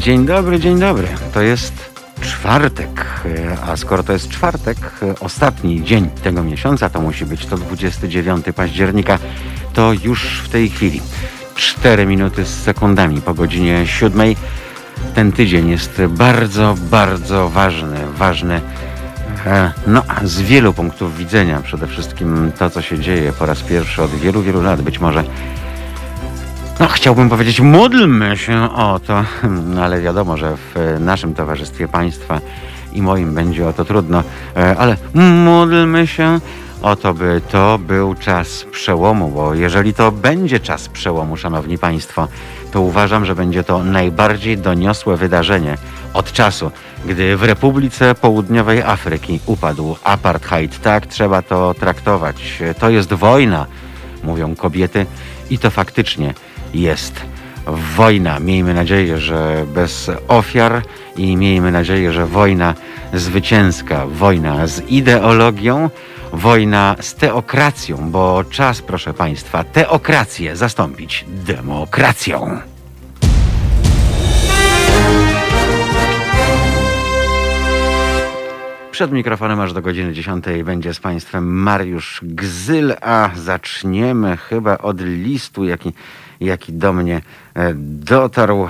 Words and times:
Dzień 0.00 0.26
dobry, 0.26 0.60
dzień 0.60 0.78
dobry. 0.78 1.08
To 1.32 1.42
jest 1.42 1.90
czwartek, 2.20 3.24
a 3.66 3.76
skoro 3.76 4.02
to 4.02 4.12
jest 4.12 4.28
czwartek, 4.28 4.76
ostatni 5.20 5.84
dzień 5.84 6.10
tego 6.22 6.42
miesiąca, 6.42 6.90
to 6.90 7.00
musi 7.00 7.26
być 7.26 7.46
to 7.46 7.56
29 7.56 8.46
października, 8.56 9.18
to 9.72 9.92
już 9.92 10.42
w 10.44 10.48
tej 10.48 10.70
chwili 10.70 11.00
4 11.54 12.06
minuty 12.06 12.44
z 12.44 12.62
sekundami 12.62 13.20
po 13.20 13.34
godzinie 13.34 13.86
7. 13.86 14.34
Ten 15.14 15.32
tydzień 15.32 15.68
jest 15.68 16.02
bardzo, 16.08 16.74
bardzo 16.90 17.48
ważny. 17.48 17.98
Ważny 18.16 18.60
e, 19.46 19.72
no, 19.86 20.02
z 20.24 20.40
wielu 20.40 20.72
punktów 20.72 21.16
widzenia. 21.16 21.60
Przede 21.64 21.86
wszystkim 21.86 22.52
to, 22.58 22.70
co 22.70 22.82
się 22.82 22.98
dzieje 22.98 23.32
po 23.32 23.46
raz 23.46 23.62
pierwszy 23.62 24.02
od 24.02 24.10
wielu, 24.10 24.42
wielu 24.42 24.62
lat. 24.62 24.82
Być 24.82 24.98
może 24.98 25.24
no, 26.80 26.88
chciałbym 26.88 27.28
powiedzieć, 27.28 27.60
módlmy 27.60 28.36
się 28.36 28.74
o 28.74 29.00
to, 29.06 29.24
no, 29.66 29.84
ale 29.84 30.00
wiadomo, 30.00 30.36
że 30.36 30.56
w 30.56 30.96
naszym 31.00 31.34
towarzystwie 31.34 31.88
państwa 31.88 32.40
i 32.92 33.02
moim 33.02 33.34
będzie 33.34 33.68
o 33.68 33.72
to 33.72 33.84
trudno, 33.84 34.22
e, 34.56 34.76
ale 34.78 34.96
módlmy 35.44 36.06
się 36.06 36.40
o 36.82 36.96
to, 36.96 37.14
by 37.14 37.40
to 37.50 37.78
był 37.78 38.14
czas 38.14 38.64
przełomu, 38.72 39.28
bo 39.28 39.54
jeżeli 39.54 39.94
to 39.94 40.12
będzie 40.12 40.60
czas 40.60 40.88
przełomu, 40.88 41.36
szanowni 41.36 41.78
państwo, 41.78 42.28
to 42.72 42.80
uważam, 42.80 43.24
że 43.24 43.34
będzie 43.34 43.64
to 43.64 43.84
najbardziej 43.84 44.58
doniosłe 44.58 45.16
wydarzenie 45.16 45.76
od 46.14 46.32
czasu, 46.32 46.70
gdy 47.04 47.36
w 47.36 47.42
Republice 47.42 48.14
Południowej 48.14 48.82
Afryki 48.82 49.40
upadł 49.46 49.96
apartheid. 50.04 50.82
Tak 50.82 51.06
trzeba 51.06 51.42
to 51.42 51.74
traktować. 51.74 52.62
To 52.78 52.90
jest 52.90 53.12
wojna, 53.12 53.66
mówią 54.24 54.56
kobiety, 54.56 55.06
i 55.50 55.58
to 55.58 55.70
faktycznie 55.70 56.34
jest 56.74 57.20
wojna. 57.96 58.40
Miejmy 58.40 58.74
nadzieję, 58.74 59.18
że 59.18 59.64
bez 59.74 60.10
ofiar 60.28 60.82
i 61.16 61.36
miejmy 61.36 61.72
nadzieję, 61.72 62.12
że 62.12 62.26
wojna 62.26 62.74
zwycięska, 63.14 64.06
wojna 64.06 64.66
z 64.66 64.88
ideologią, 64.88 65.90
wojna 66.32 66.96
z 67.00 67.14
teokracją, 67.14 68.10
bo 68.10 68.44
czas, 68.50 68.82
proszę 68.82 69.14
Państwa, 69.14 69.64
teokrację 69.64 70.56
zastąpić 70.56 71.24
demokracją. 71.28 72.60
Przed 78.90 79.12
mikrofonem 79.12 79.60
aż 79.60 79.72
do 79.72 79.82
godziny 79.82 80.12
10 80.12 80.44
będzie 80.64 80.94
z 80.94 81.00
Państwem 81.00 81.44
Mariusz 81.62 82.20
Gzyl, 82.22 82.94
a 83.00 83.30
zaczniemy 83.34 84.36
chyba 84.36 84.78
od 84.78 85.00
listu, 85.00 85.64
jaki, 85.64 85.92
jaki 86.40 86.72
do 86.72 86.92
mnie 86.92 87.20
e, 87.54 87.74
dotarł 87.74 88.64
e, 88.64 88.68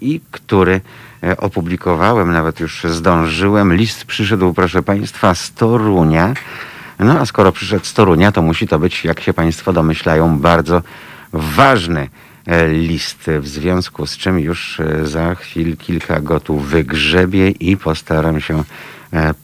i 0.00 0.20
który 0.30 0.80
e, 1.22 1.36
opublikowałem, 1.36 2.32
nawet 2.32 2.60
już 2.60 2.84
zdążyłem. 2.84 3.74
List 3.74 4.04
przyszedł, 4.04 4.54
proszę 4.54 4.82
Państwa, 4.82 5.34
z 5.34 5.52
Torunia. 5.52 6.34
No 6.98 7.20
a 7.20 7.26
skoro 7.26 7.52
przyszedł 7.52 7.84
z 7.84 7.94
Torunia, 7.94 8.32
to 8.32 8.42
musi 8.42 8.68
to 8.68 8.78
być, 8.78 9.04
jak 9.04 9.20
się 9.20 9.32
Państwo 9.32 9.72
domyślają, 9.72 10.38
bardzo 10.38 10.82
ważny 11.32 12.08
list, 12.68 13.30
w 13.40 13.48
związku 13.48 14.06
z 14.06 14.16
czym 14.16 14.38
już 14.38 14.80
za 15.02 15.34
chwil 15.34 15.76
kilka 15.76 16.20
gotów 16.20 16.68
wygrzebię 16.68 17.50
i 17.50 17.76
postaram 17.76 18.40
się 18.40 18.64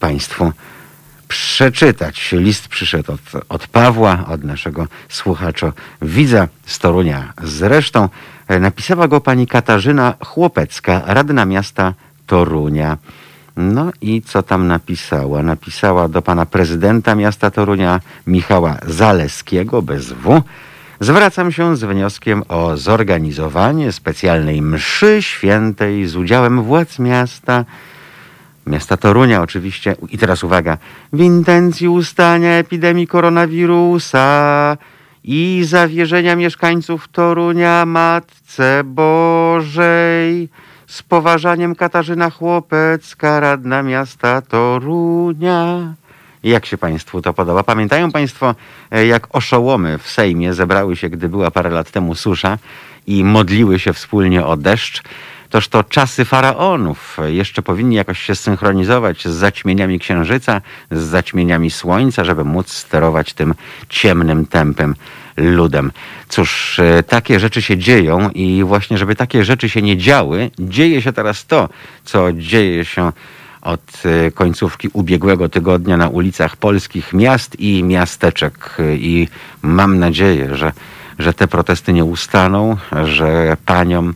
państwu 0.01 0.53
przeczytać. 1.35 2.33
List 2.33 2.69
przyszedł 2.69 3.13
od, 3.13 3.45
od 3.49 3.67
Pawła, 3.67 4.25
od 4.29 4.45
naszego 4.45 4.87
słuchacza 5.09 5.73
widza 6.03 6.49
z 6.67 6.79
Torunia. 6.79 7.33
Zresztą 7.43 8.09
e, 8.49 8.61
napisała 8.61 9.09
go 9.09 9.21
pani 9.21 9.47
Katarzyna 9.47 10.15
Chłopecka, 10.25 11.03
radna 11.07 11.45
miasta 11.45 11.95
Torunia. 12.27 12.99
No 13.57 13.91
i 14.01 14.23
co 14.23 14.43
tam 14.43 14.67
napisała? 14.67 15.43
Napisała 15.43 16.09
do 16.09 16.23
pana 16.23 16.47
prezydenta 16.47 17.15
miasta 17.15 17.51
Torunia 17.51 18.01
Michała 18.27 18.77
Zaleskiego 18.87 19.83
bez 19.83 20.13
W. 20.13 20.43
Zwracam 21.01 21.53
się 21.53 21.77
z 21.77 21.85
wnioskiem 21.85 22.43
o 22.49 22.77
zorganizowanie 22.77 23.93
specjalnej 23.93 24.63
mszy 24.63 25.23
świętej 25.23 26.07
z 26.07 26.17
udziałem 26.17 26.63
władz 26.63 26.99
miasta 26.99 27.65
miasta 28.67 28.97
Torunia 28.97 29.43
oczywiście. 29.43 29.97
I 30.11 30.19
teraz 30.19 30.45
uwaga. 30.45 30.79
W 31.13 31.21
intencji 31.21 31.89
ustania 31.89 32.51
epidemii 32.51 33.07
koronawirusa 33.07 34.77
i 35.25 35.63
zawierzenia 35.65 36.37
mieszkańców 36.37 37.09
Torunia 37.09 37.87
Matce 37.87 38.83
Bożej 38.85 40.49
z 40.87 41.03
poważaniem 41.03 41.75
Katarzyna 41.75 42.31
Chłopecka, 42.31 43.41
radna 43.41 43.83
miasta 43.83 44.43
Torunia. 44.43 45.95
Jak 46.45 46.67
się 46.67 46.79
Państwu 46.79 47.23
to 47.23 47.35
podoba? 47.35 47.63
Pamiętają 47.63 48.13
Państwo, 48.13 48.55
e, 48.91 49.07
jak 49.07 49.37
oszołomy 49.37 49.99
w 49.99 50.11
Sejmie 50.11 50.55
zebrały 50.55 50.97
się, 50.97 51.09
gdy 51.09 51.29
była 51.29 51.51
parę 51.51 51.71
lat 51.71 51.91
temu 51.91 52.15
susza 52.15 52.59
i 53.07 53.25
modliły 53.25 53.79
się 53.79 53.93
wspólnie 53.93 54.47
o 54.47 54.57
deszcz? 54.57 55.03
Toż 55.55 55.69
to 55.69 55.85
czasy 55.85 56.25
faraonów. 56.25 57.19
Jeszcze 57.27 57.63
powinni 57.63 57.97
jakoś 57.97 58.19
się 58.23 58.35
synchronizować 58.35 59.25
z 59.25 59.31
zaćmieniami 59.31 59.99
księżyca, 59.99 60.61
z 60.91 61.03
zaćmieniami 61.03 61.71
słońca, 61.71 62.25
żeby 62.25 62.45
móc 62.45 62.73
sterować 62.73 63.33
tym 63.33 63.55
ciemnym 63.89 64.47
tempem 64.47 64.95
ludem. 65.37 65.93
Cóż, 66.29 66.79
e, 66.79 67.03
takie 67.03 67.41
rzeczy 67.41 67.63
się 67.63 67.77
dzieją 67.77 68.31
i 68.31 68.65
właśnie, 68.65 68.99
żeby 68.99 69.17
takie 69.17 69.45
rzeczy 69.45 69.69
się 69.69 69.83
nie 69.83 69.97
działy, 69.97 70.51
dzieje 70.59 71.03
się 71.03 71.13
teraz 71.13 71.47
to, 71.47 71.69
co 72.05 72.33
dzieje 72.33 72.85
się 72.85 73.13
od 73.63 74.03
e, 74.05 74.31
końcówki 74.31 74.89
ubiegłego 74.93 75.49
tygodnia 75.49 75.97
na 75.97 76.09
ulicach 76.09 76.57
polskich 76.57 77.13
miast 77.13 77.61
i 77.61 77.85
miasteczek. 77.85 78.77
I 78.95 79.29
mam 79.63 79.99
nadzieję, 79.99 80.57
że, 80.57 80.73
że 81.19 81.35
te 81.35 81.49
protesty 81.49 81.93
nie 81.93 82.05
ustaną, 82.05 82.77
że 83.05 83.57
paniom 83.67 84.15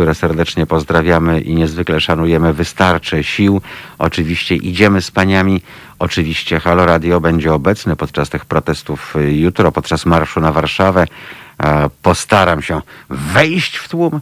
które 0.00 0.14
serdecznie 0.14 0.66
pozdrawiamy 0.66 1.40
i 1.40 1.54
niezwykle 1.54 2.00
szanujemy, 2.00 2.52
wystarczy 2.52 3.24
sił. 3.24 3.60
Oczywiście 3.98 4.56
idziemy 4.56 5.02
z 5.02 5.10
paniami. 5.10 5.62
Oczywiście 5.98 6.60
Halo 6.60 6.86
Radio 6.86 7.20
będzie 7.20 7.54
obecny 7.54 7.96
podczas 7.96 8.28
tych 8.30 8.44
protestów 8.44 9.14
jutro, 9.28 9.72
podczas 9.72 10.06
marszu 10.06 10.40
na 10.40 10.52
Warszawę. 10.52 11.06
E, 11.62 11.90
postaram 12.02 12.62
się 12.62 12.80
wejść 13.10 13.76
w 13.76 13.88
tłum 13.88 14.20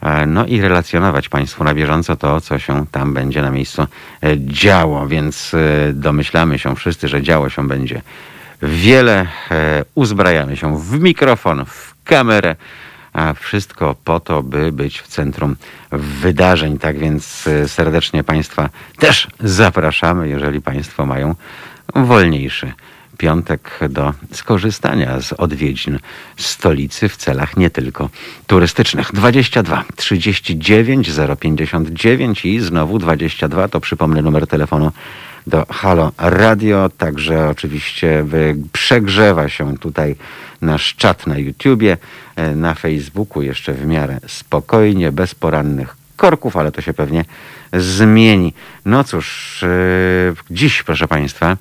e, 0.00 0.26
no 0.26 0.46
i 0.46 0.60
relacjonować 0.60 1.28
Państwu 1.28 1.64
na 1.64 1.74
bieżąco 1.74 2.16
to, 2.16 2.40
co 2.40 2.58
się 2.58 2.86
tam 2.92 3.14
będzie 3.14 3.42
na 3.42 3.50
miejscu 3.50 3.82
e, 3.82 3.86
działo, 4.38 5.06
więc 5.08 5.52
domyślamy 5.92 6.58
się 6.58 6.76
wszyscy, 6.76 7.08
że 7.08 7.22
działo 7.22 7.48
się 7.48 7.68
będzie 7.68 8.02
wiele. 8.62 9.26
Uzbrajamy 9.94 10.56
się 10.56 10.80
w 10.80 11.00
mikrofon, 11.00 11.64
w 11.64 11.94
kamerę 12.04 12.56
a 13.12 13.34
wszystko 13.34 13.96
po 14.04 14.20
to, 14.20 14.42
by 14.42 14.72
być 14.72 15.00
w 15.00 15.08
centrum 15.08 15.56
wydarzeń. 15.92 16.78
Tak 16.78 16.98
więc 16.98 17.46
y, 17.46 17.68
serdecznie 17.68 18.24
Państwa 18.24 18.68
też 18.98 19.28
zapraszamy, 19.40 20.28
jeżeli 20.28 20.60
Państwo 20.60 21.06
mają 21.06 21.34
wolniejszy 21.94 22.72
piątek 23.18 23.80
do 23.90 24.14
skorzystania 24.32 25.20
z 25.20 25.32
odwiedzin 25.32 25.98
stolicy 26.36 27.08
w 27.08 27.16
celach 27.16 27.56
nie 27.56 27.70
tylko 27.70 28.08
turystycznych. 28.46 29.12
22 29.12 29.84
39 29.96 31.10
059 31.40 32.44
i 32.44 32.60
znowu 32.60 32.98
22 32.98 33.68
to 33.68 33.80
przypomnę 33.80 34.22
numer 34.22 34.46
telefonu 34.46 34.92
do 35.46 35.66
Halo 35.70 36.12
Radio, 36.18 36.90
także 36.98 37.48
oczywiście 37.48 38.24
przegrzewa 38.72 39.48
się 39.48 39.78
tutaj 39.78 40.16
nasz 40.62 40.94
czat 40.94 41.26
na 41.26 41.38
YouTubie, 41.38 41.96
e, 42.36 42.54
na 42.54 42.74
Facebooku 42.74 43.42
jeszcze 43.42 43.72
w 43.72 43.86
miarę 43.86 44.20
spokojnie, 44.26 45.12
bez 45.12 45.34
porannych 45.34 45.96
korków, 46.16 46.56
ale 46.56 46.72
to 46.72 46.80
się 46.80 46.92
pewnie 46.92 47.24
zmieni. 47.72 48.54
No 48.84 49.04
cóż, 49.04 49.58
yy, 49.62 50.34
dziś, 50.50 50.82
proszę 50.82 51.08
Państwa, 51.08 51.56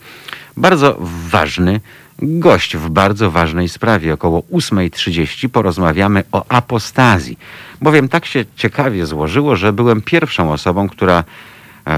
bardzo 0.57 0.97
ważny 1.29 1.79
gość 2.21 2.77
w 2.77 2.89
bardzo 2.89 3.31
ważnej 3.31 3.69
sprawie. 3.69 4.13
Około 4.13 4.41
8.30 4.41 5.49
porozmawiamy 5.49 6.23
o 6.31 6.45
apostazji. 6.49 7.37
Bowiem 7.81 8.09
tak 8.09 8.25
się 8.25 8.45
ciekawie 8.55 9.05
złożyło, 9.05 9.55
że 9.55 9.73
byłem 9.73 10.01
pierwszą 10.01 10.51
osobą, 10.51 10.89
która 10.89 11.23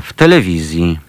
w 0.02 0.14
telewizji, 0.14 1.00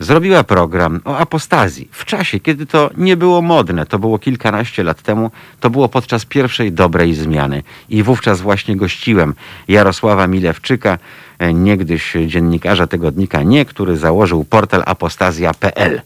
zrobiła 0.00 0.44
program 0.44 1.00
o 1.04 1.16
apostazji 1.16 1.88
w 1.92 2.04
czasie, 2.04 2.40
kiedy 2.40 2.66
to 2.66 2.90
nie 2.96 3.16
było 3.16 3.42
modne. 3.42 3.86
To 3.86 3.98
było 3.98 4.18
kilkanaście 4.18 4.82
lat 4.82 5.02
temu. 5.02 5.30
To 5.60 5.70
było 5.70 5.88
podczas 5.88 6.24
pierwszej 6.24 6.72
dobrej 6.72 7.14
zmiany. 7.14 7.62
I 7.88 8.02
wówczas 8.02 8.40
właśnie 8.40 8.76
gościłem 8.76 9.34
Jarosława 9.68 10.26
Milewczyka, 10.26 10.98
e, 11.38 11.54
niegdyś 11.54 12.12
dziennikarza 12.26 12.86
tygodnika 12.86 13.42
Nie, 13.42 13.64
który 13.64 13.96
założył 13.96 14.44
portal 14.44 14.82
apostazja.pl. 14.86 16.02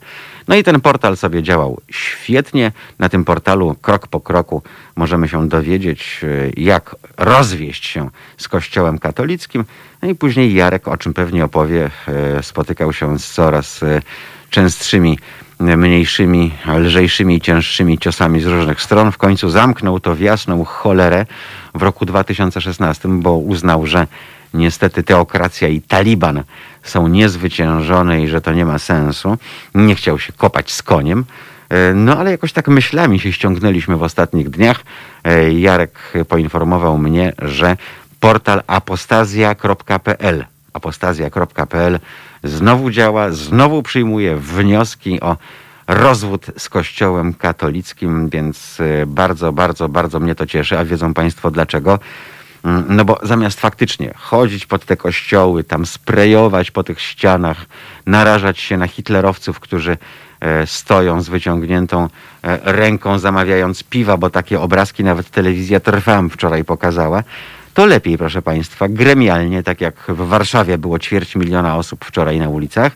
No 0.48 0.54
i 0.54 0.62
ten 0.62 0.80
portal 0.80 1.16
sobie 1.16 1.42
działał 1.42 1.80
świetnie. 1.90 2.72
Na 2.98 3.08
tym 3.08 3.24
portalu 3.24 3.76
krok 3.82 4.06
po 4.06 4.20
kroku 4.20 4.62
możemy 4.96 5.28
się 5.28 5.48
dowiedzieć, 5.48 6.20
e, 6.22 6.26
jak 6.56 6.96
rozwieść 7.16 7.86
się 7.86 8.10
z 8.36 8.48
Kościołem 8.48 8.98
katolickim. 8.98 9.64
No 10.02 10.08
i 10.08 10.14
później 10.14 10.54
Jarek, 10.54 10.88
o 10.88 10.96
czym 10.96 11.14
pewnie 11.14 11.44
opowie, 11.44 11.90
e, 12.08 12.42
spotykał 12.42 12.92
się 12.92 13.18
z 13.18 13.32
coraz 13.32 13.82
e, 13.82 14.02
częstszymi 14.50 15.18
mniejszymi, 15.60 16.52
lżejszymi 16.78 17.36
i 17.36 17.40
cięższymi 17.40 17.98
ciosami 17.98 18.40
z 18.40 18.46
różnych 18.46 18.82
stron. 18.82 19.12
W 19.12 19.18
końcu 19.18 19.50
zamknął 19.50 20.00
to 20.00 20.14
w 20.14 20.20
jasną 20.20 20.64
cholerę 20.64 21.26
w 21.74 21.82
roku 21.82 22.06
2016, 22.06 23.08
bo 23.08 23.36
uznał, 23.36 23.86
że 23.86 24.06
niestety 24.54 25.02
teokracja 25.02 25.68
i 25.68 25.82
Taliban 25.82 26.42
są 26.84 27.08
niezwyciężone 27.08 28.22
i 28.22 28.28
że 28.28 28.40
to 28.40 28.52
nie 28.52 28.64
ma 28.64 28.78
sensu. 28.78 29.36
Nie 29.74 29.94
chciał 29.94 30.18
się 30.18 30.32
kopać 30.32 30.72
z 30.72 30.82
koniem. 30.82 31.24
E, 31.68 31.94
no 31.94 32.18
ale 32.18 32.30
jakoś 32.30 32.52
tak 32.52 32.68
myślami 32.68 33.20
się 33.20 33.32
ściągnęliśmy 33.32 33.96
w 33.96 34.02
ostatnich 34.02 34.50
dniach. 34.50 34.84
E, 35.24 35.52
Jarek 35.52 36.12
poinformował 36.28 36.98
mnie, 36.98 37.32
że 37.38 37.76
portal 38.20 38.62
apostazja.pl 38.66 40.44
apostazja.pl 40.72 41.98
znowu 42.44 42.90
działa, 42.90 43.30
znowu 43.30 43.82
przyjmuje 43.82 44.36
wnioski 44.36 45.20
o 45.20 45.36
rozwód 45.86 46.46
z 46.58 46.68
Kościołem 46.68 47.34
katolickim, 47.34 48.28
więc 48.28 48.80
e, 48.80 49.06
bardzo, 49.06 49.52
bardzo, 49.52 49.88
bardzo 49.88 50.20
mnie 50.20 50.34
to 50.34 50.46
cieszy. 50.46 50.78
A 50.78 50.84
wiedzą 50.84 51.14
Państwo 51.14 51.50
dlaczego? 51.50 51.98
Mm, 52.64 52.84
no 52.88 53.04
bo 53.04 53.18
zamiast 53.22 53.60
faktycznie 53.60 54.14
chodzić 54.16 54.66
pod 54.66 54.84
te 54.84 54.96
kościoły, 54.96 55.64
tam 55.64 55.86
sprejować 55.86 56.70
po 56.70 56.82
tych 56.84 57.00
ścianach, 57.00 57.66
narażać 58.06 58.58
się 58.58 58.76
na 58.76 58.86
hitlerowców, 58.86 59.60
którzy 59.60 59.96
e, 60.40 60.66
stoją 60.66 61.22
z 61.22 61.28
wyciągniętą 61.28 62.08
e, 62.42 62.58
ręką, 62.72 63.18
zamawiając 63.18 63.82
piwa, 63.82 64.16
bo 64.16 64.30
takie 64.30 64.60
obrazki 64.60 65.04
nawet 65.04 65.30
telewizja 65.30 65.80
Trwam 65.80 66.30
wczoraj 66.30 66.64
pokazała, 66.64 67.22
to 67.74 67.86
lepiej, 67.86 68.18
proszę 68.18 68.42
Państwa, 68.42 68.88
gremialnie, 68.88 69.62
tak 69.62 69.80
jak 69.80 69.94
w 70.08 70.28
Warszawie 70.28 70.78
było 70.78 70.98
ćwierć 70.98 71.36
miliona 71.36 71.76
osób 71.76 72.04
wczoraj 72.04 72.38
na 72.38 72.48
ulicach, 72.48 72.92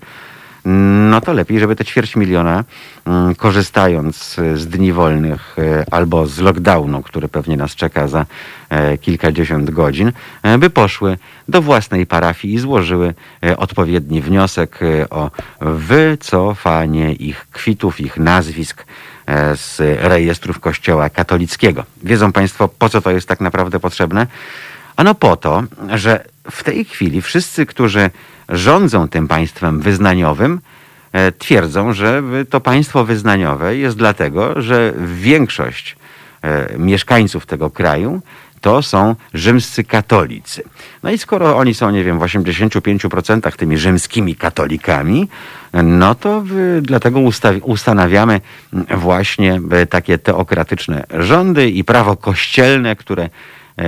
no 0.64 1.20
to 1.20 1.32
lepiej, 1.32 1.60
żeby 1.60 1.76
te 1.76 1.84
ćwierć 1.84 2.16
miliona, 2.16 2.64
mm, 3.06 3.34
korzystając 3.34 4.37
z 4.55 4.66
dni 4.66 4.93
wolnych 4.93 5.56
e, 5.58 5.84
albo 5.90 6.26
z 6.26 6.38
lockdownu, 6.38 7.02
który 7.02 7.28
pewnie 7.28 7.56
nas 7.56 7.75
czeka 7.75 8.08
za 8.08 8.26
e, 8.69 8.99
kilkadziesiąt 8.99 9.70
godzin, 9.70 10.12
e, 10.43 10.58
by 10.58 10.70
poszły 10.70 11.19
do 11.49 11.62
własnej 11.62 12.06
parafii 12.06 12.55
i 12.55 12.58
złożyły 12.58 13.14
odpowiedni 13.56 14.20
wniosek 14.22 14.81
o 15.10 15.31
wycofanie 15.60 17.12
ich 17.12 17.46
kwitów, 17.52 18.00
ich 18.00 18.16
nazwisk 18.16 18.87
z 19.54 19.78
rejestrów 20.02 20.61
Kościoła 20.61 21.11
katolickiego. 21.11 21.84
Wiedzą 22.02 22.32
Państwo, 22.32 22.69
po 22.69 22.88
co 22.88 23.00
to 23.00 23.11
jest 23.11 23.28
tak 23.28 23.40
naprawdę 23.40 23.81
potrzebne? 23.81 24.26
Ano 24.96 25.14
po 25.14 25.37
to, 25.37 25.62
że 25.94 26.25
w 26.50 26.64
tej 26.64 26.84
chwili 26.84 27.22
wszyscy, 27.22 27.66
którzy 27.66 28.11
rządzą 28.48 29.08
tym 29.08 29.28
państwem 29.28 29.80
wyznaniowym, 29.80 30.60
e, 31.12 31.32
twierdzą, 31.32 31.92
że 31.92 32.22
to 32.50 32.60
państwo 32.60 33.04
wyznaniowe 33.04 33.76
jest 33.76 33.96
dlatego, 33.96 34.62
że 34.62 34.92
większość 35.06 35.96
e, 36.42 36.78
mieszkańców 36.78 37.46
tego 37.46 37.70
kraju 37.70 38.22
to 38.60 38.82
są 38.82 39.16
rzymscy 39.34 39.84
katolicy. 39.84 40.62
No 41.02 41.10
i 41.10 41.18
skoro 41.18 41.56
oni 41.56 41.74
są, 41.74 41.90
nie 41.90 42.04
wiem, 42.04 42.18
w 42.18 42.22
85% 42.22 43.56
tymi 43.56 43.78
rzymskimi 43.78 44.36
katolikami, 44.36 45.28
no 45.72 46.14
to 46.14 46.44
dlatego 46.82 47.20
ustanawiamy 47.62 48.40
właśnie 48.96 49.60
e, 49.70 49.86
takie 49.86 50.18
teokratyczne 50.18 51.04
rządy 51.10 51.70
i 51.70 51.84
prawo 51.84 52.16
kościelne, 52.16 52.96
które 52.96 53.30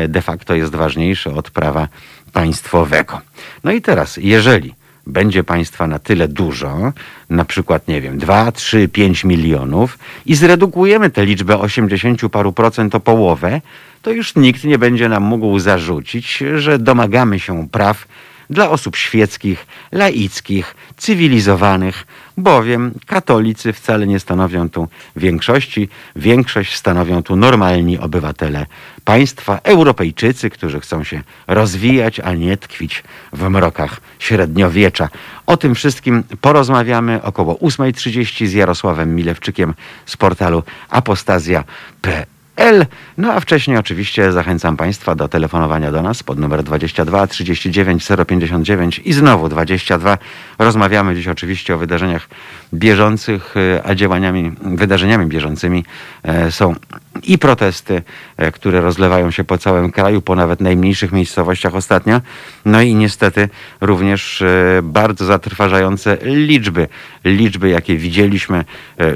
de 0.09 0.23
facto 0.23 0.55
jest 0.55 0.75
ważniejsze 0.75 1.35
od 1.35 1.51
prawa 1.51 1.89
państwowego. 2.33 3.21
No 3.65 3.73
i 3.73 3.83
teraz, 3.83 4.17
jeżeli 4.17 4.75
będzie 5.07 5.45
państwa 5.45 5.87
na 5.87 5.99
tyle 5.99 6.29
dużo, 6.29 6.93
na 7.31 7.45
przykład, 7.45 7.89
nie 7.89 8.01
wiem, 8.01 8.19
2, 8.19 8.53
3, 8.53 8.89
5 8.89 9.25
milionów 9.25 9.99
i 10.27 10.35
zredukujemy 10.35 11.11
tę 11.11 11.27
liczbę 11.27 11.59
80 11.59 12.21
paru 12.33 12.53
procent 12.53 12.95
o 12.95 13.01
połowę, 13.01 13.61
to 14.03 14.11
już 14.11 14.37
nikt 14.37 14.65
nie 14.65 14.79
będzie 14.79 15.09
nam 15.09 15.23
mógł 15.23 15.59
zarzucić, 15.59 16.45
że 16.57 16.79
domagamy 16.79 17.41
się 17.41 17.69
praw 17.69 18.07
dla 18.51 18.71
osób 18.71 18.97
świeckich, 18.97 19.67
laickich, 19.93 20.75
cywilizowanych, 20.97 22.07
bowiem 22.41 22.95
katolicy 23.07 23.73
wcale 23.73 24.07
nie 24.07 24.21
stanowią 24.21 24.71
tu 24.71 24.89
większości. 25.17 25.89
Większość 26.17 26.77
stanowią 26.77 27.23
tu 27.23 27.37
normalni 27.37 27.99
obywatele 27.99 28.67
państwa, 29.05 29.59
Europejczycy, 29.63 30.51
którzy 30.51 30.81
chcą 30.81 31.05
się 31.05 31.23
rozwijać, 31.47 32.21
a 32.21 32.35
nie 32.35 32.57
tkwić 32.57 33.03
w 33.33 33.49
mrokach 33.49 34.01
średniowiecza. 34.19 35.09
O 35.47 35.57
tym 35.57 35.75
wszystkim 35.75 36.23
porozmawiamy 36.41 37.23
około 37.23 37.55
8.30 37.55 38.47
z 38.47 38.53
Jarosławem 38.53 39.15
Milewczykiem 39.15 39.75
z 40.07 40.17
portalu 40.17 40.63
apostazja.pl. 40.91 42.40
L. 42.61 42.87
No 43.19 43.33
a 43.33 43.41
wcześniej 43.41 43.77
oczywiście 43.77 44.33
zachęcam 44.33 44.77
Państwa 44.77 45.15
do 45.15 45.29
telefonowania 45.29 45.93
do 45.93 46.03
nas 46.03 46.23
pod 46.23 46.39
numer 46.39 46.63
22 46.63 47.27
39 47.27 48.09
059 48.27 49.01
i 49.05 49.13
znowu 49.13 49.49
22. 49.49 50.19
Rozmawiamy 50.59 51.15
dziś 51.15 51.29
oczywiście 51.29 51.75
o 51.75 51.79
wydarzeniach 51.79 52.29
bieżących, 52.75 53.55
e, 53.57 53.87
a 53.87 53.95
działaniami, 53.95 54.53
wydarzeniami 54.63 55.27
bieżącymi 55.27 55.85
e, 56.23 56.53
są 56.53 56.75
i 57.23 57.39
protesty, 57.39 58.03
e, 58.37 58.53
które 58.53 58.81
rozlewają 58.81 59.31
się 59.31 59.45
po 59.45 59.59
całym 59.59 59.93
kraju, 59.93 60.23
po 60.23 60.37
nawet 60.37 60.61
najmniejszych 60.61 61.13
miejscowościach 61.13 61.75
ostatnio. 61.75 62.21
No 62.65 62.83
i 62.83 62.95
niestety 62.95 63.49
również 63.81 64.45
bardzo 64.83 65.25
zatrważające 65.25 66.19
liczby. 66.23 66.89
Liczby, 67.25 67.69
jakie 67.69 67.97
widzieliśmy 67.97 68.65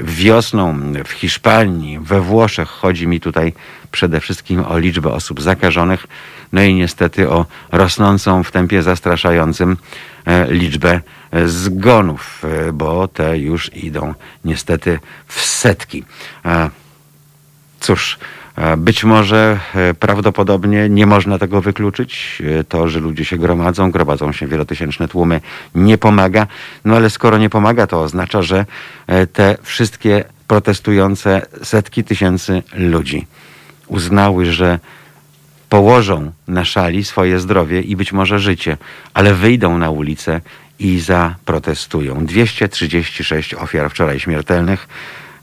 wiosną 0.03 0.93
w 1.05 1.11
Hiszpanii, 1.11 1.99
we 1.99 2.21
Włoszech. 2.21 2.69
Chodzi 2.69 3.07
mi 3.07 3.19
tutaj 3.19 3.53
przede 3.91 4.19
wszystkim 4.19 4.65
o 4.67 4.77
liczbę 4.77 5.13
osób 5.13 5.41
zakażonych, 5.41 6.07
no 6.53 6.63
i 6.63 6.73
niestety 6.73 7.29
o 7.29 7.45
rosnącą 7.71 8.43
w 8.43 8.51
tempie 8.51 8.83
zastraszającym 8.83 9.77
liczbę 10.49 11.01
zgonów, 11.45 12.41
e, 12.43 12.73
bo 12.73 13.07
te 13.07 13.37
już 13.37 13.75
idą 13.75 14.13
niestety 14.45 14.99
w 15.27 15.41
setki. 15.41 16.03
E, 16.45 16.69
cóż, 17.79 18.19
e, 18.55 18.77
być 18.77 19.03
może 19.03 19.59
prawdopodobnie 19.99 20.89
nie 20.89 21.05
można 21.05 21.39
tego 21.39 21.61
wykluczyć. 21.61 22.41
To, 22.69 22.87
że 22.87 22.99
ludzie 22.99 23.25
się 23.25 23.37
gromadzą, 23.37 23.91
gromadzą 23.91 24.31
się 24.31 24.47
wielotysięczne 24.47 25.07
tłumy, 25.07 25.41
nie 25.75 25.97
pomaga. 25.97 26.47
No 26.85 26.95
ale 26.95 27.09
skoro 27.09 27.37
nie 27.37 27.49
pomaga, 27.49 27.87
to 27.87 28.01
oznacza, 28.01 28.41
że 28.41 28.65
te 29.33 29.57
wszystkie 29.63 30.23
protestujące 30.47 31.41
setki 31.63 32.03
tysięcy 32.03 32.63
ludzi 32.73 33.27
uznały, 33.87 34.45
że 34.45 34.79
położą 35.75 36.31
na 36.47 36.65
szali 36.65 37.03
swoje 37.03 37.39
zdrowie 37.39 37.81
i 37.81 37.95
być 37.95 38.13
może 38.13 38.39
życie, 38.39 38.77
ale 39.13 39.33
wyjdą 39.33 39.77
na 39.77 39.89
ulicę 39.89 40.41
i 40.79 40.99
zaprotestują. 40.99 42.25
236 42.25 43.53
ofiar 43.53 43.89
wczoraj 43.89 44.19
śmiertelnych. 44.19 44.87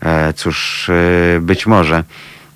E, 0.01 0.33
cóż, 0.33 0.89
e, 0.89 1.41
być 1.41 1.67
może 1.67 2.05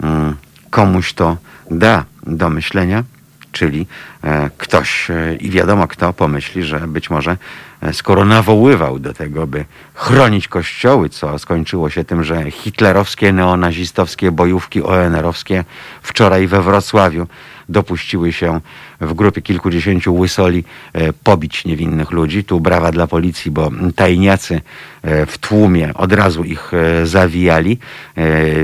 mm, 0.03 0.37
komuś 0.71 1.13
to 1.13 1.37
da 1.71 2.05
do 2.27 2.51
myślenia, 2.51 3.05
czyli 3.53 3.87
e, 4.25 4.51
ktoś 4.59 5.09
i 5.41 5.51
wiadomo 5.51 5.89
kto 5.89 6.13
pomyśli, 6.13 6.63
że 6.63 6.81
być 6.81 7.11
może 7.11 7.37
skoro 7.93 8.25
nawoływał 8.25 8.99
do 8.99 9.15
tego, 9.15 9.47
by 9.47 9.65
chronić 9.95 10.49
kościoły, 10.49 11.09
co 11.09 11.39
skończyło 11.39 11.91
się 11.91 12.05
tym, 12.05 12.25
że 12.25 12.51
hitlerowskie, 12.51 13.33
neonazistowskie 13.33 14.33
bojówki 14.33 14.83
ONR-owskie 14.83 15.65
wczoraj 16.03 16.47
we 16.47 16.63
Wrocławiu 16.63 17.27
dopuściły 17.69 18.33
się 18.33 18.61
w 19.01 19.15
grupie 19.15 19.43
kilkudziesięciu 19.43 20.15
łysoli 20.15 20.65
e, 20.93 21.13
pobić 21.13 21.65
niewinnych 21.65 22.11
ludzi. 22.11 22.45
Tu 22.45 22.61
brawa 22.61 22.93
dla 22.93 23.07
policji, 23.07 23.51
bo 23.51 23.71
tajniacy 23.97 24.61
e, 25.03 25.27
w 25.27 25.39
tłumie 25.39 25.95
od 25.95 26.13
razu 26.13 26.45
ich 26.45 26.75
e, 26.75 27.07
zawijali, 27.07 27.79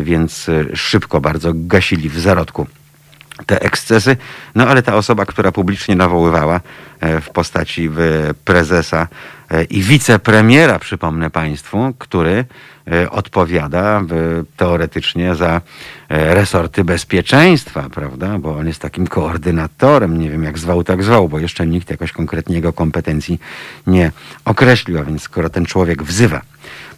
więc 0.03 0.51
szybko 0.75 1.21
bardzo 1.21 1.53
gasili 1.55 2.09
w 2.09 2.19
zarodku 2.19 2.67
te 3.47 3.61
ekscesy. 3.61 4.17
No 4.55 4.67
ale 4.67 4.83
ta 4.83 4.95
osoba, 4.95 5.27
która 5.27 5.53
publicznie 5.53 5.97
nawoływała 5.97 6.61
e, 7.01 7.21
w 7.21 7.31
postaci 7.31 7.91
prezesa 8.45 9.09
e, 9.51 9.65
i 9.65 9.83
wicepremiera, 9.83 10.79
przypomnę 10.79 11.31
Państwu, 11.31 11.95
który 11.99 12.45
e, 12.93 13.11
odpowiada 13.11 14.03
teoretycznie 14.57 15.35
za 15.35 15.61
resorty 16.09 16.85
bezpieczeństwa, 16.85 17.89
prawda? 17.95 18.39
Bo 18.39 18.57
on 18.57 18.67
jest 18.67 18.81
takim 18.81 19.07
koordynatorem, 19.07 20.19
nie 20.19 20.31
wiem 20.31 20.45
jak 20.45 20.59
zwał, 20.59 20.85
tak 20.85 21.05
zwał, 21.05 21.29
bo 21.29 21.39
jeszcze 21.39 21.67
nikt 21.67 21.91
jakoś 21.91 22.13
konkretnie 22.13 22.55
jego 22.57 22.73
kompetencji 22.73 23.41
nie 23.87 24.13
określił. 24.45 24.99
A 24.99 25.05
więc 25.05 25.23
skoro 25.23 25.51
ten 25.51 25.67
człowiek 25.67 26.03
wzywa 26.03 26.41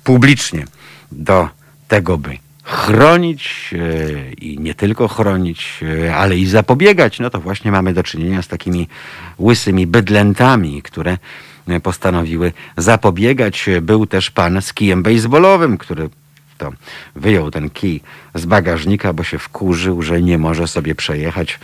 publicznie 0.05 0.64
do 1.12 1.49
tego, 1.88 2.19
by 2.19 2.38
chronić 2.64 3.75
e, 3.75 4.33
i 4.33 4.59
nie 4.59 4.75
tylko 4.75 5.09
chronić, 5.09 5.80
e, 6.06 6.16
ale 6.16 6.37
i 6.37 6.47
zapobiegać, 6.47 7.21
no 7.21 7.30
to 7.30 7.40
właśnie 7.40 7.73
mamy 7.73 7.92
do 7.92 8.02
czynienia 8.02 8.42
z 8.42 8.49
takimi 8.49 8.88
łysymi 9.38 9.87
bydlętami, 9.87 10.83
które 10.83 11.18
e, 11.68 11.80
postanowiły 11.80 12.52
zapobiegać. 12.76 13.66
Był 13.83 14.06
też 14.06 14.30
pan 14.30 14.62
z 14.62 14.75
kijem 14.75 15.02
baseballowym, 15.02 15.78
który 15.78 16.09
to 16.59 16.73
wyjął 17.16 17.50
ten 17.50 17.71
kij 17.71 18.00
z 18.35 18.47
bagażnika, 18.47 19.12
bo 19.12 19.25
się 19.25 19.38
wkurzył, 19.38 20.02
że 20.02 20.23
nie 20.23 20.38
może 20.38 20.68
sobie 20.68 20.94
przejechać 20.94 21.59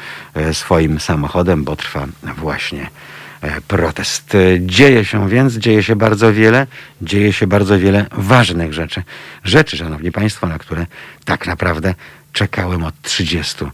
swoim 0.52 1.00
samochodem, 1.00 1.64
bo 1.64 1.76
trwa 1.76 2.06
właśnie 2.36 2.86
E, 2.86 3.19
protest. 3.68 4.34
E, 4.34 4.38
dzieje 4.60 5.04
się 5.04 5.28
więc, 5.28 5.54
dzieje 5.54 5.82
się 5.82 5.96
bardzo 5.96 6.32
wiele, 6.32 6.66
dzieje 7.02 7.32
się 7.32 7.46
bardzo 7.46 7.78
wiele 7.78 8.06
ważnych 8.12 8.72
rzeczy. 8.72 9.02
Rzeczy, 9.44 9.76
szanowni 9.76 10.12
państwo, 10.12 10.46
na 10.46 10.58
które 10.58 10.86
tak 11.24 11.46
naprawdę 11.46 11.94
czekałem 12.32 12.84
od 12.84 13.02
30 13.02 13.64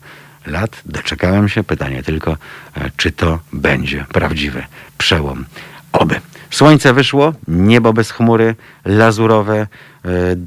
lat. 0.46 0.82
Doczekałem 0.86 1.48
się. 1.48 1.64
Pytanie 1.64 2.02
tylko, 2.02 2.36
e, 2.76 2.90
czy 2.96 3.12
to 3.12 3.38
będzie 3.52 4.04
prawdziwy 4.12 4.64
przełom. 4.98 5.44
Oby. 5.92 6.20
Słońce 6.50 6.92
wyszło, 6.92 7.32
niebo 7.48 7.92
bez 7.92 8.10
chmury, 8.10 8.54
lazurowe. 8.84 9.66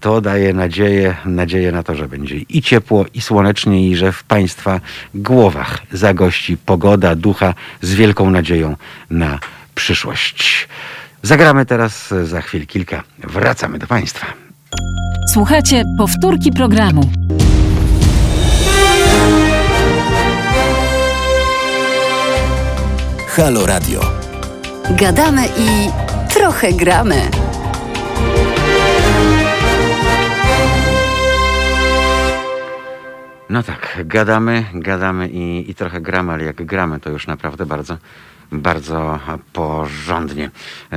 To 0.01 0.21
daje 0.21 0.53
nadzieję, 0.53 1.15
nadzieję 1.25 1.71
na 1.71 1.83
to, 1.83 1.95
że 1.95 2.07
będzie 2.07 2.35
i 2.35 2.61
ciepło, 2.61 3.05
i 3.13 3.21
słonecznie, 3.21 3.89
i 3.89 3.95
że 3.95 4.11
w 4.11 4.23
Państwa 4.23 4.79
głowach 5.15 5.79
zagości 5.91 6.57
pogoda, 6.57 7.15
ducha 7.15 7.53
z 7.81 7.93
wielką 7.93 8.29
nadzieją 8.29 8.75
na 9.09 9.39
przyszłość. 9.75 10.67
Zagramy 11.23 11.65
teraz 11.65 12.13
za 12.23 12.41
chwil 12.41 12.67
kilka. 12.67 13.03
Wracamy 13.19 13.79
do 13.79 13.87
Państwa. 13.87 14.25
Słuchajcie 15.33 15.83
powtórki 15.97 16.51
programu. 16.51 17.11
Halo 23.27 23.65
Radio. 23.65 24.18
Gadamy 24.97 25.45
i 25.57 25.89
trochę 26.33 26.73
gramy. 26.73 27.21
No 33.49 33.63
tak, 33.63 34.01
gadamy, 34.05 34.65
gadamy 34.73 35.29
i, 35.29 35.71
i 35.71 35.75
trochę 35.75 36.01
gramy, 36.01 36.33
ale 36.33 36.43
jak 36.43 36.65
gramy, 36.65 36.99
to 36.99 37.09
już 37.09 37.27
naprawdę 37.27 37.65
bardzo, 37.65 37.97
bardzo 38.51 39.19
porządnie. 39.53 40.51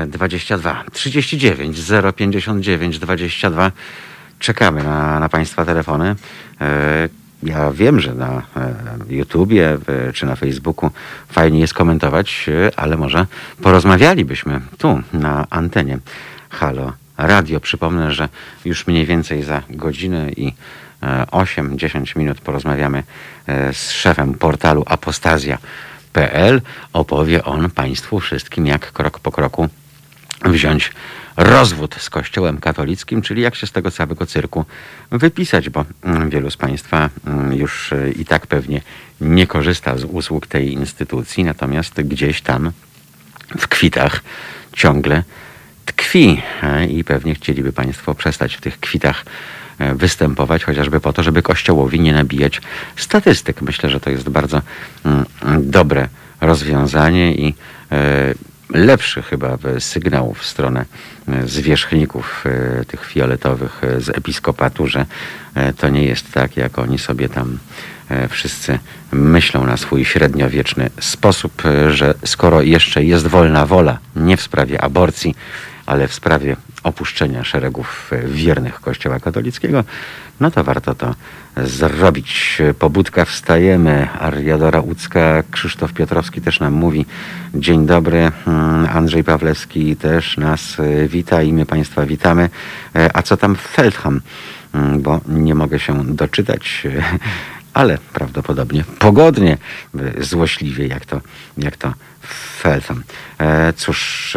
22 0.07 0.85
39 0.93 1.77
059 2.17 2.99
22 2.99 3.73
czekamy 4.39 4.83
na, 4.85 5.21
na 5.21 5.29
Państwa 5.29 5.65
telefony. 5.65 6.17
Ja 7.43 7.71
wiem, 7.71 8.01
że 8.01 8.15
na 8.15 8.43
e, 8.57 8.75
YouTubie 9.09 9.79
czy 10.15 10.27
na 10.27 10.37
Facebooku 10.37 10.91
fajnie 11.29 11.61
jest 11.61 11.75
komentować, 11.75 12.47
e, 12.49 12.79
ale 12.79 12.97
może 12.97 13.27
porozmawialibyśmy 13.63 14.61
tu 14.79 15.01
na 15.13 15.47
antenie 15.51 15.99
Halo 16.51 16.93
Radio. 17.19 17.61
Przypomnę, 17.61 18.13
że 18.13 18.29
już 18.65 18.87
mniej 18.87 19.07
więcej 19.07 19.43
za 19.43 19.63
godzinę 19.71 20.31
i 20.31 20.53
8-10 21.31 22.17
e, 22.17 22.19
minut 22.19 22.41
porozmawiamy 22.41 23.03
z 23.73 23.91
szefem 23.91 24.35
portalu 24.35 24.83
apostazja.pl. 24.87 26.63
Opowie 26.93 27.45
on 27.45 27.71
Państwu 27.71 28.21
wszystkim, 28.21 28.67
jak 28.67 28.93
krok 28.93 29.19
po 29.19 29.33
kroku 29.33 29.69
wziąć 30.45 30.93
rozwód 31.37 31.97
z 31.99 32.11
Kościołem 32.11 32.59
katolickim, 32.59 33.23
czyli 33.23 33.43
jak 33.43 33.55
się 33.55 33.67
z 33.67 33.73
tego 33.73 33.91
całego 33.91 34.27
cyrku 34.27 34.65
wypisać, 35.11 35.71
bo 35.71 35.85
mm, 36.05 36.31
wielu 36.31 36.51
z 36.51 36.57
Państwa 36.57 37.11
mm, 37.27 37.55
już 37.55 37.93
e, 37.93 38.11
i 38.11 38.25
tak 38.25 38.47
pewnie 38.47 38.81
nie 39.21 39.47
korzysta 39.47 39.99
z 39.99 40.05
usług 40.05 40.47
tej 40.47 40.73
instytucji, 40.73 41.45
natomiast 41.45 41.95
gdzieś 42.03 42.41
tam 42.41 42.73
w 43.59 43.69
kwitach 43.69 44.21
ciągle 44.73 45.23
tkwi 45.87 46.43
e, 46.62 46.87
i 46.87 47.05
pewnie 47.05 47.35
chcieliby 47.35 47.73
Państwo 47.73 48.15
przestać 48.15 48.55
w 48.55 48.61
tych 48.61 48.81
kwitach 48.81 49.25
e, 49.79 49.95
występować, 49.95 50.65
chociażby 50.65 51.01
po 51.01 51.12
to, 51.12 51.23
żeby 51.23 51.43
Kościołowi 51.43 52.01
nie 52.01 52.12
nabijać 52.12 52.61
statystyk. 52.97 53.62
Myślę, 53.62 53.91
że 53.91 54.01
to 54.01 54.11
jest 54.11 54.29
bardzo 54.29 54.62
mm, 55.05 55.25
dobre 55.71 56.09
rozwiązanie 56.41 57.35
i 57.35 57.55
lepszy 58.73 59.23
chyba 59.23 59.59
sygnał 59.79 60.35
w 60.35 60.45
stronę 60.45 60.85
e, 61.29 61.49
zwierzchników 61.49 62.45
e, 62.47 62.85
tych 62.85 63.07
fioletowych 63.07 63.85
e, 63.85 64.00
z 64.00 64.09
episkopatu, 64.09 64.87
że 64.87 65.07
to 65.76 65.88
nie 65.88 66.05
jest 66.05 66.33
tak, 66.33 66.57
jak 66.57 66.79
oni 66.79 66.99
sobie 66.99 67.29
tam 67.29 67.59
wszyscy 68.29 68.79
myślą 69.12 69.67
na 69.67 69.76
swój 69.76 70.05
średniowieczny 70.05 70.91
sposób, 71.00 71.62
że 71.91 72.14
skoro 72.25 72.62
jeszcze 72.62 73.05
jest 73.05 73.26
wolna 73.26 73.67
wola, 73.67 73.99
nie 74.17 74.37
w 74.37 74.43
sprawie 74.43 74.81
aborcji, 74.81 75.35
ale 75.87 76.09
w 76.09 76.14
sprawie 76.14 76.57
opuszczenia 76.83 77.45
szeregów 77.45 78.11
wiernych 78.26 78.81
Kościoła 78.81 79.21
katolickiego, 79.21 79.85
no 80.43 80.51
to 80.51 80.65
warto 80.65 80.95
to 80.95 81.15
zrobić. 81.57 82.63
Pobudka 82.79 83.25
wstajemy. 83.25 84.09
Ariadora 84.21 84.81
Łódzka, 84.81 85.43
Krzysztof 85.51 85.93
Piotrowski 85.93 86.41
też 86.41 86.61
nam 86.61 86.73
mówi 86.73 87.07
dzień 87.55 87.87
dobry. 87.87 88.33
Hmm, 88.45 88.97
Andrzej 88.97 89.25
Pawlewski 89.25 89.97
też 89.97 90.37
nas 90.37 90.77
wita 91.09 91.43
i 91.43 91.53
my 91.53 91.67
Państwa 91.67 92.07
witamy. 92.07 92.49
E, 92.97 93.17
a 93.17 93.23
co 93.23 93.37
tam 93.37 93.57
w 93.57 93.61
Feldham? 93.61 94.21
Hmm, 94.73 95.03
bo 95.03 95.21
nie 95.29 95.55
mogę 95.55 95.79
się 95.79 96.05
doczytać 96.15 96.83
ale 97.75 97.99
prawdopodobnie 98.13 98.85
pogodnie, 98.99 99.59
złośliwie, 100.21 100.87
jak 100.87 101.07
to, 101.07 101.21
jak 101.59 101.77
to 101.77 101.95
Feltham. 102.59 103.03
E, 103.39 103.73
cóż, 103.73 104.37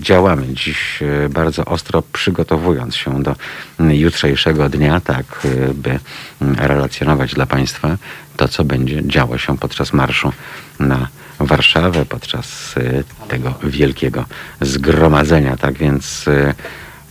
działamy 0.00 0.46
dziś 0.54 1.02
e, 1.02 1.28
bardzo 1.28 1.64
ostro, 1.64 2.02
przygotowując 2.12 2.96
się 2.96 3.22
do 3.22 3.36
jutrzejszego 3.78 4.68
dnia, 4.68 5.00
tak 5.00 5.24
e, 5.44 5.74
by 5.74 5.98
relacjonować 6.40 7.34
dla 7.34 7.46
Państwa 7.46 7.96
to, 8.36 8.48
co 8.48 8.64
będzie 8.64 9.08
działo 9.08 9.38
się 9.38 9.58
podczas 9.58 9.92
marszu 9.92 10.32
na 10.80 11.08
Warszawę, 11.40 12.04
podczas 12.04 12.74
e, 12.76 13.04
tego 13.28 13.54
wielkiego 13.62 14.24
zgromadzenia. 14.60 15.56
Tak 15.56 15.74
więc 15.78 16.24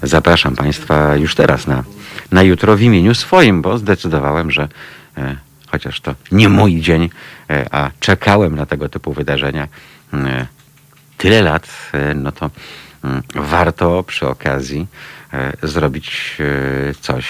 zapraszam 0.03 0.55
Państwa 0.55 1.15
już 1.15 1.35
teraz 1.35 1.67
na, 1.67 1.83
na 2.31 2.43
jutro 2.43 2.77
w 2.77 2.81
imieniu 2.81 3.15
swoim, 3.15 3.61
bo 3.61 3.77
zdecydowałem, 3.77 4.51
że 4.51 4.67
chociaż 5.67 6.01
to 6.01 6.15
nie 6.31 6.49
mój 6.49 6.81
dzień, 6.81 7.09
a 7.71 7.89
czekałem 7.99 8.55
na 8.55 8.65
tego 8.65 8.89
typu 8.89 9.13
wydarzenia 9.13 9.67
tyle 11.23 11.41
lat, 11.41 11.67
e, 11.93 12.13
no 12.13 12.31
to 12.31 12.49
mm, 13.03 13.23
warto 13.35 14.03
przy 14.03 14.27
okazji 14.27 14.87
e, 15.33 15.53
zrobić 15.63 16.37
e, 16.39 16.93
coś 16.93 17.25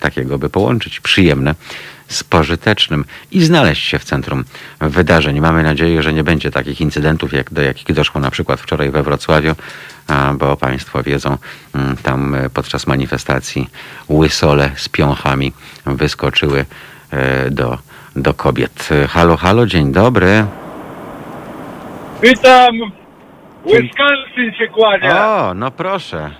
takiego, 0.00 0.38
by 0.38 0.50
połączyć 0.50 1.00
przyjemne 1.00 1.54
z 2.08 2.24
pożytecznym 2.24 3.04
i 3.30 3.44
znaleźć 3.44 3.84
się 3.88 3.98
w 3.98 4.04
centrum 4.04 4.44
wydarzeń. 4.80 5.40
Mamy 5.40 5.62
nadzieję, 5.62 6.02
że 6.02 6.12
nie 6.12 6.24
będzie 6.24 6.50
takich 6.50 6.80
incydentów, 6.80 7.32
jak 7.32 7.52
do 7.52 7.62
jakich 7.62 7.92
doszło 7.92 8.20
na 8.20 8.30
przykład 8.30 8.60
wczoraj 8.60 8.90
we 8.90 9.02
Wrocławiu, 9.02 9.54
bo 10.34 10.56
Państwo 10.56 11.02
wiedzą, 11.02 11.38
mm, 11.74 11.96
tam 11.96 12.36
podczas 12.54 12.86
manifestacji 12.86 13.68
łysole 14.08 14.70
z 14.76 14.88
piąchami 14.88 15.52
wyskoczyły 15.86 16.64
do, 17.50 17.78
do 18.16 18.34
kobiet. 18.34 18.88
Halo, 19.08 19.36
halo, 19.36 19.66
dzień 19.66 19.92
dobry. 19.92 20.46
Witam 22.22 23.03
Wisconsin 23.66 24.52
się 24.58 24.68
kłania. 24.68 25.26
O, 25.26 25.54
no 25.54 25.70
proszę. 25.70 26.30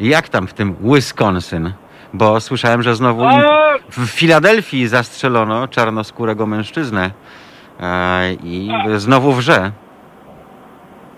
Jak 0.00 0.28
tam 0.28 0.46
w 0.46 0.54
tym 0.54 0.76
Wisconsin? 0.80 1.72
Bo 2.12 2.40
słyszałem, 2.40 2.82
że 2.82 2.94
znowu 2.94 3.24
w 3.90 4.06
Filadelfii 4.06 4.88
zastrzelono 4.88 5.68
czarnoskórego 5.68 6.46
mężczyznę 6.46 7.10
e, 7.80 8.32
i 8.44 8.70
znowu 8.96 9.32
wrze. 9.32 9.72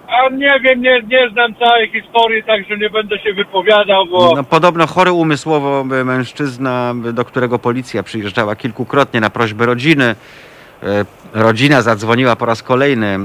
A 0.08 0.28
nie 0.28 0.60
wiem, 0.60 0.82
nie, 0.82 1.02
nie 1.02 1.30
znam 1.32 1.54
całej 1.54 1.90
historii, 1.90 2.42
także 2.42 2.76
nie 2.76 2.90
będę 2.90 3.18
się 3.18 3.32
wypowiadał, 3.34 4.06
bo... 4.06 4.32
No, 4.37 4.44
podobno 4.44 4.87
chory 4.87 5.12
umysłowo 5.12 5.84
mężczyzna, 5.84 6.94
do 7.12 7.25
którego 7.25 7.58
policja 7.58 8.02
przyjeżdżała 8.02 8.56
kilkukrotnie 8.56 9.20
na 9.20 9.30
prośbę 9.30 9.66
rodziny. 9.66 10.14
Y, 10.82 10.87
Rodzina 11.34 11.82
zadzwoniła 11.82 12.37
po 12.37 12.46
raz 12.46 12.62
kolejny 12.62 13.18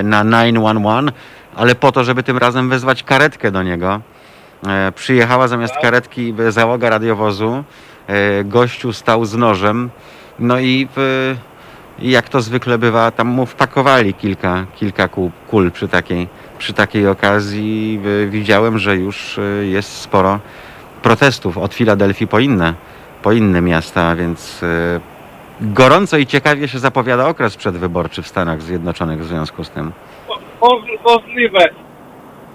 y, 0.00 0.02
na 0.02 0.24
911, 0.24 1.12
ale 1.56 1.74
po 1.74 1.92
to, 1.92 2.04
żeby 2.04 2.22
tym 2.22 2.38
razem 2.38 2.68
wezwać 2.68 3.02
karetkę 3.02 3.50
do 3.50 3.62
niego. 3.62 4.00
Y, 4.88 4.92
Przyjechała 4.92 5.48
zamiast 5.48 5.74
karetki 5.82 6.34
załoga 6.48 6.90
radiowozu. 6.90 7.64
Y, 8.40 8.44
Gościu 8.44 8.92
stał 8.92 9.24
z 9.24 9.34
nożem. 9.34 9.90
No 10.38 10.60
i 10.60 10.88
jak 11.98 12.28
to 12.28 12.40
zwykle 12.40 12.78
bywa, 12.78 13.10
tam 13.10 13.28
mu 13.28 13.46
wpakowali 13.46 14.14
kilka, 14.14 14.66
kilka 14.76 15.08
kul, 15.08 15.30
kul 15.48 15.70
przy, 15.70 15.88
takiej, 15.88 16.28
przy 16.58 16.72
takiej 16.72 17.08
okazji. 17.08 18.00
Widziałem, 18.28 18.78
że 18.78 18.96
już 18.96 19.38
y, 19.38 19.66
jest 19.70 19.92
sporo 19.92 20.40
protestów 21.02 21.58
od 21.58 21.74
Filadelfii 21.74 22.26
po 22.26 22.38
inne, 22.38 22.74
po 23.22 23.32
inne 23.32 23.60
miasta, 23.60 24.16
więc 24.16 24.60
gorąco 25.60 26.18
i 26.18 26.26
ciekawie 26.26 26.68
się 26.68 26.78
zapowiada 26.78 27.28
okres 27.28 27.56
przedwyborczy 27.56 28.22
w 28.22 28.28
Stanach 28.28 28.62
Zjednoczonych 28.62 29.20
w 29.24 29.28
związku 29.28 29.64
z 29.64 29.70
tym. 29.70 29.92
Mo- 30.60 30.82
Możliwe. 31.04 31.64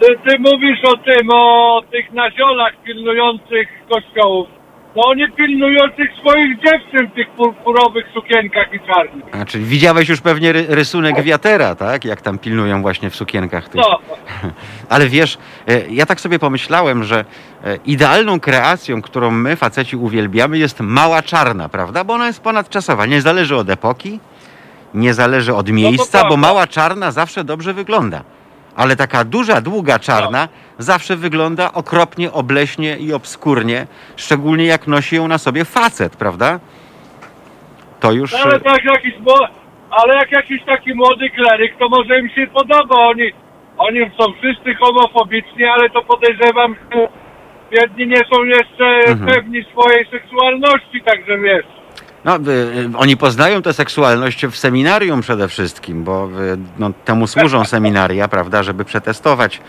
Ty, 0.01 0.07
ty 0.29 0.39
mówisz 0.39 0.79
o 0.83 0.97
tym, 0.97 1.29
o 1.33 1.81
tych 1.91 2.13
naziolach 2.13 2.73
pilnujących 2.83 3.67
kościołów. 3.89 4.47
No 4.95 5.01
oni 5.05 5.31
pilnują 5.31 5.79
tych 5.97 6.09
swoich 6.19 6.57
dziewczyn 6.59 7.07
w 7.11 7.15
tych 7.15 7.29
purpurowych 7.29 8.05
sukienkach 8.13 8.73
i 8.73 8.79
czarnych. 8.79 9.23
A, 9.41 9.45
czyli 9.45 9.65
widziałeś 9.65 10.09
już 10.09 10.21
pewnie 10.21 10.51
ry, 10.51 10.65
rysunek 10.69 11.21
wiatera, 11.23 11.75
tak? 11.75 12.05
Jak 12.05 12.21
tam 12.21 12.39
pilnują 12.39 12.81
właśnie 12.81 13.09
w 13.09 13.15
sukienkach 13.15 13.69
tych. 13.69 13.81
No, 13.81 13.99
Ale 14.89 15.07
wiesz, 15.07 15.37
e, 15.67 15.81
ja 15.89 16.05
tak 16.05 16.19
sobie 16.21 16.39
pomyślałem, 16.39 17.03
że 17.03 17.25
e, 17.63 17.77
idealną 17.85 18.39
kreacją, 18.39 19.01
którą 19.01 19.31
my, 19.31 19.55
faceci, 19.55 19.95
uwielbiamy, 19.95 20.57
jest 20.57 20.79
mała 20.79 21.21
czarna, 21.21 21.69
prawda? 21.69 22.03
Bo 22.03 22.13
ona 22.13 22.27
jest 22.27 22.43
ponadczasowa. 22.43 23.05
Nie 23.05 23.21
zależy 23.21 23.55
od 23.55 23.69
epoki, 23.69 24.19
nie 24.95 25.13
zależy 25.13 25.55
od 25.55 25.69
miejsca, 25.69 26.17
bo 26.17 26.27
prawda. 26.27 26.47
mała 26.47 26.67
czarna 26.67 27.11
zawsze 27.11 27.43
dobrze 27.43 27.73
wygląda. 27.73 28.21
Ale 28.75 28.95
taka 28.95 29.23
duża, 29.23 29.61
długa 29.61 29.99
czarna 29.99 30.47
zawsze 30.77 31.15
wygląda 31.15 31.73
okropnie, 31.73 32.31
obleśnie 32.31 32.97
i 32.97 33.13
obskurnie, 33.13 33.87
szczególnie 34.15 34.65
jak 34.65 34.87
nosi 34.87 35.15
ją 35.15 35.27
na 35.27 35.37
sobie 35.37 35.65
facet, 35.65 36.15
prawda? 36.15 36.59
To 37.99 38.11
już. 38.11 38.31
No, 38.31 38.37
ale 38.43 38.59
tak 38.59 38.83
jakiś, 38.85 39.13
mo- 39.19 39.47
ale 39.91 40.15
jak 40.15 40.31
jakiś 40.31 40.63
taki 40.65 40.93
młody 40.93 41.29
kleryk, 41.29 41.77
to 41.79 41.89
może 41.89 42.19
im 42.19 42.29
się 42.29 42.47
podoba. 42.47 42.95
Oni, 43.07 43.31
oni 43.77 43.99
są 43.99 44.33
wszyscy 44.33 44.75
homofobiczni, 44.75 45.65
ale 45.65 45.89
to 45.89 46.01
podejrzewam, 46.01 46.75
że 46.91 47.07
jedni 47.71 48.07
nie 48.07 48.21
są 48.33 48.43
jeszcze 48.43 48.85
Mhm. 49.11 49.25
pewni 49.33 49.63
swojej 49.71 50.05
seksualności, 50.11 51.01
także 51.05 51.37
wiesz. 51.37 51.65
No, 52.25 52.35
y, 52.35 52.49
y, 52.49 52.97
oni 52.97 53.17
poznają 53.17 53.61
tę 53.61 53.73
seksualność 53.73 54.45
w 54.45 54.57
seminarium 54.57 55.21
przede 55.21 55.47
wszystkim, 55.47 56.03
bo 56.03 56.29
y, 56.53 56.57
no, 56.79 56.91
temu 57.05 57.27
służą 57.27 57.65
seminaria, 57.75 58.27
prawda, 58.27 58.63
żeby 58.63 58.85
przetestować. 58.85 59.61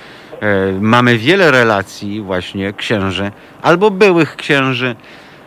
Mamy 0.80 1.18
wiele 1.18 1.50
relacji 1.50 2.20
właśnie 2.20 2.72
księży 2.72 3.30
albo 3.62 3.90
byłych 3.90 4.36
księży, 4.36 4.96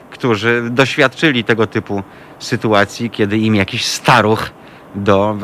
którzy 0.10 0.64
doświadczyli 0.70 1.44
tego 1.44 1.68
typu 1.68 2.04
sytuacji, 2.40 3.10
kiedy 3.10 3.38
im 3.38 3.56
jakiś 3.56 3.86
staruch 3.86 4.50
do, 4.96 5.38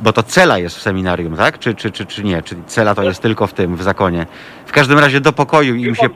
bo 0.00 0.12
to 0.12 0.22
cela 0.22 0.58
jest 0.58 0.76
w 0.76 0.82
seminarium, 0.82 1.36
tak? 1.36 1.58
Czy, 1.58 1.74
czy, 1.74 1.90
czy, 1.90 2.06
czy 2.06 2.24
nie? 2.24 2.42
Czy 2.42 2.56
cela 2.66 2.94
to 2.94 3.02
jest 3.02 3.22
tylko 3.22 3.46
w 3.46 3.52
tym, 3.52 3.76
w 3.76 3.82
zakonie? 3.82 4.26
W 4.66 4.72
każdym 4.72 4.98
razie 4.98 5.20
do 5.20 5.32
pokoju 5.32 5.74
im 5.74 5.94
się 5.94 6.08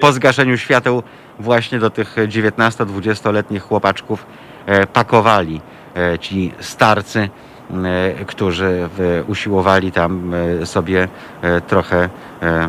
po 0.00 0.12
zgaszeniu 0.12 0.58
świateł 0.58 1.02
właśnie 1.38 1.78
do 1.78 1.90
tych 1.90 2.16
19-20-letnich 2.16 3.62
chłopaczków 3.62 4.26
pakowali 4.92 5.60
e, 5.96 6.18
ci 6.18 6.52
starcy, 6.60 7.28
e, 7.84 8.24
którzy 8.24 8.88
e, 9.20 9.22
usiłowali 9.24 9.92
tam 9.92 10.32
e, 10.62 10.66
sobie 10.66 11.08
e, 11.42 11.60
trochę 11.60 12.08
e, 12.42 12.68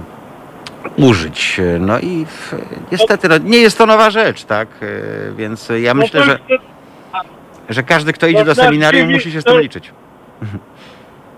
użyć. 0.98 1.62
No 1.80 2.00
i 2.00 2.26
w, 2.26 2.54
niestety 2.92 3.30
no, 3.30 3.38
nie 3.38 3.58
jest 3.58 3.78
to 3.78 3.86
nowa 3.86 4.10
rzecz, 4.10 4.44
tak? 4.44 4.68
E, 4.82 5.32
Więc 5.36 5.72
ja 5.82 5.94
myślę, 5.94 6.20
no 6.20 6.26
to, 6.26 6.32
że, 6.32 6.60
że 7.70 7.84
każdy, 7.84 8.14
kto 8.14 8.28
idzie 8.28 8.46
do 8.46 8.56
seminarium, 8.56 9.12
musi 9.12 9.32
się 9.32 9.42
z 9.42 9.44
tym 9.44 9.54
to- 9.54 9.60
liczyć. 9.60 9.92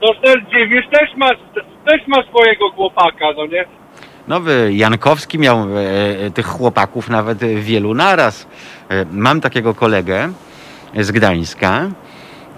to 0.02 0.14
też 0.24 0.36
dziwisz, 0.52 0.86
też 0.92 1.10
ma, 1.18 1.30
też 1.86 2.08
ma 2.08 2.24
swojego 2.24 2.70
chłopaka, 2.72 3.26
no 3.38 3.46
nie? 3.46 3.66
Nowy 4.28 4.74
Jankowski 4.74 5.40
miał 5.40 5.58
e, 5.78 5.82
e, 6.26 6.32
tych 6.32 6.46
chłopaków 6.46 7.10
nawet 7.10 7.44
e, 7.44 7.48
wielu 7.56 7.94
naraz. 7.94 8.48
E, 8.90 9.06
mam 9.12 9.42
takiego 9.42 9.74
kolegę 9.74 10.30
z 10.96 11.12
Gdańska, 11.12 11.90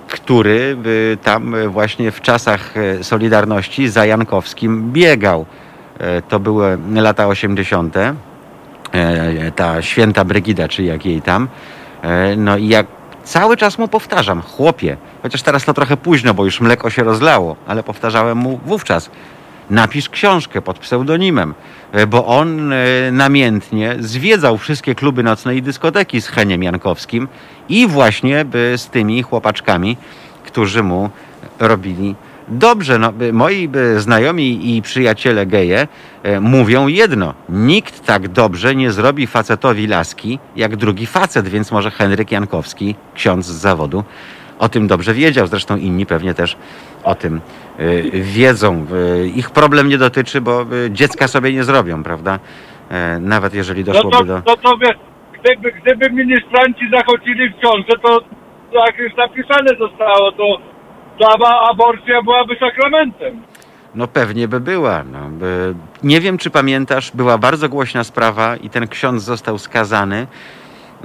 który 0.09 0.77
tam 1.23 1.55
właśnie 1.67 2.11
w 2.11 2.21
czasach 2.21 2.77
e, 2.77 3.03
Solidarności 3.03 3.89
za 3.89 4.05
Jankowskim 4.05 4.91
biegał. 4.91 5.45
E, 5.99 6.21
to 6.21 6.39
były 6.39 6.77
lata 6.95 7.27
80. 7.27 7.97
E, 7.97 8.13
ta 9.55 9.81
święta 9.81 10.25
Brygida, 10.25 10.67
czy 10.67 10.83
jak 10.83 11.05
jej 11.05 11.21
tam. 11.21 11.47
No 12.37 12.57
i 12.57 12.67
jak 12.67 12.87
cały 13.23 13.57
czas 13.57 13.77
mu 13.77 13.87
powtarzam, 13.87 14.41
chłopie, 14.41 14.97
chociaż 15.23 15.41
teraz 15.41 15.65
to 15.65 15.73
trochę 15.73 15.97
późno, 15.97 16.33
bo 16.33 16.45
już 16.45 16.61
mleko 16.61 16.89
się 16.89 17.03
rozlało, 17.03 17.55
ale 17.67 17.83
powtarzałem 17.83 18.37
mu 18.37 18.59
wówczas, 18.65 19.09
napisz 19.69 20.09
książkę 20.09 20.61
pod 20.61 20.79
pseudonimem, 20.79 21.53
bo 22.07 22.25
on 22.25 22.73
e, 22.73 22.77
namiętnie 23.11 23.95
zwiedzał 23.99 24.57
wszystkie 24.57 24.95
kluby 24.95 25.23
nocne 25.23 25.55
i 25.55 25.61
dyskoteki 25.61 26.21
z 26.21 26.27
Heniem 26.27 26.63
Jankowskim 26.63 27.27
i 27.69 27.87
właśnie 27.87 28.45
z 28.77 28.87
tymi 28.87 29.23
chłopaczkami, 29.23 29.97
którzy 30.43 30.83
mu 30.83 31.09
robili 31.59 32.15
dobrze. 32.49 32.99
No, 32.99 33.13
moi 33.33 33.69
znajomi 33.97 34.77
i 34.77 34.81
przyjaciele 34.81 35.45
geje 35.45 35.87
e, 36.23 36.39
mówią 36.39 36.87
jedno. 36.87 37.33
Nikt 37.49 38.05
tak 38.05 38.27
dobrze 38.27 38.75
nie 38.75 38.91
zrobi 38.91 39.27
facetowi 39.27 39.87
laski, 39.87 40.39
jak 40.55 40.75
drugi 40.75 41.05
facet, 41.05 41.47
więc 41.47 41.71
może 41.71 41.91
Henryk 41.91 42.31
Jankowski, 42.31 42.95
ksiądz 43.15 43.45
z 43.45 43.51
zawodu, 43.51 44.03
o 44.59 44.69
tym 44.69 44.87
dobrze 44.87 45.13
wiedział. 45.13 45.47
Zresztą 45.47 45.77
inni 45.77 46.05
pewnie 46.05 46.33
też 46.33 46.57
o 47.03 47.15
tym 47.15 47.41
y, 47.79 48.09
wiedzą. 48.13 48.85
Y, 49.23 49.27
Ich 49.35 49.49
problem 49.51 49.87
nie 49.89 49.97
dotyczy, 49.97 50.41
bo 50.41 50.61
y, 50.85 50.91
dziecka 50.91 51.27
sobie 51.27 51.53
nie 51.53 51.63
zrobią, 51.63 52.03
prawda? 52.03 52.39
E, 52.89 53.19
Nawet 53.19 53.53
jeżeli 53.53 53.83
No 53.83 53.93
doszłoby 53.93 54.17
to, 54.17 54.23
do... 54.25 54.41
to, 54.41 54.57
to 54.57 54.77
wiesz, 54.77 54.97
gdyby, 55.43 55.71
gdyby 55.71 56.09
ministranci 56.09 56.89
zachodzili 56.97 57.49
w 57.49 57.61
ciążę, 57.61 57.99
to 58.03 58.21
jak 58.87 58.97
już 58.97 59.15
napisane 59.17 59.69
zostało, 59.79 60.31
to, 60.31 60.57
aba- 61.27 61.69
aborcja 61.71 62.21
byłaby 62.23 62.55
sakramentem. 62.59 63.41
No 63.95 64.07
pewnie 64.07 64.47
by 64.47 64.59
była. 64.59 65.03
No. 65.11 65.19
Nie 66.03 66.21
wiem, 66.21 66.37
czy 66.37 66.49
pamiętasz, 66.49 67.11
była 67.13 67.37
bardzo 67.37 67.69
głośna 67.69 68.03
sprawa 68.03 68.55
i 68.55 68.69
ten 68.69 68.87
ksiądz 68.87 69.23
został 69.23 69.57
skazany. 69.57 70.27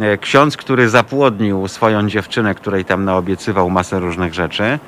E, 0.01 0.19
Ksiądz, 0.19 0.57
który 0.57 0.89
zapłodnił 0.89 1.69
swoją 1.69 2.09
dziewczynę, 2.09 2.55
której 2.55 2.85
tam 2.85 3.05
naobiecywał 3.05 3.71
masę 3.71 4.01
różnych 4.01 4.35
rzeczy. 4.35 4.79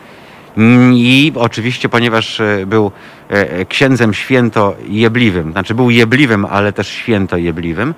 Mm, 0.56 0.94
I 0.94 1.32
oczywiście, 1.34 1.88
ponieważ 1.88 2.40
e, 2.40 2.66
był 2.66 2.92
e, 3.28 3.64
księdzem 3.64 4.14
święto 4.14 4.76
jebliwym, 4.88 5.52
znaczy 5.52 5.74
był 5.74 5.90
jebliwym, 5.90 6.44
ale 6.44 6.72
też 6.72 6.88
święto 6.88 7.36
jebliwym, 7.36 7.94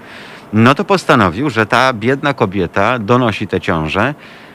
no 0.52 0.74
to 0.74 0.84
postanowił, 0.84 1.50
że 1.50 1.66
ta 1.66 1.92
biedna 1.92 2.34
kobieta 2.34 2.98
donosi 2.98 3.48
tę 3.48 3.60
ciążę, 3.60 4.14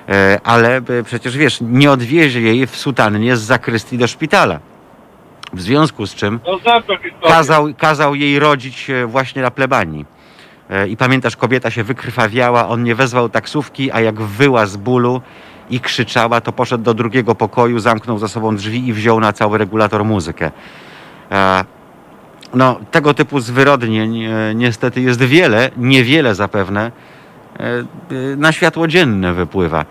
e, 0.09 0.39
ale 0.43 0.81
przecież 1.05 1.37
wiesz, 1.37 1.57
nie 1.61 1.91
odwiezie 1.91 2.41
jej 2.41 2.67
w 2.67 2.75
sutannie 2.75 3.37
z 3.37 3.41
zakrystii 3.41 3.97
do 3.97 4.07
szpitala. 4.07 4.59
W 5.53 5.61
związku 5.61 6.05
z 6.05 6.15
czym 6.15 6.39
No 6.45 6.59
kazał, 7.27 7.67
kazał 7.77 8.15
jej 8.15 8.39
rodzić 8.39 8.91
właśnie 9.07 9.41
na 9.41 9.51
plebanii. 9.51 10.05
E, 10.69 10.87
I 10.87 10.97
pamiętasz, 10.97 11.35
kobieta 11.35 11.71
się 11.71 11.83
wykrwawiała, 11.83 12.67
on 12.67 12.83
nie 12.83 12.95
wezwał 12.95 13.29
taksówki, 13.29 13.91
a 13.91 14.01
jak 14.01 14.21
wyła 14.21 14.65
z 14.65 14.77
bólu 14.77 15.21
i 15.69 15.79
krzyczała, 15.79 16.41
to 16.41 16.51
poszedł 16.51 16.83
do 16.83 16.93
drugiego 16.93 17.35
pokoju, 17.35 17.79
zamknął 17.79 18.17
za 18.17 18.27
sobą 18.27 18.55
drzwi 18.55 18.87
i 18.87 18.93
wziął 18.93 19.19
na 19.19 19.33
cały 19.33 19.57
regulator 19.57 20.05
muzykę. 20.05 20.51
E, 21.31 21.65
No, 22.53 22.79
tego 22.91 23.13
typu 23.13 23.39
zwyrodnień 23.39 24.23
e, 24.23 24.55
niestety 24.55 25.01
jest 25.01 25.23
wiele, 25.23 25.71
niewiele 25.77 26.35
zapewne, 26.35 26.91
na 28.37 28.51
światło 28.51 28.87
dzienne 28.87 29.33
wypływa. 29.33 29.85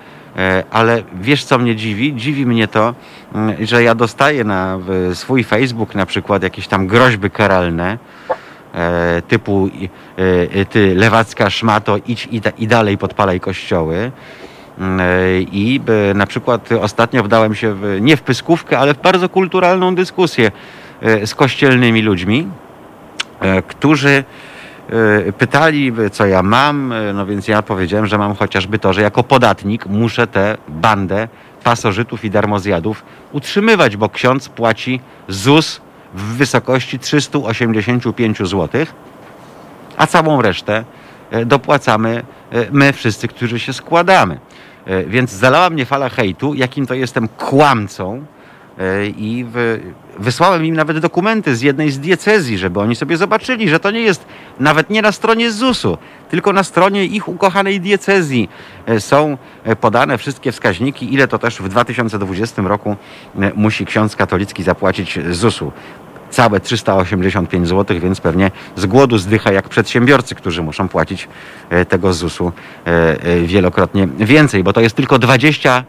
Ale 0.70 1.02
wiesz, 1.20 1.44
co 1.44 1.58
mnie 1.58 1.76
dziwi? 1.76 2.16
Dziwi 2.16 2.46
mnie 2.46 2.68
to, 2.68 2.94
mm, 3.34 3.66
że 3.66 3.82
ja 3.82 3.94
dostaję 3.94 4.44
na 4.44 4.78
swój 5.14 5.44
Facebook 5.44 5.94
na 5.94 6.06
przykład 6.06 6.42
jakieś 6.42 6.68
tam 6.68 6.86
groźby 6.86 7.30
karalne, 7.30 7.98
typu 9.28 9.68
i- 9.74 9.88
e, 10.60 10.64
ty 10.64 10.94
lewacka 10.94 11.50
szmato, 11.50 11.96
idź 12.06 12.28
i, 12.30 12.40
i 12.58 12.66
dalej 12.66 12.98
podpalaj 12.98 13.40
kościoły. 13.40 14.10
Mm, 14.78 15.00
e, 15.00 15.40
I 15.40 15.80
e, 16.10 16.14
na 16.14 16.26
przykład 16.26 16.68
ostatnio 16.80 17.22
wdałem 17.22 17.54
się 17.54 17.74
w, 17.74 17.98
nie 18.00 18.16
w 18.16 18.22
pyskówkę, 18.22 18.78
ale 18.78 18.94
w 18.94 19.02
bardzo 19.02 19.28
kulturalną 19.28 19.94
dyskusję 19.94 20.50
e, 21.02 21.26
z 21.26 21.34
kościelnymi 21.34 22.02
ludźmi, 22.02 22.48
e, 23.40 23.62
którzy 23.62 24.24
e, 25.28 25.32
pytali, 25.32 25.92
co 26.12 26.26
ja 26.26 26.42
mam, 26.42 26.92
e, 26.92 27.12
no 27.12 27.26
więc 27.26 27.48
ja 27.48 27.62
powiedziałem, 27.62 28.06
że 28.06 28.18
mam 28.18 28.34
chociażby 28.34 28.78
to, 28.78 28.92
że 28.92 29.02
jako 29.02 29.22
podatnik 29.22 29.86
muszę 29.86 30.26
tę 30.26 30.56
bandę 30.68 31.28
pasożytów 31.64 32.24
i 32.24 32.30
darmozjadów 32.30 33.04
utrzymywać, 33.32 33.96
bo 33.96 34.08
ksiądz 34.08 34.48
płaci 34.48 35.00
ZUS 35.28 35.80
w 36.14 36.22
wysokości 36.22 36.98
385 36.98 38.38
zł, 38.38 38.68
a 39.96 40.06
całą 40.06 40.42
resztę 40.42 40.84
e, 41.30 41.44
dopłacamy 41.44 42.22
e, 42.52 42.66
my 42.72 42.92
wszyscy, 42.92 43.28
którzy 43.28 43.58
się 43.58 43.72
składamy. 43.72 44.38
E, 44.86 45.04
Więc 45.04 45.30
zalała 45.30 45.70
mnie 45.70 45.86
fala 45.86 46.08
hejtu, 46.08 46.54
jakim 46.54 46.86
to 46.86 46.94
jestem 46.94 47.28
kłamcą 47.28 48.24
i 49.16 49.46
wysłałem 50.18 50.64
im 50.64 50.76
nawet 50.76 50.98
dokumenty 50.98 51.56
z 51.56 51.62
jednej 51.62 51.90
z 51.90 52.00
diecezji, 52.00 52.58
żeby 52.58 52.80
oni 52.80 52.96
sobie 52.96 53.16
zobaczyli, 53.16 53.68
że 53.68 53.80
to 53.80 53.90
nie 53.90 54.00
jest 54.00 54.26
nawet 54.60 54.90
nie 54.90 55.02
na 55.02 55.12
stronie 55.12 55.50
ZUS-u, 55.50 55.98
tylko 56.30 56.52
na 56.52 56.64
stronie 56.64 57.04
ich 57.04 57.28
ukochanej 57.28 57.80
diecezji 57.80 58.48
są 58.98 59.36
podane 59.80 60.18
wszystkie 60.18 60.52
wskaźniki, 60.52 61.14
ile 61.14 61.28
to 61.28 61.38
też 61.38 61.58
w 61.58 61.68
2020 61.68 62.62
roku 62.62 62.96
musi 63.54 63.86
ksiądz 63.86 64.16
katolicki 64.16 64.62
zapłacić 64.62 65.18
ZUS-u 65.30 65.72
całe 66.32 66.60
385 66.60 67.68
zł, 67.68 68.00
więc 68.00 68.20
pewnie 68.20 68.50
z 68.76 68.86
głodu 68.86 69.18
zdycha 69.18 69.52
jak 69.52 69.68
przedsiębiorcy, 69.68 70.34
którzy 70.34 70.62
muszą 70.62 70.88
płacić 70.88 71.28
e, 71.70 71.84
tego 71.84 72.12
ZUS-u 72.12 72.52
e, 72.86 72.90
e, 72.90 73.40
wielokrotnie 73.40 74.08
więcej, 74.18 74.64
bo 74.64 74.72
to 74.72 74.80
jest 74.80 74.96
tylko 74.96 75.16
20% 75.16 75.82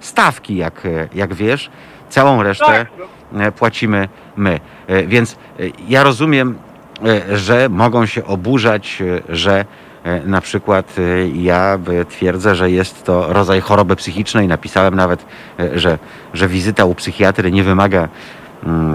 stawki, 0.00 0.56
jak, 0.56 0.82
jak 1.14 1.34
wiesz. 1.34 1.70
Całą 2.10 2.42
resztę 2.42 2.86
Tak, 3.32 3.54
płacimy 3.54 4.08
my. 4.36 4.60
Więc 5.06 5.36
ja 5.88 6.02
rozumiem, 6.02 6.58
że 7.32 7.68
mogą 7.68 8.06
się 8.06 8.24
oburzać, 8.24 9.02
że 9.28 9.64
na 10.24 10.40
przykład 10.40 10.96
ja 11.34 11.78
twierdzę, 12.08 12.54
że 12.54 12.70
jest 12.70 13.04
to 13.04 13.32
rodzaj 13.32 13.60
choroby 13.60 13.96
psychicznej. 13.96 14.48
Napisałem 14.48 14.94
nawet, 14.94 15.26
że, 15.74 15.98
że 16.34 16.48
wizyta 16.48 16.84
u 16.84 16.94
psychiatry 16.94 17.52
nie 17.52 17.62
wymaga 17.62 18.08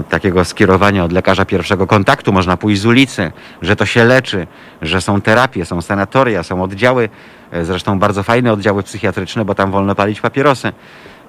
takiego 0.08 0.44
skierowania 0.44 1.04
od 1.04 1.12
lekarza 1.12 1.44
pierwszego 1.44 1.86
kontaktu. 1.86 2.32
Można 2.32 2.56
pójść 2.56 2.80
z 2.80 2.86
ulicy, 2.86 3.32
że 3.62 3.76
to 3.76 3.86
się 3.86 4.04
leczy, 4.04 4.46
że 4.82 5.00
są 5.00 5.20
terapie, 5.20 5.64
są 5.64 5.82
sanatoria, 5.82 6.42
są 6.42 6.62
oddziały, 6.62 7.08
e, 7.52 7.64
zresztą 7.64 7.98
bardzo 7.98 8.22
fajne 8.22 8.52
oddziały 8.52 8.82
psychiatryczne, 8.82 9.44
bo 9.44 9.54
tam 9.54 9.70
wolno 9.70 9.94
palić 9.94 10.20
papierosy. 10.20 10.72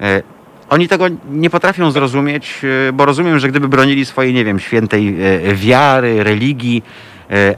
E, 0.01 0.21
Oni 0.69 0.87
tego 0.87 1.05
nie 1.29 1.49
potrafią 1.49 1.91
zrozumieć, 1.91 2.61
e, 2.89 2.93
bo 2.93 3.05
rozumiem, 3.05 3.39
że 3.39 3.47
gdyby 3.47 3.67
bronili 3.67 4.05
swojej, 4.05 4.33
nie 4.33 4.45
wiem, 4.45 4.59
świętej 4.59 5.15
wiary, 5.53 6.23
religii, 6.23 6.83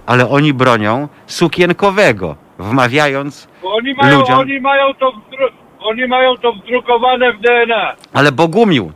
ale 0.06 0.30
oni 0.30 0.54
bronią 0.54 1.08
sukienkowego, 1.28 2.36
wmawiając, 2.60 3.48
Bo 3.62 3.76
oni 3.76 3.94
mają, 3.94 4.20
ludziom. 4.20 4.40
oni 4.40 4.60
mają 4.60 4.94
to 4.94 5.12
wdru- 5.12 5.52
oni 5.80 6.08
mają 6.08 6.38
to 6.38 6.54
wdrukowane 6.54 7.34
w 7.34 7.42
DNA. 7.42 7.96
ale 8.14 8.32
Bogumił. 8.32 8.92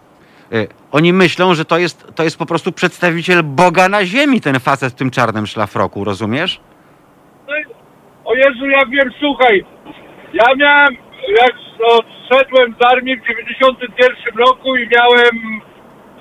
Oni 0.91 1.13
myślą, 1.13 1.53
że 1.53 1.65
to 1.65 1.77
jest, 1.77 2.15
to 2.15 2.23
jest 2.23 2.37
po 2.37 2.45
prostu 2.45 2.71
przedstawiciel 2.71 3.43
Boga 3.43 3.89
na 3.89 4.05
ziemi, 4.05 4.41
ten 4.41 4.59
facet 4.59 4.93
w 4.93 4.95
tym 4.95 5.11
czarnym 5.11 5.47
szlafroku, 5.47 6.03
rozumiesz? 6.03 6.59
No 7.47 7.53
O 8.25 8.35
Jezu, 8.35 8.65
ja 8.65 8.85
wiem, 8.85 9.11
słuchaj, 9.19 9.65
ja 10.33 10.55
miałem, 10.57 10.95
jak 11.41 11.55
odszedłem 11.81 12.75
z 12.81 12.85
armii 12.93 13.17
w 13.17 13.27
91 13.27 14.37
roku 14.37 14.75
i 14.75 14.89
miałem 14.95 15.61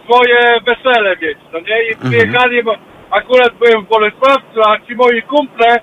swoje 0.05 0.61
wesele 0.67 1.17
mieć, 1.23 1.39
no 1.53 1.59
nie? 1.59 1.83
I 1.89 1.97
przyjechali, 1.97 2.63
bo 2.63 2.75
akurat 3.11 3.53
byłem 3.59 3.85
w 3.85 3.89
Bolesławcu, 3.89 4.61
a 4.67 4.87
ci 4.87 4.95
moi 4.95 5.23
kumple 5.23 5.77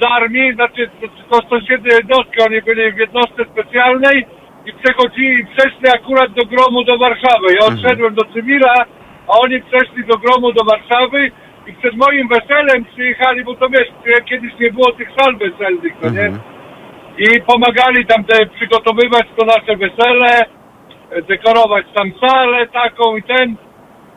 z 0.00 0.04
armii, 0.10 0.54
znaczy 0.54 0.90
to, 1.00 1.08
to 1.40 1.48
sąsiednie 1.48 1.90
jednostki, 1.94 2.42
oni 2.48 2.62
byli 2.62 2.92
w 2.92 2.96
jednostce 2.96 3.44
specjalnej 3.52 4.26
i 4.66 4.72
przechodzili, 4.72 5.46
przeszli 5.46 5.88
akurat 5.94 6.32
do 6.32 6.46
gromu 6.46 6.84
do 6.84 6.98
Warszawy. 6.98 7.46
Ja 7.60 7.66
odszedłem 7.66 8.14
do 8.14 8.24
cywila, 8.34 8.74
a 9.28 9.32
oni 9.38 9.62
przeszli 9.62 10.04
do 10.04 10.18
gromu 10.18 10.52
do 10.52 10.64
Warszawy 10.64 11.30
i 11.66 11.72
przed 11.72 11.96
moim 11.96 12.28
weselem 12.28 12.84
przyjechali, 12.84 13.44
bo 13.44 13.54
to 13.54 13.68
wiesz, 13.68 13.88
kiedyś 14.24 14.52
nie 14.60 14.70
było 14.72 14.92
tych 14.92 15.08
sal 15.20 15.36
weselnych, 15.36 15.92
no 16.02 16.10
nie? 16.10 16.32
I 17.18 17.40
pomagali 17.40 18.06
tam 18.06 18.24
te 18.24 18.46
przygotowywać 18.46 19.26
to 19.36 19.46
nasze 19.46 19.76
wesele, 19.76 20.44
dekorować 21.28 21.86
tam 21.94 22.12
salę 22.20 22.66
taką 22.66 23.16
i 23.16 23.22
ten. 23.22 23.56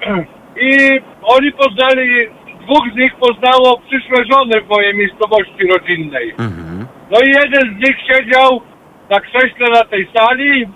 I 0.70 1.02
oni 1.24 1.52
poznali, 1.52 2.28
dwóch 2.62 2.86
z 2.94 2.98
nich 2.98 3.16
poznało 3.16 3.82
przyszłe 3.88 4.26
żony 4.32 4.62
w 4.62 4.70
mojej 4.70 4.96
miejscowości 4.96 5.68
rodzinnej. 5.74 6.30
Mhm. 6.30 6.88
No 7.12 7.18
i 7.20 7.30
jeden 7.30 7.78
z 7.78 7.90
nich 7.90 7.98
siedział 8.08 8.62
na 9.10 9.20
krześle 9.20 9.68
na 9.74 9.84
tej 9.84 10.10
sali 10.18 10.70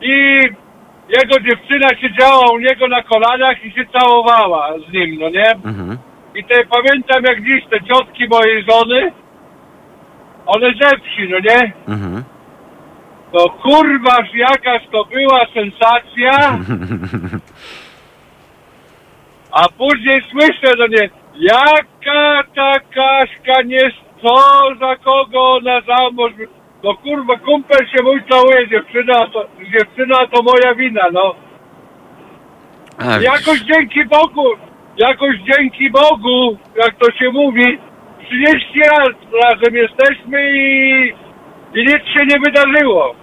i 0.00 0.40
jego 1.08 1.40
dziewczyna 1.40 1.88
siedziała 2.00 2.52
u 2.52 2.58
niego 2.58 2.88
na 2.88 3.02
kolanach 3.02 3.64
i 3.64 3.72
się 3.72 3.84
całowała 3.98 4.74
z 4.88 4.92
nim, 4.92 5.18
no 5.20 5.28
nie? 5.28 5.50
Mhm. 5.50 5.98
I 6.34 6.44
te 6.44 6.64
pamiętam 6.64 7.24
jak 7.24 7.44
dziś 7.44 7.64
te 7.70 7.80
ciotki 7.80 8.28
mojej 8.28 8.64
żony, 8.70 9.12
one 10.46 10.66
ze 10.82 10.88
wsi, 10.98 11.28
no 11.28 11.38
nie? 11.38 11.72
Mhm. 11.88 12.24
To 13.32 13.50
kurważ 13.50 14.34
jakaż 14.34 14.82
to 14.92 15.04
była 15.04 15.46
sensacja. 15.54 16.58
A 19.52 19.68
później 19.68 20.22
słyszę, 20.30 20.74
no 20.78 20.86
nie, 20.86 21.10
jaka 21.34 22.42
ta 22.54 22.72
Kaśka 22.80 23.62
nie 23.62 23.90
co 24.22 24.34
za 24.80 24.96
kogo 24.96 25.52
ona 25.52 25.80
za 25.80 26.10
mąż. 26.12 26.32
No 26.84 26.94
kurwa, 26.96 27.36
kumpel 27.38 27.86
się 27.86 28.02
mój 28.02 28.22
całuje, 28.30 28.68
dziewczyna 28.68 29.14
to, 29.32 29.44
dziewczyna 29.72 30.26
to 30.26 30.42
moja 30.42 30.74
wina, 30.74 31.02
no. 31.12 31.34
A, 32.98 33.20
Jakoś 33.20 33.60
dzięki 33.60 34.04
Bogu, 34.04 34.44
jakoś 34.96 35.36
dzięki 35.38 35.90
Bogu, 35.90 36.58
jak 36.76 36.96
to 36.98 37.12
się 37.12 37.30
mówi, 37.30 37.78
30 38.26 38.78
lat 38.78 39.16
razem 39.44 39.74
jesteśmy 39.74 40.50
i, 40.52 41.08
i 41.74 41.80
nic 41.86 42.04
się 42.14 42.26
nie 42.26 42.38
wydarzyło. 42.44 43.14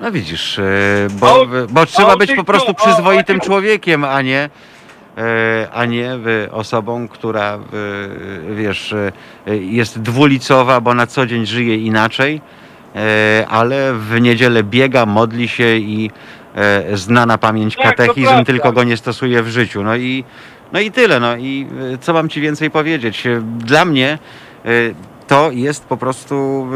No 0.00 0.12
widzisz, 0.12 0.58
e, 0.58 0.62
bo, 1.20 1.46
bo 1.70 1.86
trzeba 1.86 2.16
być 2.16 2.32
po 2.32 2.44
prostu 2.44 2.74
przyzwoitym 2.74 3.40
człowiekiem, 3.40 4.04
a 4.04 4.22
nie, 4.22 4.48
a 5.72 5.84
nie 5.84 6.12
e, 6.12 6.18
osobą, 6.52 7.08
która 7.08 7.54
e, 7.54 8.54
wiesz, 8.54 8.92
e, 8.92 9.56
jest 9.56 10.02
dwulicowa, 10.02 10.80
bo 10.80 10.94
na 10.94 11.06
co 11.06 11.26
dzień 11.26 11.46
żyje 11.46 11.76
inaczej, 11.76 12.40
e, 12.96 13.46
ale 13.48 13.94
w 13.94 14.20
niedzielę 14.20 14.62
biega, 14.64 15.06
modli 15.06 15.48
się 15.48 15.76
i 15.76 16.10
e, 16.54 16.96
zna 16.96 17.26
na 17.26 17.38
pamięć 17.38 17.76
Tak, 17.76 17.84
katechizm, 17.96 18.44
tylko 18.44 18.72
go 18.72 18.84
nie 18.84 18.96
stosuje 18.96 19.42
w 19.42 19.48
życiu. 19.48 19.82
No 19.82 19.96
i, 19.96 20.24
no 20.72 20.80
i 20.80 20.90
tyle. 20.90 21.20
No 21.20 21.36
i 21.36 21.66
e, 21.94 21.98
co 21.98 22.12
mam 22.12 22.28
ci 22.28 22.40
więcej 22.40 22.70
powiedzieć? 22.70 23.26
E, 23.26 23.40
Dla 23.58 23.84
mnie 23.84 24.18
e, 24.64 24.68
to 25.26 25.50
jest 25.50 25.84
po 25.84 25.96
prostu 25.96 26.66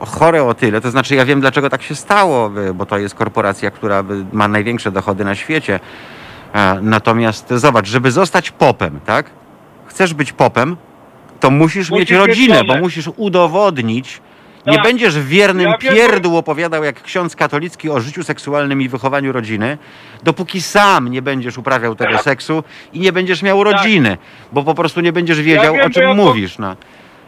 chore 0.00 0.44
o 0.44 0.54
tyle. 0.54 0.80
To 0.80 0.90
znaczy, 0.90 1.14
ja 1.14 1.24
wiem, 1.24 1.40
dlaczego 1.40 1.70
tak 1.70 1.82
się 1.82 1.94
stało, 1.94 2.50
bo 2.74 2.86
to 2.86 2.98
jest 2.98 3.14
korporacja, 3.14 3.70
która 3.70 4.04
ma 4.32 4.48
największe 4.48 4.90
dochody 4.92 5.24
na 5.24 5.34
świecie. 5.34 5.80
Natomiast 6.82 7.48
zobacz, 7.50 7.88
żeby 7.88 8.10
zostać 8.10 8.50
popem, 8.50 9.00
tak? 9.06 9.30
Chcesz 9.86 10.14
być 10.14 10.32
popem, 10.32 10.76
to 11.40 11.50
musisz, 11.50 11.90
Musisz 11.90 12.10
mieć 12.10 12.10
rodzinę, 12.10 12.64
bo 12.64 12.76
musisz 12.76 13.08
udowodnić. 13.16 14.20
Nie 14.66 14.74
Tak. 14.74 14.82
będziesz 14.84 15.18
wiernym 15.20 15.66
Ja 15.68 15.78
pierdół 15.78 16.36
opowiadał 16.36 16.84
jak 16.84 17.02
ksiądz 17.02 17.36
katolicki 17.36 17.90
o 17.90 18.00
życiu 18.00 18.22
seksualnym 18.24 18.82
i 18.82 18.88
wychowaniu 18.88 19.32
rodziny, 19.32 19.78
dopóki 20.22 20.62
sam 20.62 21.08
nie 21.08 21.22
będziesz 21.22 21.58
uprawiał 21.58 21.94
tego 21.94 22.18
seksu 22.18 22.64
i 22.92 23.00
nie 23.00 23.12
będziesz 23.12 23.42
miał 23.42 23.64
rodziny, 23.64 24.16
bo 24.52 24.62
po 24.64 24.74
prostu 24.74 25.00
nie 25.00 25.12
będziesz 25.12 25.42
wiedział, 25.42 25.74
wiem, 25.74 25.86
o 25.86 25.90
czym 25.90 26.02
ja 26.02 26.08
po- 26.08 26.14
mówisz. 26.14 26.58
No. 26.58 26.76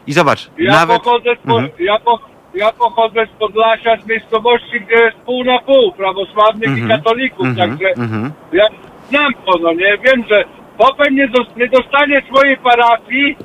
I 0.06 0.12
zobacz, 0.12 0.50
Ja 0.58 0.72
nawet... 0.72 1.02
pochodzę 1.02 1.30
z, 1.42 1.46
po, 1.46 1.52
Mhm. 1.60 1.70
ja, 1.80 1.98
po, 1.98 2.18
ja 2.54 2.72
pochodzę 2.72 3.26
z 3.26 3.38
Podlasia, 3.38 3.96
z 4.04 4.06
miejscowości, 4.06 4.80
gdzie 4.86 4.94
jest 5.04 5.16
pół 5.16 5.44
na 5.44 5.58
pół 5.58 5.92
prawosławnych 5.92 6.68
Mhm. 6.68 6.86
i 6.86 6.90
katolików, 6.90 7.46
Mhm, 7.46 7.70
także 7.70 7.88
mhm. 8.02 8.32
ja 8.52 8.64
znam 9.10 9.32
to, 9.46 9.58
no 9.62 9.72
nie, 9.72 9.98
wiem, 9.98 10.24
że 10.30 10.44
popem 10.78 11.14
nie, 11.14 11.28
dos, 11.28 11.46
nie 11.56 11.68
dostanie 11.68 12.22
swojej 12.30 12.56
parafii 12.56 13.36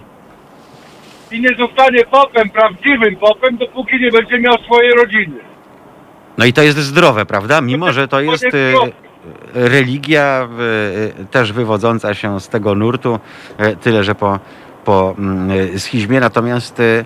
i 1.32 1.42
nie 1.42 1.50
zostanie 1.50 2.06
popem, 2.12 2.50
prawdziwym 2.50 3.16
popem, 3.16 3.58
dopóki 3.58 4.00
nie 4.00 4.12
będzie 4.12 4.40
miał 4.40 4.54
swojej 4.54 4.92
rodziny. 4.92 5.40
No 6.38 6.46
i 6.46 6.54
to 6.54 6.62
jest 6.62 6.78
zdrowe, 6.78 7.26
prawda? 7.26 7.62
Mimo, 7.62 7.94
że 7.94 8.08
to 8.08 8.22
jest 8.22 8.46
e, 8.46 8.70
zdrowe. 8.70 8.92
religia 9.54 10.48
e, 11.22 11.26
też 11.26 11.54
wywodząca 11.54 12.14
się 12.14 12.40
z 12.40 12.50
tego 12.50 12.76
nurtu, 12.76 13.20
tyle 13.82 14.04
że 14.04 14.16
po, 14.16 14.40
po 14.86 15.16
mm, 15.18 15.80
schizmie. 15.80 16.20
Natomiast 16.20 16.80
e, 16.80 17.06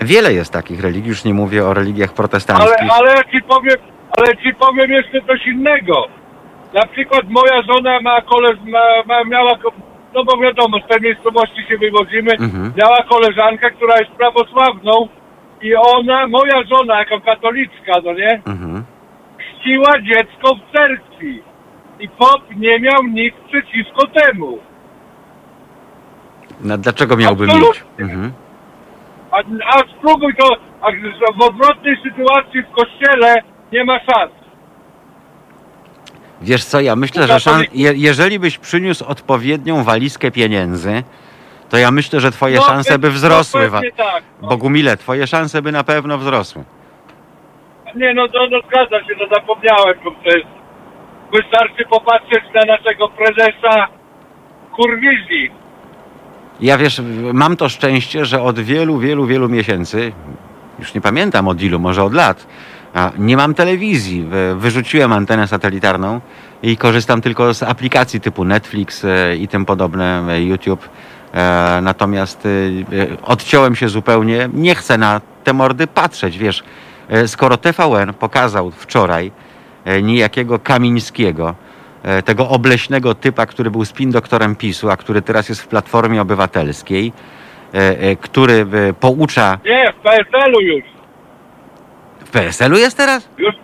wiele 0.00 0.32
jest 0.32 0.52
takich 0.52 0.80
religii, 0.80 1.08
już 1.08 1.24
nie 1.24 1.34
mówię 1.34 1.66
o 1.66 1.74
religiach 1.74 2.08
Ale, 2.08 2.16
protestanckich. 2.16 2.90
ale 2.90 3.10
ja 3.10 3.24
ci 3.24 3.42
powiem, 3.42 3.76
ale 4.18 4.36
ci 4.36 4.54
powiem 4.54 4.90
jeszcze 4.90 5.20
coś 5.26 5.46
innego. 5.46 6.19
Na 6.74 6.86
przykład 6.86 7.22
moja 7.28 7.62
żona 7.62 8.00
ma 8.00 8.20
koleż, 8.20 8.56
ma, 8.66 8.78
ma, 9.06 9.24
miała, 9.24 9.50
no 10.14 10.24
bo 10.24 10.36
wiadomo, 10.42 10.78
z 10.78 10.88
tej 10.88 11.00
miejscowości 11.02 11.62
się 11.68 11.78
wywodzimy, 11.78 12.32
Mhm. 12.32 12.72
miała 12.76 12.96
koleżankę, 13.10 13.70
która 13.70 13.94
jest 13.98 14.10
prawosławną 14.10 15.08
i 15.62 15.74
ona, 15.74 16.26
moja 16.26 16.62
żona 16.62 16.98
jako 16.98 17.20
katoliczka, 17.20 17.92
no 18.04 18.12
nie, 18.12 18.40
Mhm. 18.46 18.84
chrzciła 19.38 19.92
dziecko 20.02 20.54
w 20.54 20.76
cerkwi. 20.76 21.42
I 22.00 22.08
pop 22.08 22.42
nie 22.56 22.80
miał 22.80 23.02
nic 23.10 23.34
przeciwko 23.48 24.06
temu. 24.06 24.58
No, 26.60 26.78
dlaczego 26.78 27.16
miałby 27.16 27.46
mieć? 27.46 27.54
Absolutnie. 27.56 28.04
Mhm. 28.04 28.32
A, 29.30 29.36
a 29.76 29.78
spróbuj 29.98 30.34
to, 30.34 30.48
a 30.80 30.86
w 31.38 31.42
odwrotnej 31.42 31.96
sytuacji 32.02 32.62
w 32.62 32.70
kościele 32.70 33.34
nie 33.72 33.84
ma 33.84 33.98
szans. 33.98 34.32
Wiesz 36.40 36.64
co, 36.64 36.80
ja 36.80 36.96
myślę, 36.96 37.26
że 37.26 37.40
szan... 37.40 37.64
je, 37.72 37.92
jeżeli 37.96 38.38
byś 38.38 38.58
przyniósł 38.58 39.04
odpowiednią 39.04 39.84
walizkę 39.84 40.30
pieniędzy, 40.30 41.02
to 41.68 41.76
ja 41.76 41.90
myślę, 41.90 42.20
że 42.20 42.30
twoje 42.30 42.56
No, 42.56 42.62
szanse 42.62 42.98
by 42.98 43.08
no, 43.08 43.14
wzrosły. 43.14 43.70
Pewnie 43.70 43.92
tak. 43.92 44.22
No. 44.42 44.48
Bogumile, 44.48 44.96
twoje 44.96 45.26
szanse 45.26 45.62
by 45.62 45.72
na 45.72 45.84
pewno 45.84 46.18
wzrosły. 46.18 46.64
Nie, 47.94 48.14
no, 48.14 48.26
no, 48.34 48.40
no 48.50 48.58
zgadza 48.68 48.98
się, 49.06 49.14
no 49.18 49.36
zapomniałem, 49.36 49.98
bo 50.04 50.10
to 50.10 50.36
jest... 50.36 50.48
Wystarczy 51.32 51.84
popatrzeć 51.90 52.44
na 52.54 52.76
naszego 52.76 53.08
prezesa 53.08 53.86
Kurwizji. 54.76 55.50
Ja 56.60 56.78
wiesz, 56.78 57.00
mam 57.32 57.56
to 57.56 57.68
szczęście, 57.68 58.24
że 58.24 58.42
od 58.42 58.60
wielu, 58.60 58.98
wielu, 58.98 59.26
wielu 59.26 59.48
miesięcy, 59.48 60.12
już 60.78 60.94
nie 60.94 61.00
pamiętam 61.00 61.48
od 61.48 61.62
ilu, 61.62 61.78
może 61.78 62.02
od 62.02 62.14
lat, 62.14 62.46
a 62.94 63.10
nie 63.18 63.36
mam 63.36 63.54
telewizji. 63.54 64.22
Wy- 64.22 64.54
Wyrzuciłem 64.56 65.12
antenę 65.12 65.48
satelitarną 65.48 66.20
i 66.62 66.76
korzystam 66.76 67.20
tylko 67.20 67.54
z 67.54 67.62
aplikacji 67.62 68.20
typu 68.20 68.44
Netflix 68.44 69.04
e, 69.04 69.36
i 69.36 69.48
tym 69.48 69.64
podobne, 69.66 70.22
e, 70.28 70.42
YouTube. 70.42 70.88
E, 71.34 71.78
Natomiast 71.82 72.48
odciąłem 73.22 73.76
się 73.76 73.88
zupełnie. 73.88 74.48
Nie 74.54 74.74
chcę 74.74 74.98
na 74.98 75.20
te 75.44 75.52
mordy 75.52 75.86
patrzeć, 75.86 76.38
wiesz. 76.38 76.62
Skoro 77.26 77.56
TVN 77.56 78.14
pokazał 78.14 78.70
wczoraj 78.70 79.32
niejakiego 80.02 80.58
Kamińskiego, 80.58 81.54
tego 82.24 82.48
obleśnego 82.48 83.14
typa, 83.14 83.46
który 83.46 83.70
był 83.70 83.84
spin 83.84 84.10
doktorem 84.10 84.56
PiSu, 84.56 84.90
a 84.90 84.96
który 84.96 85.22
teraz 85.22 85.48
jest 85.48 85.62
w 85.62 85.66
Platformie 85.66 86.22
Obywatelskiej, 86.22 87.12
który 88.20 88.66
poucza... 89.00 89.58
Nie, 89.64 89.92
w 89.92 90.02
PSL-u 90.02 90.60
już. 90.60 90.84
W 92.30 92.32
PSL-u 92.32 92.76
jest 92.78 92.96
teraz? 92.96 93.28
Już. 93.38 93.54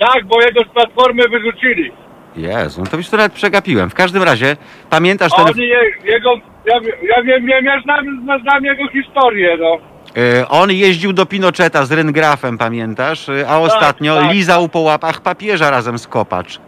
Tak, 0.00 0.24
bo 0.26 0.42
jego 0.42 0.60
z 0.60 0.68
Platformy 0.74 1.22
wyrzucili. 1.30 1.92
Jezu, 2.36 2.80
no 2.80 2.86
to 2.90 2.96
już 2.96 3.08
to 3.08 3.16
nawet 3.16 3.32
przegapiłem. 3.32 3.90
W 3.90 3.94
każdym 3.94 4.22
razie, 4.22 4.56
pamiętasz 4.90 5.32
A 5.32 5.36
ten... 5.36 5.46
oni 5.46 5.68
je, 5.68 5.80
jego... 6.04 6.30
Ja, 6.66 6.74
ja 7.02 7.22
wiem, 7.22 7.48
ja, 7.48 7.60
ja 7.60 7.80
znam, 7.82 8.04
znam 8.42 8.64
jego 8.64 8.88
historię, 8.88 9.56
no. 9.60 9.76
E, 10.40 10.48
On 10.48 10.70
jeździł 10.72 11.12
do 11.12 11.26
Pinocheta 11.26 11.84
z 11.86 11.92
Ryngrafem, 11.92 12.58
pamiętasz? 12.58 13.28
E, 13.28 13.48
A 13.48 13.58
ostatnio 13.58 14.16
tak. 14.20 14.32
lizał 14.32 14.68
po 14.68 14.78
łapach 14.80 15.20
papieża 15.20 15.70
razem 15.70 15.98
z 15.98 16.06
Kopacz. 16.06 16.60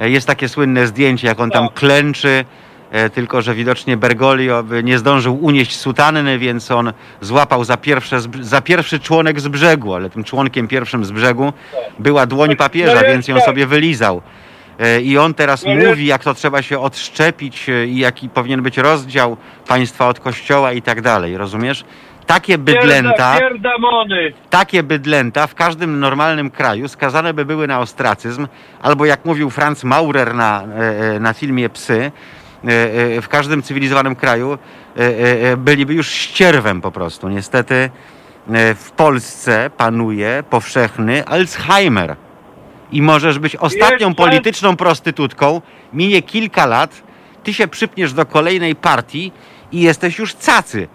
E, 0.00 0.10
Jest 0.10 0.26
takie 0.26 0.48
słynne 0.48 0.86
zdjęcie, 0.86 1.26
jak 1.28 1.40
on 1.40 1.50
tam 1.50 1.66
Tak. 1.68 1.74
klęczy, 1.74 2.44
tylko 3.14 3.42
że 3.42 3.54
widocznie 3.54 3.96
Bergoglio 3.96 4.64
nie 4.82 4.98
zdążył 4.98 5.44
unieść 5.44 5.76
sutanny, 5.76 6.38
więc 6.38 6.70
on 6.70 6.92
złapał 7.20 7.64
za, 7.64 7.76
pierwsze, 7.76 8.20
za 8.40 8.60
pierwszy 8.60 9.00
członek 9.00 9.40
z 9.40 9.48
brzegu, 9.48 9.94
ale 9.94 10.10
tym 10.10 10.24
członkiem 10.24 10.68
pierwszym 10.68 11.04
z 11.04 11.10
brzegu 11.10 11.52
była 11.98 12.26
dłoń 12.26 12.56
papieża, 12.56 12.94
No 12.94 13.08
więc 13.08 13.28
ją 13.28 13.40
sobie 13.40 13.66
wylizał. 13.66 14.22
E, 14.78 15.00
I 15.00 15.18
on 15.18 15.34
teraz 15.34 15.64
No 15.64 15.74
mówi, 15.74 16.06
jak 16.06 16.24
to 16.24 16.34
trzeba 16.34 16.62
się 16.62 16.78
odszczepić 16.78 17.68
e, 17.68 17.86
i 17.86 17.98
jaki 17.98 18.28
powinien 18.28 18.62
być 18.62 18.78
rozdział 18.78 19.36
państwa 19.68 20.08
od 20.08 20.20
kościoła 20.20 20.72
i 20.72 20.82
tak 20.82 21.00
dalej, 21.00 21.36
rozumiesz? 21.36 21.84
Takie 22.26 22.58
bydlęta, 22.58 23.38
takie 24.50 24.82
bydlęta 24.82 25.46
w 25.46 25.54
każdym 25.54 26.00
normalnym 26.00 26.50
kraju 26.50 26.88
skazane 26.88 27.34
by 27.34 27.44
były 27.44 27.66
na 27.66 27.80
ostracyzm, 27.80 28.46
albo 28.82 29.04
jak 29.04 29.24
mówił 29.24 29.50
Franz 29.50 29.84
Maurer 29.84 30.34
na, 30.34 30.62
e, 30.62 31.14
e, 31.16 31.20
na 31.20 31.32
filmie 31.32 31.68
Psy, 31.68 31.94
e, 31.94 32.06
e, 32.06 32.10
w 33.22 33.26
każdym 33.28 33.62
cywilizowanym 33.62 34.16
kraju 34.16 34.52
e, 34.52 35.00
e, 35.00 35.52
e, 35.52 35.56
byliby 35.56 35.94
już 35.94 36.10
ścierwem 36.10 36.80
po 36.80 36.92
prostu. 36.92 37.28
Niestety 37.28 37.90
e, 38.52 38.74
w 38.74 38.90
Polsce 38.90 39.70
panuje 39.76 40.44
powszechny 40.50 41.26
Alzheimer. 41.26 42.16
I 42.92 43.02
możesz 43.02 43.38
być 43.38 43.56
ostatnią 43.56 44.14
polityczną 44.14 44.76
prostytutką, 44.76 45.62
minie 45.92 46.22
kilka 46.22 46.66
lat, 46.66 47.02
ty 47.44 47.54
się 47.54 47.68
przypniesz 47.68 48.12
do 48.12 48.26
kolejnej 48.26 48.74
partii 48.76 49.32
i 49.72 49.80
jesteś 49.80 50.18
już 50.18 50.34
cacy. 50.34 50.88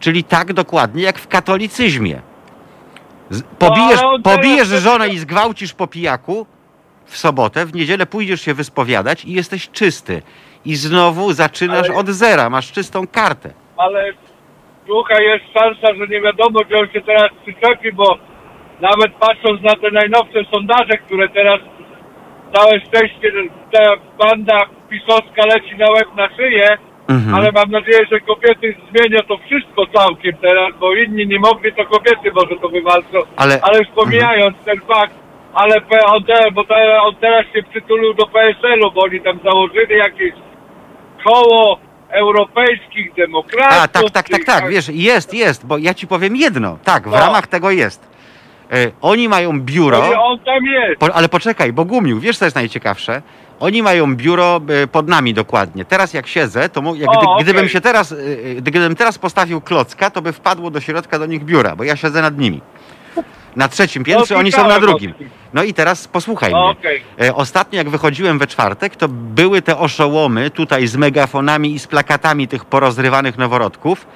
Czyli 0.00 0.24
tak 0.24 0.52
dokładnie 0.52 1.02
jak 1.02 1.18
w 1.18 1.28
katolicyzmie. 1.28 2.22
Pobijesz, 3.58 4.00
teraz- 4.00 4.22
pobijesz 4.22 4.68
żonę 4.68 5.08
i 5.08 5.18
zgwałcisz 5.18 5.72
po 5.72 5.86
pijaku 5.86 6.46
w 7.06 7.18
sobotę, 7.18 7.66
w 7.66 7.74
niedzielę 7.74 8.06
pójdziesz 8.06 8.40
się 8.40 8.54
wyspowiadać 8.54 9.24
i 9.24 9.32
jesteś 9.32 9.70
czysty. 9.70 10.22
I 10.64 10.76
znowu 10.76 11.32
zaczynasz 11.32 11.88
Ale- 11.90 11.98
od 11.98 12.06
zera, 12.06 12.50
masz 12.50 12.72
czystą 12.72 13.06
kartę. 13.06 13.50
ale 13.76 14.12
słuchaj, 14.86 15.24
jest 15.24 15.44
szansa, 15.58 15.94
że 15.98 16.06
nie 16.08 16.20
wiadomo, 16.20 16.60
gdzie 16.66 16.78
on 16.78 16.88
się 16.88 17.00
teraz 17.00 17.28
przyczepi, 17.42 17.92
bo 17.92 18.18
nawet 18.80 19.12
patrząc 19.20 19.62
na 19.62 19.74
te 19.74 19.90
najnowsze 19.90 20.44
sondaże, 20.54 20.96
które 21.06 21.28
teraz 21.28 21.60
całe 22.54 22.80
szczęście 22.80 23.32
ta 23.72 23.82
banda 24.18 24.58
pisowska 24.90 25.42
leci 25.46 25.76
na 25.78 25.90
łeb 25.90 26.08
na 26.16 26.28
szyję, 26.36 26.78
Mhm. 27.08 27.34
ale 27.34 27.52
mam 27.52 27.70
nadzieję, 27.70 28.06
że 28.12 28.20
kobiety 28.20 28.74
zmienią 28.90 29.20
to 29.28 29.36
wszystko 29.46 29.86
całkiem 29.94 30.32
teraz, 30.36 30.70
bo 30.80 30.94
inni 30.94 31.26
nie 31.26 31.38
mogli, 31.38 31.72
to 31.72 31.84
kobiety 31.86 32.32
może 32.34 32.56
to 32.62 32.68
wywalczą. 32.68 33.18
Ale- 33.36 33.58
ale 33.62 33.78
już 33.78 33.88
pomijając 33.94 34.56
ten 34.64 34.80
fakt, 34.80 35.14
ale 35.54 35.80
P- 35.80 36.04
on, 36.06 36.24
te, 36.24 36.50
bo 36.52 36.64
te, 36.64 37.00
on 37.02 37.14
teraz 37.16 37.44
się 37.54 37.62
przytulił 37.70 38.14
do 38.14 38.26
PSL-u, 38.26 38.90
bo 38.90 39.02
oni 39.02 39.20
tam 39.20 39.38
założyli 39.44 39.96
jakieś 39.98 40.32
koło 41.24 41.78
europejskich 42.10 43.14
demokratów. 43.14 43.78
A, 43.78 43.88
tak, 43.88 44.10
tak, 44.10 44.28
tak, 44.28 44.44
tak, 44.44 44.68
wiesz, 44.70 44.88
jest, 44.88 45.34
jest, 45.34 45.66
bo 45.66 45.78
ja 45.78 45.94
ci 45.94 46.06
powiem 46.06 46.36
jedno, 46.36 46.78
tak, 46.84 47.08
w 47.08 47.12
No. 47.12 47.18
ramach 47.18 47.46
tego 47.46 47.70
jest. 47.70 48.08
E, 48.72 48.90
oni 49.00 49.28
mają 49.28 49.52
No 49.52 49.58
biuro, 49.60 49.98
i 50.12 50.14
on 50.14 50.38
tam 50.38 50.64
jest. 50.64 51.00
po, 51.00 51.14
ale 51.14 51.28
poczekaj, 51.28 51.72
Bogumił, 51.72 52.20
wiesz 52.20 52.38
co 52.38 52.44
jest 52.44 52.54
najciekawsze? 52.56 53.22
Oni 53.60 53.82
mają 53.82 54.16
biuro 54.16 54.60
e, 54.82 54.86
pod 54.86 55.08
nami 55.08 55.34
dokładnie. 55.34 55.84
Teraz 55.84 56.14
jak 56.14 56.26
siedzę, 56.26 56.68
to 56.68 56.82
mu, 56.82 56.94
jak, 56.94 57.08
O, 57.10 57.12
gdy, 57.12 57.26
okej. 57.28 57.44
gdybym 57.44 57.68
się 57.68 57.80
teraz, 57.80 58.12
e, 58.12 58.16
e, 58.16 58.54
gdybym 58.54 58.96
teraz 58.96 59.18
postawił 59.18 59.60
klocka, 59.60 60.10
to 60.10 60.22
by 60.22 60.32
wpadło 60.32 60.70
do 60.70 60.80
środka 60.80 61.18
do 61.18 61.26
nich 61.26 61.44
biura, 61.44 61.76
bo 61.76 61.84
ja 61.84 61.96
siedzę 61.96 62.22
nad 62.22 62.38
nimi. 62.38 62.60
Na 63.56 63.68
trzecim 63.68 64.04
piętrze, 64.04 64.34
No, 64.34 64.40
oni 64.40 64.52
są 64.52 64.58
na 64.58 64.62
słyszałem 64.64 64.84
o 64.84 64.86
drugim. 64.86 65.14
tym. 65.14 65.30
No 65.54 65.62
i 65.62 65.74
teraz 65.74 66.08
posłuchaj 66.08 66.50
mnie. 66.50 66.60
Okej. 66.60 67.02
E, 67.22 67.34
Ostatnio 67.34 67.76
jak 67.78 67.90
wychodziłem 67.90 68.38
we 68.38 68.46
czwartek, 68.46 68.96
to 68.96 69.08
były 69.08 69.62
te 69.62 69.78
oszołomy 69.78 70.50
tutaj 70.50 70.86
z 70.86 70.96
megafonami 70.96 71.74
i 71.74 71.78
z 71.78 71.86
plakatami 71.86 72.48
tych 72.48 72.64
porozrywanych 72.64 73.38
noworodków. 73.38 74.06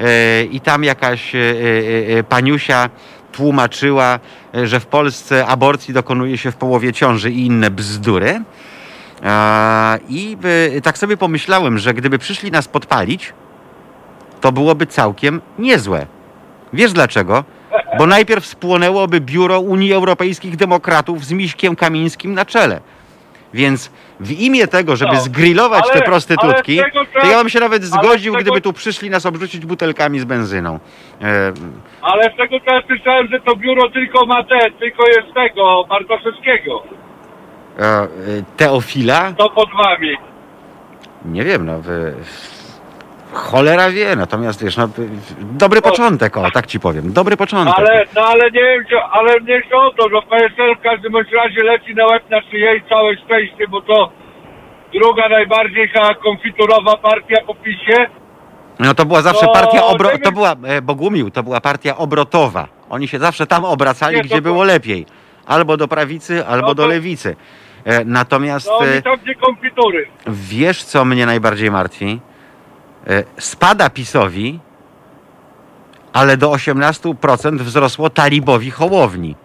E, 0.00 0.44
I 0.44 0.60
tam 0.60 0.84
jakaś 0.84 1.34
e, 1.34 1.38
e, 1.38 2.18
e, 2.18 2.22
paniusia 2.24 2.90
tłumaczyła, 3.32 4.18
e, 4.54 4.66
że 4.66 4.80
w 4.80 4.86
Polsce 4.86 5.46
aborcji 5.46 5.94
dokonuje 5.94 6.38
się 6.38 6.50
w 6.50 6.56
połowie 6.56 6.92
ciąży 6.92 7.30
i 7.30 7.46
inne 7.46 7.70
bzdury. 7.70 8.42
A, 9.24 9.98
I 10.08 10.36
e, 10.76 10.80
tak 10.80 10.98
sobie 10.98 11.16
pomyślałem, 11.16 11.78
że 11.78 11.94
gdyby 11.94 12.18
przyszli 12.18 12.50
nas 12.50 12.68
podpalić, 12.68 13.32
to 14.40 14.52
byłoby 14.52 14.86
całkiem 14.86 15.40
niezłe. 15.58 16.06
Wiesz 16.72 16.92
dlaczego? 16.92 17.44
Bo 17.98 18.06
najpierw 18.06 18.46
spłonęłoby 18.46 19.20
biuro 19.20 19.60
Unii 19.60 19.92
Europejskich 19.92 20.56
Demokratów 20.56 21.24
z 21.24 21.32
Miśkiem 21.32 21.76
Kamińskim 21.76 22.34
na 22.34 22.44
czele. 22.44 22.80
Więc 23.54 23.90
w 24.20 24.30
imię 24.32 24.66
tego, 24.66 24.96
żeby 24.96 25.14
No, 25.14 25.20
zgrillować 25.20 25.84
ale- 25.84 25.92
te 26.00 26.06
prostytutki, 26.06 26.80
ale 26.80 26.90
z 26.90 26.94
tego 26.94 27.06
to 27.20 27.26
ja 27.26 27.38
bym 27.38 27.48
się 27.48 27.60
nawet 27.60 27.82
ale 27.82 27.86
z 27.86 27.90
zgodził, 27.90 28.32
tego- 28.32 28.42
gdyby 28.42 28.60
tu 28.60 28.72
przyszli 28.72 29.10
nas 29.10 29.26
obrzucić 29.26 29.66
butelkami 29.66 30.18
z 30.20 30.24
benzyną. 30.24 30.78
E, 31.22 31.52
Ale 32.02 32.22
z 32.34 32.36
tego 32.36 32.60
co 32.60 32.74
ja 32.74 32.82
słyszałem, 32.86 33.28
że 33.28 33.40
to 33.40 33.56
biuro 33.56 33.90
tylko 33.90 34.26
ma 34.26 34.44
te, 34.44 34.58
tylko 34.78 35.06
jest 35.08 35.34
tego, 35.34 35.84
Bartoszewskiego. 35.88 36.82
e, 37.78 37.82
e, 37.84 38.06
Teofila? 38.56 39.32
To 39.32 39.50
pod 39.50 39.68
wami. 39.84 40.16
Nie 41.24 41.44
wiem, 41.44 41.66
no. 41.66 41.80
wy- 41.80 42.14
Cholera 43.36 43.90
wie, 43.90 44.16
natomiast 44.16 44.64
wiesz, 44.64 44.76
no, 44.76 44.88
dobry 45.40 45.82
początek, 45.82 46.36
o, 46.36 46.50
tak 46.50 46.66
ci 46.66 46.80
powiem. 46.80 47.12
Dobry 47.12 47.36
początek. 47.36 47.74
Ale, 47.78 48.04
no 48.14 48.22
ale 48.22 48.50
nie 48.50 48.60
wiem, 48.62 48.84
czy, 48.90 48.96
ale 49.12 49.40
nie 49.40 49.62
o 49.76 49.90
to, 49.90 50.08
że 50.08 50.22
PSL 50.30 50.76
w 50.76 50.82
każdym 50.82 51.12
bądź 51.12 51.28
razie 51.32 51.62
leci 51.62 51.94
na 51.94 52.06
łeb 52.06 52.30
na 52.30 52.42
szyję 52.42 52.76
i 52.76 52.88
całe 52.88 53.16
szczęście, 53.16 53.68
bo 53.68 53.80
to 53.82 54.12
druga 54.92 55.28
najbardziej 55.28 55.90
konfiturowa 56.22 56.96
partia 56.96 57.36
po 57.46 57.54
PiSie. 57.54 58.06
No 58.78 58.94
to 58.94 59.04
była 59.06 59.22
zawsze 59.22 59.46
To 59.46 59.52
partia 59.52 59.84
obro... 59.84 60.10
To 60.24 60.32
była, 60.32 60.54
e, 60.66 60.82
Bogumił, 60.82 61.30
to 61.30 61.42
była 61.42 61.60
partia 61.60 61.96
obrotowa. 61.96 62.68
Oni 62.90 63.08
się 63.08 63.18
zawsze 63.18 63.46
tam 63.46 63.64
obracali, 63.64 64.16
Nie, 64.16 64.22
gdzie 64.22 64.34
to- 64.36 64.42
było 64.42 64.64
lepiej. 64.64 65.06
Albo 65.46 65.76
do 65.76 65.88
prawicy, 65.88 66.46
albo 66.46 66.68
No 66.68 66.74
do 66.74 66.86
lewicy. 66.86 67.36
E, 67.84 68.04
Natomiast 68.04 68.66
No 68.80 68.86
e, 68.86 69.02
tam 69.02 69.16
nie 69.26 69.34
konfitury. 69.34 70.06
wiesz, 70.26 70.84
co 70.84 71.04
mnie 71.04 71.26
najbardziej 71.26 71.70
martwi? 71.70 72.20
E, 73.06 73.24
Spada 73.38 73.90
PiSowi, 73.90 74.60
ale 76.12 76.36
do 76.36 76.50
18% 76.50 77.58
wzrosło 77.58 78.10
talibowi 78.10 78.70
Hołowni. 78.70 79.36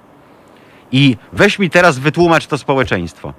I 0.91 1.17
weź 1.33 1.59
mi 1.59 1.69
teraz 1.69 1.99
wytłumacz 1.99 2.47
to 2.47 2.57
społeczeństwo. 2.57 3.33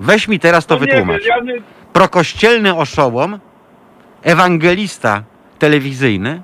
Weź 0.00 0.28
mi 0.28 0.40
teraz 0.40 0.66
to 0.66 0.74
no 0.74 0.80
nie 0.80 0.86
wytłumacz. 0.86 1.24
ja 1.26 1.38
nie, 1.40 1.62
Prokościelny 1.92 2.74
oszołom, 2.76 3.38
ewangelista 4.22 5.22
telewizyjny, 5.58 6.42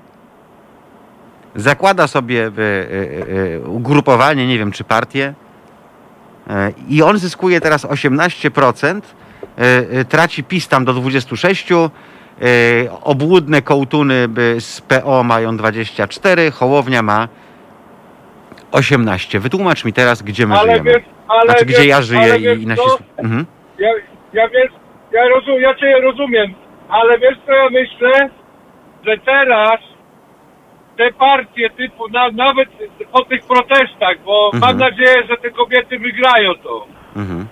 zakłada 1.55 2.07
sobie 2.07 2.45
e, 2.45 2.49
e, 2.49 3.55
e, 3.55 3.59
ugrupowanie, 3.59 4.47
nie 4.47 4.57
wiem 4.57 4.71
czy 4.71 4.83
partię, 4.83 5.33
e, 6.47 6.73
i 6.89 7.01
on 7.01 7.17
zyskuje 7.17 7.61
teraz 7.61 7.85
18%, 7.85 9.01
e, 9.57 10.05
traci 10.05 10.43
PiS 10.43 10.67
tam 10.67 10.85
do 10.85 10.93
26%, 10.93 11.85
e, 11.85 12.10
obłudne 13.03 13.61
kołtuny 13.61 14.27
z 14.59 14.81
PO 14.81 15.23
mają 15.23 15.57
24, 15.57 16.51
Hołownia 16.51 17.01
ma 17.01 17.27
18. 18.71 19.39
Wytłumacz 19.39 19.85
mi 19.85 19.93
teraz, 19.93 20.21
gdzie 20.23 20.47
my 20.47 20.55
ale 20.55 20.71
żyjemy. 20.71 20.89
wiesz, 20.91 21.03
ale 21.27 21.41
Znaczy, 21.45 21.65
wiesz, 21.65 21.77
gdzie 21.77 21.87
ja 21.87 22.01
żyję 22.01 22.37
i, 22.37 22.41
wiesz 22.41 22.59
i 22.59 22.67
nasi... 22.67 22.81
Mhm. 23.17 23.45
Ja, 23.79 23.89
ja 24.33 24.49
wiesz, 24.49 24.71
ja, 25.11 25.27
rozum, 25.27 25.61
ja 25.61 25.75
cię 25.75 25.99
rozumiem, 26.01 26.53
ale 26.89 27.19
wiesz 27.19 27.37
co 27.45 27.51
ja 27.53 27.69
myślę? 27.69 28.29
Że 29.07 29.17
teraz 29.25 29.79
te 30.97 31.13
partie 31.13 31.69
typu, 31.69 32.07
na, 32.09 32.29
nawet 32.31 32.69
po 33.11 33.25
tych 33.25 33.41
protestach, 33.45 34.15
bo 34.25 34.51
Mhm. 34.53 34.61
mam 34.61 34.89
nadzieję, 34.89 35.23
że 35.29 35.37
te 35.37 35.49
kobiety 35.51 35.99
wygrają 35.99 36.53
to 36.63 36.85
Mhm. 37.15 37.47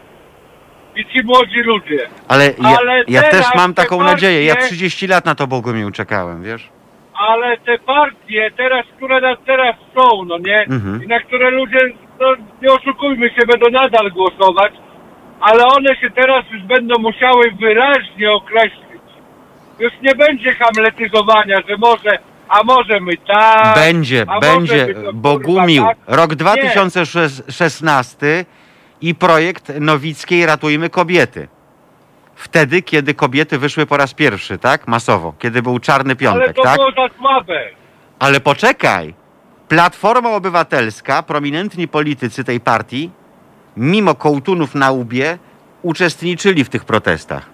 I 0.96 1.06
ci 1.06 1.24
młodzi 1.26 1.60
ludzie. 1.64 2.08
Ale 2.28 2.46
ja, 2.46 2.54
Ale 2.80 3.04
ja 3.08 3.22
teraz 3.22 3.46
też 3.46 3.56
mam 3.56 3.74
te 3.74 3.82
taką 3.82 4.04
nadzieję. 4.04 4.46
Ja 4.46 4.56
partie- 4.56 4.68
30 4.68 5.08
lat 5.08 5.26
na 5.26 5.36
to 5.36 5.48
Bogumił 5.48 5.92
czekałem, 5.92 6.44
wiesz? 6.44 6.70
Ale 7.30 7.58
te 7.58 7.78
partie 7.78 8.52
teraz, 8.58 8.86
które 8.98 9.22
nas 9.22 9.38
teraz 9.46 9.76
są, 9.96 10.26
no 10.26 10.38
nie? 10.38 10.64
Mhm. 10.64 11.04
I 11.04 11.08
na 11.08 11.20
które 11.20 11.52
ludzie, 11.52 11.80
no 12.20 12.26
nie 12.62 12.72
oszukujmy 12.72 13.30
się, 13.30 13.46
będą 13.48 13.70
nadal 13.72 14.12
głosować, 14.12 14.74
ale 15.42 15.66
one 15.66 15.96
się 15.96 16.10
teraz 16.10 16.46
już 16.52 16.62
będą 16.64 17.00
musiały 17.00 17.44
wyraźnie 17.60 18.32
określić. 18.32 18.80
Już 19.80 19.92
nie 20.02 20.16
będzie 20.16 20.56
hamletyzowania, 20.56 21.58
że 21.70 21.78
może, 21.78 22.20
a 22.50 22.64
może 22.64 23.00
my 23.00 23.12
tak. 23.34 23.76
Będzie, 23.76 24.26
a 24.28 24.40
będzie. 24.40 24.86
my 24.88 24.94
to, 24.94 25.00
kurwa, 25.00 25.14
Bogumił. 25.14 25.84
tak. 25.84 25.98
Rok 26.08 26.36
2016 26.36 28.46
i 29.02 29.16
projekt 29.16 29.72
Nowickiej 29.80 30.46
Ratujmy 30.46 30.90
Kobiety. 30.90 31.48
Wtedy, 32.36 32.82
kiedy 32.82 33.14
kobiety 33.14 33.58
wyszły 33.58 33.86
po 33.86 33.98
raz 33.98 34.14
pierwszy, 34.14 34.58
tak? 34.58 34.88
Masowo. 34.88 35.34
Kiedy 35.40 35.62
był 35.62 35.80
Czarny 35.80 36.10
Ale 36.10 36.16
Piątek, 36.16 36.56
to 36.56 36.64
tak? 36.64 36.76
było 36.76 36.92
za 36.92 37.16
słabe. 37.20 37.70
Ale 38.20 38.40
poczekaj. 38.40 39.14
Platforma 39.68 40.30
Obywatelska, 40.32 41.24
prominentni 41.24 41.88
politycy 41.88 42.44
tej 42.44 42.60
partii, 42.60 43.12
mimo 43.78 44.16
kołtunów 44.16 44.76
na 44.76 44.92
łbie, 44.92 45.38
uczestniczyli 45.82 46.64
w 46.64 46.70
tych 46.70 46.86
protestach. 46.86 47.46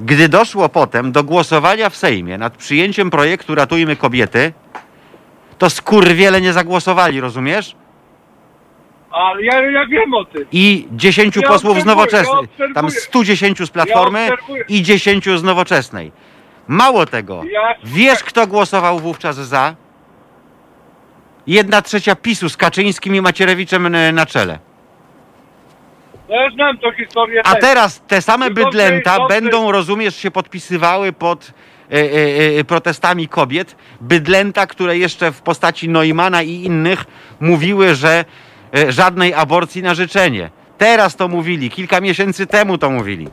Gdy 0.00 0.28
doszło 0.28 0.68
potem 0.68 1.12
do 1.12 1.24
głosowania 1.24 1.90
w 1.90 1.96
Sejmie 1.96 2.38
nad 2.38 2.56
przyjęciem 2.56 3.10
projektu 3.10 3.54
Ratujmy 3.54 3.96
Kobiety, 3.96 4.52
to 5.58 5.70
skurwiele 5.70 6.40
nie 6.40 6.52
zagłosowali, 6.52 7.20
rozumiesz? 7.20 7.76
Ale 9.10 9.42
ja, 9.44 9.70
ja 9.70 9.86
wiem 9.86 10.14
o 10.14 10.24
tym. 10.24 10.44
I 10.52 10.88
10 10.92 11.36
Ja 11.36 11.42
posłów 11.42 11.60
z 11.60 11.64
obserwuję, 11.66 11.84
nowoczesnej, 11.84 12.34
ja 12.34 12.40
obserwuję. 12.40 12.74
tam 12.74 12.90
110 12.90 13.58
z 13.66 13.70
Platformy 13.70 14.26
Ja 14.26 14.32
obserwuję. 14.34 14.64
i 14.68 14.82
10 14.82 15.24
z 15.38 15.42
nowoczesnej. 15.42 16.12
Mało 16.68 17.06
tego, 17.06 17.42
Ja- 17.52 17.74
wiesz 17.84 18.24
kto 18.24 18.46
głosował 18.46 18.98
wówczas 18.98 19.36
za? 19.36 19.74
Jedna 21.46 21.82
trzecia 21.82 22.14
PiSu 22.16 22.48
z 22.48 22.56
Kaczyńskim 22.56 23.14
i 23.14 23.20
Macierewiczem 23.20 23.94
e, 23.94 24.12
na 24.12 24.26
czele. 24.26 24.58
No 26.28 26.34
ja 26.36 26.50
znam 26.50 26.78
tą 26.78 26.92
historię 26.92 27.42
A 27.46 27.52
też. 27.52 27.60
teraz 27.60 28.02
te 28.08 28.22
same 28.22 28.50
dobrze, 28.50 28.64
bydlęta 28.64 29.16
dobrze. 29.18 29.40
będą, 29.40 29.72
rozumiesz, 29.72 30.16
się 30.16 30.30
podpisywały 30.30 31.12
pod 31.12 31.52
e, 31.92 31.94
e, 31.94 32.58
e, 32.60 32.64
protestami 32.64 33.28
kobiet. 33.28 33.76
Bydlęta, 34.00 34.66
które 34.66 34.98
jeszcze 34.98 35.32
w 35.32 35.42
postaci 35.42 35.88
Neumana 35.88 36.42
i 36.42 36.50
innych 36.50 37.04
mówiły, 37.40 37.94
że 37.94 38.24
żadnej 38.88 39.34
aborcji 39.34 39.82
na 39.82 39.94
życzenie. 39.94 40.50
Teraz 40.78 41.16
to 41.16 41.28
mówili, 41.28 41.70
kilka 41.70 42.00
miesięcy 42.00 42.46
temu 42.46 42.78
to 42.78 42.90
mówili. 42.90 43.28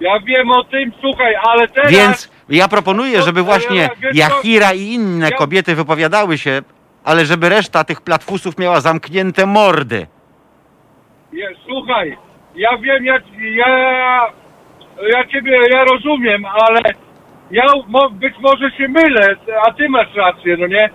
Ja 0.00 0.20
wiem 0.20 0.50
o 0.50 0.64
tym, 0.64 0.92
słuchaj, 1.00 1.34
ale 1.48 1.68
teraz... 1.68 1.92
Więc 1.92 2.30
ja 2.48 2.68
proponuję, 2.68 3.22
żeby 3.22 3.42
właśnie? 3.42 3.88
Jachira 4.14 4.72
i 4.72 4.80
inne 4.80 5.30
kobiety 5.32 5.74
wypowiadały 5.74 6.38
się, 6.38 6.62
ale 7.04 7.26
żeby 7.26 7.48
reszta 7.48 7.84
tych 7.84 8.00
platfusów 8.00 8.58
miała 8.58 8.80
zamknięte 8.80 9.46
mordy. 9.46 10.06
Ja, 11.32 11.48
słuchaj, 11.66 12.16
ja 12.54 12.78
wiem, 12.78 13.04
ja, 13.04 13.18
ja, 13.40 14.26
ja 15.12 15.26
ciebie, 15.26 15.58
ja 15.72 15.84
rozumiem, 15.84 16.44
ale 16.44 16.80
ja 17.50 17.64
mo, 17.88 18.10
być 18.10 18.34
może 18.38 18.70
się 18.70 18.88
mylę, 18.88 19.36
a 19.66 19.72
ty 19.72 19.88
masz 19.88 20.14
rację, 20.14 20.56
no 20.56 20.66
nie? 20.66 20.90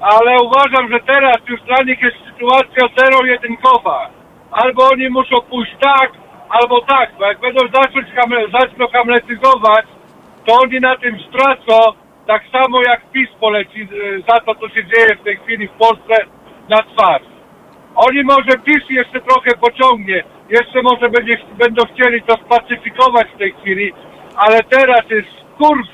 Ale 0.00 0.42
uważam, 0.42 0.92
że 0.92 1.00
teraz 1.00 1.36
już 1.48 1.60
dla 1.62 1.82
nich 1.84 2.02
jest 2.02 2.16
sytuacja 2.26 2.88
zero-jedynkowa. 2.96 4.10
Albo 4.50 4.88
oni 4.92 5.08
muszą 5.10 5.36
pójść 5.50 5.76
tak, 5.80 6.10
albo 6.48 6.80
tak, 6.80 7.10
bo 7.18 7.24
jak 7.24 7.40
będą 7.40 7.60
zacząć 7.60 8.06
hamle, 8.14 8.42
zaczną 8.60 8.88
hamletyzować, 8.88 9.86
to 10.46 10.54
oni 10.62 10.80
na 10.80 10.96
tym 10.96 11.18
stracą, 11.20 11.92
tak 12.26 12.42
samo 12.52 12.78
jak 12.88 13.10
PiS 13.10 13.28
poleci 13.40 13.88
y, 13.92 14.22
za 14.28 14.40
to, 14.40 14.54
co 14.54 14.68
się 14.68 14.84
dzieje 14.84 15.16
w 15.16 15.24
tej 15.24 15.36
chwili 15.36 15.68
w 15.68 15.72
Polsce 15.72 16.24
na 16.68 16.76
twarz. 16.76 17.22
Oni 17.94 18.22
może 18.22 18.58
PiS 18.64 18.90
jeszcze 18.90 19.20
trochę 19.20 19.50
pociągnie, 19.60 20.24
jeszcze 20.48 20.82
może 20.82 21.08
będzie, 21.08 21.38
będą 21.58 21.82
chcieli 21.94 22.22
to 22.22 22.34
spacyfikować 22.34 23.26
w 23.34 23.38
tej 23.38 23.52
chwili, 23.52 23.92
ale 24.36 24.62
teraz 24.62 25.10
jest 25.10 25.28
kurw 25.58 25.86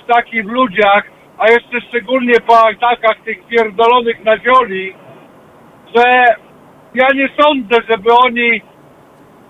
w 0.45 0.51
ludziach, 0.51 1.05
a 1.39 1.49
jeszcze 1.49 1.81
szczególnie 1.89 2.35
po 2.47 2.59
atakach 2.69 3.17
tych 3.25 3.47
pierdolonych 3.47 4.25
na 4.25 4.39
zioli, 4.39 4.95
że 5.97 6.25
ja 6.95 7.07
nie 7.15 7.29
sądzę, 7.43 7.77
żeby 7.91 8.15
oni, 8.15 8.63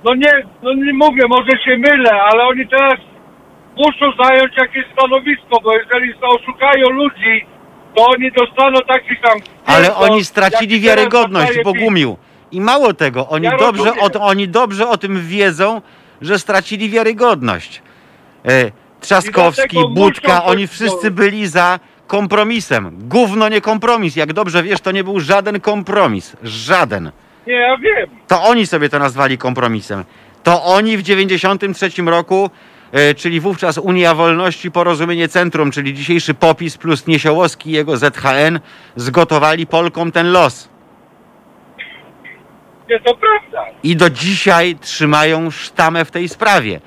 no 0.05 0.15
nie, 0.15 0.33
no 0.63 0.73
nie 0.75 0.93
mówię, 0.93 1.23
może 1.29 1.51
się 1.65 1.79
mylę, 1.79 2.23
ale 2.23 2.45
oni 2.45 2.69
teraz 2.69 2.95
muszą 3.77 4.13
zająć 4.25 4.53
jakieś 4.57 4.85
stanowisko, 4.93 5.61
bo 5.63 5.77
jeżeli 5.77 6.15
oszukają 6.23 6.91
ludzi, 6.91 7.47
to 7.97 8.07
oni 8.07 8.33
dostaną 8.33 8.79
taki 8.89 9.17
sam... 9.27 9.39
Ale 9.67 9.87
pierdol, 9.87 10.11
oni 10.11 10.25
stracili 10.25 10.81
wiarygodność. 10.81 11.63
Bogumił. 11.65 12.17
I 12.53 12.61
mało 12.61 12.93
tego, 12.95 13.29
oni, 13.29 13.45
Ja 13.45 13.51
dobrze 13.57 13.85
rozumiem. 13.85 14.05
o, 14.05 14.11
to- 14.11 14.21
oni 14.23 14.49
dobrze 14.49 14.89
o 14.89 14.97
tym 14.99 15.27
wiedzą, 15.27 15.81
że 16.21 16.39
stracili 16.39 16.91
wiarygodność. 16.91 17.83
E, 18.49 18.71
Trzaskowski, 19.03 19.77
I 19.77 19.95
Budka, 19.95 20.45
oni 20.45 20.67
wszyscy 20.67 21.11
byli 21.11 21.47
za 21.47 21.81
kompromisem. 22.07 22.99
Gówno 23.09 23.49
nie 23.49 23.61
kompromis. 23.61 24.17
Jak 24.17 24.33
dobrze 24.33 24.63
wiesz, 24.63 24.81
to 24.81 24.93
nie 24.93 25.05
był 25.05 25.21
żaden 25.21 25.61
kompromis. 25.61 26.37
Żaden. 26.43 27.11
Nie, 27.47 27.55
ja 27.55 27.77
wiem. 27.79 28.11
To 28.29 28.43
oni 28.43 28.67
sobie 28.67 28.89
to 28.89 28.99
nazwali 28.99 29.39
kompromisem. 29.39 30.05
To 30.43 30.65
oni 30.65 30.97
w 30.97 31.03
93 31.03 32.03
roku, 32.07 32.51
e, 32.93 33.15
czyli 33.15 33.41
wówczas 33.41 33.79
Unia 33.79 34.15
Wolności, 34.15 34.71
Porozumienie 34.71 35.29
Centrum, 35.29 35.71
czyli 35.71 35.95
dzisiejszy 35.95 36.35
POPIS 36.35 36.79
plus 36.79 37.07
Niesiołowski 37.07 37.71
i 37.71 37.73
jego 37.73 37.97
ZHN, 37.97 38.61
zgotowali 38.97 39.67
Polkom 39.67 40.13
ten 40.13 40.33
los. 40.33 40.69
Nie, 42.91 43.01
to 43.01 43.15
prawda. 43.17 43.67
I 43.83 43.97
do 43.97 44.11
dzisiaj 44.11 44.77
trzymają 44.81 45.51
sztamę 45.51 46.05
w 46.05 46.11
tej 46.11 46.29
sprawie. 46.29 46.81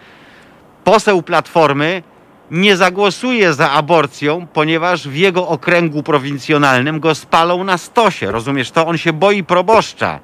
Poseł 0.86 1.22
Platformy 1.22 2.04
nie 2.52 2.76
zagłosuje 2.76 3.54
za 3.54 3.72
aborcją, 3.72 4.48
ponieważ 4.54 5.08
w 5.08 5.16
jego 5.16 5.48
okręgu 5.48 6.04
prowincjonalnym 6.04 7.00
go 7.00 7.16
spalą 7.16 7.64
na 7.64 7.78
stosie. 7.78 8.32
Rozumiesz 8.32 8.72
to? 8.72 8.88
On 8.88 8.98
się 8.98 9.14
boi 9.14 9.44
proboszcza. 9.44 10.20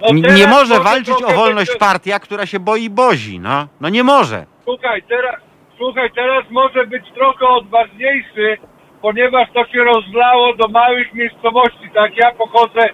No 0.00 0.32
nie 0.34 0.46
może 0.46 0.80
walczyć 0.80 1.22
o 1.22 1.32
wolność 1.32 1.70
będzie- 1.70 1.78
partia, 1.78 2.18
która 2.20 2.46
się 2.46 2.60
boi 2.60 2.90
Bozi. 2.90 3.40
No, 3.40 3.66
no 3.80 3.88
nie 3.88 4.04
może. 4.04 4.46
Słuchaj, 4.64 5.02
teraz, 5.08 5.40
słuchaj, 5.78 6.10
teraz 6.14 6.44
może 6.50 6.86
być 6.86 7.04
trochę 7.14 7.46
odważniejszy, 7.48 8.58
ponieważ 9.02 9.48
to 9.54 9.66
się 9.66 9.84
rozlało 9.84 10.54
do 10.56 10.68
małych 10.68 11.14
miejscowości. 11.14 11.90
Tak, 11.94 12.16
ja 12.16 12.32
pochodzę, 12.32 12.88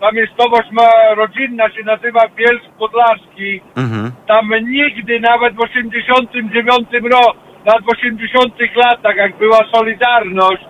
ta 0.00 0.12
miejscowość 0.12 0.70
ma 0.72 1.14
rodzinna, 1.14 1.70
się 1.70 1.82
nazywa 1.84 2.20
Bielsk 2.36 2.70
Podlaski. 2.78 3.60
Mhm. 3.76 4.12
Tam 4.26 4.50
nigdy, 4.62 5.20
nawet 5.20 5.54
w 5.54 5.60
89 5.60 6.88
roku, 7.12 7.38
nawet 7.64 7.84
w 7.84 7.88
80 7.88 8.54
latach, 8.76 9.16
jak 9.16 9.36
była 9.36 9.58
Solidarność, 9.74 10.64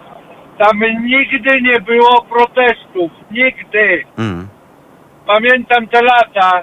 tam 0.58 0.80
nigdy 1.04 1.62
nie 1.62 1.80
było 1.80 2.26
protestów. 2.28 3.12
Nigdy. 3.30 4.04
Mhm. 4.18 4.48
pamiętam 5.26 5.86
te 5.86 6.02
lata, 6.02 6.62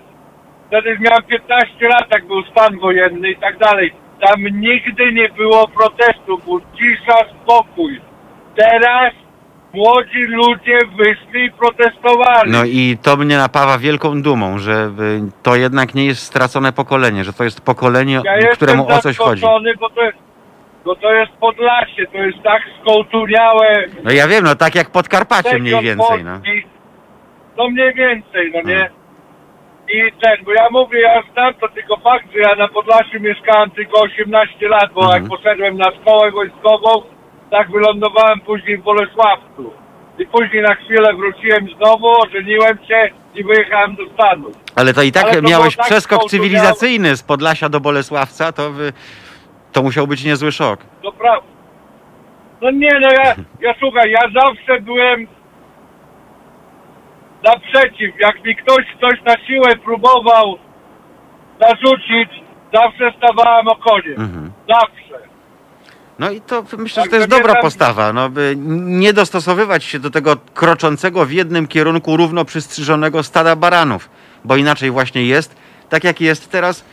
wtedy 0.68 0.98
miałem 1.00 1.24
15 1.24 1.88
lat, 1.88 2.06
jak 2.14 2.28
był 2.28 2.44
stan 2.44 2.80
wojenny 2.80 3.30
i 3.32 3.36
tak 3.36 3.58
dalej. 3.58 3.94
Tam 4.20 4.44
nigdy 4.44 5.14
nie 5.14 5.30
było 5.30 5.68
protestu, 5.68 6.38
był 6.46 6.62
cisza, 6.78 7.18
spokój. 7.44 8.02
Teraz 8.56 9.14
młodzi 9.74 10.20
ludzie 10.28 10.80
wyszli 10.98 11.46
i 11.46 11.52
protestowali. 11.52 12.52
No 12.52 12.66
i 12.66 12.98
to 13.04 13.18
mnie 13.18 13.38
napawa 13.38 13.78
wielką 13.78 14.22
dumą, 14.22 14.58
że 14.58 14.72
y, 15.00 15.44
to 15.44 15.56
jednak 15.56 15.96
nie 15.96 16.06
jest 16.06 16.22
stracone 16.24 16.74
pokolenie, 16.74 17.24
że 17.24 17.34
to 17.34 17.44
jest 17.44 17.62
pokolenie, 17.62 18.22
ja 18.26 18.48
któremu 18.54 18.88
o 18.88 19.00
coś 19.00 19.18
chodzi. 19.18 19.42
zaskoczony, 19.42 19.74
Bo 19.80 19.90
to, 19.90 20.04
jest, 20.04 20.18
bo 20.86 20.96
to 20.96 21.14
jest 21.14 21.32
Podlasie, 21.32 22.06
to 22.12 22.18
jest 22.18 22.38
tak 22.44 22.62
skołtuniałe. 22.82 23.84
No 24.04 24.12
ja 24.12 24.28
wiem, 24.28 24.44
no 24.44 24.56
tak 24.56 24.76
jak 24.76 24.90
Podkarpacie 24.92 25.60
mniej 25.60 25.74
region 25.74 25.84
więcej, 25.98 26.24
no. 26.24 26.32
Polski. 26.32 26.64
No 27.58 27.70
mniej 27.70 27.94
więcej, 27.94 28.52
no 28.56 28.62
nie? 28.70 28.90
I 29.94 30.12
ten, 30.24 30.46
bo 30.46 30.52
ja 30.54 30.68
mówię, 30.72 31.00
ja 31.02 31.22
znam 31.34 31.54
to 31.54 31.68
tylko 31.70 31.98
fakt, 31.98 32.26
że 32.34 32.40
ja 32.40 32.56
na 32.56 32.68
Podlasiu 32.68 33.20
mieszkałem 33.20 33.72
tylko 33.72 34.02
18 34.02 34.68
lat, 34.68 34.94
bo 34.94 35.02
Mhm. 35.02 35.24
jak 35.24 35.32
poszedłem 35.32 35.78
na 35.78 35.92
szkołę 36.02 36.32
wojskową, 36.32 37.02
tak 37.52 37.72
wylądowałem 37.72 38.40
później 38.40 38.78
w 38.78 38.84
Bolesławcu. 38.84 39.74
I 40.20 40.26
później 40.26 40.62
na 40.62 40.76
chwilę 40.76 41.14
wróciłem 41.14 41.68
znowu, 41.78 42.08
ożeniłem 42.22 42.78
się 42.88 43.10
i 43.36 43.44
wyjechałem 43.44 43.96
do 43.96 44.04
Stanów. 44.14 44.54
Ale 44.76 44.94
to 44.94 45.02
i 45.02 45.12
tak 45.12 45.24
Ale 45.24 45.34
to 45.34 45.42
miałeś 45.42 45.76
było 45.76 45.84
tak 45.84 45.92
przeskok 45.92 46.30
cywilizacyjny 46.30 47.18
z 47.18 47.24
Podlasia 47.24 47.70
do 47.70 47.80
Bolesławca, 47.80 48.52
to, 48.52 48.72
wy, 48.72 48.94
to 49.72 49.84
musiał 49.84 50.08
być 50.08 50.24
niezły 50.24 50.52
szok. 50.52 50.80
To 51.04 51.12
prawda. 51.12 51.48
No 52.62 52.72
nie, 52.72 53.00
no 53.02 53.10
ja, 53.24 53.36
ja 53.62 53.74
słuchaj, 53.80 54.12
ja 54.12 54.42
zawsze 54.42 54.82
byłem 54.82 55.28
naprzeciw. 57.44 58.20
Jak 58.20 58.44
mi 58.44 58.56
ktoś 58.56 58.86
coś 59.02 59.22
na 59.26 59.46
siłę 59.48 59.76
próbował 59.84 60.58
narzucić, 61.60 62.44
zawsze 62.74 63.14
stawałem 63.18 63.68
okoniem. 63.68 64.22
Mhm. 64.22 64.52
Zawsze. 64.70 65.27
No 66.20 66.32
i 66.32 66.42
to 66.42 66.64
myślę, 66.78 67.04
że 67.04 67.10
Tak, 67.10 67.10
to 67.10 67.16
jest 67.16 67.30
dobra 67.30 67.62
postawa, 67.62 68.14
no, 68.14 68.30
by 68.30 68.56
nie 68.86 69.14
dostosowywać 69.14 69.84
się 69.84 70.00
do 70.00 70.10
tego 70.10 70.38
kroczącego 70.54 71.26
w 71.26 71.32
jednym 71.32 71.68
kierunku 71.68 72.18
równo 72.18 72.46
przystrzyżonego 72.46 73.24
stada 73.24 73.56
baranów, 73.56 74.10
bo 74.46 74.56
inaczej 74.56 74.92
właśnie 74.92 75.26
jest, 75.26 75.56
tak 75.90 76.04
jak 76.04 76.22
jest 76.22 76.50
teraz 76.50 76.84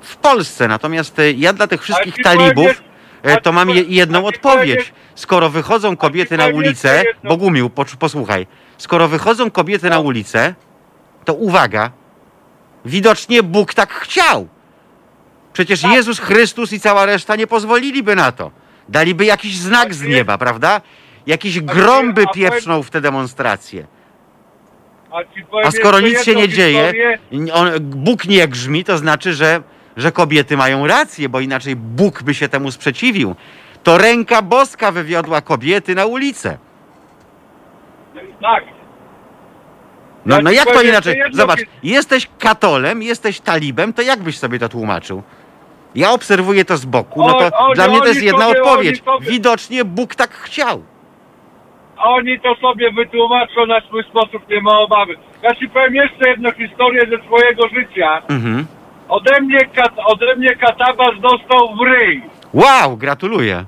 w 0.00 0.16
Polsce. 0.16 0.68
Natomiast 0.68 1.18
e, 1.18 1.32
ja 1.32 1.52
dla 1.52 1.66
tych 1.66 1.82
wszystkich 1.82 2.14
talibów 2.24 2.82
e, 3.22 3.40
to 3.40 3.52
mam 3.52 3.70
jedną 3.70 4.26
odpowiedź. 4.26 4.92
Skoro 5.14 5.50
wychodzą 5.50 5.96
kobiety 5.96 6.36
na 6.36 6.46
ulicę. 6.46 7.02
Bogumił, 7.24 7.70
posłuchaj, 7.98 8.46
skoro 8.78 9.08
wychodzą 9.08 9.50
kobiety 9.50 9.90
na 9.90 9.96
No. 9.96 10.02
ulicę, 10.02 10.54
to 11.24 11.34
uwaga, 11.34 11.90
widocznie 12.84 13.42
Bóg 13.42 13.74
tak 13.74 13.92
chciał. 13.92 14.48
Przecież 15.58 15.80
Tak. 15.80 15.92
Jezus 15.92 16.18
Chrystus 16.20 16.72
i 16.72 16.80
cała 16.80 17.06
reszta 17.06 17.36
nie 17.36 17.46
pozwoliliby 17.46 18.16
na 18.16 18.32
to. 18.32 18.50
Daliby 18.88 19.24
jakiś 19.24 19.56
znak 19.58 19.94
z 19.94 20.02
nie- 20.02 20.08
nieba, 20.08 20.38
prawda? 20.38 20.80
Jakiś 21.26 21.60
grom 21.60 22.12
by 22.12 22.22
a 22.22 22.26
powiem- 22.26 22.50
pieprznął 22.50 22.82
w 22.82 22.90
tę 22.90 23.00
demonstrację. 23.00 23.86
A, 25.64 25.70
skoro 25.70 26.00
nic 26.00 26.22
się 26.22 26.34
nie 26.34 26.48
dzieje, 26.48 26.92
on, 27.52 27.70
Bóg 27.80 28.24
nie 28.24 28.48
grzmi, 28.48 28.84
to 28.84 28.98
znaczy, 28.98 29.34
że, 29.34 29.62
że 29.96 30.12
kobiety 30.12 30.56
mają 30.56 30.86
rację, 30.86 31.28
bo 31.28 31.40
inaczej 31.40 31.76
Bóg 31.76 32.22
by 32.22 32.34
się 32.34 32.48
temu 32.48 32.70
sprzeciwił. 32.70 33.34
To 33.82 33.98
ręka 33.98 34.42
boska 34.42 34.92
wywiodła 34.92 35.40
kobiety 35.40 35.94
na 35.94 36.06
ulicę. 36.06 36.58
Tak. 38.40 38.64
No, 40.26 40.42
no 40.42 40.50
jak 40.50 40.66
to 40.66 40.82
inaczej? 40.82 41.22
Zobacz, 41.32 41.60
jesteś 41.82 42.28
katolem, 42.38 43.02
jesteś 43.02 43.40
talibem, 43.40 43.92
to 43.92 44.02
jak 44.02 44.22
byś 44.22 44.38
sobie 44.38 44.58
to 44.58 44.68
tłumaczył? 44.68 45.22
Ja 45.94 46.10
obserwuję 46.10 46.64
to 46.64 46.76
z 46.76 46.84
boku, 46.84 47.20
no 47.26 47.32
to 47.32 47.44
O- 47.46 47.58
oni- 47.66 47.74
dla 47.74 47.88
mnie 47.88 47.98
to 47.98 48.06
jest 48.06 48.18
oni 48.18 48.26
jedna 48.26 48.44
sobie- 48.48 48.62
odpowiedź. 48.62 49.02
oni 49.06 49.18
sobie- 49.20 49.30
Widocznie 49.30 49.84
Bóg 49.84 50.14
tak 50.14 50.30
chciał. 50.30 50.82
Oni 51.98 52.40
to 52.40 52.54
sobie 52.54 52.92
wytłumaczą 52.92 53.66
na 53.66 53.80
swój 53.80 54.02
sposób, 54.04 54.48
nie 54.50 54.60
ma 54.60 54.78
obawy. 54.78 55.14
Ja 55.42 55.54
ci 55.54 55.68
powiem 55.68 55.94
jeszcze 55.94 56.28
jedną 56.30 56.52
historię 56.52 57.00
ze 57.10 57.24
swojego 57.26 57.68
życia. 57.68 58.22
Mhm. 58.28 58.66
Ode 59.08 59.40
mnie, 59.40 59.58
kat, 59.74 59.92
ode 60.06 60.36
mnie 60.36 60.56
katabas 60.56 61.20
dostał 61.20 61.76
w 61.76 61.80
ryj. 61.86 62.22
Wow, 62.54 62.96
gratuluję. 62.96 63.64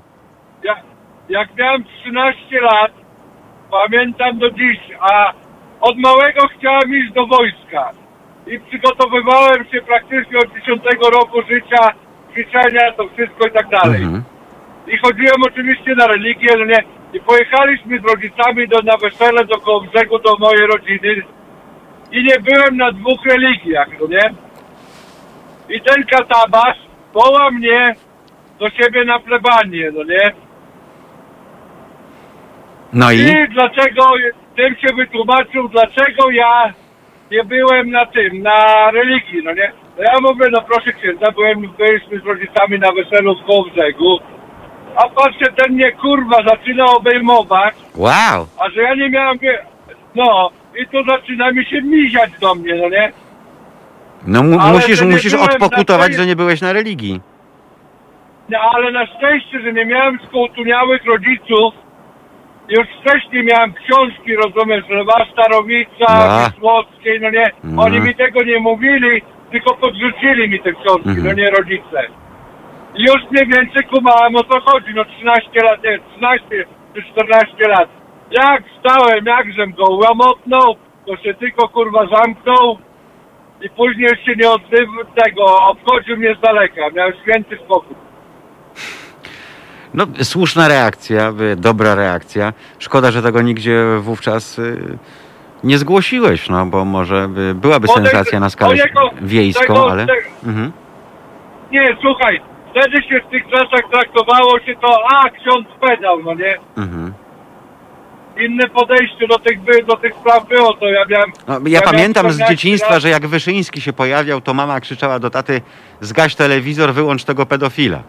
Ja, 0.64 0.76
jak 1.28 1.48
miałem 1.56 1.84
13 1.84 2.60
lat, 2.60 2.92
pamiętam 3.70 4.38
do 4.38 4.50
dziś, 4.50 4.78
a 5.00 5.32
od 5.80 5.98
małego 5.98 6.40
chciałem 6.58 6.94
iść 6.94 7.12
do 7.12 7.26
wojska. 7.26 7.90
I 8.46 8.60
przygotowywałem 8.60 9.64
się 9.72 9.82
praktycznie 9.82 10.38
od 10.38 10.48
10 10.54 10.82
roku 11.10 11.42
życia, 11.42 11.92
ćwiczenia, 12.32 12.92
to 12.96 13.08
wszystko 13.08 13.46
i 13.48 13.50
tak 13.50 13.68
dalej. 13.68 14.02
Mhm. 14.02 14.22
I 14.86 14.98
chodziłem 14.98 15.42
oczywiście 15.46 15.94
na 15.94 16.06
religię, 16.06 16.48
no 16.58 16.64
nie? 16.64 16.82
I 17.12 17.20
pojechaliśmy 17.20 18.00
z 18.00 18.04
rodzicami 18.04 18.68
do, 18.68 18.78
na 18.78 18.96
wesele 18.96 19.44
do 19.44 19.60
koło 19.60 19.80
brzegu 19.80 20.18
do 20.18 20.36
mojej 20.38 20.66
rodziny. 20.66 21.22
I 22.12 22.24
nie 22.24 22.36
byłem 22.40 22.76
na 22.76 22.92
dwóch 22.92 23.24
religiach, 23.26 23.88
no 24.00 24.06
nie? 24.06 24.34
I 25.76 25.80
ten 25.80 26.04
katabasz 26.04 26.78
woła 27.14 27.50
mnie 27.50 27.94
do 28.58 28.70
siebie 28.70 29.04
na 29.04 29.18
plebanię, 29.18 29.90
no 29.94 30.04
nie? 30.04 30.32
No 32.92 33.12
i? 33.12 33.18
I 33.18 33.48
dlaczego, 33.48 34.02
tym 34.56 34.76
się 34.76 34.94
wytłumaczył, 34.96 35.68
dlaczego 35.68 36.30
ja 36.30 36.72
nie 37.30 37.44
byłem 37.44 37.90
na 37.90 38.06
tym, 38.06 38.42
na 38.42 38.90
religii, 38.90 39.42
no 39.44 39.52
nie? 39.52 39.72
No 40.00 40.06
ja 40.06 40.20
mówię, 40.20 40.46
no 40.52 40.62
proszę 40.62 40.92
księdza, 40.92 41.32
byłem, 41.32 41.60
byliśmy 41.60 42.20
z 42.20 42.24
rodzicami 42.24 42.78
na 42.78 42.92
weselu 42.92 43.34
w 43.36 43.46
koło 43.46 43.64
brzegu, 43.64 44.18
a 44.96 45.08
patrzę, 45.08 45.52
ten 45.56 45.74
mnie 45.74 45.92
kurwa 45.92 46.36
zaczyna 46.48 46.84
obejmować, 46.84 47.74
Wow. 47.96 48.46
a 48.60 48.70
że 48.70 48.82
ja 48.82 48.94
nie 48.94 49.10
miałem, 49.10 49.38
wie- 49.38 49.64
no, 50.14 50.50
i 50.82 50.86
tu 50.86 51.04
zaczyna 51.04 51.52
mi 51.52 51.64
się 51.64 51.82
miziać 51.82 52.30
do 52.40 52.54
mnie, 52.54 52.74
no 52.74 52.88
nie? 52.88 53.12
No 54.26 54.42
mu, 54.42 54.60
Ale 54.60 54.72
musisz, 54.72 54.98
to 54.98 55.04
nie 55.04 55.12
musisz 55.12 55.32
byłem 55.32 55.46
na 55.46 55.54
odpokutować, 55.54 56.14
że 56.14 56.26
nie 56.26 56.36
byłeś 56.36 56.60
na 56.60 56.72
religii. 56.72 57.20
No, 58.48 58.58
ale 58.74 58.92
na 58.92 59.06
szczęście, 59.06 59.60
że 59.60 59.72
nie 59.72 59.84
miałem 59.86 60.18
skołtuniałych 60.28 61.04
rodziców, 61.04 61.74
już 62.68 62.86
wcześniej 63.00 63.44
miałem 63.44 63.72
książki, 63.72 64.36
rozumiesz, 64.36 64.84
Lewa 64.88 65.26
Starowica, 65.32 66.08
No. 66.08 66.50
Wisłockiej, 66.50 67.20
no 67.20 67.30
nie, 67.30 67.44
Mhm. 67.64 67.78
oni 67.78 68.00
mi 68.00 68.14
tego 68.14 68.42
nie 68.42 68.58
mówili, 68.58 69.22
tylko 69.52 69.74
podrzucili 69.74 70.48
mi 70.48 70.60
te 70.60 70.72
książki, 70.72 71.08
Mhm. 71.08 71.26
no 71.26 71.32
nie 71.32 71.50
rodzice. 71.50 72.00
I 72.94 73.02
już 73.02 73.22
mniej 73.30 73.46
więcej 73.46 73.82
kumałem 73.94 74.36
o 74.36 74.44
co 74.44 74.60
chodzi, 74.60 74.94
no 74.94 75.04
13 75.04 75.50
lat, 75.64 75.82
nie, 75.84 75.98
13 76.16 76.66
czy 76.94 77.02
14 77.12 77.68
lat. 77.68 77.88
Jak 78.30 78.62
wstałem, 78.76 79.24
jakżem 79.26 79.72
go 79.72 79.84
łamotnął, 79.84 80.76
to 81.06 81.16
się 81.16 81.34
tylko 81.34 81.68
kurwa 81.68 82.06
zamknął 82.16 82.78
i 83.62 83.70
później 83.70 84.08
się 84.08 84.36
nie 84.36 84.50
odzywał 84.50 85.04
tego, 85.24 85.44
obchodził 85.66 86.16
mnie 86.16 86.34
z 86.34 86.40
daleka, 86.40 86.80
miałem 86.94 87.12
święty 87.22 87.56
spokój. 87.64 87.96
No, 89.94 90.06
słuszna 90.22 90.68
reakcja, 90.68 91.32
dobra 91.56 91.94
reakcja. 91.94 92.52
Szkoda, 92.78 93.10
że 93.10 93.22
tego 93.22 93.42
nigdzie 93.42 93.84
wówczas 94.00 94.58
y, 94.58 94.98
nie 95.64 95.78
zgłosiłeś, 95.78 96.48
no 96.48 96.66
bo 96.66 96.84
może 96.84 97.28
by 97.28 97.54
byłaby 97.54 97.86
Podejrz- 97.88 97.94
sensacja 98.02 98.40
na 98.40 98.50
skalę 98.50 98.74
mojego- 98.76 99.10
wiejską, 99.22 99.62
tego- 99.66 99.90
ale... 99.90 100.06
te- 100.06 100.12
Mhm. 100.46 100.72
Nie, 101.72 101.96
słuchaj, 102.00 102.40
wtedy 102.70 103.02
się 103.02 103.20
w 103.26 103.30
tych 103.30 103.44
czasach 103.48 103.90
traktowało 103.92 104.58
się 104.60 104.74
to, 104.82 104.96
a 105.14 105.30
ksiądz 105.30 105.66
pedał, 105.80 106.22
no 106.24 106.34
nie? 106.34 106.58
Mhm. 106.76 107.12
Inne 108.40 108.68
podejście 108.68 109.26
do 109.28 109.38
tych, 109.38 109.60
by- 109.60 109.82
do 109.82 109.96
tych 109.96 110.14
spraw 110.14 110.48
było, 110.48 110.74
to 110.74 110.86
ja 110.86 111.04
miałem... 111.08 111.30
No, 111.48 111.54
ja 111.54 111.60
miałem 111.64 111.82
pamiętam 111.84 112.30
z 112.30 112.34
14 112.34 112.54
dzieciństwa, 112.56 112.92
lat. 112.92 113.02
że 113.02 113.08
jak 113.08 113.26
Wyszyński 113.26 113.80
się 113.80 113.92
pojawiał, 113.92 114.40
to 114.40 114.54
mama 114.54 114.80
krzyczała 114.80 115.18
do 115.18 115.30
taty 115.30 115.60
zgaś 116.00 116.34
telewizor, 116.34 116.92
wyłącz 116.92 117.24
tego 117.24 117.46
pedofila. 117.46 118.02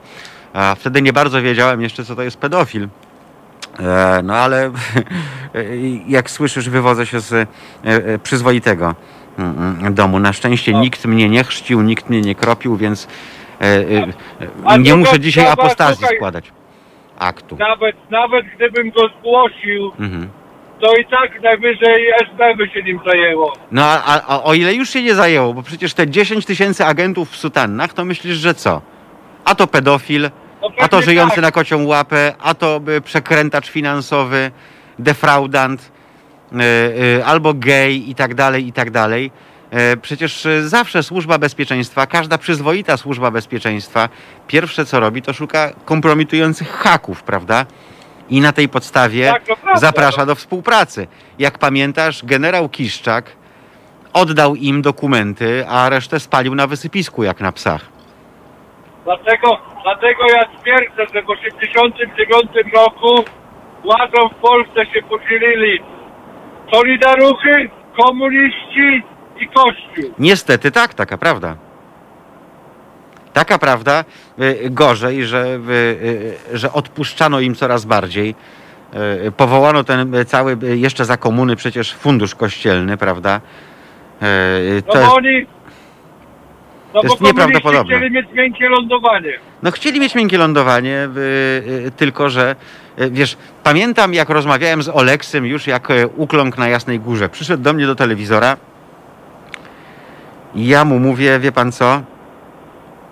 A 0.53 0.75
wtedy 0.75 1.01
nie 1.01 1.13
bardzo 1.13 1.41
wiedziałem 1.41 1.81
jeszcze, 1.81 2.03
co 2.05 2.15
to 2.15 2.21
jest 2.21 2.37
pedofil. 2.39 2.87
E, 3.79 4.21
no 4.23 4.33
ale 4.35 4.71
jak 6.07 6.29
słyszysz, 6.29 6.69
wywodzę 6.69 7.05
się 7.05 7.19
z 7.19 7.33
e, 7.33 7.45
e, 7.83 8.19
przyzwoitego 8.19 8.95
mm, 9.39 9.77
mm, 9.79 9.93
domu. 9.93 10.19
Na 10.19 10.33
szczęście 10.33 10.71
No. 10.71 10.79
nikt 10.81 11.05
mnie 11.05 11.29
nie 11.29 11.43
chrzcił, 11.43 11.81
nikt 11.81 12.09
mnie 12.09 12.21
nie 12.21 12.35
kropił, 12.35 12.75
więc 12.77 13.07
nie 14.79 14.95
muszę 14.95 15.19
dzisiaj 15.19 15.47
apostazji 15.47 16.07
składać. 16.15 16.51
Aktu. 17.19 17.57
Nawet, 17.59 17.95
nawet 18.11 18.45
gdybym 18.55 18.91
go 18.91 19.01
zgłosił, 19.19 19.91
Mhm. 19.99 20.29
to 20.81 20.93
i 20.95 21.05
tak 21.05 21.41
najwyżej 21.43 22.07
SB 22.31 22.55
by 22.57 22.67
się 22.69 22.83
nim 22.83 22.99
zajęło. 23.05 23.53
No 23.71 23.83
a, 23.85 24.21
a, 24.27 24.43
o 24.43 24.53
ile 24.53 24.73
już 24.73 24.89
się 24.89 25.03
nie 25.03 25.15
zajęło, 25.15 25.53
bo 25.53 25.63
przecież 25.63 25.93
te 25.93 26.07
10 26.07 26.45
tysięcy 26.45 26.85
agentów 26.85 27.29
w 27.31 27.35
sutannach, 27.35 27.93
to 27.93 28.05
myślisz, 28.05 28.37
że 28.37 28.53
co? 28.53 28.81
A 29.45 29.55
to 29.55 29.67
pedofil, 29.67 30.29
a 30.79 30.87
to 30.87 31.01
żyjący 31.01 31.41
na 31.41 31.51
kocią 31.51 31.85
łapę, 31.85 32.33
a 32.39 32.53
to 32.53 32.81
przekrętacz 33.03 33.69
finansowy, 33.69 34.51
defraudant. 34.99 35.91
e, 37.19 37.25
albo 37.25 37.53
gej 37.53 38.09
i 38.09 38.15
tak 38.15 38.35
dalej, 38.35 38.67
i 38.67 38.73
tak 38.73 38.91
dalej. 38.91 39.31
E, 39.71 39.97
Przecież 39.97 40.45
e, 40.45 40.69
zawsze 40.69 41.03
służba 41.03 41.37
bezpieczeństwa, 41.37 42.07
każda 42.07 42.37
przyzwoita 42.37 42.97
służba 42.97 43.31
bezpieczeństwa, 43.31 44.09
pierwsze 44.47 44.85
co 44.85 44.99
robi, 44.99 45.21
to 45.21 45.33
szuka 45.33 45.69
kompromitujących 45.85 46.71
haków, 46.71 47.23
prawda? 47.23 47.65
I 48.29 48.41
na 48.41 48.51
tej 48.53 48.69
podstawie 48.69 49.31
Tak, 49.31 49.43
to 49.47 49.55
prawda. 49.55 49.79
zaprasza 49.79 50.25
do 50.25 50.35
współpracy. 50.35 51.07
Jak 51.39 51.57
pamiętasz, 51.57 52.25
generał 52.25 52.69
Kiszczak 52.69 53.25
oddał 54.13 54.55
im 54.55 54.81
dokumenty, 54.81 55.65
a 55.67 55.89
resztę 55.89 56.19
spalił 56.19 56.55
na 56.55 56.67
wysypisku 56.67 57.23
jak 57.23 57.41
na 57.41 57.51
psach. 57.51 57.90
Dlatego, 59.05 59.57
dlatego 59.83 60.23
ja 60.35 60.45
twierdzę, 60.61 61.13
że 61.13 61.21
w 61.21 61.59
1989 61.59 62.73
roku 62.73 63.23
władzą 63.83 64.29
w 64.29 64.35
Polsce 64.35 64.85
się 64.85 65.01
podzielili 65.09 65.79
Solidaruchy, 66.73 67.69
komuniści 68.03 69.03
i 69.39 69.47
Kościół. 69.47 70.13
Niestety 70.19 70.71
tak, 70.71 70.93
taka 70.93 71.17
prawda. 71.17 71.55
Taka 73.33 73.57
prawda, 73.57 74.03
y, 74.39 74.69
gorzej, 74.69 75.25
że, 75.25 75.45
y, 75.45 75.71
y, 76.53 76.57
że 76.57 76.73
odpuszczano 76.73 77.39
im 77.39 77.55
coraz 77.55 77.85
bardziej. 77.85 78.35
Powołano 79.37 79.83
ten 79.83 80.15
cały, 80.25 80.57
jeszcze 80.61 81.05
za 81.05 81.17
komuny 81.17 81.55
przecież 81.55 81.93
fundusz 81.93 82.35
kościelny, 82.35 82.97
prawda? 82.97 83.41
No 84.21 84.93
To 84.93 84.99
jest, 84.99 85.13
oni... 85.13 85.47
No 86.93 87.01
jest 87.03 87.13
bo 87.13 87.17
komuniści 87.17 87.23
nieprawdopodobne. 87.23 87.95
chcieli 87.95 88.11
mieć 88.11 88.27
miękkie 88.33 88.69
lądowanie. 88.69 89.39
no 89.63 89.71
chcieli 89.71 89.99
mieć 89.99 90.15
miękkie 90.15 90.37
lądowanie, 90.37 91.09
y, 91.17 91.19
y, 91.87 91.91
tylko 91.97 92.29
że, 92.29 92.55
y, 92.99 93.11
wiesz, 93.11 93.37
pamiętam 93.63 94.13
jak 94.13 94.29
rozmawiałem 94.29 94.83
z 94.83 94.89
Oleksem 94.89 95.45
już 95.45 95.67
jak 95.67 95.91
y, 95.91 96.07
ukląkł 96.07 96.59
na 96.59 96.67
Jasnej 96.67 96.99
Górze. 96.99 97.29
Przyszedł 97.29 97.63
do 97.63 97.73
mnie 97.73 97.87
do 97.87 97.95
telewizora 97.95 98.57
i 100.55 100.67
ja 100.67 100.85
mu 100.85 100.99
mówię, 100.99 101.39
wie 101.39 101.51
pan 101.51 101.71
co, 101.71 102.01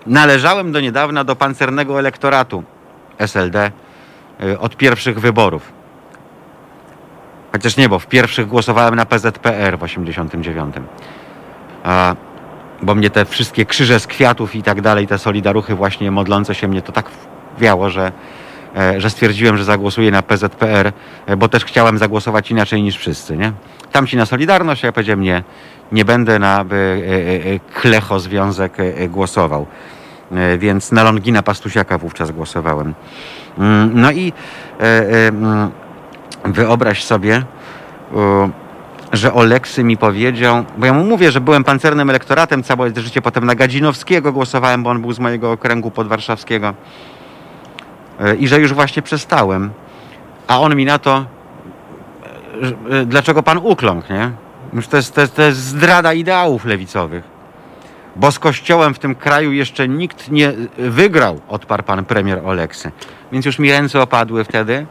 należałem 0.06 0.72
do 0.72 0.80
niedawna 0.80 1.24
do 1.24 1.36
pancernego 1.36 1.98
elektoratu 1.98 2.64
SLD 3.18 3.70
y, 4.44 4.58
od 4.58 4.76
pierwszych 4.76 5.20
wyborów. 5.20 5.72
Chociaż 7.52 7.76
nie, 7.76 7.88
bo 7.88 7.98
w 7.98 8.06
pierwszych 8.06 8.46
głosowałem 8.46 8.94
na 8.94 9.06
PZPR 9.06 9.78
w 9.78 9.82
89. 9.82 10.74
A, 11.84 12.14
bo 12.82 12.94
mnie 12.94 13.10
te 13.10 13.24
wszystkie 13.24 13.66
krzyże 13.66 14.00
z 14.00 14.06
kwiatów 14.06 14.54
i 14.54 14.62
tak 14.62 14.80
dalej, 14.80 15.06
te 15.06 15.18
solidaruchy 15.18 15.74
właśnie 15.74 16.10
modlące 16.10 16.54
się 16.54 16.68
mnie 16.68 16.82
to 16.82 16.92
tak 16.92 17.10
wiało, 17.58 17.90
że, 17.90 18.12
e, 18.76 19.00
że 19.00 19.10
stwierdziłem, 19.10 19.56
że 19.56 19.64
zagłosuję 19.64 20.10
na 20.10 20.22
PZPR, 20.22 20.92
e, 21.26 21.36
bo 21.36 21.48
też 21.48 21.64
chciałem 21.64 21.98
zagłosować 21.98 22.50
inaczej 22.50 22.82
niż 22.82 22.96
wszyscy, 22.96 23.36
nie? 23.36 23.52
Tamci 23.92 24.16
na 24.16 24.26
Solidarność, 24.26 24.84
a 24.84 24.86
ja 24.86 24.92
powiedziałem 24.92 25.20
nie, 25.20 25.42
nie 25.92 26.04
będę 26.04 26.38
na 26.38 26.60
e, 26.60 26.64
Klecho 27.74 28.20
Związek 28.20 28.76
głosował. 29.08 29.66
Więc 30.58 30.92
na 30.92 31.02
Longina 31.02 31.42
Pastusiaka 31.42 31.98
wówczas 31.98 32.30
głosowałem. 32.30 32.94
Mm, 33.58 34.00
No 34.00 34.12
i 34.12 34.32
mm, 34.78 35.70
wyobraź 36.44 37.04
sobie, 37.04 37.42
że 39.12 39.32
Oleksy 39.32 39.84
mi 39.84 39.96
powiedział, 39.96 40.64
bo 40.78 40.86
ja 40.86 40.92
mu 40.92 41.04
mówię, 41.04 41.30
że 41.30 41.40
byłem 41.40 41.64
pancernym 41.64 42.10
elektoratem 42.10 42.62
całe 42.62 42.90
życie, 42.96 43.22
potem 43.22 43.44
na 43.44 43.54
Gadzinowskiego 43.54 44.32
głosowałem, 44.32 44.82
bo 44.82 44.90
on 44.90 45.00
był 45.00 45.12
z 45.12 45.18
mojego 45.18 45.52
okręgu 45.52 45.90
podwarszawskiego 45.90 46.74
E, 48.20 48.34
i 48.34 48.48
że 48.48 48.60
już 48.60 48.72
właśnie 48.72 49.02
przestałem. 49.02 49.70
A 50.46 50.60
on 50.60 50.76
mi 50.76 50.84
na 50.84 50.98
to, 50.98 51.26
e, 52.90 53.00
e, 53.00 53.06
dlaczego 53.06 53.42
pan 53.42 53.58
ukląkł, 53.58 54.12
nie? 54.12 54.30
To 54.90 54.96
jest, 54.96 55.14
to, 55.14 55.20
jest, 55.20 55.36
to 55.36 55.42
jest 55.42 55.58
zdrada 55.58 56.12
ideałów 56.12 56.64
lewicowych. 56.64 57.24
Bo 58.16 58.32
z 58.32 58.38
kościołem 58.38 58.94
w 58.94 58.98
tym 58.98 59.14
kraju 59.14 59.52
jeszcze 59.52 59.88
nikt 59.88 60.30
nie 60.30 60.52
wygrał, 60.78 61.40
odparł 61.48 61.82
pan 61.82 62.04
premier 62.04 62.40
Oleksy. 62.44 62.90
Więc 63.32 63.46
już 63.46 63.58
mi 63.58 63.70
ręce 63.70 64.02
opadły 64.02 64.44
wtedy 64.44 64.86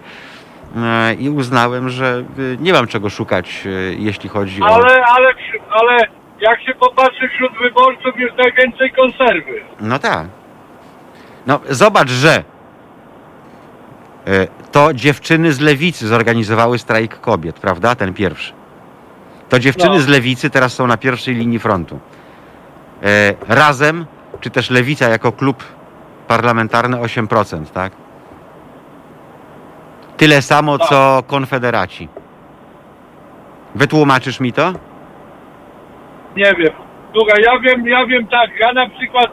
i 1.19 1.29
uznałem, 1.29 1.89
że 1.89 2.23
e, 2.53 2.57
nie 2.59 2.73
mam 2.73 2.87
czego 2.87 3.09
szukać, 3.09 3.63
e, 3.65 3.69
jeśli 3.93 4.29
chodzi 4.29 4.61
o... 4.61 4.65
Ale, 4.65 5.03
ale, 5.05 5.29
ale 5.69 5.97
jak 6.41 6.61
się 6.61 6.73
popatrzy 6.79 7.29
wśród 7.35 7.51
wyborców 7.61 8.19
jest 8.19 8.37
najwięcej 8.37 8.91
konserwy. 8.91 9.61
No 9.81 9.99
tak. 9.99 10.27
No 11.47 11.59
zobacz, 11.69 12.09
że 12.09 12.43
e, 14.27 14.47
to 14.71 14.93
dziewczyny 14.93 15.53
z 15.53 15.59
lewicy 15.59 16.07
zorganizowały 16.07 16.79
strajk 16.79 17.21
kobiet, 17.21 17.59
prawda? 17.59 17.95
Ten 17.95 18.13
pierwszy. 18.13 18.53
To 19.49 19.59
dziewczyny 19.59 19.95
No. 19.95 19.99
z 19.99 20.07
lewicy 20.07 20.49
teraz 20.49 20.73
są 20.73 20.87
na 20.87 20.97
pierwszej 20.97 21.35
linii 21.35 21.59
frontu. 21.59 21.99
E, 23.03 23.33
Razem, 23.47 24.05
czy 24.39 24.49
też 24.49 24.69
lewica 24.69 25.09
jako 25.09 25.31
klub 25.31 25.63
parlamentarny 26.27 26.97
8%, 26.97 27.65
tak? 27.73 27.93
Tyle 30.19 30.41
samo 30.41 30.77
Tak. 30.77 30.89
co 30.89 31.23
konfederaci. 31.27 32.07
Wytłumaczysz 33.75 34.39
mi 34.39 34.53
to? 34.53 34.73
Nie 36.35 36.51
wiem. 36.57 36.73
Słuchaj, 37.13 37.43
ja 37.43 37.59
wiem, 37.59 37.87
ja 37.87 38.05
wiem 38.05 38.27
tak, 38.27 38.49
ja 38.59 38.73
na 38.73 38.89
przykład 38.89 39.27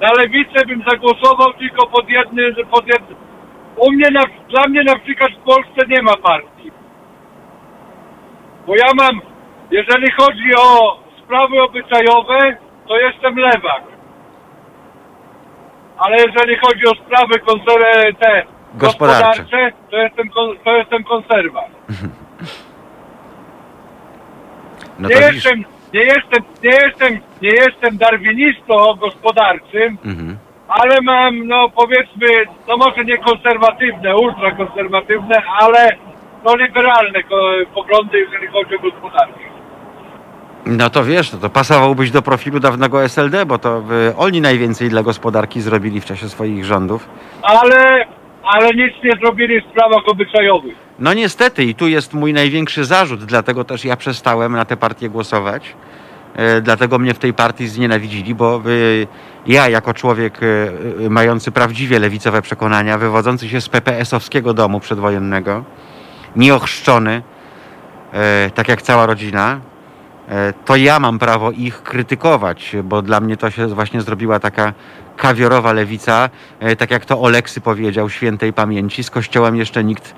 na 0.00 0.08
lewicę 0.18 0.66
bym 0.66 0.82
zagłosował 0.90 1.52
tylko 1.52 1.86
pod 1.86 2.08
jednym, 2.08 2.54
pod 2.70 2.86
jednym. 2.86 3.18
U 3.76 3.92
mnie, 3.92 4.10
na, 4.10 4.20
dla 4.48 4.68
mnie 4.68 4.82
na 4.84 4.98
przykład 4.98 5.30
w 5.32 5.44
Polsce 5.44 5.86
nie 5.88 6.02
ma 6.02 6.16
partii. 6.16 6.70
Bo 8.66 8.76
ja 8.76 8.86
mam, 9.00 9.20
jeżeli 9.70 10.10
chodzi 10.20 10.50
o 10.58 10.98
sprawy 11.24 11.62
obyczajowe, 11.62 12.56
to 12.88 12.98
jestem 12.98 13.36
lewak. 13.36 13.82
Ale 15.98 16.16
jeżeli 16.16 16.56
chodzi 16.56 16.84
o 16.86 16.94
sprawy 16.94 17.34
te 18.20 18.53
Gospodarcze. 18.74 19.42
gospodarcze, 19.42 19.76
to 19.90 19.96
jestem, 19.96 20.28
kon- 20.30 20.56
to 20.64 20.76
jestem 20.76 21.04
konserwa. 21.04 21.60
No 24.98 25.08
nie, 25.08 25.14
to 25.14 25.20
widzisz. 25.20 25.34
jestem, 25.44 25.64
nie, 25.94 26.00
jestem, 26.00 26.42
nie, 26.62 26.70
jestem, 26.70 27.12
nie 27.42 27.48
jestem 27.50 27.96
darwinistą 27.98 28.94
gospodarczym, 29.00 29.98
Mhm. 30.04 30.36
ale 30.68 30.96
mam, 31.02 31.48
no 31.48 31.68
powiedzmy, 31.76 32.26
no 32.68 32.76
może 32.76 33.04
nie 33.04 33.18
konserwatywne, 33.18 34.16
ultrakonserwatywne, 34.16 35.42
ale 35.60 35.88
no 36.44 36.56
liberalne 36.56 37.22
ko- 37.22 37.52
poglądy, 37.74 38.18
jeżeli 38.18 38.46
chodzi 38.46 38.76
o 38.76 38.78
gospodarkę. 38.80 39.44
No 40.66 40.90
to 40.90 41.04
wiesz, 41.04 41.32
no 41.32 41.38
to 41.38 41.50
pasowałbyś 41.50 42.10
do 42.10 42.22
profilu 42.22 42.60
dawnego 42.60 43.02
SLD, 43.04 43.46
bo 43.46 43.58
to 43.58 43.78
y, 44.10 44.16
oni 44.16 44.40
najwięcej 44.40 44.88
dla 44.88 45.02
gospodarki 45.02 45.60
zrobili 45.60 46.00
w 46.00 46.04
czasie 46.04 46.28
swoich 46.28 46.64
rządów. 46.64 47.08
Ale, 47.42 48.04
ale 48.46 48.70
nic 48.74 48.92
nie 49.04 49.12
zrobili 49.20 49.60
w 49.60 49.70
sprawach 49.70 50.08
obyczajowych. 50.08 50.74
No 50.98 51.14
niestety 51.14 51.64
i 51.64 51.74
tu 51.74 51.88
jest 51.88 52.14
mój 52.14 52.32
największy 52.32 52.84
zarzut, 52.84 53.24
dlatego 53.24 53.64
też 53.64 53.84
ja 53.84 53.96
przestałem 53.96 54.52
na 54.52 54.64
tę 54.64 54.76
partię 54.76 55.08
głosować. 55.08 55.74
E, 56.36 56.60
Dlatego 56.60 56.98
mnie 56.98 57.14
w 57.14 57.18
tej 57.18 57.34
partii 57.34 57.68
znienawidzili, 57.68 58.34
bo 58.34 58.62
ja 59.46 59.68
jako 59.68 59.94
człowiek 59.94 60.42
y, 60.42 60.72
y, 61.00 61.10
mający 61.10 61.52
prawdziwie 61.52 61.98
lewicowe 61.98 62.42
przekonania, 62.42 62.98
wywodzący 62.98 63.48
się 63.48 63.60
z 63.60 63.68
PPS-owskiego 63.68 64.54
domu 64.54 64.80
przedwojennego, 64.80 65.64
nieochrzczony, 66.36 67.22
e, 68.12 68.50
tak 68.50 68.68
jak 68.68 68.82
cała 68.82 69.06
rodzina, 69.06 69.60
e, 70.28 70.52
to 70.64 70.76
ja 70.76 71.00
mam 71.00 71.18
prawo 71.18 71.50
ich 71.50 71.82
krytykować, 71.82 72.76
bo 72.84 73.02
dla 73.02 73.20
mnie 73.20 73.36
to 73.36 73.50
się 73.50 73.66
właśnie 73.66 74.00
zrobiła 74.00 74.40
taka 74.40 74.72
kawiorowa 75.16 75.72
lewica, 75.72 76.30
e, 76.60 76.76
tak 76.76 76.90
jak 76.90 77.04
to 77.04 77.20
Oleksy 77.22 77.60
powiedział, 77.60 78.10
świętej 78.10 78.52
pamięci, 78.52 79.04
z 79.04 79.10
kościołem 79.10 79.56
jeszcze 79.56 79.84
nikt 79.84 80.14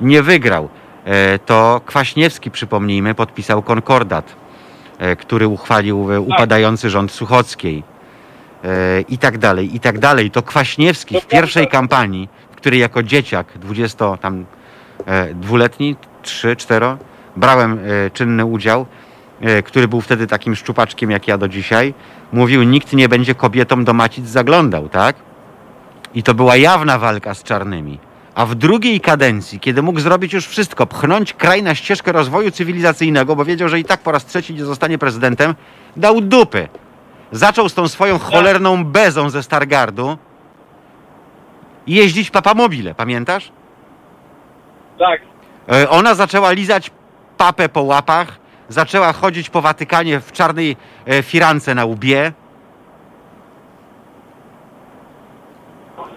nie 0.00 0.22
wygrał. 0.22 0.68
E, 1.04 1.38
To 1.38 1.80
Kwaśniewski, 1.86 2.50
przypomnijmy, 2.50 3.14
podpisał 3.14 3.62
konkordat, 3.62 4.36
e, 4.98 5.16
który 5.16 5.48
uchwalił 5.48 6.08
upadający 6.26 6.90
rząd 6.90 7.12
Suchockiej. 7.12 7.96
I 9.08 9.18
tak 9.18 9.38
dalej, 9.38 9.76
i 9.76 9.80
tak 9.80 9.98
dalej. 9.98 10.30
To 10.30 10.42
Kwaśniewski 10.42 11.20
w 11.20 11.26
pierwszej 11.26 11.68
kampanii, 11.68 12.28
w 12.50 12.56
której 12.56 12.80
jako 12.80 13.02
dzieciak, 13.02 13.46
20 13.58 14.16
tam 14.16 14.44
dwuletni, 15.34 15.96
3, 16.22 16.56
4, 16.56 16.86
brałem 17.36 17.78
czynny 18.12 18.44
udział, 18.44 18.86
który 19.64 19.88
był 19.88 20.00
wtedy 20.00 20.26
takim 20.26 20.56
szczupaczkiem 20.56 21.10
jak 21.10 21.28
ja 21.28 21.38
do 21.38 21.48
dzisiaj, 21.48 21.94
mówił, 22.32 22.62
nikt 22.62 22.92
nie 22.92 23.08
będzie 23.08 23.34
kobietom 23.34 23.84
do 23.84 23.92
macic 23.92 24.26
zaglądał, 24.26 24.88
tak? 24.88 25.16
I 26.14 26.22
to 26.22 26.34
była 26.34 26.56
jawna 26.56 26.98
walka 26.98 27.34
z 27.34 27.42
czarnymi. 27.42 27.98
A 28.34 28.46
w 28.46 28.54
drugiej 28.54 29.00
kadencji, 29.00 29.60
kiedy 29.60 29.82
mógł 29.82 30.00
zrobić 30.00 30.32
już 30.32 30.46
wszystko, 30.46 30.86
pchnąć 30.86 31.32
kraj 31.32 31.62
na 31.62 31.74
ścieżkę 31.74 32.12
rozwoju 32.12 32.50
cywilizacyjnego, 32.50 33.36
bo 33.36 33.44
wiedział, 33.44 33.68
że 33.68 33.80
i 33.80 33.84
tak 33.84 34.00
po 34.00 34.12
raz 34.12 34.24
trzeci 34.26 34.54
nie 34.54 34.64
zostanie 34.64 34.98
prezydentem, 34.98 35.54
dał 35.96 36.20
dupy. 36.20 36.68
Zaczął 37.32 37.68
z 37.68 37.74
tą 37.74 37.88
swoją 37.88 38.18
cholerną 38.18 38.84
bezą 38.84 39.30
ze 39.30 39.42
Stargardu 39.42 40.18
jeździć 41.86 42.30
papamobile, 42.30 42.94
pamiętasz? 42.94 43.52
Tak. 44.98 45.20
E, 45.72 45.90
Ona 45.90 46.14
zaczęła 46.14 46.52
lizać 46.52 46.90
papę 47.36 47.68
po 47.68 47.82
łapach, 47.82 48.38
zaczęła 48.68 49.12
chodzić 49.12 49.50
po 49.50 49.60
Watykanie 49.62 50.20
w 50.20 50.32
czarnej 50.32 50.76
e, 51.06 51.22
firance 51.22 51.74
na 51.74 51.84
łbie. 51.84 52.32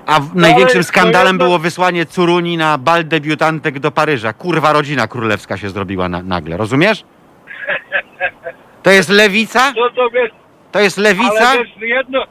A 0.06 0.20
w, 0.20 0.36
największym 0.36 0.78
ale- 0.78 0.84
skandalem 0.84 1.38
było 1.38 1.60
wysłanie 1.60 2.06
Curuni 2.06 2.58
na 2.58 2.78
bal 2.78 3.06
debiutantek 3.06 3.80
do 3.80 3.92
Paryża. 3.92 4.34
Kurwa, 4.34 4.74
rodzina 4.74 5.08
królewska 5.08 5.58
się 5.58 5.70
zrobiła 5.70 6.10
na, 6.10 6.22
nagle, 6.24 6.58
rozumiesz? 6.58 7.04
To 8.84 8.92
jest 8.92 9.10
lewica? 9.10 9.74
No 9.78 9.90
to 9.90 10.10
wiesz, 10.10 10.32
To 10.72 10.80
jest 10.80 10.98
lewica? 10.98 11.50
ale 11.50 11.60
wiesz, 11.60 11.76
jedno, 11.82 12.24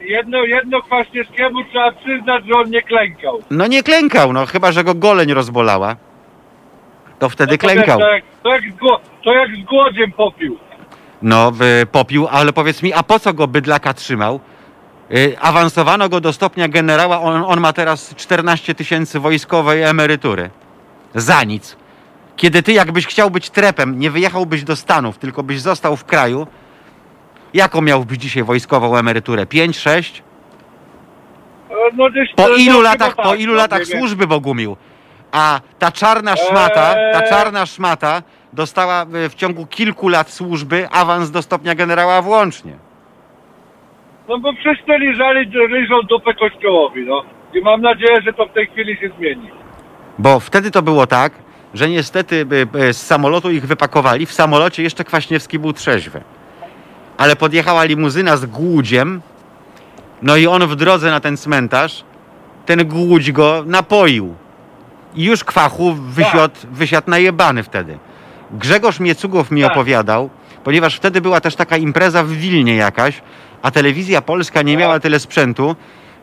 jedno, 0.00 0.44
jedno 0.44 0.82
Kwaśniewskiemu 0.82 1.64
trzeba 1.64 1.92
przyznać, 1.92 2.44
że 2.46 2.52
on 2.54 2.70
nie 2.70 2.82
klękał. 2.82 3.42
No 3.50 3.66
nie 3.66 3.82
klękał, 3.82 4.32
no 4.32 4.46
chyba, 4.46 4.72
że 4.72 4.84
go 4.84 4.94
goleń 4.94 5.34
rozbolała. 5.34 5.96
To 7.18 7.28
wtedy 7.28 7.52
No 7.52 7.58
to, 7.58 7.66
wiesz, 7.68 7.74
klękał. 7.74 7.98
to, 8.00 8.08
jak, 8.10 8.24
to, 8.42 8.48
jak 8.48 8.62
z 8.62 8.74
gło- 8.76 9.00
to 9.24 9.32
jak 9.34 9.50
z 9.56 9.62
głodziem 9.64 10.12
popił. 10.12 10.58
No, 11.22 11.52
y, 11.82 11.86
popił, 11.86 12.28
ale 12.30 12.52
powiedz 12.52 12.82
mi, 12.82 12.92
a 12.92 13.02
po 13.02 13.18
co 13.18 13.34
go 13.34 13.46
bydlaka 13.48 13.94
trzymał? 13.94 14.40
Y, 15.14 15.36
awansowano 15.40 16.08
go 16.08 16.20
do 16.20 16.32
stopnia 16.32 16.68
generała, 16.68 17.20
on, 17.20 17.44
on 17.46 17.60
ma 17.60 17.72
teraz 17.72 18.14
14 18.14 18.74
tysięcy 18.74 19.20
wojskowej 19.20 19.82
emerytury. 19.82 20.50
Za 21.14 21.44
nic. 21.44 21.76
Kiedy 22.36 22.62
ty 22.62 22.72
jakbyś 22.72 23.06
chciał 23.06 23.30
być 23.30 23.50
trepem, 23.50 23.98
nie 23.98 24.10
wyjechałbyś 24.10 24.64
do 24.64 24.76
Stanów, 24.76 25.18
tylko 25.18 25.42
byś 25.42 25.60
został 25.60 25.96
w 25.96 26.04
kraju, 26.04 26.46
jaką 27.54 27.80
miałbyś 27.80 28.18
dzisiaj 28.18 28.42
wojskową 28.42 28.96
emeryturę? 28.96 29.46
5, 29.46 29.78
6? 29.78 30.22
E, 31.70 31.74
No, 31.96 32.10
gdzieś, 32.10 32.34
Po 32.36 32.48
no, 32.48 32.54
ilu 32.56 32.70
chyba 32.78 32.82
latach, 32.82 33.16
po 33.16 33.22
tak, 33.22 33.40
ilu 33.40 33.52
no, 33.52 33.58
latach 33.58 33.80
nie 33.80 33.86
wiem. 33.86 33.98
służby 33.98 34.26
Bogumił? 34.26 34.76
A 35.32 35.60
ta 35.78 35.92
czarna 35.92 36.36
szmata, 36.36 36.94
ta 37.12 37.20
Eee. 37.22 37.28
czarna 37.30 37.66
szmata 37.66 38.22
dostała 38.52 39.06
y, 39.24 39.28
w 39.28 39.34
ciągu 39.34 39.66
kilku 39.66 40.08
lat 40.08 40.30
służby 40.30 40.88
awans 40.90 41.30
do 41.30 41.42
stopnia 41.42 41.74
generała 41.74 42.22
włącznie. 42.22 42.72
No 44.28 44.38
bo 44.38 44.52
wszyscy 44.52 44.98
liżali, 44.98 45.50
liżą 45.68 45.94
dupę 46.08 46.34
kościołowi, 46.34 47.06
no. 47.06 47.22
I 47.54 47.60
mam 47.60 47.80
nadzieję, 47.82 48.22
że 48.22 48.32
to 48.32 48.46
w 48.46 48.52
tej 48.52 48.66
chwili 48.66 48.96
się 48.96 49.10
zmieni. 49.18 49.50
Bo 50.18 50.40
wtedy 50.40 50.70
to 50.70 50.82
było 50.82 51.06
tak, 51.06 51.32
że 51.74 51.88
niestety 51.88 52.46
y, 52.76 52.78
y, 52.88 52.92
z 52.92 53.06
samolotu 53.06 53.50
ich 53.50 53.66
wypakowali. 53.66 54.26
W 54.26 54.32
samolocie 54.32 54.82
jeszcze 54.82 55.04
Kwaśniewski 55.04 55.58
był 55.58 55.72
trzeźwy. 55.72 56.20
Ale 57.18 57.36
podjechała 57.36 57.84
limuzyna 57.84 58.36
z 58.36 58.46
głudziem. 58.46 59.20
No 60.22 60.36
i 60.36 60.46
on 60.46 60.66
w 60.66 60.76
drodze 60.76 61.10
na 61.10 61.20
ten 61.20 61.36
cmentarz, 61.36 62.04
ten 62.66 62.88
głódź 62.88 63.32
go 63.32 63.62
napoił. 63.66 64.34
I 65.16 65.24
już 65.24 65.44
kwachu 65.44 65.92
wysiadł, 65.94 66.54
wysiadł 66.72 67.10
najebany 67.10 67.62
wtedy. 67.62 67.98
Grzegorz 68.50 69.00
Miecugow 69.00 69.50
mi 69.50 69.62
Tak. 69.62 69.72
opowiadał, 69.72 70.30
ponieważ 70.64 70.96
wtedy 70.96 71.20
była 71.20 71.40
też 71.40 71.56
taka 71.56 71.76
impreza 71.76 72.24
w 72.24 72.28
Wilnie 72.30 72.76
jakaś, 72.76 73.22
a 73.62 73.70
telewizja 73.70 74.22
polska 74.22 74.62
nie 74.62 74.76
miała 74.76 75.00
tyle 75.00 75.20
sprzętu, 75.20 75.76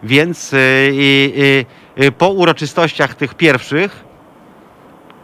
więc 0.03 0.53
y, 0.53 0.57
y, 0.57 1.65
y, 1.99 2.03
y, 2.03 2.11
po 2.11 2.29
uroczystościach 2.29 3.15
tych 3.15 3.33
pierwszych, 3.33 4.03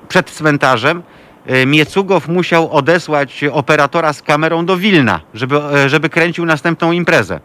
przed 0.08 0.32
cmentarzem, 0.32 1.04
y, 1.50 1.66
Miecugow 1.66 2.28
musiał 2.28 2.72
odesłać 2.72 3.44
operatora 3.52 4.14
z 4.14 4.22
kamerą 4.22 4.66
do 4.66 4.78
Wilna, 4.78 5.20
żeby, 5.34 5.58
e, 5.64 5.90
żeby 5.90 6.10
kręcił 6.10 6.46
następną 6.46 6.92
imprezę. 6.92 7.40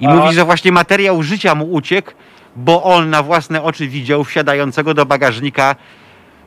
I 0.00 0.06
Aha. 0.06 0.16
mówi, 0.16 0.34
że 0.34 0.44
właśnie 0.44 0.72
materiał 0.72 1.22
życia 1.22 1.54
mu 1.54 1.72
uciekł, 1.72 2.10
bo 2.56 2.82
on 2.82 3.10
na 3.10 3.22
własne 3.22 3.62
oczy 3.62 3.86
widział 3.88 4.24
wsiadającego 4.24 4.94
do 4.94 5.06
bagażnika 5.06 5.74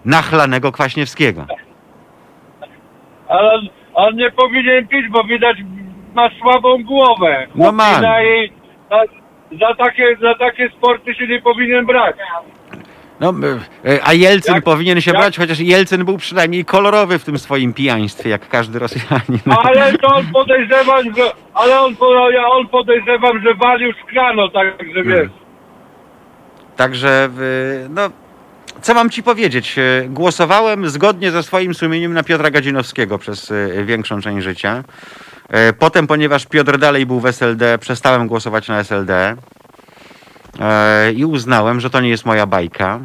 nachlanego 0.06 0.72
Kwaśniewskiego. 0.72 1.46
Ale 3.28 3.60
on, 3.94 4.16
nie 4.16 4.32
powinien 4.32 4.88
pić, 4.88 5.08
bo 5.10 5.24
widać 5.24 5.58
ma 6.16 6.30
słabą 6.42 6.84
głowę. 6.84 7.48
No 7.56 7.72
ma. 7.72 7.92
I 8.24 8.52
za, 8.90 9.02
za, 9.60 9.76
takie, 9.76 10.18
za 10.22 10.36
takie 10.36 10.70
sporty 10.70 11.16
się 11.16 11.28
nie 11.28 11.42
powinien 11.42 11.86
brać. 11.86 12.16
No, 13.20 13.34
y, 13.86 14.00
a 14.04 14.14
Jelcyn 14.14 14.56
Jak- 14.56 14.64
powinien 14.64 15.02
się 15.02 15.12
jak- 15.12 15.20
brać, 15.22 15.38
chociaż 15.38 15.60
Jelcyn 15.60 16.06
był 16.06 16.18
przynajmniej 16.18 16.66
kolorowy 16.66 17.20
w 17.20 17.26
tym 17.26 17.40
swoim 17.40 17.74
pijaństwie, 17.74 18.30
jak 18.30 18.50
każdy 18.50 18.80
Rosjanin. 18.80 19.40
Ale 19.64 19.94
to 19.98 20.08
on 20.08 20.26
podejrzewam, 20.34 21.04
że, 21.16 21.24
ale 21.54 21.80
on, 21.82 21.96
ja 22.34 22.48
on 22.48 22.68
podejrzewam, 22.68 23.42
że 23.44 23.54
walił 23.54 23.94
szklano, 23.94 24.50
także 24.50 25.04
wiesz. 25.04 25.30
Także, 26.80 27.30
no, 27.90 28.10
co 28.82 28.94
mam 28.94 29.10
ci 29.10 29.24
powiedzieć? 29.24 29.78
Y, 29.78 30.08
Głosowałem 30.10 30.90
zgodnie 30.90 31.32
ze 31.32 31.44
swoim 31.44 31.74
sumieniem 31.74 32.14
na 32.14 32.24
Piotra 32.24 32.52
Gadzinowskiego 32.52 33.18
przez 33.18 33.52
y, 33.52 33.84
większą 33.86 34.22
część 34.22 34.44
życia. 34.44 34.84
Y, 35.70 35.74
Potem, 35.74 36.08
ponieważ 36.08 36.46
Piotr 36.46 36.78
dalej 36.78 37.06
był 37.06 37.20
w 37.20 37.26
SLD, 37.26 37.78
przestałem 37.78 38.28
głosować 38.28 38.68
na 38.68 38.80
SLD 38.80 39.36
i 41.16 41.26
uznałem, 41.26 41.80
że 41.80 41.90
to 41.90 42.02
nie 42.02 42.10
jest 42.10 42.26
moja 42.26 42.46
bajka. 42.46 43.00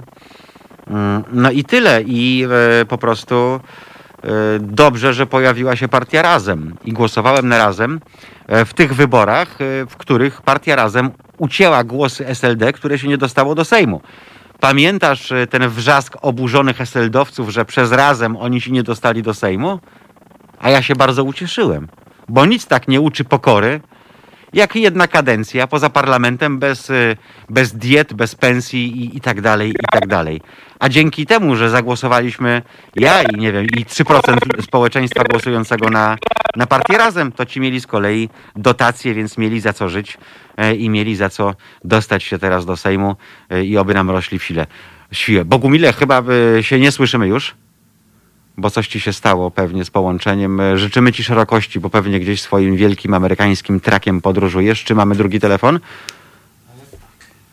Mm, 0.87 1.25
No 1.33 1.51
i 1.51 1.64
tyle. 1.64 2.03
I 2.07 2.47
po 2.89 2.99
prostu 2.99 3.61
dobrze, 4.61 5.14
że 5.14 5.27
pojawiła 5.27 5.77
się 5.77 5.89
partia 5.89 6.22
Razem. 6.22 6.77
I 6.85 6.93
głosowałem 6.93 7.49
na 7.49 7.59
Razem 7.59 8.01
e, 8.47 8.64
w 8.64 8.75
tych 8.75 8.95
wyborach, 8.95 9.61
e, 9.61 9.87
w 9.87 9.97
których 9.97 10.43
partia 10.43 10.77
Razem 10.77 11.11
ucięła 11.39 11.85
głosy 11.85 12.26
SLD, 12.26 12.72
które 12.72 12.99
się 12.99 13.09
nie 13.09 13.18
dostało 13.18 13.55
do 13.55 13.64
Sejmu. 13.64 14.01
Pamiętasz 14.61 15.32
e, 15.32 15.47
ten 15.47 15.68
wrzask 15.68 16.16
oburzonych 16.22 16.80
SLD-owców, 16.80 17.51
że 17.51 17.64
przez 17.64 17.93
Razem 17.93 18.37
oni 18.37 18.61
się 18.61 18.70
nie 18.70 18.82
dostali 18.82 19.22
do 19.22 19.35
Sejmu? 19.35 19.80
A 20.59 20.70
ja 20.70 20.82
się 20.82 20.95
bardzo 20.97 21.24
ucieszyłem, 21.24 21.89
bo 22.28 22.47
nic 22.47 22.66
tak 22.66 22.89
nie 22.89 23.01
uczy 23.01 23.24
pokory, 23.24 23.80
jak 24.55 24.76
jedna 24.76 25.09
kadencja 25.09 25.66
poza 25.66 25.90
parlamentem 25.90 26.59
bez, 26.59 26.90
y, 26.90 27.16
bez 27.50 27.72
diet, 27.72 28.14
bez 28.14 28.34
pensji 28.34 29.05
i, 29.05 29.16
i 29.16 29.20
tak 29.20 29.40
dalej, 29.40 29.70
i 29.70 29.86
tak 29.92 30.07
dalej. 30.07 30.40
A 30.78 30.88
dzięki 30.88 31.26
temu, 31.26 31.57
że 31.57 31.70
zagłosowaliśmy 31.70 32.62
ja 32.96 33.22
i 33.22 33.36
nie 33.38 33.52
wiem, 33.52 33.66
i 33.66 33.84
3% 33.84 34.62
społeczeństwa 34.62 35.24
głosującego 35.24 35.90
na, 35.90 36.16
na 36.57 36.66
partię 36.66 36.98
razem, 36.98 37.32
to 37.32 37.46
ci 37.46 37.61
mieli 37.61 37.80
z 37.80 37.86
kolei 37.86 38.28
dotacje, 38.57 39.14
więc 39.14 39.38
mieli 39.38 39.61
za 39.61 39.72
co 39.72 39.88
żyć 39.88 40.18
e, 40.57 40.74
i 40.74 40.90
mieli 40.90 41.16
za 41.16 41.30
co 41.30 41.55
dostać 41.84 42.22
się 42.22 42.38
teraz 42.38 42.66
do 42.66 42.76
Sejmu 42.76 43.16
e, 43.50 43.64
i 43.64 43.78
oby 43.78 43.94
nam 43.94 44.11
rośli 44.11 44.38
w 44.38 44.44
sile. 44.44 44.66
Siłę. 45.12 45.44
Bogumile, 45.44 45.92
chyba 45.92 46.22
y, 46.59 46.62
się 46.62 46.80
nie 46.80 46.92
słyszymy 46.92 47.28
już? 47.28 47.55
Bo 48.57 48.70
coś 48.70 48.88
ci 48.88 49.00
się 49.00 49.12
stało 49.12 49.50
pewnie 49.50 49.84
z 49.84 49.90
połączeniem. 49.90 50.61
E, 50.61 50.78
Życzymy 50.78 51.12
ci 51.12 51.24
szerokości, 51.24 51.80
bo 51.80 51.90
pewnie 51.90 52.20
gdzieś 52.20 52.40
swoim 52.42 52.76
wielkim 52.76 53.14
amerykańskim 53.14 53.80
trakiem 53.80 54.20
podróżujesz. 54.20 54.84
Czy 54.84 54.94
mamy 54.94 55.14
drugi 55.14 55.40
telefon? 55.40 55.80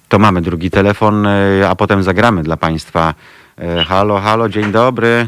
To 0.10 0.20
mamy 0.20 0.42
drugi 0.42 0.72
telefon, 0.72 1.26
e, 1.28 1.70
a 1.70 1.76
potem 1.76 2.04
zagramy 2.04 2.44
dla 2.44 2.58
Państwa. 2.58 3.14
E, 3.58 3.84
Halo, 3.84 4.20
halo, 4.20 4.50
dzień 4.50 4.72
dobry. 4.72 5.28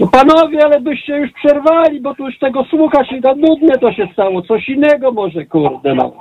No 0.00 0.06
panowie, 0.06 0.64
ale 0.64 0.80
byście 0.80 1.16
już 1.16 1.30
przerwali, 1.32 2.00
bo 2.00 2.14
tu 2.14 2.26
już 2.26 2.38
tego 2.38 2.64
słuchać 2.64 3.12
i 3.12 3.22
to 3.22 3.34
nudne 3.34 3.78
to 3.78 3.92
się 3.92 4.08
stało. 4.12 4.42
Coś 4.42 4.68
innego 4.68 5.12
może, 5.12 5.46
kurde, 5.46 5.94
no. 5.94 6.12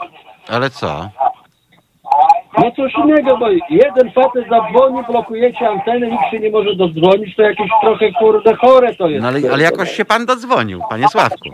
Ale 0.50 0.70
co? 0.70 1.10
No 2.58 2.72
coś 2.72 2.94
innego, 3.06 3.38
bo 3.38 3.50
jeden 3.70 4.12
facet 4.16 4.50
zadzwoni, 4.50 5.04
blokujecie 5.10 5.70
antenę, 5.70 6.08
nikt 6.08 6.24
się 6.32 6.40
nie 6.40 6.52
może 6.52 6.76
dodzwonić, 6.76 7.36
to 7.36 7.42
jakieś 7.42 7.70
trochę, 7.82 8.12
kurde, 8.20 8.56
chore 8.56 8.96
to 8.96 9.10
jest. 9.10 9.22
No 9.22 9.28
ale, 9.28 9.40
ale 9.54 9.64
jakoś 9.64 9.92
się 9.92 10.06
Pan 10.06 10.26
dodzwonił, 10.26 10.82
Panie 10.90 11.08
Sławku. 11.08 11.50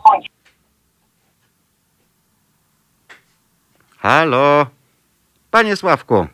Halo, 3.98 4.66
Panie 5.52 5.76
Sławku. 5.76 6.28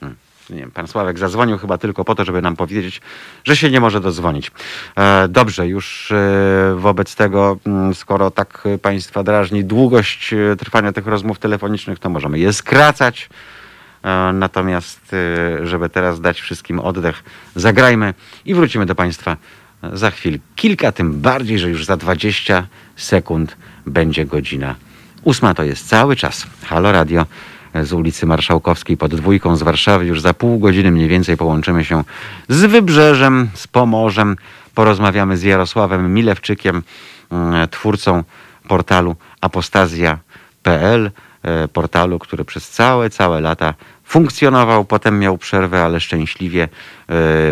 Hmm, 0.00 0.18
Nie 0.50 0.56
wiem, 0.60 0.70
pan 0.70 0.86
Sławek 0.88 1.18
zadzwonił 1.18 1.58
chyba 1.58 1.78
tylko 1.78 2.04
po 2.04 2.14
to, 2.14 2.24
żeby 2.24 2.42
nam 2.42 2.56
powiedzieć, 2.56 3.00
że 3.44 3.56
się 3.56 3.70
nie 3.70 3.80
może 3.80 4.00
dodzwonić. 4.00 4.50
E, 4.98 5.28
dobrze, 5.28 5.66
już 5.66 6.10
e, 6.12 6.74
wobec 6.76 7.16
tego, 7.16 7.56
mm, 7.66 7.94
skoro 7.94 8.30
tak 8.30 8.64
Państwa 8.82 9.22
drażni 9.22 9.64
długość 9.64 10.32
e, 10.32 10.56
trwania 10.56 10.92
tych 10.92 11.06
rozmów 11.06 11.38
telefonicznych, 11.38 11.98
to 11.98 12.10
możemy 12.10 12.38
je 12.38 12.52
skracać. 12.52 13.28
Natomiast, 14.32 15.14
e, 15.14 15.66
żeby 15.66 15.88
teraz 15.88 16.20
dać 16.20 16.40
wszystkim 16.40 16.80
oddech, 16.80 17.24
zagrajmy 17.56 18.14
i 18.44 18.54
wrócimy 18.54 18.86
do 18.86 18.94
Państwa 18.94 19.36
za 19.92 20.10
chwil 20.10 20.38
kilka, 20.56 20.92
tym 20.92 21.20
bardziej, 21.20 21.58
że 21.58 21.70
już 21.70 21.84
za 21.84 21.96
20 21.96 22.66
sekund 22.96 23.56
będzie 23.86 24.24
godzina 24.24 24.74
ósma. 25.24 25.54
To 25.54 25.62
jest 25.62 25.88
cały 25.88 26.16
czas. 26.16 26.46
Halo 26.64 26.92
Radio 26.92 27.26
z 27.74 27.92
ulicy 27.92 28.26
Marszałkowskiej 28.26 28.96
pod 28.96 29.14
dwójką 29.14 29.56
z 29.56 29.62
Warszawy. 29.62 30.06
Już 30.06 30.20
za 30.20 30.34
pół 30.34 30.58
godziny 30.58 30.90
mniej 30.90 31.08
więcej 31.08 31.36
połączymy 31.36 31.84
się 31.84 32.04
z 32.48 32.60
Wybrzeżem, 32.64 33.50
z 33.54 33.66
Pomorzem. 33.66 34.36
Porozmawiamy 34.74 35.36
z 35.36 35.42
Jarosławem 35.42 36.14
Milewczykiem, 36.14 36.82
mm, 37.30 37.68
twórcą 37.68 38.24
portalu 38.68 39.16
apostazja.pl, 39.40 41.10
e, 41.42 41.68
portalu, 41.68 42.18
który 42.18 42.44
przez 42.44 42.70
całe, 42.70 43.10
całe 43.10 43.40
lata 43.40 43.74
funkcjonował, 44.12 44.84
potem 44.84 45.18
miał 45.18 45.38
przerwę, 45.38 45.84
ale 45.84 46.00
szczęśliwie 46.00 46.62
e, 46.62 46.68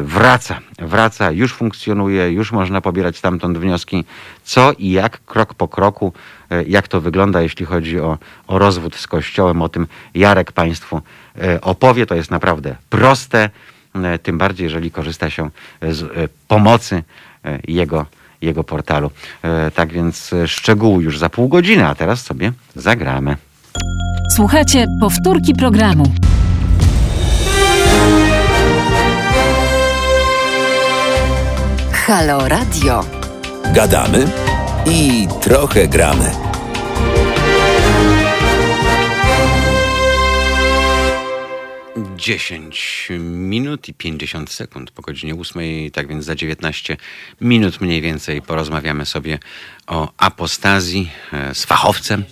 wraca. 0.03 0.61
Wraca, 0.79 1.31
już 1.31 1.55
funkcjonuje, 1.55 2.33
już 2.33 2.53
można 2.53 2.81
pobierać 2.81 3.17
stamtąd 3.17 3.59
wnioski, 3.59 4.05
co 4.45 4.73
i 4.79 4.91
jak, 4.91 5.25
krok 5.25 5.55
po 5.55 5.69
kroku, 5.69 6.13
e, 6.51 6.63
jak 6.63 6.89
to 6.89 7.01
wygląda, 7.01 7.43
jeśli 7.43 7.67
chodzi 7.67 8.01
o, 8.01 8.19
o 8.47 8.59
rozwód 8.59 8.97
z 8.97 9.07
Kościołem. 9.07 9.63
O 9.63 9.69
tym 9.69 9.87
Jarek 10.15 10.53
Państwu 10.53 11.03
e, 11.39 11.61
opowie. 11.61 12.07
To 12.07 12.15
jest 12.15 12.31
naprawdę 12.31 12.77
proste, 12.91 13.51
tym 14.23 14.39
bardziej, 14.39 14.65
jeżeli 14.65 14.91
korzysta 14.91 15.31
się 15.31 15.51
z 15.83 16.31
pomocy 16.49 17.03
jego, 17.69 18.07
jego 18.43 18.65
portalu. 18.65 19.11
Tak 19.75 19.93
więc 19.93 20.31
szczegóły 20.47 21.03
już 21.03 21.19
za 21.19 21.29
pół 21.29 21.49
godziny, 21.49 21.87
a 21.87 21.95
teraz 21.95 22.23
sobie 22.23 22.53
zagramy. 22.77 23.37
Słuchajcie 24.37 24.87
powtórki 25.01 25.55
programu. 25.55 26.05
Halo 32.11 32.49
Radio. 32.49 33.05
Gadamy 33.75 34.27
i 34.87 35.29
trochę 35.41 35.89
gramy. 35.89 36.31
Dziesięć 42.17 43.09
minut 43.21 43.89
i 43.89 43.95
50 43.95 44.51
sekund 44.51 44.91
po 44.91 45.03
godzinie 45.03 45.35
8, 45.35 45.63
tak 45.93 46.09
więc 46.09 46.25
za 46.25 46.35
19 46.35 46.97
minut 47.41 47.81
mniej 47.81 48.01
więcej 48.01 48.43
porozmawiamy 48.43 49.07
sobie 49.07 49.39
o 49.87 50.13
apostazji 50.17 51.11
e, 51.33 51.55
z 51.55 51.65
fachowcem, 51.65 52.25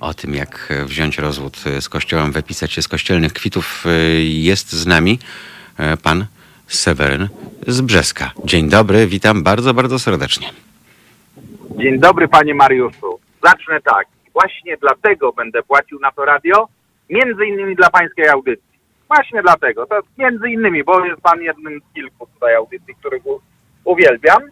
o 0.00 0.14
tym 0.14 0.34
jak 0.34 0.72
wziąć 0.86 1.18
rozwód 1.18 1.58
z 1.80 1.88
kościołem, 1.88 2.32
wypisać 2.32 2.72
się 2.72 2.82
z 2.82 2.88
kościelnych 2.88 3.32
kwitów. 3.32 3.84
E, 3.86 3.90
Jest 4.22 4.72
z 4.72 4.86
nami 4.86 5.18
e, 5.76 5.96
pan 5.96 6.26
Seweryn 6.74 7.28
z 7.66 7.80
Brzeska. 7.80 8.30
Dzień 8.44 8.68
dobry, 8.68 9.06
witam 9.06 9.42
bardzo, 9.42 9.74
bardzo 9.74 9.98
serdecznie. 9.98 10.48
Dzień 11.70 11.98
dobry 11.98 12.28
panie 12.28 12.54
Mariuszu. 12.54 13.18
Zacznę 13.44 13.80
tak. 13.80 14.06
Właśnie 14.32 14.76
dlatego 14.76 15.32
będę 15.32 15.62
płacił 15.62 16.00
na 16.00 16.12
to 16.12 16.24
radio, 16.24 16.68
między 17.10 17.46
innymi 17.46 17.76
dla 17.76 17.90
pańskiej 17.90 18.28
audycji. 18.28 18.74
Właśnie 19.08 19.42
dlatego. 19.42 19.86
To 19.86 20.00
między 20.18 20.48
innymi, 20.48 20.84
bo 20.84 21.04
jest 21.04 21.20
pan 21.20 21.42
jednym 21.42 21.80
z 21.80 21.94
kilku 21.94 22.26
tutaj 22.34 22.54
audycji, 22.54 22.94
których 22.94 23.22
uwielbiam. 23.84 24.42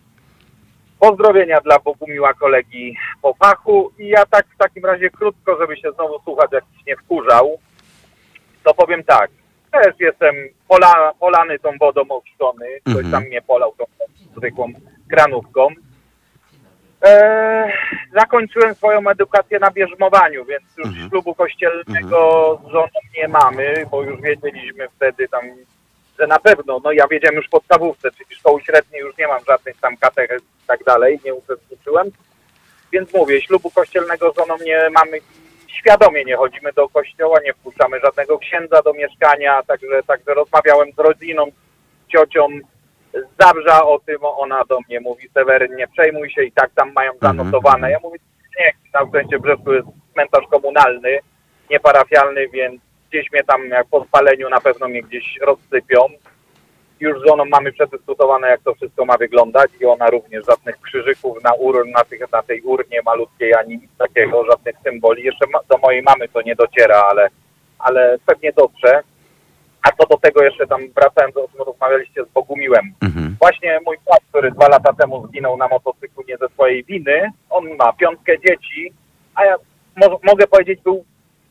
Pozdrowienia 0.98 1.60
dla 1.60 1.78
Bogumiła 1.78 2.34
kolegi 2.34 2.96
po 3.22 3.34
fachu 3.34 3.92
i 3.98 4.08
ja 4.08 4.26
tak 4.26 4.46
w 4.54 4.58
takim 4.58 4.84
razie 4.84 5.10
krótko, 5.10 5.56
żeby 5.60 5.76
się 5.76 5.92
znowu 5.92 6.20
słuchać 6.24 6.52
jakiś 6.52 6.86
nie 6.86 6.96
wkurzał, 6.96 7.58
to 8.64 8.74
powiem 8.74 9.04
tak. 9.04 9.30
Też 9.72 9.94
jestem 10.00 10.34
pola, 10.68 11.12
polany 11.20 11.58
tą 11.58 11.78
wodą 11.78 12.02
ochrzczony. 12.08 12.66
Ktoś 12.80 12.94
Mhm. 13.04 13.12
tam 13.12 13.24
mnie 13.24 13.42
polał 13.42 13.74
tą 13.78 13.84
zwykłą 14.36 14.72
kranówką. 15.10 15.68
Eee, 17.02 17.72
zakończyłem 18.14 18.74
swoją 18.74 19.08
edukację 19.10 19.58
na 19.58 19.70
bierzmowaniu, 19.70 20.44
więc 20.44 20.62
już 20.78 20.86
Mhm. 20.88 21.08
ślubu 21.10 21.34
kościelnego 21.34 22.58
z 22.64 22.70
żoną 22.72 22.86
nie 23.16 23.28
mamy, 23.28 23.84
bo 23.90 24.02
już 24.02 24.20
wiedzieliśmy 24.20 24.88
wtedy 24.96 25.28
tam, 25.28 25.44
że 26.18 26.26
na 26.26 26.38
pewno, 26.38 26.80
no 26.84 26.92
ja 26.92 27.08
wiedziałem 27.08 27.36
już 27.36 27.46
w 27.46 27.50
podstawówce, 27.50 28.10
czyli 28.10 28.34
szkoły 28.36 28.62
średniej 28.62 29.00
już 29.00 29.16
nie 29.18 29.28
mam 29.28 29.40
żadnych 29.48 29.76
tam 29.80 29.96
katechez 29.96 30.42
i 30.42 30.66
tak 30.66 30.84
dalej, 30.84 31.20
nie 31.24 31.34
uczestniczyłem, 31.34 32.10
więc 32.92 33.14
mówię, 33.14 33.40
ślubu 33.42 33.70
kościelnego 33.70 34.32
z 34.32 34.36
żoną 34.36 34.54
nie 34.64 34.90
mamy, 34.90 35.18
świadomie 35.78 36.24
nie 36.24 36.36
chodzimy 36.36 36.72
do 36.72 36.88
kościoła, 36.88 37.38
nie 37.44 37.54
wpuszczamy 37.54 38.00
żadnego 38.00 38.38
księdza 38.38 38.82
do 38.82 38.92
mieszkania, 38.92 39.62
także, 39.62 40.02
także 40.06 40.34
rozmawiałem 40.34 40.92
z 40.92 40.98
rodziną, 40.98 41.46
z 42.06 42.12
ciocią, 42.12 42.46
z 43.14 43.42
Zabrza 43.44 43.84
o 43.84 43.98
tym, 43.98 44.16
ona 44.22 44.64
do 44.64 44.78
mnie 44.88 45.00
mówi, 45.00 45.28
Seweryn, 45.34 45.76
nie 45.76 45.88
przejmuj 45.88 46.30
się 46.30 46.42
i 46.42 46.52
tak 46.52 46.70
tam 46.74 46.92
mają 46.92 47.12
Mhm, 47.12 47.36
zanotowane. 47.36 47.90
Ja 47.90 47.98
mówię, 48.02 48.18
nie, 48.60 48.72
na 48.94 49.08
szczęście 49.08 49.38
w 49.38 49.42
Brzesku 49.42 49.72
jest 49.72 49.88
cmentarz 50.12 50.46
komunalny, 50.50 51.18
nieparafialny, 51.70 52.48
więc 52.48 52.80
gdzieś 53.10 53.32
mnie 53.32 53.44
tam 53.44 53.68
jak 53.68 53.86
po 53.86 54.04
spaleniu 54.04 54.48
na 54.48 54.60
pewno 54.60 54.88
mnie 54.88 55.02
gdzieś 55.02 55.38
rozsypią. 55.40 55.98
Już 57.02 57.20
z 57.20 57.28
żoną 57.28 57.44
mamy 57.44 57.72
przedyskutowane, 57.72 58.48
jak 58.48 58.60
to 58.62 58.74
wszystko 58.74 59.04
ma 59.04 59.16
wyglądać 59.16 59.70
i 59.80 59.84
ona 59.84 60.06
również 60.10 60.46
żadnych 60.46 60.80
krzyżyków 60.80 61.42
na, 61.44 61.52
ur, 61.54 61.86
na, 61.88 62.04
tych, 62.04 62.32
na 62.32 62.42
tej 62.42 62.60
urnie 62.60 63.00
malutkiej 63.04 63.54
ani 63.54 63.74
nic 63.76 63.90
takiego, 63.98 64.44
żadnych 64.50 64.76
symboli. 64.84 65.24
Jeszcze 65.24 65.46
ma, 65.52 65.58
do 65.68 65.78
mojej 65.78 66.02
mamy 66.02 66.28
to 66.28 66.42
nie 66.42 66.54
dociera, 66.54 67.02
ale, 67.10 67.28
ale 67.78 68.18
pewnie 68.26 68.52
dotrze. 68.52 69.02
A 69.82 69.88
co 69.90 70.06
do 70.06 70.16
tego 70.16 70.44
jeszcze 70.44 70.66
tam 70.66 70.80
wracając, 70.96 71.36
o 71.36 71.48
czym 71.48 71.62
rozmawialiście 71.66 72.24
z 72.24 72.28
Bogumiłem. 72.28 72.92
Mhm. 73.02 73.36
Właśnie 73.40 73.80
mój 73.86 73.96
brat, 74.06 74.20
który 74.28 74.50
dwa 74.50 74.68
lata 74.68 74.92
temu 74.92 75.26
zginął 75.26 75.56
na 75.56 75.68
motocyklu 75.68 76.24
nie 76.28 76.36
ze 76.36 76.48
swojej 76.48 76.84
winy, 76.84 77.30
on 77.50 77.64
ma 77.78 77.92
piątkę 77.92 78.32
dzieci, 78.38 78.92
a 79.34 79.44
ja 79.44 79.56
mo- 79.96 80.20
mogę 80.22 80.46
powiedzieć, 80.46 80.80
był 80.80 81.04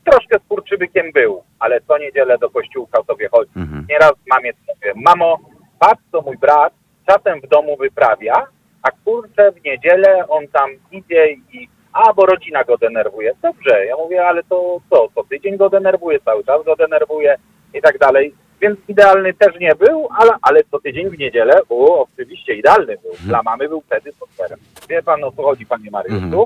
troszkę 0.05 0.39
skurczybykiem 0.45 1.11
był, 1.11 1.43
ale 1.59 1.81
co 1.81 1.97
niedzielę 1.97 2.37
do 2.37 2.49
kościółka 2.49 3.03
sobie 3.03 3.29
chodzi. 3.29 3.51
Mhm. 3.55 3.85
Nieraz 3.89 4.13
mamie 4.35 4.51
mówię, 4.67 4.93
mamo, 4.95 5.37
patrz 5.79 6.03
co 6.11 6.21
mój 6.21 6.37
brat 6.37 6.73
czasem 7.07 7.41
w 7.41 7.47
domu 7.47 7.77
wyprawia, 7.77 8.47
a 8.83 8.91
kurczę 9.05 9.51
w 9.51 9.63
niedzielę 9.63 10.27
on 10.27 10.47
tam 10.47 10.69
idzie 10.91 11.31
i 11.31 11.67
a, 11.93 12.13
bo 12.13 12.25
rodzina 12.25 12.63
go 12.63 12.77
denerwuje. 12.77 13.33
Dobrze, 13.41 13.85
ja 13.85 13.95
mówię, 13.97 14.27
ale 14.27 14.43
to 14.43 14.79
co, 14.89 15.07
co 15.15 15.23
tydzień 15.23 15.57
go 15.57 15.69
denerwuje, 15.69 16.19
cały 16.19 16.43
czas 16.43 16.65
go 16.65 16.75
denerwuje 16.75 17.37
i 17.73 17.81
tak 17.81 17.97
dalej. 17.97 18.33
Więc 18.61 18.79
idealny 18.87 19.33
też 19.33 19.59
nie 19.59 19.75
był, 19.75 20.07
ale, 20.17 20.31
ale 20.41 20.63
co 20.71 20.79
tydzień 20.79 21.09
w 21.09 21.19
niedzielę, 21.19 21.53
o, 21.69 22.07
oczywiście 22.13 22.55
idealny 22.55 22.97
był. 23.03 23.11
Dla 23.25 23.41
mamy 23.43 23.69
był 23.69 23.81
wtedy 23.81 24.11
superem. 24.11 24.59
Wie 24.89 25.03
pan 25.03 25.23
o 25.23 25.31
co 25.31 25.43
chodzi, 25.43 25.65
panie 25.65 25.91
Mariuszu? 25.91 26.25
Mhm. 26.25 26.45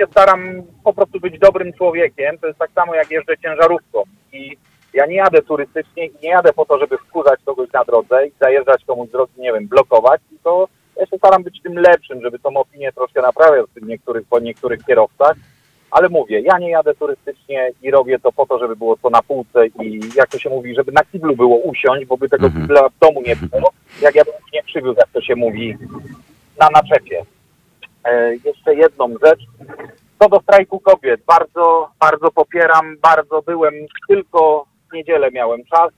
Się 0.00 0.06
staram 0.10 0.62
po 0.84 0.92
prostu 0.92 1.20
być 1.20 1.38
dobrym 1.38 1.72
człowiekiem. 1.72 2.38
To 2.38 2.46
jest 2.46 2.58
tak 2.58 2.70
samo 2.74 2.94
jak 2.94 3.10
jeżdżę 3.10 3.38
ciężarówką. 3.38 4.02
I 4.32 4.56
ja 4.94 5.06
nie 5.06 5.14
jadę 5.16 5.42
turystycznie 5.42 6.06
i 6.06 6.12
nie 6.22 6.28
jadę 6.28 6.52
po 6.52 6.64
to, 6.64 6.78
żeby 6.78 6.98
wkurzać 6.98 7.40
kogoś 7.44 7.72
na 7.72 7.84
drodze 7.84 8.26
i 8.26 8.32
zajeżdżać 8.40 8.84
komuś 8.84 9.08
z 9.08 9.12
drogi, 9.12 9.32
nie 9.38 9.52
wiem, 9.52 9.68
blokować, 9.68 10.20
tylko 10.30 10.68
ja 10.96 11.06
się 11.06 11.18
staram 11.18 11.42
być 11.42 11.62
tym 11.62 11.74
lepszym, 11.78 12.22
żeby 12.22 12.38
tą 12.38 12.56
opinię 12.56 12.92
troszkę 12.92 13.22
naprawiać 13.22 13.66
w 13.76 13.86
niektórych, 13.86 14.26
po 14.28 14.38
niektórych 14.40 14.84
kierowcach. 14.84 15.36
Ale 15.90 16.08
mówię, 16.08 16.40
ja 16.40 16.58
nie 16.58 16.70
jadę 16.70 16.94
turystycznie 16.94 17.70
i 17.82 17.90
robię 17.90 18.18
to 18.18 18.32
po 18.32 18.46
to, 18.46 18.58
żeby 18.58 18.76
było 18.76 18.96
to 18.96 19.10
na 19.10 19.22
półce 19.22 19.66
i 19.66 20.00
jak 20.16 20.28
to 20.28 20.38
się 20.38 20.50
mówi, 20.50 20.74
żeby 20.74 20.92
na 20.92 21.04
kiblu 21.04 21.36
było 21.36 21.56
usiąść, 21.56 22.06
bo 22.06 22.16
by 22.16 22.28
tego 22.28 22.46
Mhm. 22.46 22.64
kibla 22.64 22.88
w 22.88 22.98
domu 22.98 23.22
nie 23.26 23.36
było, 23.36 23.72
jak 24.02 24.14
ja 24.14 24.24
bym 24.24 24.34
nie 24.52 24.62
przywiózł, 24.62 24.98
jak 24.98 25.08
to 25.08 25.20
się 25.20 25.36
mówi, 25.36 25.76
na 26.60 26.68
naczepie. 26.72 27.22
E, 28.04 28.34
jeszcze 28.34 28.74
jedną 28.74 29.08
rzecz. 29.24 29.40
Co 30.22 30.28
do 30.28 30.40
strajku 30.40 30.80
kobiet, 30.80 31.20
bardzo, 31.26 31.88
bardzo 32.00 32.30
popieram, 32.30 32.96
bardzo 33.02 33.42
byłem, 33.42 33.74
tylko 34.08 34.64
w 34.90 34.94
niedzielę 34.94 35.30
miałem 35.30 35.64
czas, 35.64 35.90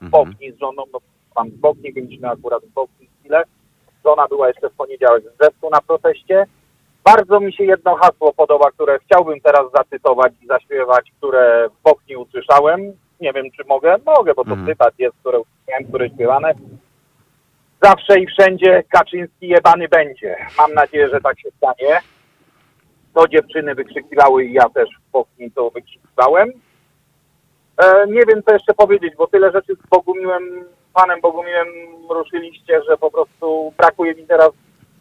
w 0.00 0.02
Mhm. 0.04 0.10
Bochni 0.10 0.52
z 0.52 0.58
żoną, 0.58 0.82
bo 0.92 0.98
pan 1.34 1.50
z 1.50 1.54
Bochni, 1.56 1.92
byliśmy 1.92 2.28
akurat 2.30 2.62
w 2.64 2.72
Bochni 2.72 3.08
chwilę. 3.20 3.42
Żona 4.04 4.26
była 4.28 4.48
jeszcze 4.48 4.70
w 4.70 4.74
poniedziałek 4.76 5.24
w 5.24 5.38
Brzesku 5.38 5.70
na 5.70 5.80
proteście. 5.80 6.46
Bardzo 7.04 7.40
mi 7.40 7.52
się 7.52 7.64
jedno 7.64 7.94
hasło 7.94 8.32
podoba, 8.32 8.70
które 8.70 8.98
chciałbym 8.98 9.40
teraz 9.40 9.62
zacytować 9.76 10.32
i 10.42 10.46
zaśpiewać, 10.46 11.12
które 11.18 11.68
w 11.68 11.82
Bochni 11.82 12.16
usłyszałem. 12.16 12.92
Nie 13.20 13.32
wiem, 13.32 13.46
czy 13.56 13.64
mogę. 13.68 13.96
Mogę, 14.06 14.34
bo 14.34 14.44
to 14.44 14.50
Mhm. 14.50 14.66
cytat 14.68 14.94
jest, 14.98 15.16
które 15.20 15.38
usłyszałem, 15.40 15.84
które 15.88 16.08
śpiewane. 16.08 16.54
Zawsze 17.82 18.20
i 18.20 18.26
wszędzie 18.26 18.82
Kaczyński 18.88 19.48
jebany 19.48 19.88
będzie. 19.88 20.36
Mam 20.58 20.74
nadzieję, 20.74 21.08
że 21.08 21.20
tak 21.20 21.40
się 21.40 21.48
stanie. 21.56 22.00
To 23.14 23.28
dziewczyny 23.28 23.74
wykrzykiwały 23.74 24.44
i 24.44 24.52
ja 24.52 24.68
też 24.68 24.88
w 25.08 25.10
Bochni 25.10 25.50
to 25.50 25.70
wykrzykiwałem. 25.70 26.52
E, 27.78 28.06
nie 28.06 28.22
wiem, 28.28 28.42
co 28.46 28.52
jeszcze 28.52 28.74
powiedzieć, 28.74 29.14
bo 29.16 29.26
tyle 29.26 29.52
rzeczy 29.52 29.74
z 29.74 29.88
Bogumiłem, 29.88 30.64
panem 30.94 31.20
Bogumiłem 31.20 31.68
ruszyliście, 32.10 32.80
że 32.88 32.96
po 32.96 33.10
prostu 33.10 33.72
brakuje 33.76 34.14
mi 34.14 34.26
teraz 34.26 34.50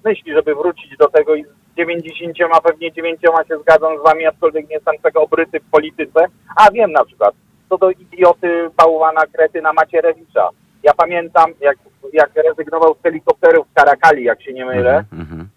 myśli, 0.06 0.34
żeby 0.34 0.56
wrócić 0.56 0.98
do 0.98 1.08
tego 1.08 1.36
i 1.36 1.44
z 1.44 1.78
90, 1.78 2.38
a 2.54 2.62
pewnie 2.62 2.92
9 2.92 3.22
się 3.22 3.60
zgadzam 3.60 4.00
z 4.00 4.04
wami, 4.04 4.26
aczkolwiek 4.26 4.70
nie 4.70 4.76
jestem 4.76 4.96
tego 5.04 5.22
obryty 5.22 5.60
w 5.60 5.72
polityce. 5.72 6.26
A 6.56 6.72
wiem 6.72 6.92
na 6.92 7.06
przykład, 7.06 7.36
co 7.70 7.78
do 7.78 7.90
idioty 7.90 8.70
bałwana 8.78 9.22
Kretyna 9.34 9.74
Macierewicza. 9.74 10.50
Ja 10.88 10.94
pamiętam, 10.94 11.52
jak, 11.62 11.78
jak 12.14 12.32
rezygnował 12.36 12.96
z 13.00 13.04
helikopterów 13.04 13.68
w 13.68 13.74
Karakali, 13.74 14.24
jak 14.24 14.42
się 14.42 14.54
nie 14.54 14.66
mylę, 14.66 14.98
Mhm. 15.12 15.22
Mhm. 15.22 15.50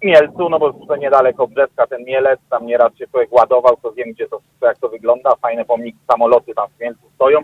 w 0.00 0.04
Mielcu, 0.04 0.48
no 0.48 0.58
bo 0.58 0.72
to 0.72 0.96
niedaleko 0.96 1.46
Brzeska, 1.46 1.86
ten 1.86 2.04
Mielec, 2.04 2.40
tam 2.50 2.66
nieraz 2.66 2.94
się 2.96 3.06
człowiek 3.06 3.32
ładował, 3.32 3.76
to 3.82 3.92
wiem, 3.92 4.12
gdzie 4.12 4.26
to 4.28 4.40
jak 4.62 4.78
to 4.78 4.88
wygląda, 4.88 5.30
fajne 5.42 5.64
pomniki, 5.64 5.98
samoloty 6.10 6.54
tam 6.54 6.66
w 6.76 6.80
Mielcu 6.80 7.10
stoją. 7.14 7.38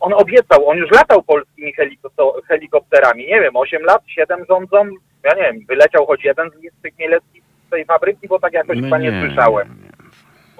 On 0.00 0.12
obiecał, 0.12 0.68
on 0.68 0.76
już 0.76 0.90
latał 0.90 1.22
polskimi 1.22 1.74
heliko- 1.74 2.42
helikopterami, 2.48 3.26
nie 3.26 3.40
wiem, 3.40 3.56
8 3.56 3.82
lat, 3.82 4.02
7 4.06 4.44
rządzą, 4.48 4.76
ja 5.24 5.34
nie 5.36 5.42
wiem, 5.42 5.56
wyleciał 5.68 6.06
choć 6.06 6.24
jeden 6.24 6.50
z 6.78 6.82
tych 6.82 6.98
mieleckich 6.98 7.42
z 7.66 7.70
tej 7.70 7.84
fabryki, 7.84 8.28
bo 8.28 8.38
tak 8.38 8.52
jakoś 8.52 8.76
chyba 8.80 8.98
nie, 8.98 9.10
słyszałem. 9.26 9.85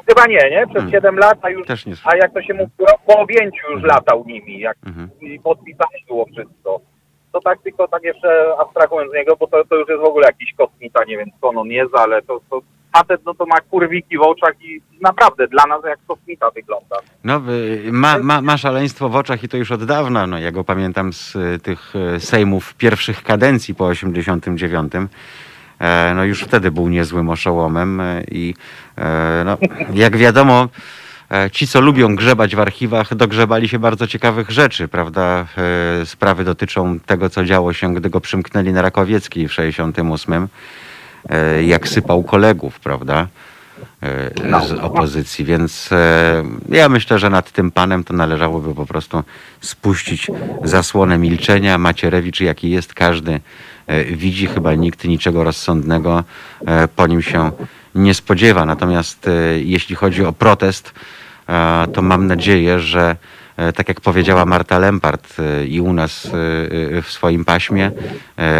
Chyba 0.09 0.27
nie, 0.27 0.51
nie? 0.51 0.65
Przez 0.67 0.75
Hmm. 0.83 0.91
7 0.93 1.17
lat, 1.19 1.39
a 1.43 1.51
już, 1.51 1.67
a 2.05 2.17
jak 2.17 2.33
to 2.35 2.43
się 2.43 2.55
mówi, 2.55 2.71
po 3.07 3.19
objęciu 3.19 3.73
już 3.73 3.83
latał 3.83 4.25
nimi, 4.27 4.61
jak 4.61 4.77
Mhm. 4.87 5.09
podpisane 5.45 5.99
było 6.09 6.27
wszystko. 6.27 6.81
To 7.33 7.41
tak 7.41 7.59
tylko 7.63 7.89
tak 7.89 8.03
jeszcze 8.03 8.29
abstrahując 8.59 9.11
z 9.13 9.15
niego, 9.15 9.37
bo 9.37 9.47
to, 9.47 9.65
to 9.65 9.77
już 9.77 9.89
jest 9.89 10.01
w 10.01 10.05
ogóle 10.05 10.27
jakiś 10.27 10.55
kosmita, 10.55 11.05
nie 11.05 11.17
wiem 11.17 11.29
skąd 11.39 11.59
on 11.59 11.69
jest, 11.69 11.95
ale 11.95 12.23
to, 12.23 12.41
to 12.51 12.61
facet 12.93 13.21
no 13.27 13.35
to 13.35 13.47
ma 13.47 13.61
kurwiki 13.61 14.19
w 14.19 14.23
oczach 14.23 14.53
i 14.63 14.81
naprawdę 15.01 15.49
dla 15.49 15.65
nas 15.67 15.85
jak 15.85 15.99
kosmita 16.07 16.51
wygląda. 16.51 16.97
No, 17.25 17.41
y, 17.87 17.93
ma, 17.93 18.19
ma, 18.19 18.41
ma 18.43 18.57
szaleństwo 18.57 19.09
w 19.09 19.17
oczach 19.17 19.43
i 19.45 19.49
to 19.49 19.57
już 19.57 19.73
od 19.73 19.85
dawna. 19.85 20.27
No, 20.27 20.39
ja 20.39 20.51
go 20.53 20.65
pamiętam 20.65 21.13
z 21.13 21.37
y, 21.37 21.59
tych 21.59 21.93
y, 22.17 22.21
sejmów 22.21 22.75
pierwszych 22.75 23.23
kadencji 23.23 23.75
po 23.75 23.87
89. 23.87 24.93
E, 25.81 26.13
No 26.15 26.25
już 26.25 26.41
wtedy 26.43 26.71
był 26.71 26.89
niezłym 26.89 27.29
oszołomem 27.29 28.01
e, 28.01 28.23
i 28.31 28.55
e, 28.99 29.43
no, 29.45 29.59
jak 29.95 30.17
wiadomo, 30.17 30.69
ci 31.53 31.67
co 31.69 31.81
lubią 31.81 32.17
grzebać 32.17 32.57
w 32.57 32.61
archiwach, 32.61 33.15
dogrzebali 33.15 33.69
się 33.69 33.79
bardzo 33.79 34.07
ciekawych 34.07 34.51
rzeczy, 34.51 34.89
prawda? 34.89 35.47
Sprawy 36.05 36.45
dotyczą 36.45 37.01
tego, 37.01 37.31
co 37.31 37.45
działo 37.45 37.73
się, 37.73 37.95
gdy 37.95 38.11
go 38.11 38.21
przymknęli 38.21 38.73
na 38.73 38.83
Rakowieckiej 38.83 39.49
w 39.49 39.53
68. 39.53 40.49
e, 41.29 41.63
Jak 41.63 41.89
sypał 41.89 42.23
kolegów, 42.23 42.81
prawda? 42.81 43.27
E, 44.03 44.67
z 44.69 44.73
opozycji, 44.73 45.45
więc 45.45 45.93
e, 45.93 46.45
ja 46.69 46.89
myślę, 46.89 47.19
że 47.19 47.31
nad 47.31 47.53
tym 47.53 47.71
panem 47.71 48.05
to 48.05 48.15
należałoby 48.15 48.75
po 48.75 48.87
prostu 48.87 49.23
spuścić 49.61 50.31
zasłonę 50.65 51.19
milczenia. 51.19 51.79
Macierewicz, 51.79 52.41
jaki 52.41 52.71
jest 52.71 52.95
każdy, 52.95 53.41
e, 53.87 54.05
widzi, 54.05 54.47
chyba 54.47 54.75
nikt 54.75 55.05
niczego 55.05 55.45
rozsądnego 55.45 56.25
po 56.97 57.07
nim 57.07 57.23
się 57.23 57.51
nie 57.95 58.15
spodziewa. 58.15 58.67
Natomiast 58.67 59.31
jeśli 59.57 59.95
chodzi 59.95 60.25
o 60.25 60.33
protest, 60.33 60.95
to 61.93 62.03
mam 62.03 62.27
nadzieję, 62.27 62.81
że 62.81 63.17
tak 63.75 63.89
jak 63.89 64.01
powiedziała 64.01 64.45
Marta 64.45 64.79
Lempart 64.79 65.37
i 65.69 65.81
u 65.81 65.93
nas 65.93 66.29
w 67.03 67.07
swoim 67.09 67.45
paśmie, 67.45 67.91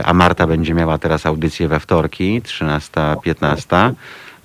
a 0.05 0.15
Marta 0.15 0.47
będzie 0.47 0.75
miała 0.75 0.99
teraz 0.99 1.27
audycję 1.27 1.69
we 1.69 1.81
wtorki, 1.81 2.43
13-15, 2.43 3.93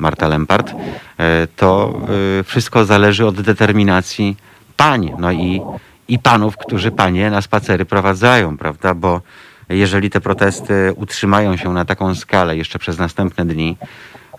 Marta 0.01 0.27
Lempart, 0.27 0.71
e, 1.17 1.47
to 1.55 2.01
e, 2.39 2.43
wszystko 2.43 2.85
zależy 2.85 3.25
od 3.25 3.41
determinacji 3.41 4.37
pań, 4.77 5.13
no 5.19 5.31
i, 5.31 5.61
i 6.07 6.19
panów, 6.19 6.57
którzy 6.57 6.91
panie 6.91 7.31
na 7.31 7.41
spacery 7.41 7.85
prowadzają, 7.85 8.57
prawda, 8.57 8.93
bo 8.93 9.21
jeżeli 9.69 10.09
te 10.09 10.21
protesty 10.21 10.93
utrzymają 10.95 11.57
się 11.57 11.73
na 11.73 11.85
taką 11.85 12.15
skalę 12.15 12.57
jeszcze 12.57 12.79
przez 12.79 12.97
następne 12.97 13.45
dni, 13.45 13.77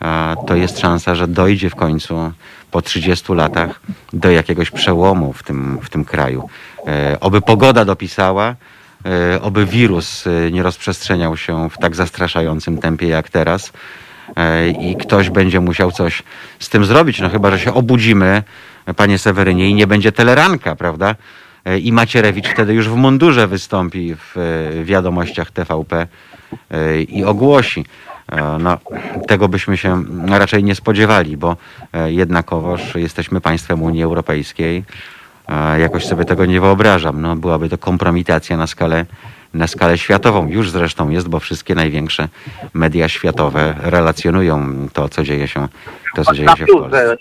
a 0.00 0.36
to 0.46 0.54
jest 0.54 0.78
szansa, 0.78 1.14
że 1.14 1.28
dojdzie 1.28 1.70
w 1.70 1.74
końcu 1.74 2.32
po 2.70 2.82
30 2.82 3.32
latach 3.32 3.80
do 4.12 4.30
jakiegoś 4.30 4.70
przełomu 4.70 5.32
w 5.32 5.42
tym, 5.42 5.78
w 5.82 5.90
tym 5.90 6.04
kraju. 6.04 6.48
E, 6.86 7.20
oby 7.20 7.40
pogoda 7.40 7.84
dopisała, 7.84 8.54
e, 9.06 9.42
oby 9.42 9.66
wirus 9.66 10.26
e, 10.26 10.50
nie 10.50 10.62
rozprzestrzeniał 10.62 11.36
się 11.36 11.70
w 11.70 11.78
tak 11.78 11.96
zastraszającym 11.96 12.78
tempie 12.78 13.08
jak 13.08 13.30
teraz. 13.30 13.66
e, 13.66 13.72
i 14.80 14.96
ktoś 14.96 15.30
będzie 15.30 15.60
musiał 15.60 15.92
coś 15.92 16.22
z 16.58 16.68
tym 16.68 16.84
zrobić. 16.84 17.20
No 17.20 17.28
chyba, 17.28 17.50
że 17.50 17.58
się 17.58 17.74
obudzimy, 17.74 18.42
panie 18.96 19.18
Sewerynie, 19.18 19.70
i 19.70 19.74
nie 19.74 19.86
będzie 19.86 20.12
teleranka, 20.12 20.76
prawda? 20.76 21.14
E, 21.64 21.78
I 21.78 21.92
Macierewicz 21.92 22.48
wtedy 22.48 22.74
już 22.74 22.88
w 22.88 22.94
mundurze 22.96 23.46
wystąpi 23.46 24.14
w 24.16 24.36
e, 24.36 24.84
wiadomościach 24.84 25.50
TVP 25.50 26.06
e, 26.70 27.02
i 27.02 27.24
ogłosi. 27.24 27.84
E, 28.32 28.58
No, 28.58 28.78
tego 29.28 29.48
byśmy 29.48 29.76
się 29.76 30.04
raczej 30.28 30.64
nie 30.64 30.74
spodziewali, 30.74 31.36
bo 31.36 31.56
e, 31.92 32.12
jednakowoż 32.12 32.94
jesteśmy 32.94 33.40
państwem 33.40 33.82
Unii 33.82 34.02
Europejskiej. 34.02 34.84
E, 35.48 35.80
Jakoś 35.80 36.06
sobie 36.06 36.24
tego 36.24 36.46
nie 36.46 36.60
wyobrażam. 36.60 37.20
No, 37.20 37.36
byłaby 37.36 37.68
to 37.68 37.78
kompromitacja 37.78 38.56
na 38.56 38.66
skalę, 38.66 39.06
na 39.54 39.66
skalę 39.66 39.98
światową. 39.98 40.48
Już 40.48 40.70
zresztą 40.70 41.08
jest, 41.08 41.28
bo 41.28 41.40
wszystkie 41.40 41.74
największe 41.74 42.28
media 42.74 43.08
światowe 43.08 43.74
relacjonują 43.82 44.88
to, 44.92 45.08
co 45.08 45.24
dzieje 45.24 45.48
się, 45.48 45.68
to, 46.14 46.24
co 46.24 46.34
dzieje 46.34 46.48
się 46.56 46.64
w 46.66 46.68
Polsce. 46.72 47.16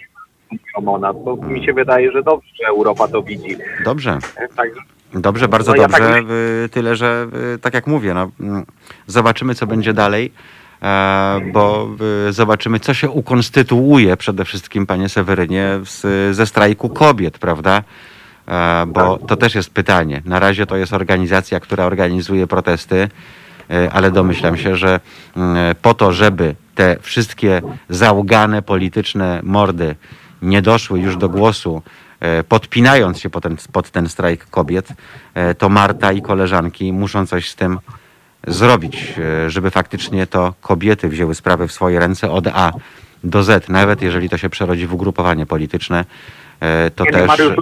to 1.25 1.35
mi 1.35 1.65
się 1.65 1.73
wydaje, 1.73 2.11
że 2.11 2.23
dobrze, 2.23 2.49
że 2.61 2.67
Europa 2.67 3.07
to 3.07 3.23
widzi. 3.23 3.57
Dobrze. 3.85 4.19
Także 4.55 4.81
Dobrze, 5.13 5.47
bardzo 5.47 5.71
No 5.71 5.81
ja 5.81 5.87
dobrze. 5.87 6.13
tak 6.13 6.25
Tyle, 6.71 6.95
że 6.95 7.27
tak 7.61 7.73
jak 7.73 7.87
mówię, 7.87 8.13
no, 8.13 8.31
mm, 8.39 8.65
zobaczymy, 9.07 9.55
co 9.55 9.67
będzie 9.67 9.93
dalej, 9.93 10.31
e, 10.81 11.39
bo 11.53 11.89
zobaczymy, 12.29 12.79
co 12.79 12.93
się 12.93 13.09
ukonstytuuje 13.09 14.17
przede 14.17 14.45
wszystkim, 14.45 14.85
panie 14.85 15.09
Sewerynie, 15.09 15.79
z, 15.83 16.35
ze 16.35 16.45
strajku 16.45 16.89
kobiet, 16.89 17.39
prawda? 17.39 17.83
E, 18.51 18.85
Bo 18.87 19.17
to 19.17 19.37
też 19.37 19.55
jest 19.55 19.69
pytanie. 19.69 20.21
Na 20.25 20.39
razie 20.39 20.65
to 20.65 20.77
jest 20.77 20.93
organizacja, 20.93 21.59
która 21.59 21.85
organizuje 21.85 22.47
protesty, 22.47 23.09
e, 23.69 23.91
ale 23.91 24.11
domyślam 24.11 24.57
się, 24.57 24.75
że 24.75 24.99
mm, 25.35 25.75
po 25.81 25.93
to, 25.93 26.11
żeby 26.11 26.55
te 26.75 26.97
wszystkie 27.01 27.61
załgane 27.89 28.61
polityczne 28.61 29.39
mordy 29.43 29.95
nie 30.41 30.61
doszły 30.61 30.99
już 30.99 31.17
do 31.17 31.29
głosu, 31.29 31.81
e, 32.19 32.43
podpinając 32.43 33.19
się 33.19 33.29
pod 33.29 33.43
ten, 33.43 33.57
pod 33.71 33.91
ten 33.91 34.09
strajk 34.09 34.45
kobiet, 34.45 34.87
to 35.57 35.69
Marta 35.69 36.11
i 36.11 36.21
koleżanki 36.21 36.93
muszą 36.93 37.25
coś 37.25 37.49
z 37.49 37.55
tym 37.55 37.79
zrobić, 38.47 39.13
żeby 39.47 39.71
faktycznie 39.71 40.27
to 40.27 40.53
kobiety 40.61 41.09
wzięły 41.09 41.35
sprawę 41.35 41.67
w 41.67 41.71
swoje 41.71 41.99
ręce 41.99 42.31
od 42.31 42.47
A 42.47 42.71
do 43.23 43.43
Z, 43.43 43.69
nawet 43.69 44.01
jeżeli 44.01 44.29
to 44.29 44.37
się 44.37 44.49
przerodzi 44.49 44.87
w 44.87 44.93
ugrupowanie 44.93 45.45
polityczne, 45.45 46.05
to 46.95 47.03
nie, 47.03 47.11
też... 47.11 47.27
Mariusz, 47.27 47.55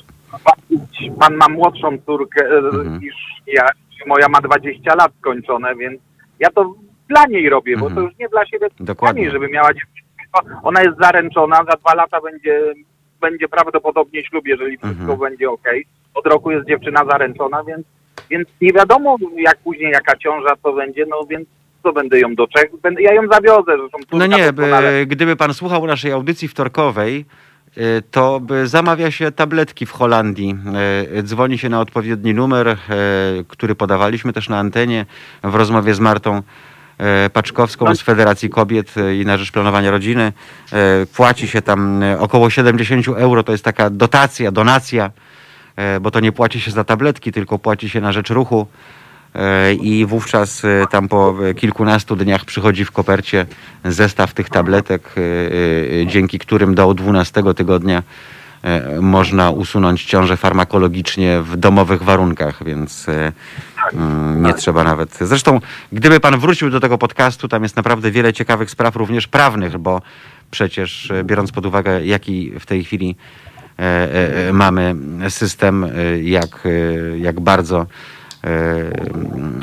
pan, 1.20 1.36
ma 1.36 1.50
młodszą 1.50 1.98
córkę 2.06 2.46
e, 2.46 2.58
Mhm. 2.58 3.00
niż 3.00 3.16
ja. 3.48 3.66
Moja 4.08 4.28
ma 4.30 4.42
20 4.42 4.96
lat 4.96 5.12
skończone, 5.20 5.76
więc 5.76 6.02
ja 6.40 6.50
to 6.50 6.74
dla 7.10 7.26
niej 7.26 7.50
robię, 7.50 7.78
bo 7.78 7.86
Mhm. 7.86 7.96
to 7.96 8.02
już 8.02 8.20
nie 8.20 8.30
dla 8.30 8.46
siebie, 8.46 8.68
Dokładnie. 8.80 9.14
dla 9.22 9.22
niej, 9.24 9.32
żeby 9.32 9.54
miała 9.54 9.74
dziewczynę. 9.74 10.60
Ona 10.64 10.82
jest 10.84 10.98
zaręczona, 11.02 11.56
za 11.56 11.76
dwa 11.78 11.94
lata 11.96 12.22
będzie, 12.22 12.62
będzie 13.22 13.48
prawdopodobnie 13.48 14.24
ślub, 14.24 14.48
jeżeli 14.48 14.78
wszystko 14.78 15.00
Mhm. 15.02 15.20
będzie 15.20 15.50
ok. 15.50 15.64
Od 16.14 16.26
roku 16.28 16.52
jest 16.52 16.68
dziewczyna 16.68 17.06
zaręczona, 17.06 17.64
więc, 17.64 17.86
więc 18.30 18.48
nie 18.62 18.74
wiadomo 18.74 19.18
jak 19.38 19.58
później 19.58 19.92
jaka 19.92 20.18
ciąża 20.18 20.56
to 20.64 20.74
będzie, 20.74 21.06
no 21.10 21.26
więc 21.30 21.48
co 21.84 21.94
będę 21.94 22.20
ją 22.20 22.36
doczekał? 22.36 22.80
Będę, 22.84 23.02
ja 23.02 23.14
ją 23.14 23.22
zawiozę, 23.32 23.78
zresztą 23.78 23.98
No 24.18 24.26
nie, 24.26 24.54
by, 24.54 25.06
gdyby 25.08 25.36
pan 25.36 25.54
słuchał 25.54 25.88
naszej 25.88 26.12
audycji 26.12 26.48
wtorkowej, 26.48 27.26
to 28.12 28.40
by 28.40 28.68
zamawia 28.68 29.12
się 29.12 29.32
tabletki 29.32 29.86
w 29.86 29.92
Holandii. 29.92 30.56
Y, 31.18 31.24
Dzwoni 31.24 31.58
się 31.58 31.70
na 31.70 31.82
odpowiedni 31.82 32.34
numer, 32.34 32.78
który 33.48 33.76
podawaliśmy 33.76 34.34
też 34.34 34.50
na 34.50 34.60
antenie 34.60 35.06
w 35.44 35.56
rozmowie 35.56 35.94
z 35.94 36.00
Martą 36.00 36.42
Paczkowską 37.34 37.96
z 37.96 38.02
Federacji 38.02 38.50
Kobiet 38.50 38.96
i 39.22 39.26
na 39.26 39.38
Rzecz 39.38 39.52
Planowania 39.52 39.92
Rodziny. 39.92 40.34
Płaci 41.16 41.48
się 41.48 41.62
tam 41.62 42.02
około 42.20 42.50
70 42.50 43.08
euro, 43.08 43.44
to 43.44 43.52
jest 43.52 43.64
taka 43.64 43.90
dotacja, 43.90 44.52
donacja, 44.52 45.12
bo 46.02 46.12
to 46.12 46.20
nie 46.20 46.32
płaci 46.32 46.62
się 46.62 46.72
za 46.72 46.84
tabletki, 46.84 47.32
tylko 47.32 47.60
płaci 47.60 47.90
się 47.90 48.02
na 48.02 48.12
rzecz 48.12 48.30
ruchu. 48.30 48.68
E, 49.36 49.74
i 49.74 50.06
wówczas 50.06 50.66
e, 50.66 50.86
tam 50.90 51.08
po 51.08 51.36
e, 51.50 51.54
kilkunastu 51.54 52.16
dniach 52.16 52.46
przychodzi 52.46 52.86
w 52.86 52.92
kopercie 52.92 53.46
zestaw 53.86 54.34
tych 54.34 54.50
tabletek, 54.50 55.16
dzięki 56.06 56.40
którym 56.40 56.76
do 56.76 56.94
12 56.94 57.44
tygodnia 57.56 58.04
można 59.02 59.50
usunąć 59.50 60.06
ciążę 60.06 60.38
farmakologicznie 60.38 61.42
w 61.42 61.58
domowych 61.58 62.04
warunkach, 62.04 62.64
więc 62.64 63.06
mm, 63.94 64.44
nie 64.44 64.54
trzeba 64.54 64.84
nawet. 64.84 65.18
Zresztą, 65.22 65.60
gdyby 65.92 66.20
pan 66.20 66.40
wrócił 66.40 66.70
do 66.70 66.80
tego 66.80 66.98
podcastu, 66.98 67.48
tam 67.48 67.64
jest 67.64 67.76
naprawdę 67.76 68.12
wiele 68.12 68.34
ciekawych 68.34 68.72
spraw, 68.72 68.96
również 68.96 69.28
prawnych, 69.28 69.78
bo 69.78 70.02
przecież 70.52 71.12
biorąc 71.24 71.52
pod 71.52 71.66
uwagę, 71.66 72.06
jaki 72.06 72.52
w 72.60 72.66
tej 72.66 72.84
chwili 72.84 73.16
mamy 74.54 74.96
system, 75.30 75.86
jak, 76.22 76.68
jak 77.18 77.40
bardzo 77.40 77.86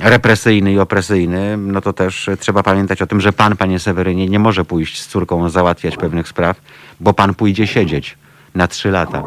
represyjny 0.02 0.72
i 0.72 0.78
opresyjny, 0.78 1.56
no 1.56 1.80
to 1.80 1.92
też 1.92 2.30
trzeba 2.38 2.62
pamiętać 2.62 3.02
o 3.02 3.06
tym, 3.06 3.20
że 3.20 3.32
pan, 3.32 3.56
panie 3.56 3.78
Sewerynie, 3.78 4.28
nie 4.28 4.38
może 4.38 4.64
pójść 4.64 5.02
z 5.02 5.08
córką 5.08 5.50
załatwiać 5.50 5.96
pewnych 5.96 6.28
spraw, 6.28 6.60
bo 7.00 7.12
pan 7.12 7.34
pójdzie 7.34 7.66
siedzieć 7.66 8.18
na 8.54 8.68
trzy 8.68 8.90
lata. 8.90 9.22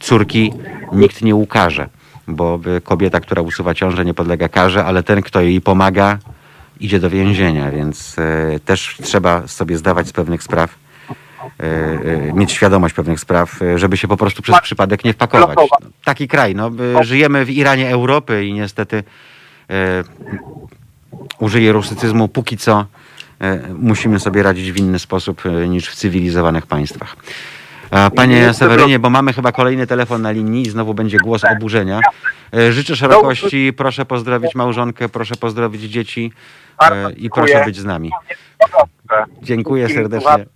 Córki 0.00 0.52
nikt 0.92 1.22
nie 1.22 1.34
ukaże, 1.34 1.88
bo 2.28 2.60
kobieta, 2.84 3.20
która 3.20 3.42
usuwa 3.42 3.74
ciążę, 3.74 4.04
nie 4.04 4.14
podlega 4.14 4.48
karze, 4.48 4.84
ale 4.84 5.02
ten, 5.02 5.22
kto 5.22 5.40
jej 5.40 5.60
pomaga, 5.60 6.18
idzie 6.80 7.00
do 7.00 7.10
więzienia, 7.10 7.70
więc 7.70 8.16
e, 8.18 8.60
też 8.60 8.98
trzeba 9.02 9.46
sobie 9.46 9.78
zdawać 9.78 10.08
z 10.08 10.12
pewnych 10.12 10.42
spraw, 10.42 10.70
e, 10.70 10.74
e, 10.74 10.87
mieć 12.34 12.52
świadomość 12.52 12.94
pewnych 12.94 13.20
spraw, 13.20 13.62
e, 13.62 13.78
żeby 13.78 13.96
się 13.96 14.08
po 14.08 14.16
prostu 14.16 14.42
przez 14.42 14.60
przypadek 14.60 15.04
nie 15.04 15.12
wpakować. 15.12 15.56
Losowa. 15.56 15.76
Taki 16.04 16.28
kraj, 16.28 16.54
no, 16.54 16.70
żyjemy 17.00 17.44
w 17.44 17.50
Iranie 17.50 17.90
Europy 17.90 18.46
i 18.46 18.52
niestety 18.52 19.04
e, 19.70 20.04
użyję 21.38 21.72
rusycyzmu, 21.72 22.28
póki 22.28 22.56
co 22.56 22.86
e, 23.40 23.60
musimy 23.74 24.20
sobie 24.20 24.42
radzić 24.42 24.72
w 24.72 24.76
inny 24.76 24.98
sposób 24.98 25.46
e, 25.46 25.68
niż 25.68 25.88
w 25.88 25.94
cywilizowanych 25.94 26.66
państwach. 26.66 27.16
Panie 28.16 28.54
Sewerynie, 28.54 28.98
bo 28.98 29.10
mamy 29.10 29.32
chyba 29.32 29.52
kolejny 29.52 29.86
telefon 29.86 30.22
na 30.22 30.30
linii 30.30 30.66
i 30.66 30.70
znowu 30.70 30.94
będzie 30.94 31.18
głos 31.18 31.44
oburzenia. 31.44 32.00
E, 32.54 32.72
Życzę 32.72 32.96
szerokości, 32.96 33.72
proszę 33.76 34.04
pozdrowić 34.04 34.54
małżonkę, 34.54 35.08
proszę 35.08 35.36
pozdrowić 35.36 35.82
dzieci 35.82 36.32
e, 36.82 37.12
i 37.12 37.30
proszę 37.30 37.64
być 37.64 37.76
z 37.76 37.84
nami. 37.84 38.10
Dziękuję 39.42 39.88
serdecznie. 39.88 40.46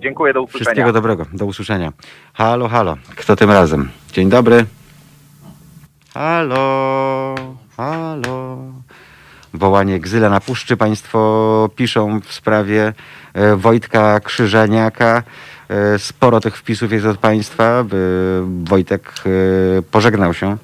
Dziękuję, 0.00 0.32
do 0.32 0.42
usłyszenia. 0.42 0.64
Wszystkiego 0.64 0.92
dobrego. 0.92 1.26
Do 1.32 1.46
usłyszenia. 1.46 1.92
Halo, 2.34 2.68
halo. 2.68 2.96
Kto 3.16 3.36
tym 3.36 3.50
razem? 3.50 3.88
Dzień 4.12 4.28
dobry. 4.28 4.64
Halo, 6.14 7.34
halo. 7.76 8.58
Wołanie 9.54 10.00
Gzyla 10.00 10.30
na 10.30 10.40
puszczy. 10.40 10.76
Państwo 10.76 11.70
piszą 11.76 12.20
w 12.20 12.32
sprawie 12.32 12.92
e, 13.34 13.56
Wojtka 13.56 14.20
Krzyżeniaka. 14.20 15.22
E, 15.68 15.98
Sporo 15.98 16.40
tych 16.40 16.56
wpisów 16.56 16.92
jest 16.92 17.06
od 17.06 17.18
Państwa. 17.18 17.84
Wojtek 18.64 19.12
e, 19.26 19.82
pożegnał 19.82 20.34
się 20.34 20.56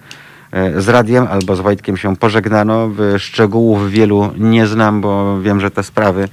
z 0.76 0.88
radiem 0.88 1.26
albo 1.30 1.56
z 1.56 1.60
Wojtkiem 1.60 1.96
się 1.96 2.16
pożegnano. 2.16 2.90
Szczegółów 3.18 3.90
wielu 3.90 4.32
nie 4.38 4.66
znam, 4.66 5.00
bo 5.00 5.40
wiem, 5.40 5.60
że 5.60 5.70
te 5.70 5.82
sprawy 5.82 6.28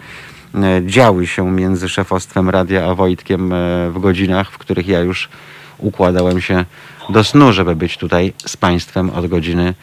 działy 0.86 1.28
się 1.28 1.52
między 1.52 1.90
szefostwem 1.90 2.50
radia 2.50 2.86
a 2.86 2.96
Wojtkiem 2.96 3.54
e, 3.54 3.56
w 3.90 4.00
godzinach, 4.00 4.52
w 4.52 4.58
których 4.58 4.88
ja 4.88 5.00
już 5.00 5.30
układałem 5.78 6.42
się 6.42 6.66
do 7.10 7.24
snu, 7.24 7.54
żeby 7.54 7.76
być 7.76 7.98
tutaj 7.98 8.34
z 8.46 8.58
Państwem 8.58 9.10
od 9.10 9.28
godziny 9.28 9.74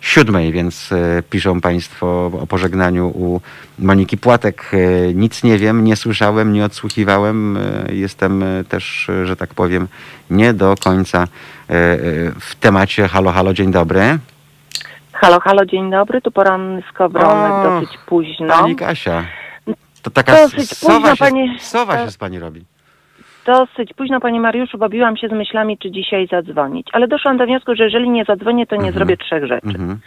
siódmej, 0.00 0.52
więc 0.52 0.92
e, 0.92 1.22
piszą 1.30 1.60
Państwo 1.60 2.30
o 2.42 2.46
pożegnaniu 2.46 3.06
u 3.08 3.40
Moniki 3.78 4.18
Płatek. 4.18 4.70
E, 4.72 5.14
Nic 5.14 5.42
nie 5.42 5.58
wiem, 5.58 5.84
nie 5.84 5.96
słyszałem, 5.96 6.52
nie 6.52 6.64
odsłuchiwałem. 6.64 7.56
E, 7.56 7.94
Jestem 7.94 8.42
e, 8.42 8.64
też, 8.64 9.08
e, 9.08 9.26
że 9.26 9.36
tak 9.36 9.54
powiem, 9.54 9.88
nie 10.30 10.52
do 10.52 10.74
końca 10.84 11.18
e, 11.22 11.74
e, 11.74 11.98
w 12.40 12.54
temacie. 12.60 13.08
Halo, 13.08 13.32
halo, 13.32 13.54
dzień 13.54 13.70
dobry. 13.72 14.18
Halo, 15.12 15.40
halo, 15.40 15.66
dzień 15.66 15.90
dobry. 15.90 16.20
Tu 16.20 16.30
poranny 16.30 16.82
skowronek, 16.90 17.52
dosyć 17.70 17.98
późno. 18.06 18.48
Pani 18.48 18.76
Kasia. 18.76 19.24
To 20.02 20.10
taka 20.10 20.32
Dosyć 20.32 20.70
sowa, 20.70 20.94
późno, 20.94 21.16
się, 21.16 21.24
pani- 21.24 21.58
sowa 21.58 21.98
się 22.04 22.10
z 22.10 22.16
Pani 22.18 22.38
robi. 22.38 22.64
Dosyć 23.46 23.92
późno, 23.96 24.20
panie 24.20 24.40
Mariuszu, 24.40 24.78
bawiłam 24.78 25.16
się 25.16 25.28
z 25.28 25.32
myślami, 25.32 25.78
czy 25.78 25.90
dzisiaj 25.90 26.26
zadzwonić. 26.26 26.86
Ale 26.92 27.08
doszłam 27.08 27.36
do 27.36 27.46
wniosku, 27.46 27.74
że 27.74 27.84
jeżeli 27.84 28.10
nie 28.10 28.24
zadzwonię, 28.24 28.66
to 28.66 28.74
nie 28.76 28.80
Mhm. 28.88 28.94
zrobię 28.94 29.16
trzech 29.16 29.46
rzeczy. 29.46 29.66
Mhm, 29.66 30.00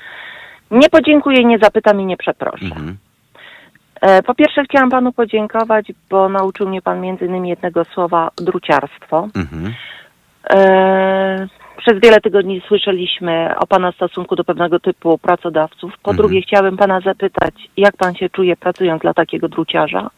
Nie 0.71 0.89
podziękuję, 0.89 1.43
nie 1.45 1.57
zapytam 1.57 2.01
i 2.01 2.05
nie 2.05 2.17
przeproszę. 2.17 2.65
mhm. 2.65 2.97
E, 4.01 4.23
po 4.23 4.35
pierwsze 4.35 4.63
chciałam 4.63 4.89
panu 4.89 5.11
podziękować, 5.13 5.91
bo 6.09 6.29
nauczył 6.29 6.67
mnie 6.69 6.81
pan 6.81 7.01
między 7.01 7.25
innymi 7.25 7.49
jednego 7.49 7.85
słowa 7.85 8.31
druciarstwo. 8.37 9.27
Mhm. 9.35 9.73
E, 10.49 11.47
przez 11.77 11.99
wiele 12.01 12.21
tygodni 12.21 12.61
słyszeliśmy 12.67 13.49
o 13.59 13.67
Pana 13.67 13.91
stosunku 13.91 14.35
do 14.35 14.43
pewnego 14.43 14.79
typu 14.79 15.17
pracodawców. 15.17 15.91
Po 16.03 16.11
Mhm. 16.11 16.17
drugie, 16.17 16.41
chciałabym 16.41 16.77
Pana 16.77 16.99
zapytać, 17.01 17.53
jak 17.77 17.97
Pan 17.97 18.15
się 18.15 18.29
czuje 18.29 18.55
pracując 18.57 19.01
dla 19.01 19.13
takiego 19.13 19.49
druciarza? 19.49 20.09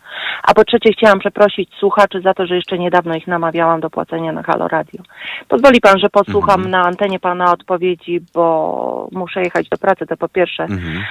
A 0.43 0.53
po 0.53 0.63
trzecie, 0.63 0.93
chciałam 0.93 1.19
przeprosić 1.19 1.69
słuchaczy 1.79 2.21
za 2.21 2.33
to, 2.33 2.45
że 2.45 2.55
jeszcze 2.55 2.77
niedawno 2.77 3.15
ich 3.15 3.27
namawiałam 3.27 3.79
do 3.81 3.89
płacenia 3.89 4.31
na 4.31 4.43
Halo 4.43 4.67
Radio. 4.67 5.01
Pozwoli 5.47 5.81
Pan, 5.81 5.99
że 5.99 6.09
posłucham 6.09 6.61
Mhm. 6.61 6.71
na 6.71 6.81
antenie 6.81 7.19
Pana 7.19 7.51
odpowiedzi, 7.51 8.19
bo 8.33 9.07
muszę 9.11 9.41
jechać 9.41 9.69
do 9.69 9.77
pracy, 9.77 10.05
to 10.07 10.17
po 10.17 10.29
pierwsze. 10.29 10.63
Mhm. 10.63 11.03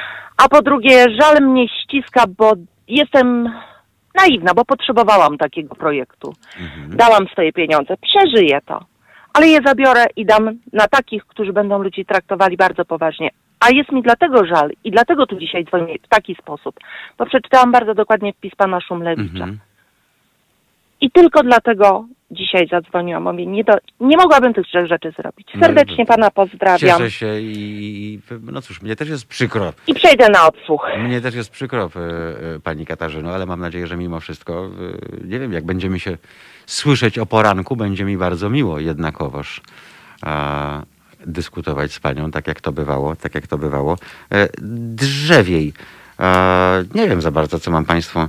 A 0.44 0.48
po 0.48 0.62
drugie, 0.62 1.04
żal 1.20 1.36
mnie 1.42 1.68
ściska, 1.68 2.24
bo 2.38 2.52
jestem 2.88 3.52
naiwna, 4.14 4.54
bo 4.54 4.64
potrzebowałam 4.64 5.38
takiego 5.38 5.74
projektu. 5.74 6.32
Mhm. 6.60 6.96
Dałam 6.96 7.26
swoje 7.28 7.52
pieniądze, 7.52 7.94
przeżyję 8.02 8.60
to, 8.66 8.80
ale 9.36 9.48
je 9.48 9.60
zabiorę 9.66 10.04
i 10.16 10.26
dam 10.26 10.58
na 10.72 10.88
takich, 10.88 11.26
którzy 11.26 11.52
będą 11.52 11.82
ludzi 11.82 12.04
traktowali 12.04 12.56
bardzo 12.56 12.84
poważnie. 12.84 13.30
A 13.60 13.70
jest 13.70 13.92
mi 13.92 14.02
dlatego 14.02 14.46
żal 14.46 14.70
i 14.84 14.90
dlatego 14.90 15.26
tu 15.26 15.36
dzisiaj 15.36 15.64
dzwonię 15.64 15.94
w 16.02 16.08
taki 16.08 16.34
sposób, 16.34 16.74
bo 17.18 17.26
przeczytałam 17.26 17.72
bardzo 17.72 17.94
dokładnie 17.94 18.32
wpis 18.32 18.54
pana 18.54 18.80
Szumlewicza. 18.80 19.44
Mhm. 19.44 19.58
I 21.00 21.10
tylko 21.10 21.42
dlatego 21.42 22.06
dzisiaj 22.30 22.68
zadzwoniłam. 22.68 23.22
Mówię, 23.22 23.46
nie, 23.46 23.64
do, 23.64 23.72
nie 24.00 24.16
mogłabym 24.16 24.54
tych 24.54 24.66
trzech 24.66 24.86
rzeczy 24.86 25.12
zrobić. 25.18 25.48
No, 25.54 25.60
Serdecznie 25.60 26.06
pana 26.06 26.30
pozdrawiam 26.30 26.98
Cieszę 26.98 27.10
się 27.10 27.40
i, 27.40 28.20
no 28.42 28.62
cóż, 28.62 28.82
mnie 28.82 28.96
też 28.96 29.08
jest 29.08 29.26
przykro. 29.26 29.72
i 29.86 29.94
przejdę 29.94 30.28
na 30.28 30.46
odsłuch. 30.46 30.86
Mnie 30.98 31.20
też 31.20 31.34
jest 31.34 31.50
przykro, 31.50 31.90
e, 31.96 32.00
e, 32.54 32.60
pani 32.60 32.86
Katarzyno, 32.86 33.30
ale 33.30 33.46
mam 33.46 33.60
nadzieję, 33.60 33.86
że 33.86 33.96
mimo 33.96 34.20
wszystko, 34.20 34.66
e, 35.22 35.26
nie 35.26 35.38
wiem, 35.38 35.52
jak 35.52 35.64
będziemy 35.64 36.00
się 36.00 36.16
słyszeć 36.66 37.18
o 37.18 37.26
poranku, 37.26 37.76
będzie 37.76 38.04
mi 38.04 38.16
bardzo 38.16 38.50
miło 38.50 38.78
jednakowoż 38.78 39.60
a, 40.22 40.82
dyskutować 41.26 41.92
z 41.92 42.00
panią, 42.00 42.30
tak 42.30 42.46
jak 42.46 42.60
to 42.60 42.72
bywało, 42.72 43.16
tak 43.16 43.34
jak 43.34 43.46
to 43.46 43.58
bywało. 43.58 43.96
Drzewiej. 44.62 45.72
Nie 46.94 47.08
wiem 47.08 47.22
za 47.22 47.30
bardzo, 47.30 47.60
co 47.60 47.70
mam 47.70 47.84
państwu, 47.84 48.28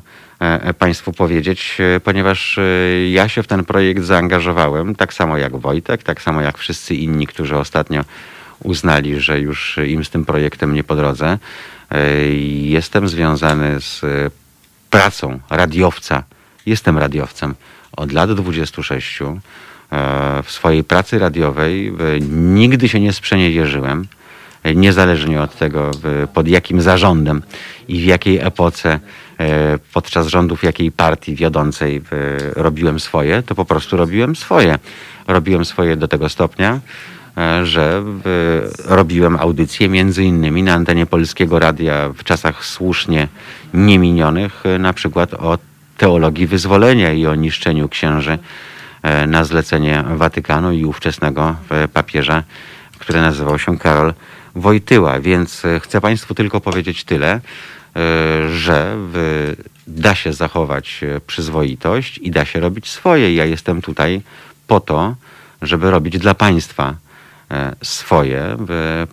państwu 0.80 1.14
powiedzieć, 1.14 1.78
e, 1.80 2.00
ponieważ 2.00 2.58
e, 2.58 2.62
ja 3.10 3.30
się 3.30 3.44
w 3.44 3.48
ten 3.48 3.66
projekt 3.66 4.04
zaangażowałem, 4.04 4.96
tak 4.96 5.14
samo 5.14 5.38
jak 5.38 5.58
Wojtek, 5.58 6.04
tak 6.04 6.22
samo 6.22 6.42
jak 6.42 6.58
wszyscy 6.58 6.96
inni, 6.96 7.28
którzy 7.28 7.58
ostatnio 7.58 8.02
uznali, 8.64 9.20
że 9.20 9.40
już 9.40 9.80
im 9.88 10.06
z 10.06 10.10
tym 10.10 10.26
projektem 10.26 10.74
nie 10.74 10.84
po 10.84 10.96
drodze. 10.96 11.38
E, 11.92 12.26
Jestem 12.50 13.08
związany 13.08 13.82
z 13.82 14.04
e, 14.04 14.08
pracą 14.90 15.40
radiowca. 15.50 16.24
Jestem 16.66 16.98
radiowcem 16.98 17.56
od 17.92 18.12
lat 18.12 18.34
26. 18.34 19.22
E, 19.22 20.44
W 20.44 20.52
swojej 20.52 20.84
pracy 20.84 21.20
radiowej 21.20 21.88
e, 21.88 21.92
nigdy 22.30 22.90
się 22.90 23.00
nie 23.00 23.14
sprzeniewierzyłem, 23.14 24.02
e, 24.02 24.27
niezależnie 24.76 25.42
od 25.42 25.56
tego, 25.56 25.92
e, 26.24 26.28
pod 26.28 26.48
jakim 26.48 26.82
zarządem 26.82 27.42
i 27.88 28.02
w 28.02 28.06
jakiej 28.06 28.40
epoce, 28.40 29.00
e, 29.40 29.80
podczas 29.94 30.28
rządów 30.28 30.64
jakiej 30.64 30.92
partii 30.92 31.36
wiodącej 31.36 31.98
e, 31.98 32.02
robiłem 32.56 33.00
swoje, 33.00 33.44
to 33.44 33.56
po 33.56 33.66
prostu 33.66 33.98
robiłem 33.98 34.36
swoje. 34.36 34.80
Robiłem 35.28 35.66
swoje 35.66 35.98
do 35.98 36.08
tego 36.08 36.30
stopnia, 36.30 36.80
e, 37.38 37.66
że 37.66 38.04
e, 38.86 38.96
robiłem 38.96 39.36
audycje 39.36 39.90
między 39.90 40.24
innymi 40.24 40.64
na 40.64 40.74
antenie 40.74 41.06
Polskiego 41.06 41.60
Radia 41.60 42.10
w 42.10 42.24
czasach 42.24 42.66
słusznie 42.66 43.28
nieminionych, 43.74 44.66
e, 44.66 44.80
na 44.80 44.94
przykład 44.94 45.34
o 45.34 45.58
teologii 45.98 46.48
wyzwolenia 46.48 47.14
i 47.14 47.26
o 47.26 47.36
niszczeniu 47.36 47.90
księży 47.90 48.40
e, 49.04 49.28
na 49.28 49.44
zlecenie 49.44 50.04
Watykanu 50.16 50.72
i 50.72 50.86
ówczesnego 50.86 51.56
e, 51.70 51.88
papieża, 51.88 52.44
który 53.00 53.22
nazywał 53.22 53.60
się 53.60 53.78
Karol 53.78 54.14
Wojtyła. 54.58 55.20
Więc 55.20 55.66
e, 55.66 55.80
chcę 55.80 56.02
Państwu 56.02 56.36
tylko 56.36 56.62
powiedzieć 56.62 57.04
tyle, 57.04 57.32
e, 57.32 57.40
że 58.50 58.98
da 59.88 60.16
się 60.16 60.34
zachować 60.34 61.00
e, 61.04 61.22
przyzwoitość 61.22 62.18
i 62.18 62.32
da 62.32 62.46
się 62.46 62.60
robić 62.60 62.90
swoje. 62.90 63.36
Ja 63.36 63.46
jestem 63.46 63.82
tutaj 63.82 64.22
po 64.68 64.80
to, 64.80 65.16
żeby 65.62 65.92
robić 65.92 66.18
dla 66.18 66.34
Państwa 66.34 66.96
swoje, 67.84 68.58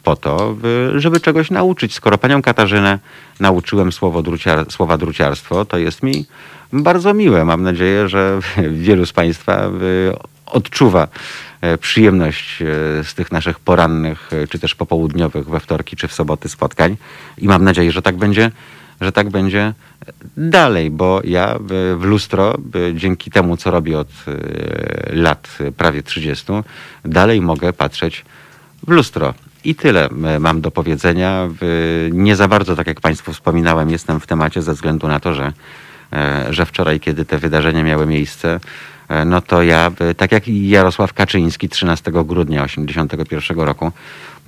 po 0.02 0.16
to, 0.16 0.56
żeby 0.96 1.20
czegoś 1.20 1.50
nauczyć. 1.50 1.94
Skoro 1.94 2.18
Panią 2.18 2.42
Katarzynę 2.42 2.98
nauczyłem 3.40 3.92
słowo 3.92 4.22
druciar, 4.22 4.72
słowa 4.72 4.98
druciarstwo, 4.98 5.64
to 5.64 5.78
jest 5.78 6.02
mi 6.02 6.26
bardzo 6.72 7.14
miłe. 7.14 7.44
Mam 7.44 7.62
nadzieję, 7.62 8.08
że 8.08 8.38
wielu 8.86 9.06
z 9.06 9.12
Państwa 9.12 9.70
odczuwa 10.46 11.08
przyjemność 11.80 12.62
e, 12.62 13.04
z 13.04 13.14
tych 13.14 13.32
naszych 13.32 13.60
porannych, 13.60 14.30
e, 14.32 14.46
czy 14.46 14.58
też 14.58 14.74
popołudniowych 14.74 15.48
we 15.48 15.60
wtorki, 15.60 15.96
czy 15.96 16.08
w 16.08 16.12
soboty 16.12 16.48
spotkań. 16.48 16.96
I 17.38 17.48
mam 17.48 17.64
nadzieję, 17.64 17.92
że 17.92 18.02
tak 18.02 18.16
będzie, 18.16 18.50
że 19.00 19.12
tak 19.12 19.30
będzie 19.30 19.74
dalej, 20.36 20.90
bo 20.90 21.20
ja 21.24 21.54
e, 21.54 21.58
w 21.96 22.02
lustro, 22.02 22.54
e, 22.54 22.94
dzięki 22.94 23.30
temu, 23.30 23.56
co 23.56 23.70
robię 23.70 23.98
od 23.98 24.08
e, 24.28 25.14
lat 25.14 25.48
e, 25.60 25.72
prawie 25.72 26.02
30, 26.02 26.46
dalej 27.04 27.40
mogę 27.40 27.72
patrzeć 27.72 28.24
w 28.86 28.90
lustro. 28.90 29.34
I 29.64 29.74
tyle 29.74 30.08
e, 30.08 30.38
mam 30.38 30.60
do 30.60 30.70
powiedzenia. 30.70 31.48
Nie 32.12 32.36
za 32.36 32.48
bardzo, 32.48 32.76
tak 32.76 32.86
jak 32.86 33.00
Państwu 33.00 33.32
wspominałem, 33.32 33.90
jestem 33.90 34.20
w 34.20 34.26
temacie 34.26 34.62
ze 34.62 34.72
względu 34.72 35.08
na 35.08 35.20
to, 35.20 35.34
że, 35.34 35.52
e, 36.12 36.46
że 36.50 36.66
wczoraj, 36.66 37.00
kiedy 37.00 37.24
te 37.24 37.38
wydarzenia 37.38 37.82
miały 37.82 38.06
miejsce, 38.06 38.54
e, 38.54 38.60
no 39.26 39.40
to 39.40 39.62
ja, 39.62 39.90
e, 40.00 40.14
tak 40.14 40.32
jak 40.32 40.48
Jarosław 40.48 41.12
Kaczyński 41.12 41.68
13 41.68 42.10
grudnia 42.10 42.66
1981 42.66 43.60
roku, 43.60 43.92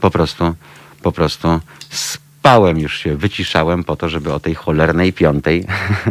po 0.00 0.11
prostu, 0.11 0.54
po 1.02 1.12
prostu 1.12 1.61
spałem, 1.90 2.78
już 2.78 2.98
się 2.98 3.16
wyciszałem 3.16 3.84
po 3.84 3.96
to, 3.96 4.09
żeby 4.09 4.32
o 4.32 4.40
tej 4.40 4.54
cholernej 4.54 5.12
piątej 5.12 5.64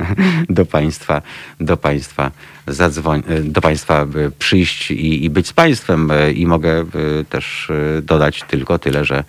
do 0.49 0.65
Państwa, 0.65 1.21
do 1.59 1.77
Państwa 1.77 2.31
zadzwoń, 2.67 3.23
e, 3.27 3.41
do 3.41 3.61
Państwa 3.61 4.01
e, 4.01 4.07
przyjść 4.39 4.91
i, 4.91 5.25
i 5.25 5.29
być 5.29 5.47
z 5.47 5.53
Państwem. 5.53 6.11
E, 6.11 6.31
i 6.31 6.45
mogę 6.45 6.71
e, 6.79 6.85
też 7.29 7.69
e, 7.69 8.01
dodać 8.01 8.43
tylko 8.47 8.79
tyle, 8.79 9.05
że 9.05 9.23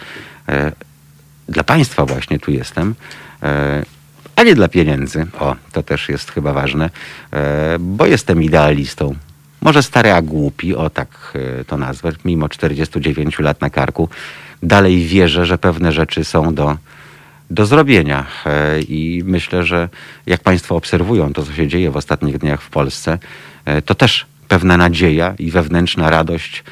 e, 0.48 0.72
dla 1.48 1.64
Państwa 1.64 2.04
właśnie 2.04 2.38
tu 2.38 2.50
jestem, 2.50 2.94
e, 3.42 3.82
a 4.36 4.42
nie 4.42 4.54
dla 4.54 4.68
pieniędzy. 4.68 5.26
O, 5.40 5.56
to 5.72 5.82
też 5.82 6.08
jest 6.08 6.30
chyba 6.30 6.52
ważne, 6.52 6.90
e, 7.32 7.76
bo 7.80 8.06
jestem 8.06 8.42
idealistą. 8.42 9.14
może 9.60 9.82
stary, 9.82 10.12
a 10.12 10.22
głupi, 10.22 10.74
o 10.74 10.90
tak 10.90 11.32
e, 11.60 11.64
to 11.64 11.76
nazwę, 11.76 12.12
mimo 12.24 12.48
49 12.48 13.38
lat 13.38 13.60
na 13.60 13.70
karku, 13.70 14.08
dalej 14.62 15.06
wierzę, 15.06 15.46
że 15.46 15.58
pewne 15.58 15.92
rzeczy 15.92 16.24
są 16.24 16.54
do, 16.54 16.76
do 17.50 17.66
zrobienia. 17.66 18.26
E, 18.46 18.80
I 18.80 19.22
myślę, 19.24 19.64
że 19.64 19.88
jak 20.26 20.40
Państwo 20.40 20.76
obserwują 20.76 21.32
to, 21.32 21.42
co 21.42 21.52
się 21.52 21.68
dzieje 21.68 21.90
w 21.90 21.96
ostatnich 21.96 22.38
dniach 22.38 22.62
w 22.62 22.70
Polsce, 22.70 23.18
to 23.84 23.94
też 23.94 24.26
pewna 24.48 24.76
nadzieja 24.76 25.34
i 25.38 25.50
wewnętrzna 25.50 26.10
radość 26.10 26.64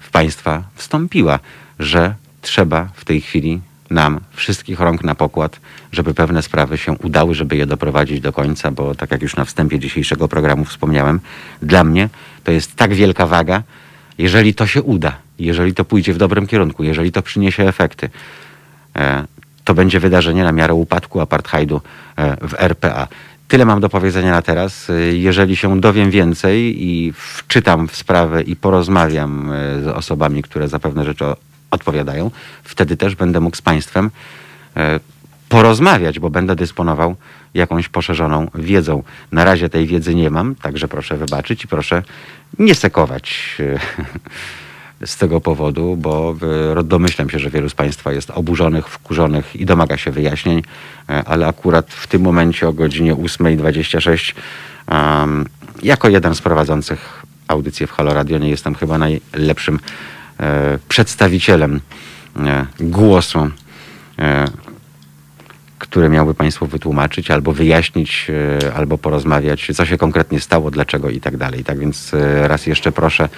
w 0.00 0.10
Państwa 0.12 0.62
wstąpiła, 0.74 1.38
że 1.78 2.14
trzeba 2.42 2.88
w 2.94 3.04
tej 3.04 3.20
chwili 3.20 3.60
nam 3.90 4.20
wszystkich 4.32 4.80
rąk 4.80 5.04
na 5.04 5.14
pokład, 5.14 5.60
żeby 5.92 6.14
pewne 6.14 6.42
sprawy 6.42 6.78
się 6.78 6.92
udały, 6.92 7.34
żeby 7.34 7.56
je 7.56 7.66
doprowadzić 7.66 8.20
do 8.20 8.32
końca, 8.32 8.70
bo 8.70 8.94
tak 8.94 9.10
jak 9.10 9.22
już 9.22 9.36
na 9.36 9.44
wstępie 9.44 9.78
dzisiejszego 9.78 10.28
programu 10.28 10.64
wspomniałem, 10.64 11.20
dla 11.62 11.84
mnie 11.84 12.08
to 12.44 12.52
jest 12.52 12.76
tak 12.76 12.94
wielka 12.94 13.26
waga, 13.26 13.62
jeżeli 14.18 14.54
to 14.54 14.66
się 14.66 14.82
uda, 14.82 15.16
jeżeli 15.38 15.74
to 15.74 15.84
pójdzie 15.84 16.14
w 16.14 16.18
dobrym 16.18 16.46
kierunku, 16.46 16.84
jeżeli 16.84 17.12
to 17.12 17.22
przyniesie 17.22 17.68
efekty, 17.68 18.10
e, 18.96 19.24
to 19.64 19.74
będzie 19.74 20.00
wydarzenie 20.00 20.44
na 20.44 20.52
miarę 20.52 20.74
upadku 20.74 21.20
apartheidu 21.20 21.80
e, 22.16 22.48
w 22.48 22.54
RPA. 22.58 23.08
Tyle 23.48 23.64
mam 23.64 23.80
do 23.80 23.88
powiedzenia 23.88 24.30
na 24.30 24.42
teraz. 24.42 24.90
E, 24.90 24.94
Jeżeli 25.16 25.56
się 25.56 25.80
dowiem 25.80 26.10
więcej 26.10 26.84
i 26.86 27.12
wczytam 27.16 27.88
w 27.88 27.96
sprawę 27.96 28.42
i 28.42 28.56
porozmawiam 28.56 29.50
z 29.84 29.86
osobami, 29.86 30.42
które 30.42 30.68
za 30.68 30.78
pewne 30.78 31.04
rzeczy 31.04 31.24
odpowiadają, 31.70 32.30
wtedy 32.64 32.96
też 32.96 33.14
będę 33.14 33.40
mógł 33.40 33.56
z 33.56 33.62
Państwem 33.62 34.10
e, 34.76 35.00
porozmawiać, 35.48 36.18
bo 36.18 36.30
będę 36.30 36.56
dysponował 36.56 37.16
jakąś 37.54 37.88
poszerzoną 37.88 38.46
wiedzą. 38.54 39.02
Na 39.32 39.44
razie 39.44 39.68
tej 39.68 39.86
wiedzy 39.86 40.14
nie 40.14 40.30
mam, 40.30 40.54
także 40.54 40.88
proszę 40.88 41.16
wybaczyć 41.16 41.64
i 41.64 41.68
proszę 41.68 42.02
nie 42.58 42.74
sekować 42.74 43.56
e, 45.00 45.06
z 45.06 45.16
tego 45.16 45.40
powodu, 45.40 45.96
bo 45.96 46.34
e, 46.78 46.84
domyślam 46.84 47.30
się, 47.30 47.38
że 47.38 47.50
wielu 47.50 47.68
z 47.68 47.74
Państwa 47.74 48.12
jest 48.12 48.30
oburzonych, 48.30 48.88
wkurzonych 48.88 49.56
i 49.56 49.66
domaga 49.66 49.96
się 49.96 50.10
wyjaśnień, 50.10 50.62
ale 51.26 51.46
akurat 51.46 51.90
w 51.90 52.06
tym 52.06 52.22
momencie 52.22 52.68
o 52.68 52.72
godzinie 52.72 53.14
8.26 53.14 54.34
um, 54.88 55.46
jako 55.82 56.08
jeden 56.08 56.34
z 56.34 56.40
prowadzących 56.40 57.22
audycję 57.48 57.86
w 57.86 57.92
Halo 57.92 58.14
Radio 58.14 58.38
nie 58.38 58.50
jestem 58.50 58.74
chyba 58.74 58.98
najlepszym 58.98 59.78
przedstawicielem 60.88 61.80
e, 62.36 62.66
głosu 62.80 63.50
e, 64.18 64.44
które 65.80 66.08
miałby 66.08 66.34
Państwu 66.34 66.66
wytłumaczyć, 66.66 67.30
albo 67.30 67.52
wyjaśnić, 67.52 68.26
e, 68.64 68.74
albo 68.74 68.98
porozmawiać, 68.98 69.70
co 69.74 69.86
się 69.86 69.98
konkretnie 69.98 70.40
stało, 70.40 70.70
dlaczego 70.70 71.10
i 71.10 71.20
tak 71.20 71.36
dalej. 71.36 71.64
Tak 71.64 71.78
więc 71.78 72.14
e, 72.14 72.48
raz 72.48 72.66
jeszcze 72.66 72.92
proszę, 72.92 73.28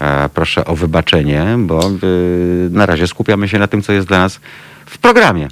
e, 0.00 0.28
proszę 0.28 0.64
o 0.64 0.76
wybaczenie, 0.76 1.46
bo 1.58 1.80
e, 1.80 1.90
na 2.70 2.86
razie 2.86 3.06
skupiamy 3.06 3.48
się 3.48 3.58
na 3.58 3.66
tym, 3.66 3.82
co 3.82 3.92
jest 3.92 4.08
dla 4.08 4.18
nas 4.18 4.40
w 4.86 4.98
programie 4.98 5.48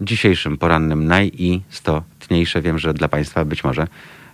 dzisiejszym, 0.00 0.58
porannym, 0.58 1.06
najistotniejsze. 1.06 2.62
Wiem, 2.62 2.78
że 2.78 2.94
dla 2.94 3.08
Państwa 3.08 3.44
być 3.44 3.64
może 3.64 3.86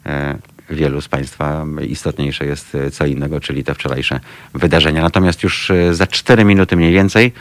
e, 0.06 0.38
wielu 0.70 1.00
z 1.00 1.08
Państwa 1.08 1.66
istotniejsze 1.88 2.46
jest 2.46 2.74
e, 2.74 2.90
co 2.90 3.06
innego, 3.06 3.40
czyli 3.40 3.64
te 3.64 3.74
wczorajsze 3.74 4.20
wydarzenia. 4.54 5.02
Natomiast 5.02 5.42
już 5.42 5.70
e, 5.70 5.94
za 5.94 6.06
4 6.06 6.44
minuty 6.44 6.76
mniej 6.76 6.92
więcej 6.92 7.32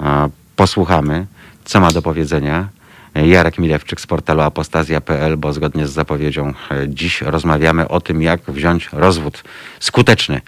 e, 0.00 0.28
posłuchamy, 0.56 1.26
co 1.64 1.80
ma 1.80 1.90
do 1.90 2.02
powiedzenia 2.02 2.68
Jarek 3.14 3.58
Milewczyk 3.58 4.00
z 4.00 4.06
portalu 4.06 4.40
apostazja.pl, 4.40 5.36
bo 5.36 5.52
zgodnie 5.52 5.86
z 5.86 5.92
zapowiedzią 5.92 6.54
dziś 6.88 7.22
rozmawiamy 7.22 7.88
o 7.88 8.00
tym, 8.00 8.22
jak 8.22 8.40
wziąć 8.48 8.88
rozwód 8.92 9.44
skuteczny. 9.80 10.40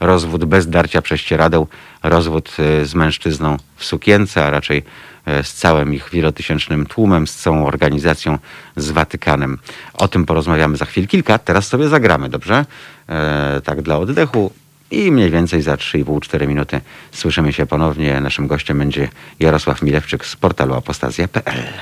Rozwód 0.00 0.44
bez 0.44 0.68
darcia 0.68 1.02
prześcieradeł, 1.02 1.68
rozwód 2.02 2.56
e, 2.58 2.84
z 2.84 2.94
mężczyzną 2.94 3.56
w 3.76 3.84
sukience, 3.84 4.44
a 4.44 4.50
raczej 4.50 4.82
e, 5.26 5.42
z 5.42 5.54
całym 5.54 5.94
ich 5.94 6.10
wielotysięcznym 6.12 6.86
tłumem, 6.86 7.26
z 7.26 7.34
całą 7.34 7.66
organizacją, 7.66 8.38
z 8.76 8.90
Watykanem. 8.90 9.58
O 9.94 10.08
tym 10.08 10.26
porozmawiamy 10.26 10.76
za 10.76 10.84
chwil 10.84 11.06
kilka. 11.06 11.38
Teraz 11.38 11.66
sobie 11.66 11.88
zagramy, 11.88 12.28
dobrze? 12.28 12.64
E, 13.08 13.60
tak 13.64 13.82
dla 13.82 13.98
oddechu. 13.98 14.50
I 14.90 15.12
mniej 15.12 15.30
więcej 15.30 15.62
za 15.62 15.74
3,5-4 15.74 16.48
minuty 16.48 16.80
słyszymy 17.12 17.52
się 17.52 17.66
ponownie. 17.66 18.20
Naszym 18.20 18.46
gościem 18.46 18.78
będzie 18.78 19.08
Jarosław 19.40 19.82
Milewczyk 19.82 20.26
z 20.26 20.36
portalu 20.36 20.74
apostazja.pl. 20.74 21.72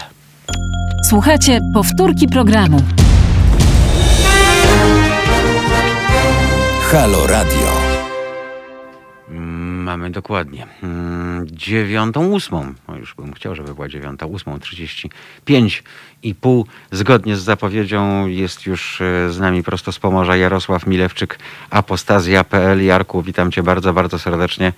Słuchajcie 1.09 1.61
powtórki 1.75 2.29
programu. 2.29 2.83
Halo 6.91 7.27
Radio. 7.27 7.84
Mamy 9.85 10.11
dokładnie 10.11 10.66
mm, 10.82 11.47
dziewiątą 11.47 12.26
ósmą. 12.26 12.74
O, 12.87 12.97
już 12.97 13.14
bym 13.14 13.32
chciał, 13.32 13.55
żeby 13.55 13.74
była 13.74 13.89
dziewiąta 13.89 14.26
ósmą, 14.26 14.59
trzydzieści 14.59 15.11
pięć 15.45 15.82
i 16.22 16.35
pół. 16.35 16.66
Zgodnie 16.91 17.37
z 17.37 17.43
zapowiedzią 17.43 18.26
jest 18.26 18.66
już 18.66 19.01
e, 19.01 19.30
z 19.30 19.41
nami 19.41 19.62
prosto 19.62 19.93
z 19.93 19.99
Pomorza 19.99 20.37
Jarosław 20.37 20.87
Milewczyk, 20.87 21.39
apostazja.pl. 21.70 22.85
Jarku, 22.85 23.22
witam 23.22 23.51
cię 23.51 23.62
bardzo, 23.62 23.93
bardzo 23.93 24.18
serdecznie 24.18 24.72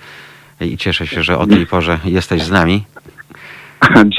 i 0.61 0.77
cieszę 0.77 1.07
się, 1.07 1.23
że 1.23 1.37
o 1.37 1.47
tej 1.47 1.67
porze 1.67 1.99
jesteś 2.05 2.43
z 2.43 2.51
nami. 2.51 2.83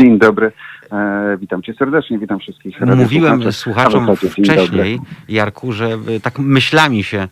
Dzień 0.01 0.19
dobry. 0.19 0.53
E, 0.93 1.37
witam 1.41 1.63
cię 1.63 1.75
serdecznie, 1.75 2.19
witam 2.19 2.39
wszystkich. 2.39 2.81
Mówiłem 2.81 3.53
słuchaczom 3.53 4.17
wcześniej, 4.17 4.57
dobry. 4.57 4.99
Jarku, 5.29 5.73
że 5.73 5.99
y, 6.09 6.21
tak 6.21 6.39
myślami 6.39 7.05
się 7.05 7.29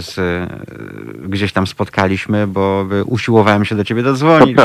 z, 0.00 0.18
y, 0.18 1.28
gdzieś 1.28 1.52
tam 1.52 1.66
spotkaliśmy, 1.66 2.46
bo 2.46 2.86
usiłowałem 3.06 3.64
się 3.64 3.74
do 3.74 3.84
ciebie 3.84 4.02
dodzwonić, 4.02 4.56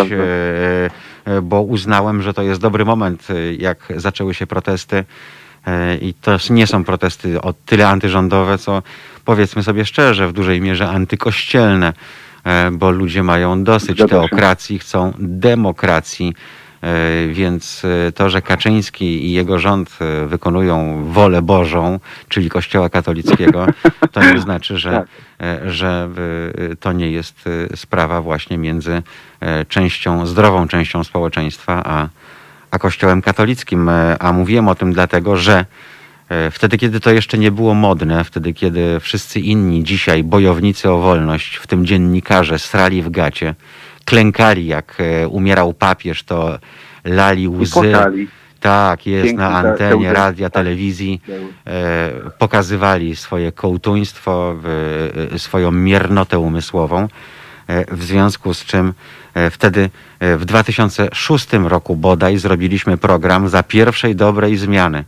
bo 1.41 1.61
uznałem, 1.61 2.21
że 2.21 2.33
to 2.33 2.41
jest 2.41 2.61
dobry 2.61 2.85
moment, 2.85 3.27
jak 3.57 3.77
zaczęły 3.95 4.33
się 4.33 4.47
protesty. 4.47 5.05
I 6.01 6.13
to 6.13 6.37
nie 6.49 6.67
są 6.67 6.83
protesty 6.83 7.41
o 7.41 7.53
tyle 7.65 7.87
antyrządowe, 7.87 8.57
co 8.57 8.83
powiedzmy 9.25 9.63
sobie 9.63 9.85
szczerze, 9.85 10.27
w 10.27 10.33
dużej 10.33 10.61
mierze 10.61 10.89
antykościelne, 10.89 11.93
bo 12.71 12.91
ludzie 12.91 13.23
mają 13.23 13.63
dosyć 13.63 13.97
teokracji, 14.09 14.79
chcą 14.79 15.13
demokracji. 15.19 16.33
E, 16.81 17.27
Więc 17.27 17.85
e, 18.07 18.11
to, 18.11 18.29
że 18.29 18.41
Kaczyński 18.41 19.25
i 19.25 19.31
jego 19.31 19.59
rząd 19.59 19.97
e, 20.01 20.27
wykonują 20.27 21.03
wolę 21.05 21.41
Bożą, 21.41 21.99
czyli 22.27 22.49
Kościoła 22.49 22.89
katolickiego, 22.89 23.67
to 24.11 24.23
nie 24.23 24.39
znaczy, 24.39 24.77
że, 24.77 24.91
Tak. 24.91 25.07
że 25.71 26.09
to 26.79 26.91
nie 26.93 27.11
jest 27.11 27.49
sprawa 27.75 28.21
właśnie 28.21 28.57
między 28.57 29.01
częścią, 29.67 30.25
zdrową 30.25 30.67
częścią 30.67 31.03
społeczeństwa, 31.03 31.81
a, 31.85 32.07
a 32.71 32.79
Kościołem 32.79 33.21
katolickim. 33.21 33.89
A 34.19 34.33
mówiłem 34.33 34.67
o 34.67 34.75
tym 34.75 34.93
dlatego, 34.93 35.37
że 35.37 35.65
wtedy, 36.51 36.77
kiedy 36.77 36.99
to 36.99 37.11
jeszcze 37.11 37.37
nie 37.37 37.51
było 37.51 37.73
modne, 37.73 38.23
wtedy, 38.23 38.53
kiedy 38.53 38.99
wszyscy 38.99 39.39
inni 39.39 39.83
dzisiaj 39.83 40.23
bojownicy 40.23 40.91
o 40.91 40.97
wolność, 40.97 41.55
w 41.55 41.67
tym 41.67 41.85
dziennikarze, 41.85 42.59
srali 42.59 43.01
w 43.01 43.09
gacie, 43.09 43.55
klękali 44.09 44.65
jak 44.67 44.95
e, 44.99 45.27
umierał 45.27 45.73
papież, 45.73 46.23
to 46.23 46.59
lali 47.03 47.47
łzy. 47.47 47.91
Tak, 48.59 49.07
jest 49.07 49.25
Piękne 49.25 49.49
na 49.49 49.61
te- 49.63 49.63
te 49.63 49.69
antenie 49.85 50.05
łzy. 50.07 50.13
radia, 50.13 50.49
Tak. 50.49 50.53
telewizji. 50.53 51.21
E, 51.67 52.11
pokazywali 52.39 53.15
swoje 53.15 53.51
kołtuństwo, 53.51 54.55
e, 55.33 55.39
swoją 55.39 55.71
miernotę 55.71 56.39
umysłową, 56.39 57.07
e, 57.67 57.95
w 57.95 58.03
związku 58.03 58.53
z 58.53 58.65
czym 58.65 58.93
e, 59.33 59.49
wtedy 59.49 59.89
w 60.21 60.45
2006 60.45 61.67
roku 61.69 61.95
bodaj 61.95 62.37
zrobiliśmy 62.37 62.97
program 62.97 63.49
za 63.49 63.63
pierwszej 63.63 64.15
dobrej 64.15 64.57
zmiany, 64.57 65.03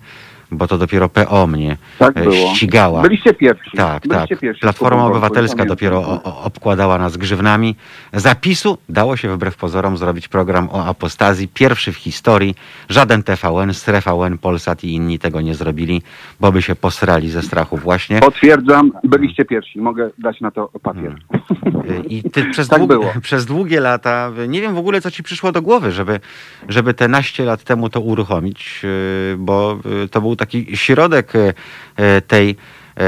bo 0.52 0.68
to 0.68 0.78
dopiero 0.78 1.10
PO 1.10 1.48
mnie 1.48 1.78
Tak 2.00 2.18
e, 2.18 2.22
było. 2.22 2.56
ścigała. 2.56 3.02
Byliście 3.02 3.34
pierwsi. 3.34 3.78
Tak, 3.78 4.08
Byliście 4.08 4.36
tak. 4.36 4.40
Pierwsi 4.40 4.62
Platforma 4.62 5.06
Obywatelska 5.06 5.66
dopiero 5.66 6.00
o, 6.00 6.24
o, 6.24 6.44
obkładała 6.44 6.98
nas 6.98 7.18
grzywnami. 7.18 7.76
Zapisu 8.14 8.78
dało 8.90 9.18
się 9.18 9.30
wbrew 9.30 9.58
pozorom 9.58 9.98
zrobić 9.98 10.28
program 10.28 10.70
o 10.72 10.86
apostazji. 10.86 11.48
Pierwszy 11.48 11.92
w 11.92 11.96
historii. 11.98 12.56
Żaden 12.90 13.24
TVN, 13.24 13.74
z 13.74 13.84
TVN, 13.84 14.38
Polsat 14.38 14.84
i 14.84 14.94
inni 14.94 15.20
tego 15.20 15.42
nie 15.42 15.56
zrobili, 15.56 16.02
bo 16.40 16.52
by 16.52 16.62
się 16.62 16.76
posrali 16.76 17.30
ze 17.30 17.42
strachu 17.42 17.78
właśnie. 17.78 18.20
Potwierdzam, 18.20 18.92
byliście 19.04 19.46
pierwsi. 19.46 19.80
Mogę 19.82 20.10
dać 20.18 20.42
na 20.42 20.52
to 20.52 20.70
papier. 20.84 21.16
I 22.10 22.24
ty 22.24 22.46
przez, 22.46 22.68
Tak 22.72 22.80
długie, 22.80 22.94
było. 22.94 23.14
przez 23.22 23.46
długie 23.46 23.80
lata, 23.80 24.32
nie 24.48 24.62
wiem 24.62 24.76
w 24.76 24.78
ogóle, 24.78 25.02
co 25.02 25.12
ci 25.12 25.24
przyszło 25.24 25.52
do 25.52 25.62
głowy, 25.62 25.92
żeby, 25.92 26.20
żeby 26.70 26.94
te 26.94 27.08
naście 27.08 27.46
lat 27.46 27.64
temu 27.64 27.90
to 27.90 28.02
uruchomić, 28.02 28.80
yy, 28.84 29.38
bo 29.38 29.80
yy, 29.86 30.08
to 30.08 30.22
był 30.22 30.36
taki 30.42 30.78
środek 30.78 31.34
yy, 31.34 31.54
yy, 31.98 32.22
tej 32.22 32.48
yy, 32.48 32.56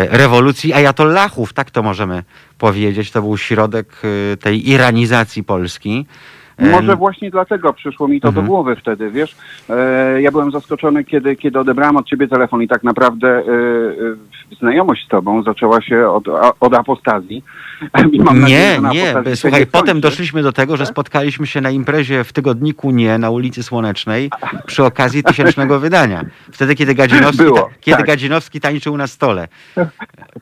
rewolucji 0.09 0.73
ajatollahów, 0.73 1.53
tak 1.53 1.71
to 1.71 1.83
możemy 1.83 2.23
powiedzieć. 2.57 3.11
To 3.11 3.21
był 3.21 3.37
środek 3.37 4.01
tej 4.39 4.69
iranizacji 4.69 5.43
Polski. 5.43 6.05
Może 6.59 6.95
właśnie 6.95 7.31
dlatego 7.31 7.73
przyszło 7.73 8.07
mi 8.07 8.21
to 8.21 8.27
Mhm. 8.27 8.45
do 8.45 8.49
głowy 8.51 8.75
wtedy, 8.75 9.11
wiesz? 9.11 9.35
E, 9.69 10.21
ja 10.21 10.31
byłem 10.31 10.51
zaskoczony, 10.51 11.03
kiedy, 11.03 11.35
kiedy 11.35 11.59
odebrałem 11.59 11.97
od 11.97 12.05
ciebie 12.07 12.27
telefon 12.27 12.61
i 12.61 12.67
tak 12.67 12.83
naprawdę 12.83 13.27
e, 13.27 13.41
e, 13.41 14.55
znajomość 14.59 15.05
z 15.05 15.07
tobą 15.09 15.43
zaczęła 15.43 15.81
się 15.81 16.09
od, 16.09 16.27
a- 16.27 16.51
od 16.59 16.73
apostazji. 16.73 17.43
I 18.11 18.19
mam 18.21 18.39
nadzieję, 18.39 18.59
Nie, 18.69 18.75
że 18.75 18.81
na 18.81 18.93
nie. 18.93 19.01
apostazji 19.01 19.31
się 19.31 19.35
Słuchaj, 19.35 19.59
nie 19.59 19.65
potem 19.67 20.01
doszliśmy 20.01 20.43
do 20.43 20.51
tego, 20.51 20.77
że 20.77 20.85
spotkaliśmy 20.85 21.47
się 21.47 21.61
na 21.61 21.69
imprezie 21.69 22.23
w 22.23 22.33
tygodniku 22.33 22.91
Nie 22.91 23.17
na 23.17 23.29
ulicy 23.29 23.63
Słonecznej 23.63 24.29
przy 24.65 24.83
okazji 24.85 25.23
tysięcznego 25.33 25.79
wydania. 25.79 26.25
Wtedy, 26.51 26.75
kiedy 26.75 26.95
Gadzinowski, 26.95 27.43
Było, 27.43 27.57
ta, 27.61 27.69
kiedy 27.81 27.97
tak. 27.97 28.07
Gadzinowski 28.07 28.59
tańczył 28.61 28.97
na 28.97 29.07
stole. 29.07 29.47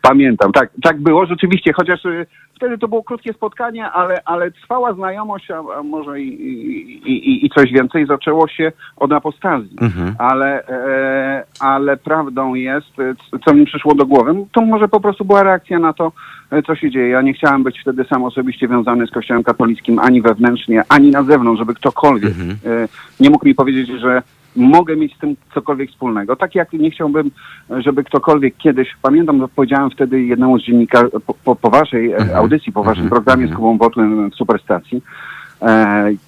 Pamiętam, 0.02 0.52
tak, 0.52 0.70
tak 0.84 1.00
było 1.02 1.26
rzeczywiście, 1.26 1.74
chociaż 1.74 2.06
y, 2.06 2.26
wtedy 2.56 2.78
to 2.78 2.88
było 2.88 3.04
krótkie 3.04 3.34
spotkanie, 3.34 3.86
ale, 3.92 4.22
ale 4.26 4.52
trwała 4.52 4.94
znajomość, 4.94 5.52
a, 5.52 5.58
a 5.80 5.84
może 5.84 6.01
i, 6.16 6.28
i, 6.28 7.12
i, 7.12 7.46
i 7.46 7.50
coś 7.50 7.72
więcej 7.72 8.06
zaczęło 8.06 8.48
się 8.48 8.72
od 8.98 9.12
apostazji. 9.14 9.76
Mhm. 9.82 10.16
Ale, 10.20 10.68
e, 10.68 11.44
ale 11.60 11.98
prawdą 11.98 12.54
jest, 12.54 13.00
e, 13.00 13.40
co 13.46 13.54
mi 13.54 13.66
przyszło 13.66 13.96
do 13.96 14.06
głowy, 14.06 14.34
to 14.52 14.62
może 14.62 14.88
po 14.88 15.00
prostu 15.00 15.26
była 15.26 15.44
reakcja 15.44 15.80
na 15.80 15.94
to, 15.94 16.12
e, 16.52 16.64
co 16.64 16.76
się 16.76 16.92
dzieje. 16.92 17.08
Ja 17.10 17.22
nie 17.22 17.34
chciałem 17.34 17.64
być 17.64 17.80
wtedy 17.82 18.04
sam 18.10 18.24
osobiście 18.24 18.68
wiązany 18.68 19.08
z 19.08 19.12
Kościołem 19.12 19.44
katolickim 19.44 20.00
ani 20.00 20.22
wewnętrznie, 20.22 20.84
ani 20.90 21.12
na 21.12 21.24
zewnątrz, 21.24 21.60
żeby 21.60 21.74
ktokolwiek 21.74 22.32
Mhm. 22.32 22.50
e, 22.66 22.88
nie 23.20 23.30
mógł 23.30 23.46
mi 23.46 23.56
powiedzieć, 23.56 23.88
że 24.00 24.22
mogę 24.56 24.96
mieć 24.96 25.16
z 25.16 25.20
tym 25.20 25.36
cokolwiek 25.54 25.90
wspólnego. 25.90 26.36
Tak 26.36 26.56
jak 26.56 26.74
nie 26.74 26.92
chciałbym, 26.92 27.32
żeby 27.70 28.04
ktokolwiek 28.04 28.58
kiedyś, 28.58 28.96
pamiętam, 29.02 29.40
że 29.42 29.48
powiedziałem 29.48 29.90
wtedy 29.90 30.24
jednemu 30.24 30.60
z 30.60 30.64
dziennikarzy, 30.64 31.10
po, 31.28 31.34
po, 31.34 31.56
po 31.56 31.70
waszej 31.70 32.14
Mhm. 32.14 32.36
audycji, 32.38 32.74
po 32.74 32.84
waszym 32.84 33.04
Mhm. 33.04 33.10
programie 33.10 33.48
z 33.48 33.50
Mhm. 33.50 33.58
Kubą 33.58 33.78
Botłem 33.78 34.30
w 34.30 34.36
Superstacji, 34.36 35.02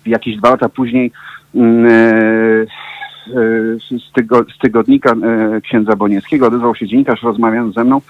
jakieś 0.06 0.38
dwa 0.38 0.50
lata 0.50 0.70
później 0.70 1.12
mm, 1.56 1.86
e, 1.86 1.92
e, 1.92 2.66
z, 3.80 4.12
tygo, 4.14 4.46
z 4.56 4.58
tygodnika 4.58 5.12
e, 5.12 5.62
księdza 5.62 5.96
Bonieckiego 5.96 6.48
odezwał 6.48 6.76
się 6.76 6.88
dziennikarz, 6.88 7.24
rozmawiając 7.24 7.76
ze 7.76 7.84
mną, 7.84 8.02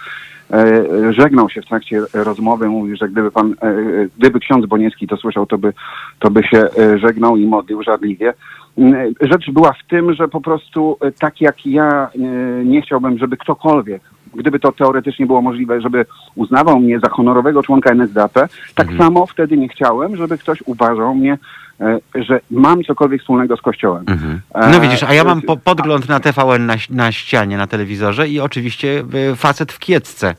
e, 0.53 1.13
żegnał 1.13 1.49
się 1.49 1.61
w 1.61 1.65
trakcie 1.65 2.01
rozmowy, 2.13 2.69
mówił, 2.69 2.95
że 2.95 3.09
gdyby 3.09 3.31
pan, 3.31 3.55
e, 3.61 3.75
gdyby 4.17 4.39
ksiądz 4.39 4.65
Boniecki 4.65 5.07
to 5.07 5.17
słyszał, 5.17 5.45
to 5.45 5.57
by, 5.57 5.73
to 6.19 6.31
by 6.31 6.43
się 6.43 6.57
e, 6.57 6.99
żegnał 6.99 7.37
i 7.37 7.47
modlił 7.47 7.83
żarliwie. 7.83 8.33
Mm, 8.77 9.13
Rzecz 9.21 9.51
była 9.51 9.73
w 9.73 9.87
tym, 9.89 10.13
że 10.13 10.27
po 10.27 10.41
prostu 10.41 10.97
e, 11.01 11.11
tak 11.11 11.41
jak 11.41 11.65
ja 11.65 12.09
e, 12.15 12.19
nie 12.65 12.81
chciałbym, 12.81 13.17
żeby 13.17 13.37
ktokolwiek, 13.37 14.01
gdyby 14.35 14.59
to 14.59 14.71
teoretycznie 14.71 15.25
było 15.25 15.41
możliwe, 15.41 15.81
żeby 15.81 16.05
uznawał 16.35 16.79
mnie 16.79 16.99
za 16.99 17.09
honorowego 17.09 17.63
członka 17.63 17.91
NSDAP, 17.91 18.33
tak 18.75 18.87
Mhm. 18.89 18.97
samo 18.97 19.25
wtedy 19.25 19.57
nie 19.57 19.69
chciałem, 19.69 20.17
żeby 20.17 20.37
ktoś 20.37 20.61
uważał 20.65 21.15
mnie, 21.15 21.37
e, 21.81 21.99
że 22.15 22.39
mam 22.51 22.83
cokolwiek 22.83 23.21
wspólnego 23.21 23.57
z 23.57 23.61
Kościołem. 23.61 24.03
Mhm. 24.07 24.41
E, 24.53 24.69
No 24.71 24.79
widzisz, 24.79 25.03
a 25.03 25.13
ja 25.13 25.23
mam 25.23 25.39
e, 25.39 25.41
po, 25.41 25.57
podgląd 25.57 26.09
na 26.09 26.19
TVN 26.19 26.65
na, 26.65 26.75
na 26.89 27.11
ścianie, 27.11 27.57
na 27.57 27.67
telewizorze 27.67 28.27
i 28.27 28.39
oczywiście 28.39 29.03
y, 29.31 29.35
facet 29.35 29.71
w 29.71 29.79
kiecce 29.79 30.35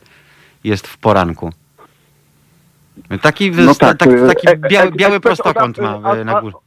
jest 0.63 0.87
w 0.87 0.97
poranku. 0.97 1.49
Taki, 3.21 3.51
No 3.51 3.75
tak, 3.75 3.97
tak, 3.97 4.09
e, 4.09 4.27
taki 4.27 4.49
e, 4.49 4.57
biały, 4.57 4.87
e, 4.87 4.91
biały 4.91 5.19
prostokąt 5.19 5.77
ma 5.77 6.15
na 6.25 6.41
górze. 6.41 6.57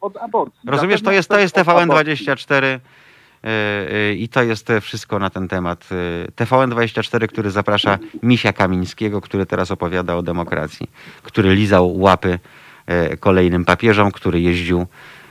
Rozumiesz, 0.67 1.03
to 1.03 1.13
jest, 1.13 1.29
to 1.29 1.39
jest 1.39 1.59
ekspert 1.59 1.79
od 1.79 1.83
aborcji. 1.91 2.27
TVN24 2.27 2.65
y, 2.65 2.67
y, 2.67 2.81
i 4.17 4.29
to 4.29 4.43
jest 4.43 4.71
e, 4.71 4.81
wszystko 4.81 5.19
na 5.19 5.31
ten 5.31 5.49
temat. 5.49 5.89
Y, 5.93 6.33
TVN24, 6.37 7.29
który 7.29 7.51
zaprasza 7.51 7.99
Misia 8.23 8.53
Kamińskiego, 8.53 9.21
który 9.21 9.47
teraz 9.47 9.71
opowiada 9.71 10.17
o 10.17 10.23
demokracji, 10.23 10.91
który 11.23 11.55
lizał 11.55 12.01
łapy 12.01 12.39
e, 12.87 13.17
kolejnym 13.17 13.65
papieżom, 13.65 14.11
który 14.11 14.41
jeździł 14.41 14.87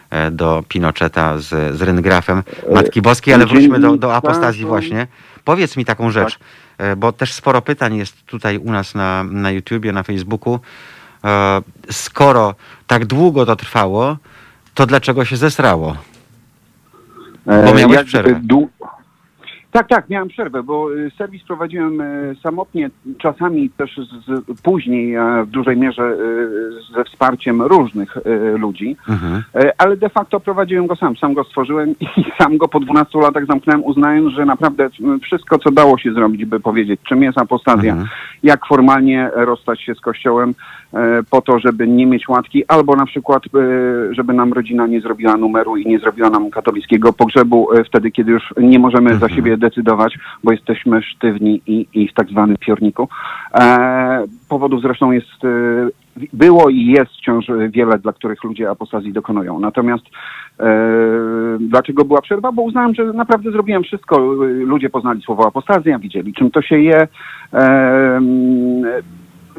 e, 0.09 0.31
do 0.31 0.63
Pinocheta 0.67 1.37
z, 1.37 1.77
z 1.77 1.81
Ryngrafem 1.81 2.43
Matki 2.73 3.01
Boskiej, 3.01 3.33
ale 3.33 3.45
wróćmy 3.45 3.79
do, 3.79 3.97
do 3.97 4.15
apostazji 4.15 4.65
właśnie. 4.65 5.07
Powiedz 5.43 5.77
mi 5.77 5.85
taką 5.85 6.11
rzecz, 6.11 6.39
e, 6.77 6.95
bo 6.95 7.11
też 7.11 7.33
sporo 7.33 7.61
pytań 7.61 7.97
jest 7.97 8.25
tutaj 8.25 8.57
u 8.57 8.71
nas 8.71 8.95
na, 8.95 9.23
na 9.23 9.51
YouTubie, 9.51 9.91
na 9.91 10.03
Facebooku. 10.03 10.59
E, 11.23 11.61
Skoro 11.91 12.55
tak 12.87 13.05
długo 13.05 13.45
to 13.45 13.55
trwało, 13.55 14.17
to 14.73 14.85
dlaczego 14.85 15.25
się 15.25 15.37
zesrało? 15.37 15.95
Bo 17.47 17.73
miałeś 17.73 17.83
E, 17.83 17.95
jak, 17.95 18.05
przerwę. 18.05 18.39
Tak, 19.71 19.87
tak, 19.87 20.09
miałem 20.09 20.27
przerwę, 20.27 20.63
bo 20.63 20.93
y, 20.95 21.11
serwis 21.17 21.43
prowadziłem 21.43 22.01
y, 22.01 22.35
samotnie, 22.43 22.89
czasami 23.17 23.69
też 23.69 23.97
z, 24.27 24.61
później 24.61 25.15
w 25.43 25.47
dużej 25.47 25.77
mierze 25.77 26.03
y, 26.03 26.93
ze 26.95 27.03
wsparciem 27.03 27.61
różnych 27.61 28.17
ludzi, 28.57 28.97
Mhm. 29.09 29.43
E, 29.55 29.71
ale 29.77 29.97
de 29.97 30.09
facto 30.09 30.39
prowadziłem 30.39 30.87
go 30.87 30.95
sam, 30.95 31.17
sam 31.17 31.33
go 31.33 31.43
stworzyłem 31.43 31.95
i 32.17 32.23
sam 32.41 32.57
go 32.57 32.67
po 32.67 32.79
12 32.79 33.19
latach 33.19 33.45
zamknąłem, 33.45 33.85
uznając, 33.85 34.33
że 34.33 34.45
naprawdę 34.45 34.89
wszystko, 35.23 35.59
co 35.59 35.71
dało 35.71 35.97
się 35.97 36.13
zrobić, 36.13 36.45
by 36.45 36.59
powiedzieć, 36.59 36.99
czym 37.03 37.23
jest 37.23 37.37
apostazja, 37.37 37.91
Mhm. 37.91 38.09
jak 38.43 38.65
formalnie 38.65 39.29
rozstać 39.33 39.81
się 39.81 39.95
z 39.95 39.99
Kościołem 40.01 40.55
po 41.29 41.41
to, 41.41 41.59
żeby 41.59 41.87
nie 41.87 42.05
mieć 42.05 42.27
łatki, 42.29 42.63
albo 42.67 42.95
na 42.95 43.05
przykład, 43.05 43.43
e, 43.45 43.49
żeby 44.13 44.33
nam 44.33 44.53
rodzina 44.53 44.87
nie 44.87 45.01
zrobiła 45.01 45.37
numeru 45.37 45.77
i 45.77 45.85
nie 45.85 45.99
zrobiła 45.99 46.29
nam 46.29 46.49
katolickiego 46.49 47.13
pogrzebu 47.13 47.73
e, 47.73 47.83
wtedy, 47.83 48.11
kiedy 48.11 48.31
już 48.31 48.53
nie 48.57 48.79
możemy 48.79 49.09
za 49.09 49.15
Mhm. 49.15 49.35
siebie 49.35 49.57
decydować, 49.57 50.17
bo 50.43 50.51
jesteśmy 50.51 51.01
sztywni 51.01 51.61
i, 51.67 51.87
i 51.93 52.07
w 52.07 52.13
tak 52.13 52.29
zwanym 52.29 52.57
piorniku. 52.57 53.09
E, 53.53 54.23
powodów 54.49 54.81
zresztą 54.81 55.11
jest, 55.11 55.43
e, 55.43 56.27
było 56.33 56.69
i 56.69 56.85
jest 56.85 57.11
wciąż 57.11 57.45
wiele, 57.69 57.99
dla 57.99 58.13
których 58.13 58.43
ludzie 58.43 58.69
apostazji 58.69 59.13
dokonują. 59.13 59.59
Natomiast 59.59 60.05
e, 60.59 60.67
dlaczego 61.59 62.05
była 62.05 62.21
przerwa? 62.21 62.51
Bo 62.51 62.61
uznałem, 62.61 62.95
że 62.95 63.05
naprawdę 63.05 63.51
zrobiłem 63.51 63.83
wszystko. 63.83 64.19
Ludzie 64.47 64.89
poznali 64.89 65.21
słowo 65.21 65.47
apostazja, 65.47 65.99
widzieli 65.99 66.33
czym 66.33 66.51
to 66.51 66.61
się 66.61 66.79
je. 66.79 67.07
E, 67.53 68.21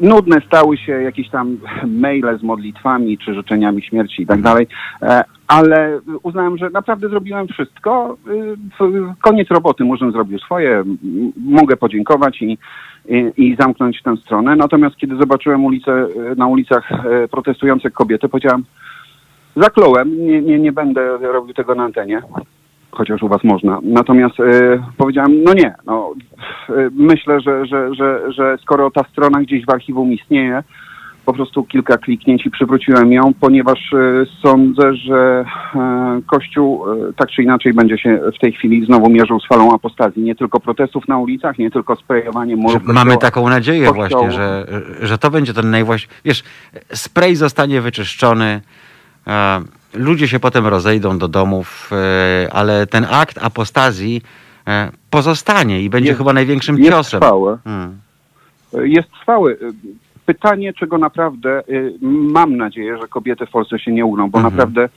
nudne 0.01 0.41
stały 0.47 0.77
się 0.77 0.91
jakieś 0.91 1.29
tam 1.29 1.57
maile 1.87 2.37
z 2.39 2.43
modlitwami 2.43 3.17
czy 3.17 3.33
życzeniami 3.33 3.81
śmierci 3.81 4.21
i 4.21 4.27
tak 4.27 4.41
dalej, 4.41 4.67
E, 5.01 5.23
ale 5.47 5.99
uznałem, 6.23 6.57
że 6.57 6.69
naprawdę 6.69 7.09
zrobiłem 7.09 7.47
wszystko. 7.47 8.17
W- 8.79 9.13
Koniec 9.21 9.47
roboty, 9.51 9.83
murzyn 9.83 10.11
zrobił 10.11 10.39
swoje, 10.39 10.83
mogę 11.37 11.77
podziękować 11.77 12.41
i, 12.41 12.57
i, 13.09 13.31
i 13.37 13.55
zamknąć 13.59 14.01
tę 14.03 14.17
stronę. 14.17 14.55
Natomiast 14.55 14.95
kiedy 14.95 15.15
zobaczyłem 15.17 15.65
ulicę, 15.65 15.91
e, 16.31 16.35
na 16.35 16.47
ulicach 16.47 16.91
e, 16.91 17.27
protestujące 17.27 17.91
kobiety, 17.91 18.29
powiedziałem, 18.29 18.63
zakląłem, 19.55 20.25
nie, 20.27 20.41
nie, 20.41 20.59
nie 20.59 20.71
będę 20.71 21.17
robił 21.17 21.53
tego 21.53 21.75
na 21.75 21.83
antenie 21.83 22.21
chociaż 22.91 23.23
u 23.23 23.27
was 23.27 23.43
można. 23.43 23.79
Natomiast 23.83 24.39
e, 24.39 24.43
powiedziałem, 24.97 25.43
no 25.43 25.53
nie, 25.53 25.73
no, 25.85 26.13
e, 26.69 26.73
myślę, 26.93 27.41
że, 27.41 27.65
że, 27.65 27.95
że, 27.95 28.31
że 28.31 28.57
skoro 28.61 28.91
ta 28.91 29.03
strona 29.03 29.41
gdzieś 29.41 29.65
w 29.65 29.69
archiwum 29.69 30.13
istnieje, 30.13 30.63
po 31.25 31.33
prostu 31.33 31.63
kilka 31.63 31.97
kliknięć 31.97 32.45
i 32.45 32.51
przywróciłem 32.51 33.13
ją, 33.13 33.31
ponieważ 33.39 33.93
e, 33.93 34.25
sądzę, 34.41 34.95
że 34.95 35.45
Kościół 36.27 36.85
tak 37.15 37.29
czy 37.29 37.43
inaczej 37.43 37.73
będzie 37.73 37.97
się 37.97 38.19
w 38.37 38.39
tej 38.39 38.53
chwili 38.53 38.85
znowu 38.85 39.09
mierzył 39.09 39.39
z 39.39 39.47
falą 39.47 39.73
apostazji. 39.75 40.23
Nie 40.23 40.35
tylko 40.35 40.59
protestów 40.59 41.07
na 41.07 41.17
ulicach, 41.17 41.57
nie 41.57 41.71
tylko 41.71 41.95
sprejowanie 41.95 42.55
murów. 42.55 42.83
mamy 42.83 43.17
taką 43.17 43.49
nadzieję 43.49 43.91
właśnie, 43.91 44.31
że, 44.31 44.65
że 45.01 45.17
to 45.17 45.31
będzie 45.31 45.53
ten 45.53 45.71
najwłaściwszy... 45.71 46.21
Wiesz, 46.25 46.43
spray 46.93 47.35
zostanie 47.35 47.81
wyczyszczony, 47.81 48.61
ludzie 49.93 50.27
się 50.27 50.39
potem 50.39 50.67
rozejdą 50.67 51.17
do 51.17 51.27
domów, 51.27 51.89
e, 51.91 52.53
ale 52.53 52.87
ten 52.87 53.05
akt 53.09 53.37
apostazji 53.43 54.21
e, 54.67 54.91
pozostanie 55.09 55.81
i 55.81 55.89
będzie 55.89 56.09
Jest- 56.09 56.17
chyba 56.17 56.33
największym 56.33 56.77
jest 56.77 56.89
ciosem. 56.91 57.19
trwały. 57.19 57.57
Hmm. 57.63 57.97
jest 58.83 59.11
trwały. 59.11 59.57
Pytanie, 60.25 60.73
czego 60.73 60.97
naprawdę 60.97 61.63
y, 61.69 61.93
mam 62.33 62.57
nadzieję, 62.57 62.97
że 63.01 63.07
kobiety 63.07 63.45
w 63.45 63.49
Polsce 63.49 63.79
się 63.79 63.91
nie 63.91 64.05
ugną, 64.05 64.29
bo 64.29 64.37
Mhm. 64.39 64.55
naprawdę 64.55 64.81
e, 64.81 64.85
e, 64.85 64.89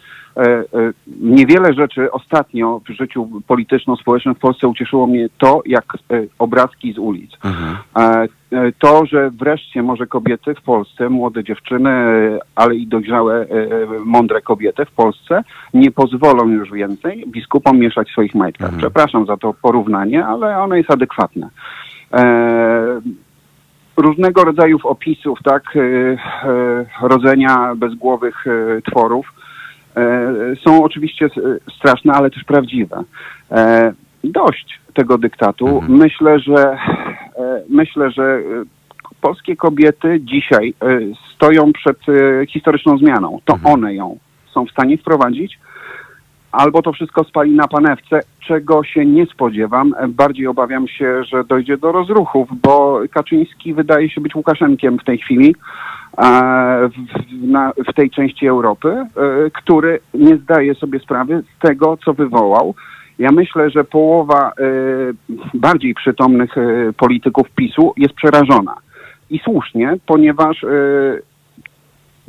niewiele 1.21 1.73
rzeczy 1.75 2.13
ostatnio 2.13 2.81
w 2.89 2.93
życiu 2.93 3.29
polityczno-społecznym 3.47 4.35
w 4.35 4.39
Polsce 4.39 4.69
ucieszyło 4.69 5.07
mnie 5.07 5.29
to, 5.39 5.63
jak 5.67 5.85
e, 5.95 6.23
obrazki 6.39 6.93
z 6.93 6.99
ulic. 6.99 7.33
Mhm. 7.45 7.77
E, 7.97 8.29
e, 8.59 8.73
To, 8.79 9.07
że 9.07 9.31
wreszcie 9.31 9.83
może 9.83 10.07
kobiety 10.07 10.55
w 10.55 10.63
Polsce, 10.63 11.09
młode 11.09 11.45
dziewczyny, 11.45 11.91
e, 11.91 12.39
ale 12.55 12.75
i 12.75 12.87
dojrzałe, 12.87 13.41
e, 13.41 13.47
mądre 14.05 14.41
kobiety 14.43 14.85
w 14.85 14.91
Polsce 14.91 15.45
nie 15.75 15.91
pozwolą 15.91 16.49
już 16.49 16.71
więcej 16.71 17.25
biskupom 17.27 17.79
mieszać 17.79 18.09
w 18.09 18.13
swoich 18.13 18.35
majtkach. 18.35 18.69
Mhm. 18.69 18.81
Przepraszam 18.81 19.27
za 19.27 19.37
to 19.37 19.55
porównanie, 19.63 20.27
ale 20.27 20.59
ono 20.59 20.75
jest 20.75 20.91
adekwatne. 20.91 21.49
E, 22.13 23.01
różnego 23.97 24.45
rodzaju 24.45 24.79
opisów, 24.85 25.39
tak, 25.45 25.77
e, 25.77 25.81
e, 25.81 27.09
rodzenia 27.09 27.75
bezgłowych 27.77 28.47
e, 28.47 28.83
tworów 28.83 29.27
e, 29.39 29.42
są 30.65 30.85
oczywiście 30.85 31.27
s- 31.27 31.75
straszne, 31.79 32.13
ale 32.13 32.31
też 32.31 32.45
prawdziwe. 32.45 33.03
E, 33.51 33.93
dość 34.25 34.81
tego 34.95 35.19
dyktatu. 35.19 35.69
Mhm. 35.69 35.93
Myślę, 35.99 36.39
że 36.41 36.55
e, 37.37 37.63
myślę, 37.69 38.11
że 38.11 38.23
e, 38.23 38.41
polskie 39.21 39.57
kobiety 39.57 40.21
dzisiaj 40.21 40.75
e, 40.83 40.99
stoją 41.35 41.73
przed 41.73 41.99
e, 42.09 42.47
historyczną 42.47 42.99
zmianą. 42.99 43.39
To 43.45 43.53
Mhm. 43.55 43.75
one 43.75 43.95
ją 43.95 44.19
są 44.55 44.67
w 44.67 44.71
stanie 44.71 44.99
wprowadzić, 44.99 45.59
albo 46.53 46.83
to 46.83 46.93
wszystko 46.93 47.25
spali 47.25 47.53
na 47.53 47.69
panewce, 47.69 48.21
czego 48.41 48.85
się 48.85 49.07
nie 49.07 49.27
spodziewam. 49.27 49.95
Bardziej 50.09 50.47
obawiam 50.47 50.89
się, 50.89 51.25
że 51.25 51.45
dojdzie 51.45 51.77
do 51.77 51.93
rozruchów, 51.93 52.49
bo 52.63 53.01
Kaczyński 53.11 53.75
wydaje 53.75 54.11
się 54.11 54.21
być 54.21 54.35
Łukaszenkiem 54.35 54.99
w 54.99 55.05
tej 55.05 55.19
chwili 55.19 55.55
e, 56.19 56.25
w, 56.89 57.47
na, 57.51 57.73
w 57.91 57.95
tej 57.95 58.11
części 58.11 58.47
Europy, 58.47 58.89
e, 58.89 59.07
który 59.51 60.01
nie 60.15 60.37
zdaje 60.37 60.75
sobie 60.75 60.99
sprawy 60.99 61.43
z 61.57 61.67
tego, 61.67 61.99
co 62.05 62.15
wywołał. 62.15 62.75
Ja 63.19 63.33
myślę, 63.33 63.71
że 63.71 63.85
połowa 63.85 64.49
e, 64.49 64.63
bardziej 65.55 65.95
przytomnych 65.95 66.55
polityków 66.97 67.51
PiSu 67.51 67.93
jest 67.97 68.15
przerażona. 68.15 68.75
I 69.31 69.39
słusznie, 69.39 69.97
ponieważ 70.07 70.65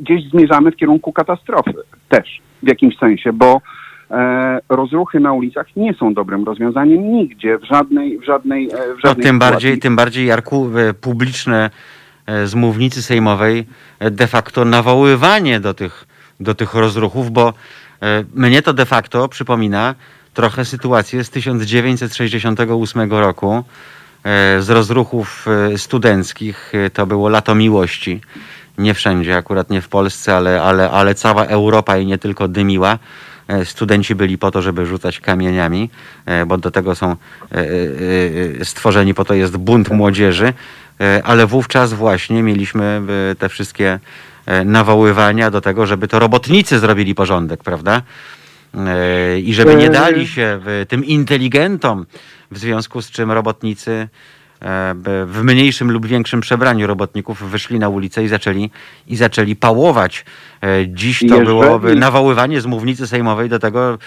gdzieś 0.00 0.30
zmierzamy 0.30 0.70
w 0.70 0.76
kierunku 0.76 1.12
katastrofy 1.12 1.74
też 2.08 2.42
w 2.62 2.68
jakimś 2.68 2.98
sensie, 2.98 3.32
bo 3.32 3.60
rozruchy 4.68 5.20
na 5.20 5.32
ulicach 5.32 5.66
nie 5.76 5.94
są 5.94 6.14
dobrym 6.14 6.44
rozwiązaniem 6.44 7.12
nigdzie, 7.12 7.58
w 7.58 7.64
żadnej, 7.64 8.18
w 8.18 8.24
żadnej, 8.24 8.64
e, 8.66 8.68
w 8.68 8.70
No, 8.70 8.76
żadnej 9.04 9.24
tym 9.24 9.34
sytuacji. 9.34 9.38
bardziej, 9.38 9.78
tym 9.78 9.96
bardziej, 9.96 10.26
Jarku, 10.26 10.70
e, 10.78 10.94
publiczne 10.94 11.70
e, 12.26 12.46
z 12.46 12.54
mównicy 12.54 13.02
sejmowej 13.02 13.66
e, 13.98 14.10
de 14.10 14.26
facto 14.26 14.64
nawoływanie 14.64 15.60
do 15.60 15.74
tych, 15.74 16.06
do 16.40 16.54
tych 16.54 16.74
rozruchów, 16.74 17.30
bo 17.30 17.48
e, 18.02 18.24
mnie 18.34 18.62
to 18.62 18.72
de 18.72 18.86
facto 18.86 19.28
przypomina 19.28 19.94
trochę 20.34 20.64
sytuację 20.64 21.24
z 21.24 21.30
1968 21.30 23.10
roku, 23.12 23.64
e, 24.24 24.62
z 24.62 24.70
rozruchów 24.70 25.46
e, 25.74 25.78
studenckich. 25.78 26.72
E, 26.74 26.90
To 26.90 27.06
było 27.06 27.28
lato 27.28 27.54
miłości. 27.54 28.20
Nie 28.78 28.94
wszędzie, 28.94 29.36
akurat 29.36 29.70
nie 29.70 29.80
w 29.80 29.88
Polsce, 29.88 30.36
ale, 30.36 30.62
ale, 30.62 30.90
ale 30.90 31.14
cała 31.14 31.44
Europa 31.46 31.98
i 31.98 32.06
nie 32.06 32.18
tylko 32.18 32.48
dymiła. 32.48 32.98
E, 33.48 33.64
Studenci 33.64 34.14
byli 34.14 34.38
po 34.38 34.50
to, 34.50 34.62
żeby 34.62 34.86
rzucać 34.86 35.20
kamieniami, 35.20 35.90
e, 36.26 36.46
bo 36.46 36.58
do 36.58 36.70
tego 36.70 36.94
są 36.94 37.16
e, 38.60 38.64
stworzeni, 38.64 39.14
po 39.14 39.24
to 39.24 39.34
jest 39.34 39.56
bunt 39.56 39.90
młodzieży, 39.90 40.52
ale 41.24 41.46
wówczas 41.46 41.92
właśnie 41.92 42.42
mieliśmy 42.42 43.02
te 43.38 43.48
wszystkie 43.48 43.98
nawoływania 44.64 45.50
do 45.50 45.60
tego, 45.60 45.86
żeby 45.86 46.08
to 46.08 46.18
robotnicy 46.18 46.78
zrobili 46.78 47.14
porządek, 47.14 47.64
prawda? 47.64 48.02
I 49.42 49.54
żeby 49.54 49.74
nie 49.74 49.90
dali 49.90 50.28
się 50.28 50.60
tym 50.88 51.04
inteligentom, 51.04 52.06
w 52.50 52.58
związku 52.58 53.02
z 53.02 53.10
czym 53.10 53.32
robotnicy 53.32 54.08
w 55.26 55.40
mniejszym 55.44 55.90
lub 55.92 56.06
większym 56.06 56.40
przebraniu 56.40 56.86
robotników 56.86 57.50
wyszli 57.50 57.78
na 57.78 57.88
ulicę 57.88 58.24
i 58.24 58.28
zaczęli, 58.28 58.70
i 59.06 59.16
zaczęli 59.16 59.56
pałować. 59.56 60.24
E, 60.62 60.88
Dziś 60.88 61.18
to 61.18 61.24
Jeżeli- 61.26 61.44
byłoby 61.46 61.94
nawoływanie 61.94 62.60
z 62.60 62.66
mównicy 62.66 63.06
sejmowej 63.06 63.48
do 63.48 63.58
tego, 63.58 63.98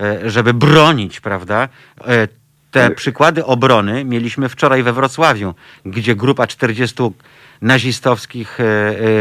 e, 0.00 0.30
żeby 0.30 0.54
bronić, 0.54 1.20
prawda? 1.20 1.68
E, 2.06 2.28
Te 2.70 2.90
przykłady 2.90 3.44
obrony 3.44 4.04
mieliśmy 4.04 4.48
wczoraj 4.48 4.82
we 4.82 4.92
Wrocławiu, 4.92 5.54
gdzie 5.86 6.14
grupa 6.16 6.46
40 6.46 7.12
nazistowskich 7.62 8.60
e, 8.60 8.64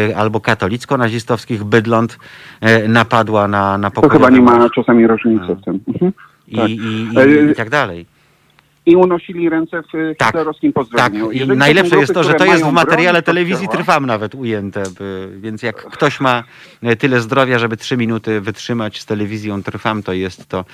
e, 0.09 0.17
albo 0.17 0.39
katolicko-nazistowskich 0.39 1.63
bydląt 1.63 2.17
e, 2.61 2.87
napadła 2.87 3.47
na, 3.47 3.77
na 3.77 3.91
To 3.91 4.09
chyba 4.09 4.29
nie 4.29 4.41
ma 4.41 4.69
czasami 4.69 5.07
różnicy 5.07 5.55
w 5.55 5.63
tym. 5.65 5.79
Mhm. 5.87 6.11
i, 6.47 6.55
tak. 6.55 6.69
i, 6.69 6.73
i, 6.75 7.19
E, 7.47 7.51
i 7.51 7.55
tak 7.55 7.69
dalej. 7.69 8.05
I 8.85 8.95
unosili 8.95 9.49
ręce 9.49 9.81
w 9.81 10.15
Tak, 10.17 10.27
hitlerowskim 10.27 10.73
Tak, 10.73 10.83
pozdrowieniu. 10.83 11.31
i 11.31 11.39
Jeżeli 11.39 11.47
to 11.49 11.53
są 11.53 11.59
najlepsze 11.59 11.97
jest 11.97 12.13
to, 12.13 12.23
że 12.23 12.33
to 12.33 12.45
jest 12.45 12.63
w 12.63 12.71
materiale 12.71 13.21
telewizji 13.21 13.67
Kościoła, 13.67 13.83
Trwam 13.83 14.05
nawet 14.05 14.35
ujęte, 14.35 14.83
więc 15.37 15.63
jak 15.63 15.75
ktoś 15.75 16.19
ma 16.19 16.43
e, 16.83 16.95
tyle 16.95 17.21
zdrowia, 17.21 17.59
żeby 17.59 17.77
trzy 17.77 17.97
minuty 17.97 18.41
wytrzymać 18.41 19.01
z 19.01 19.05
telewizją 19.05 19.63
Trwam, 19.63 20.03
to 20.03 20.13
jest 20.13 20.47
to 20.49 20.65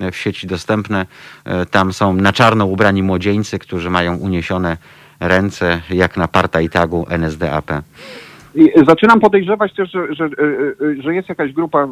e, 0.00 0.10
w 0.10 0.16
sieci 0.16 0.46
dostępne. 0.46 1.06
E, 1.44 1.66
Tam 1.66 1.92
są 1.92 2.12
na 2.12 2.32
czarno 2.32 2.66
ubrani 2.66 3.02
młodzieńcy, 3.02 3.58
którzy 3.58 3.90
mają 3.90 4.16
uniesione 4.16 4.76
ręce, 5.20 5.82
jak 5.90 6.16
na 6.16 6.28
partajtagu 6.28 7.06
NSDAP. 7.08 7.70
Zaczynam 8.86 9.20
podejrzewać 9.20 9.74
też, 9.74 9.90
że, 9.90 10.14
że, 10.14 10.24
e, 10.24 10.28
e, 10.28 11.02
że 11.02 11.14
jest 11.14 11.28
jakaś 11.28 11.52
grupa 11.52 11.88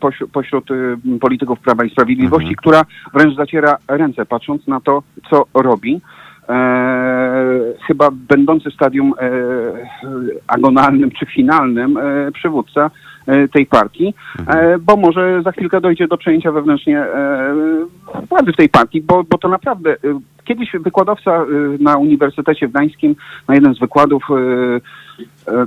poś- 0.00 0.30
pośród 0.32 0.70
e, 0.70 0.74
polityków 1.20 1.60
Prawa 1.60 1.84
i 1.84 1.90
Sprawiedliwości, 1.90 2.48
Mhm. 2.48 2.56
która 2.56 2.84
wręcz 3.14 3.36
zaciera 3.36 3.76
ręce, 3.88 4.26
patrząc 4.26 4.66
na 4.66 4.80
to, 4.80 5.02
co 5.30 5.44
robi. 5.54 6.00
E, 6.48 7.54
chyba 7.86 8.10
będący 8.28 8.70
w 8.70 8.74
stadium 8.74 9.14
e, 9.20 9.30
agonalnym 10.46 11.10
czy 11.10 11.26
finalnym 11.26 11.96
e, 11.96 12.32
przywódca 12.32 12.90
e, 13.26 13.48
tej 13.48 13.66
partii, 13.66 14.14
e, 14.46 14.78
bo 14.78 14.96
może 14.96 15.42
za 15.44 15.52
chwilkę 15.52 15.80
dojdzie 15.80 16.08
do 16.08 16.16
przejęcia 16.16 16.52
wewnętrznie 16.52 16.98
e, 17.00 17.54
władzy 18.30 18.52
w 18.52 18.56
tej 18.56 18.68
partii, 18.68 19.02
bo, 19.02 19.24
bo 19.24 19.38
to 19.38 19.48
naprawdę 19.48 19.90
e, 19.92 19.96
kiedyś 20.44 20.72
wykładowca 20.80 21.30
e, 21.36 21.46
na 21.80 21.96
Uniwersytecie 21.96 22.68
w 22.68 22.70
Gdańskim 22.70 23.16
na 23.48 23.54
jeden 23.54 23.74
z 23.74 23.78
wykładów 23.78 24.22
e, 24.30 24.34
e, 24.34 24.80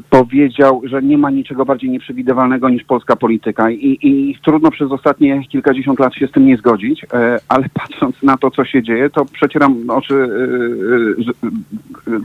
powiedział, 0.09 0.81
że 0.85 1.01
nie 1.01 1.17
ma 1.17 1.29
niczego 1.29 1.65
bardziej 1.65 1.89
nieprzewidywalnego 1.89 2.69
niż 2.69 2.83
polska 2.83 3.15
polityka 3.15 3.69
I, 3.71 3.97
i 4.01 4.37
trudno 4.45 4.71
przez 4.71 4.91
ostatnie 4.91 5.47
kilkadziesiąt 5.47 5.99
lat 5.99 6.13
się 6.15 6.27
z 6.27 6.31
tym 6.31 6.45
nie 6.45 6.57
zgodzić, 6.57 7.03
e, 7.13 7.39
ale 7.47 7.65
patrząc 7.81 8.23
na 8.23 8.37
to, 8.37 8.51
co 8.51 8.65
się 8.65 8.83
dzieje, 8.83 9.09
to 9.09 9.25
przecieram 9.25 9.89
oczy 9.89 10.27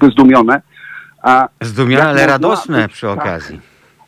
e, 0.03 0.07
e, 0.07 0.11
zdumione. 0.11 0.63
A 1.23 1.49
Zdumione, 1.61 2.09
ale 2.09 2.27
radosne 2.27 2.83
być- 2.83 2.93
przy 2.93 3.07
tak, 3.07 3.19
okazji. 3.19 3.61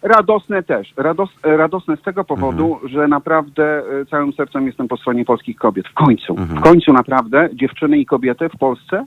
Radosne 0.03 0.63
też. 0.63 0.93
Rados, 0.97 1.31
radosne 1.43 1.97
z 1.97 2.03
tego 2.03 2.25
powodu, 2.25 2.73
Mhm. 2.75 2.89
że 2.93 3.09
naprawdę 3.09 3.83
e, 4.01 4.07
całym 4.07 4.33
sercem 4.33 4.67
jestem 4.67 4.89
po 4.89 4.97
stronie 4.97 5.25
polskich 5.25 5.57
kobiet. 5.57 5.89
W 5.89 5.95
końcu. 5.95 6.33
Mhm. 6.39 6.59
W 6.61 6.63
końcu 6.63 6.93
naprawdę 6.93 7.49
dziewczyny 7.55 7.99
i 7.99 8.07
kobiety 8.07 8.49
w 8.49 8.59
Polsce 8.59 9.05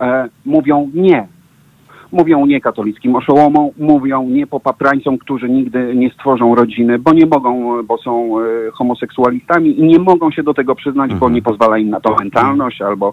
e, 0.00 0.28
mówią 0.44 0.90
nie. 0.94 1.28
Mówią 2.12 2.46
nie 2.46 2.60
katolickim 2.60 3.16
oszołomom, 3.16 3.70
mówią 3.78 4.28
nie 4.28 4.46
popaprańcom, 4.46 5.18
którzy 5.18 5.48
nigdy 5.48 5.92
nie 5.96 6.10
stworzą 6.10 6.54
rodziny, 6.54 6.98
bo 6.98 7.12
nie 7.12 7.26
mogą, 7.26 7.82
bo 7.82 7.98
są 7.98 8.40
e, 8.40 8.42
homoseksualistami 8.72 9.80
i 9.80 9.82
nie 9.82 9.98
mogą 9.98 10.30
się 10.30 10.42
do 10.42 10.54
tego 10.54 10.74
przyznać, 10.74 11.10
bo 11.10 11.14
Mhm. 11.14 11.32
nie 11.32 11.42
pozwala 11.42 11.78
im 11.78 11.90
na 11.90 12.00
to 12.00 12.16
mentalność 12.20 12.82
albo, 12.82 13.12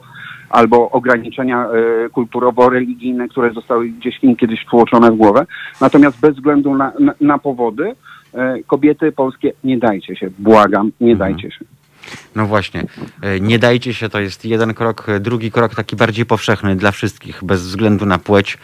albo 0.49 0.91
ograniczenia 0.91 1.67
e, 1.67 2.09
kulturowo-religijne, 2.09 3.27
które 3.27 3.53
zostały 3.53 3.89
gdzieś 3.89 4.23
im 4.23 4.35
kiedyś 4.35 4.61
wtłoczone 4.61 5.11
w 5.11 5.15
głowę. 5.15 5.45
Natomiast 5.81 6.19
bez 6.19 6.35
względu 6.35 6.75
na, 6.75 6.91
na, 6.99 7.13
na 7.21 7.37
powody, 7.37 7.91
e, 8.33 8.63
kobiety 8.67 9.11
polskie, 9.11 9.51
nie 9.63 9.77
dajcie 9.77 10.15
się, 10.15 10.29
błagam, 10.39 10.91
nie 11.01 11.11
Mhm. 11.11 11.33
dajcie 11.33 11.51
się. 11.51 11.65
No 12.35 12.45
właśnie, 12.45 12.83
nie 13.41 13.59
dajcie 13.59 13.93
się, 13.93 14.09
to 14.09 14.19
jest 14.19 14.45
jeden 14.45 14.73
krok. 14.73 15.07
Drugi 15.19 15.51
krok, 15.51 15.75
taki 15.75 15.95
bardziej 15.95 16.25
powszechny 16.25 16.75
dla 16.75 16.91
wszystkich, 16.91 17.43
bez 17.43 17.61
względu 17.61 18.05
na 18.05 18.17
płeć, 18.17 18.57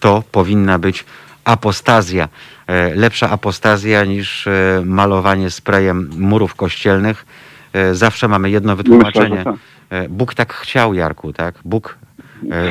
to 0.00 0.22
powinna 0.32 0.78
być 0.78 1.04
apostazja. 1.44 2.28
E, 2.66 2.94
Lepsza 2.94 3.30
apostazja 3.30 4.04
niż 4.04 4.46
e, 4.46 4.82
malowanie 4.84 5.50
sprayem 5.50 6.10
murów 6.18 6.54
kościelnych. 6.54 7.26
E, 7.72 7.94
Zawsze 7.94 8.28
mamy 8.28 8.50
jedno 8.50 8.76
wytłumaczenie. 8.76 9.44
Tak. 9.44 9.54
Bóg 10.08 10.34
tak 10.34 10.54
chciał, 10.54 10.94
Jarku, 10.94 11.32
tak? 11.32 11.54
Bóg 11.64 11.98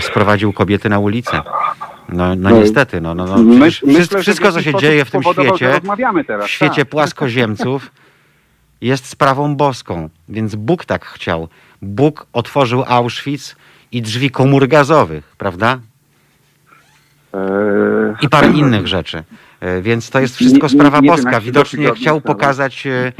sprowadził 0.01 0.53
kobiety 0.53 0.89
na 0.89 0.99
ulicę. 0.99 1.41
No, 2.09 2.35
no 2.35 2.49
No, 2.49 2.51
niestety, 2.51 3.01
no, 3.01 3.15
no, 3.15 3.25
no. 3.25 3.37
Myśl- 3.37 3.85
myślę, 3.85 4.21
wszystko, 4.21 4.51
co 4.51 4.61
się 4.61 4.75
dzieje 4.75 5.05
w 5.05 5.11
tym 5.11 5.23
świecie, 5.23 5.81
teraz, 6.27 6.45
w 6.45 6.49
świecie 6.49 6.81
tak. 6.81 6.89
płaskoziemców, 6.89 7.91
jest 8.81 9.05
sprawą 9.05 9.55
boską. 9.55 10.09
Więc 10.29 10.55
Bóg 10.55 10.85
tak 10.85 11.05
chciał. 11.05 11.47
Bóg 11.81 12.27
otworzył 12.33 12.83
Auschwitz 12.87 13.55
i 13.91 14.01
drzwi 14.01 14.31
komór 14.31 14.67
gazowych, 14.67 15.35
prawda? 15.37 15.79
E, 17.35 18.15
I 18.21 18.29
parę 18.29 18.47
innych 18.61 18.87
rzeczy. 18.87 19.23
E, 19.59 19.81
Więc 19.81 20.09
to 20.09 20.19
jest 20.19 20.35
wszystko 20.35 20.65
Nie- 20.67 20.69
sprawa 20.69 20.99
nie- 20.99 21.09
nie 21.09 21.15
wiem, 21.15 21.23
boska. 21.25 21.41
Widocznie 21.41 21.91
chciał 21.95 22.19
sprawa. 22.19 22.35
pokazać 22.35 22.87
e, 22.87 22.91
e, 22.91 23.11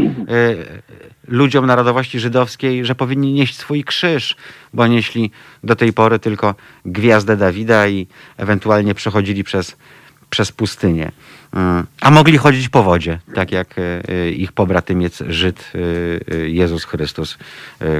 ludziom 1.27 1.65
narodowości 1.65 2.19
żydowskiej, 2.19 2.85
że 2.85 2.95
powinni 2.95 3.33
nieść 3.33 3.57
swój 3.57 3.83
krzyż, 3.83 4.35
bo 4.73 4.87
nieśli 4.87 5.31
do 5.63 5.75
tej 5.75 5.93
pory 5.93 6.19
tylko 6.19 6.55
gwiazdę 6.85 7.37
Dawida 7.37 7.87
i 7.87 8.07
ewentualnie 8.37 8.95
przechodzili 8.95 9.43
przez, 9.43 9.75
przez 10.29 10.51
pustynię. 10.51 11.11
A 12.01 12.11
mogli 12.11 12.37
chodzić 12.37 12.69
po 12.69 12.83
wodzie, 12.83 13.19
tak 13.35 13.51
jak 13.51 13.75
ich 14.35 14.51
pobratymiec 14.51 15.23
Żyd 15.27 15.71
Jezus 16.45 16.83
Chrystus, 16.85 17.37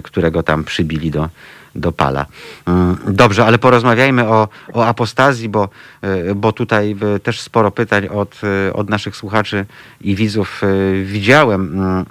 którego 0.04 0.44
tam 0.44 0.64
przybili 0.64 1.12
do, 1.12 1.30
do 1.76 1.92
pala. 1.92 2.26
Mm, 2.66 2.98
Dobrze, 3.08 3.46
ale 3.46 3.58
porozmawiajmy 3.58 4.28
o, 4.28 4.48
o 4.74 4.86
apostazji, 4.86 5.50
bo, 5.50 5.70
e, 6.02 6.36
bo 6.36 6.52
tutaj 6.52 6.96
e, 7.16 7.20
też 7.20 7.42
sporo 7.42 7.72
pytań 7.72 8.08
od, 8.08 8.42
e, 8.68 8.74
od 8.74 8.90
naszych 8.90 9.16
słuchaczy 9.16 9.66
i 10.02 10.16
widzów 10.16 10.62
widziałem. 11.04 11.62
Mm, 11.62 12.06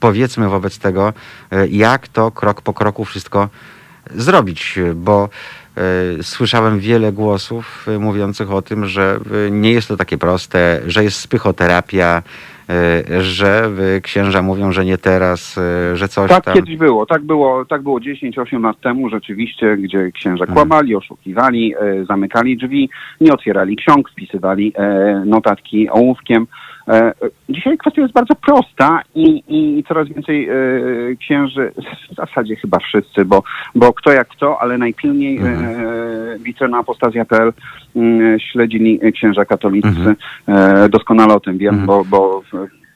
Powiedzmy 0.00 0.48
wobec 0.48 0.78
tego, 0.78 1.12
jak 1.70 2.08
to 2.08 2.30
krok 2.30 2.62
po 2.62 2.74
kroku 2.74 3.04
wszystko 3.04 3.48
zrobić, 4.14 4.78
bo 4.94 5.28
słyszałem 6.22 6.80
wiele 6.80 7.12
głosów 7.12 7.86
mówiących 7.98 8.50
o 8.52 8.62
tym, 8.62 8.86
że 8.86 9.20
nie 9.50 9.72
jest 9.72 9.88
to 9.88 9.96
takie 9.96 10.18
proste, 10.18 10.80
że 10.86 11.04
jest 11.04 11.28
psychoterapia, 11.28 12.16
e, 12.16 12.22
że 13.20 13.70
e, 13.96 14.00
księża 14.00 14.42
mówią, 14.42 14.72
że 14.72 14.84
nie 14.84 14.98
teraz, 14.98 15.58
e, 15.58 15.96
że 15.96 16.08
coś 16.08 16.30
Tak 16.30 16.44
tam. 16.44 16.54
kiedyś 16.54 16.76
było, 16.76 17.06
tak 17.06 17.22
było, 17.22 17.64
tak 17.64 17.82
było 17.82 18.00
10-8 18.00 18.62
lat 18.62 18.80
temu 18.80 19.08
rzeczywiście, 19.08 19.76
gdzie 19.76 20.10
księża 20.12 20.44
Mhm. 20.44 20.54
kłamali, 20.54 20.94
oszukiwali, 20.96 21.74
e, 21.80 22.04
zamykali 22.04 22.56
drzwi, 22.56 22.90
nie 23.20 23.32
otwierali 23.32 23.76
ksiąg, 23.76 24.10
wpisywali 24.10 24.72
e, 24.76 25.22
notatki 25.26 25.90
ołówkiem. 25.90 26.46
E, 26.88 27.12
dzisiaj 27.48 27.78
kwestia 27.78 28.02
jest 28.02 28.14
bardzo 28.14 28.34
prosta 28.34 29.02
i, 29.14 29.42
i 29.48 29.84
coraz 29.88 30.08
więcej 30.08 30.48
e, 30.48 30.54
księży, 31.20 31.72
w 32.12 32.14
zasadzie 32.14 32.56
chyba 32.56 32.78
wszyscy, 32.78 33.24
bo, 33.24 33.42
bo 33.74 33.92
kto 33.92 34.12
jak 34.12 34.28
kto, 34.28 34.60
ale 34.62 34.78
najpilniej 34.78 35.38
Mhm. 35.38 35.64
e, 35.64 36.38
witrena 36.38 36.78
apostazja.pl 36.78 37.52
mm, 37.96 38.40
śledzili 38.40 39.00
księża 39.12 39.44
katolicy. 39.44 39.88
Mhm. 39.88 40.16
Doskonale 40.90 41.34
o 41.34 41.40
tym 41.40 41.58
wiem, 41.58 41.74
Mhm. 41.74 41.86
bo, 41.86 42.04
bo 42.04 42.42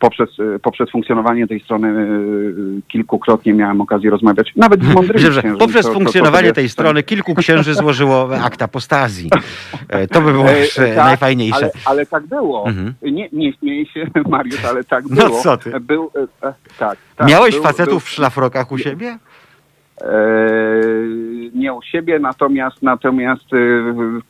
poprzez, 0.03 0.29
e, 0.55 0.59
poprzez 0.59 0.91
funkcjonowanie 0.91 1.47
tej 1.47 1.61
strony 1.61 1.89
e, 1.89 2.81
kilkukrotnie 2.89 3.53
miałem 3.53 3.81
okazję 3.81 4.11
rozmawiać, 4.11 4.53
nawet 4.57 4.85
z 4.85 4.95
mądrymi 4.95 5.25
poprzez 5.59 5.83
to- 5.85 5.87
to- 5.87 5.89
to 5.89 5.95
funkcjonowanie 5.95 6.49
sobie- 6.49 6.53
tej 6.53 6.69
strony 6.69 7.03
kilku 7.03 7.35
księży 7.35 7.75
złożyło 7.75 8.37
akt 8.45 8.63
apostazji. 8.63 9.31
E, 9.89 10.07
To 10.07 10.21
by 10.21 10.33
było 10.33 10.51
E, 10.51 10.61
już 10.61 10.79
e, 10.79 10.87
tak, 10.95 11.05
najfajniejsze. 11.05 11.57
Ale, 11.57 11.71
ale 11.85 12.07
tak 12.07 12.27
było. 12.27 12.67
Mhm. 12.69 12.95
Nie, 13.03 13.29
nie 13.33 13.53
śmieję 13.53 13.87
się, 13.87 14.07
Mariusz, 14.31 14.65
ale 14.65 14.85
tak 14.85 15.05
No 15.11 15.27
było. 15.27 15.41
co 15.43 15.57
ty? 15.57 15.81
Był, 15.81 16.11
tak, 16.79 16.97
tak, 17.17 17.29
Miałeś 17.29 17.55
był- 17.55 17.63
facetów 17.63 17.93
był- 17.93 18.01
w 18.01 18.09
szlafrokach 18.09 18.73
u 18.73 18.79
siebie? 18.79 19.19
E, 20.03 21.53
nie 21.55 21.73
u 21.73 21.83
siebie, 21.83 22.19
natomiast 22.19 22.83
natomiast 22.83 23.55
e, 23.55 23.57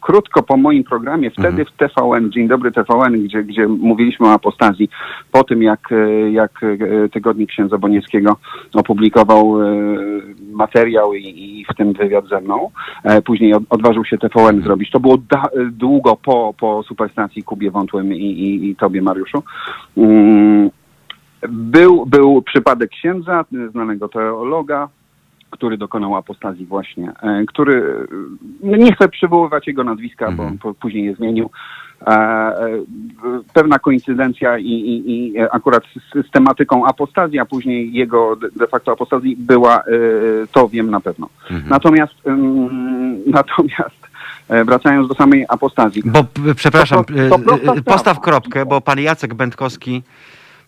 krótko 0.00 0.42
po 0.42 0.56
moim 0.56 0.84
programie, 0.84 1.30
wtedy 1.30 1.48
Mhm. 1.48 1.66
w 1.66 1.72
TVN, 1.76 2.32
Dzień 2.32 2.48
Dobry 2.48 2.72
TVN, 2.72 3.24
gdzie, 3.24 3.44
gdzie 3.44 3.68
mówiliśmy 3.68 4.26
o 4.26 4.32
apostazji, 4.32 4.88
po 5.32 5.44
tym 5.44 5.62
jak, 5.62 5.92
e, 5.92 6.30
jak 6.30 6.60
Tygodnik 7.12 7.50
Księdza 7.50 7.78
Bonieckiego 7.78 8.36
opublikował 8.74 9.54
materiał 10.52 11.14
i, 11.14 11.24
i 11.24 11.66
w 11.72 11.76
tym 11.76 11.92
wywiad 11.92 12.28
ze 12.28 12.40
mną, 12.40 12.70
później 13.24 13.54
od, 13.54 13.62
odważył 13.70 14.04
się 14.04 14.18
TVN 14.18 14.62
zrobić. 14.62 14.90
To 14.90 15.00
było 15.00 15.18
da, 15.30 15.42
długo 15.70 16.16
po, 16.16 16.54
po 16.60 16.82
Superstacji 16.82 17.42
Kubie 17.42 17.70
Wątłym 17.70 18.14
i, 18.14 18.18
i, 18.18 18.70
i 18.70 18.76
tobie, 18.76 19.02
Mariuszu. 19.02 19.42
Mm, 19.96 20.70
był, 21.48 22.06
był 22.06 22.42
przypadek 22.42 22.90
księdza, 22.90 23.44
znanego 23.72 24.08
teologa, 24.08 24.88
który 25.52 25.76
dokonał 25.78 26.16
apostazji 26.16 26.66
właśnie, 26.66 27.12
e, 27.22 27.44
który, 27.46 28.06
e, 28.64 28.78
nie 28.78 28.92
chcę 28.94 29.08
przywoływać 29.08 29.66
jego 29.66 29.84
nazwiska, 29.84 30.26
Mhm. 30.26 30.50
bo 30.56 30.58
po, 30.62 30.74
później 30.80 31.04
je 31.04 31.14
zmienił. 31.14 31.50
E, 32.06 32.52
pewna 33.54 33.78
koincydencja 33.78 34.58
i, 34.58 34.64
i, 34.66 35.12
i 35.12 35.40
akurat 35.52 35.82
z, 35.84 36.26
z 36.26 36.30
tematyką 36.30 36.86
apostazji, 36.86 37.38
a 37.38 37.44
później 37.44 37.92
jego 37.92 38.36
de, 38.36 38.66
facto 38.66 38.92
apostazji 38.92 39.36
była, 39.38 39.82
to 40.52 40.68
wiem 40.68 40.90
na 40.90 41.00
pewno. 41.00 41.28
Mhm. 41.50 41.68
Natomiast, 41.70 42.14
natomiast 43.38 44.02
wracając 44.64 45.08
do 45.08 45.14
samej 45.14 45.44
apostazji, 45.48 46.02
Bo, 46.04 46.24
przepraszam, 46.56 47.04
To- 47.04 47.38
to- 47.38 47.82
postaw 47.84 48.20
kropkę, 48.20 48.66
bo 48.66 48.80
pan 48.80 48.98
Jacek 49.00 49.34
Będkowski 49.34 50.02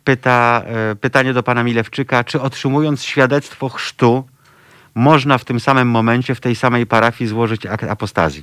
pyta, 0.05 0.63
pytanie 1.01 1.33
do 1.33 1.43
pana 1.43 1.63
Milewczyka, 1.65 2.25
czy 2.25 2.41
otrzymując 2.41 3.03
świadectwo 3.05 3.69
chrztu, 3.69 4.25
można 4.95 5.39
w 5.39 5.45
tym 5.45 5.61
samym 5.61 5.89
momencie, 5.89 6.35
w 6.35 6.41
tej 6.41 6.55
samej 6.55 6.87
parafii 6.87 7.29
złożyć 7.29 7.67
akt 7.67 7.85
apostazji? 7.85 8.43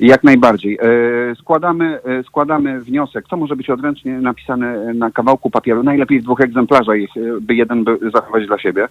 Jak 0.00 0.24
najbardziej. 0.24 0.78
E, 0.82 1.34
Składamy, 1.36 1.98
e, 2.04 2.22
składamy 2.22 2.80
wniosek. 2.80 3.24
To 3.28 3.36
może 3.36 3.56
być 3.56 3.70
odręcznie 3.70 4.12
napisane 4.12 4.94
na 4.94 5.10
kawałku 5.10 5.50
papieru. 5.50 5.82
Najlepiej 5.82 6.20
w 6.20 6.24
dwóch 6.24 6.40
egzemplarzach, 6.40 6.96
e, 6.96 7.40
by 7.40 7.54
jeden 7.54 7.84
by 7.84 7.98
zachować 8.14 8.46
dla 8.46 8.58
siebie. 8.58 8.88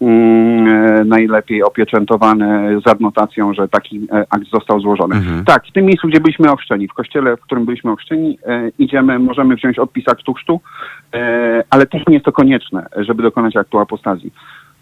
Mm, 0.00 1.08
Najlepiej 1.08 1.62
opieczętowany 1.62 2.80
z 2.86 2.88
adnotacją, 2.88 3.54
że 3.54 3.68
taki 3.68 4.06
akt 4.30 4.50
został 4.52 4.80
złożony. 4.80 5.14
Mhm. 5.14 5.44
Tak, 5.44 5.66
w 5.66 5.72
tym 5.72 5.84
miejscu, 5.86 6.08
gdzie 6.08 6.20
byliśmy 6.20 6.52
ochrzczeni, 6.52 6.88
w 6.88 6.92
kościele, 6.92 7.36
w 7.36 7.40
którym 7.40 7.64
byliśmy 7.64 7.90
ochrzczeni, 7.90 8.38
idziemy, 8.78 9.18
możemy 9.18 9.56
wziąć 9.56 9.78
odpis 9.78 10.08
aktu 10.08 10.34
chrztu, 10.34 10.60
ale 11.70 11.86
też 11.86 12.02
nie 12.08 12.14
jest 12.14 12.24
to 12.24 12.32
konieczne, 12.32 12.86
żeby 12.96 13.22
dokonać 13.22 13.56
aktu 13.56 13.78
apostazji. 13.78 14.32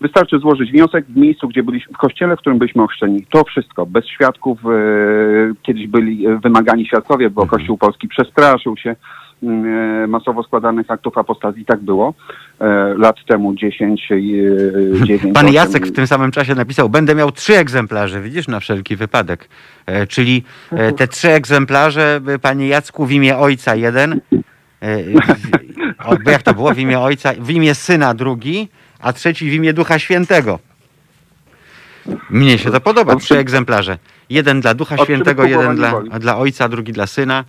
Wystarczy 0.03 0.39
złożyć 0.39 0.73
wniosek 0.73 1.07
w 1.07 1.17
miejscu, 1.17 1.49
gdzie 1.49 1.63
byliśmy, 1.63 1.95
w 1.95 1.97
kościele, 1.97 2.37
w 2.37 2.41
którym 2.41 2.59
byliśmy 2.59 2.83
ochrzczeni. 2.83 3.27
To 3.31 3.45
wszystko, 3.45 3.87
bez 3.87 4.07
świadków. 4.07 4.59
E, 4.67 4.69
kiedyś 5.63 5.87
byli 5.87 6.27
e, 6.27 6.39
wymagani 6.39 6.87
świadkowie, 6.87 7.31
bo 7.31 7.47
Kościół 7.47 7.79
Polski 7.79 8.09
przestraszył 8.09 8.77
się 8.77 8.97
e, 9.43 10.07
masowo 10.07 10.43
składanych 10.43 10.91
aktów 10.91 11.19
apostazji. 11.19 11.65
Tak 11.65 11.81
było 11.81 12.15
lat 12.97 13.17
temu 13.29 13.55
10, 13.55 14.13
e, 14.13 14.17
9. 15.07 15.35
Pan 15.35 15.47
8. 15.47 15.55
Jacek 15.55 15.87
w 15.87 15.93
tym 15.93 16.07
samym 16.07 16.31
czasie 16.31 16.55
napisał, 16.55 16.89
będę 16.89 17.15
miał 17.15 17.33
trzy 17.33 17.57
egzemplarze, 17.57 18.21
widzisz, 18.21 18.49
na 18.49 18.61
wszelki 18.61 18.97
wypadek. 18.97 19.49
Czyli 20.09 20.43
e, 20.73 20.93
te 20.93 21.09
trzy 21.09 21.31
egzemplarze, 21.31 22.21
panie 22.43 22.69
Jacku, 22.69 23.07
w 23.07 23.13
imię 23.13 23.39
ojca 23.39 23.75
jeden, 23.75 24.21
w, 26.27 26.31
jak 26.31 26.43
to 26.43 26.55
było, 26.55 26.75
w 26.75 26.79
imię 26.79 27.01
ojca, 27.01 27.33
w 27.39 27.51
imię 27.51 27.75
syna 27.75 28.15
drugi, 28.15 28.69
a 29.03 29.13
trzeci 29.13 29.51
w 29.51 29.53
imię 29.53 29.73
Ducha 29.73 29.99
Świętego. 29.99 30.59
Mnie 32.31 32.59
się 32.59 32.71
to 32.71 32.81
podoba, 32.81 33.17
trzy 33.17 33.39
egzemplarze. 33.39 33.99
Jeden 34.31 34.61
dla 34.61 34.75
Ducha 34.75 34.97
Świętego, 35.05 35.45
jeden 35.45 35.77
dla, 35.77 36.01
dla 36.21 36.37
ojca, 36.37 36.69
drugi 36.69 36.93
dla 36.93 37.07
syna. 37.07 37.45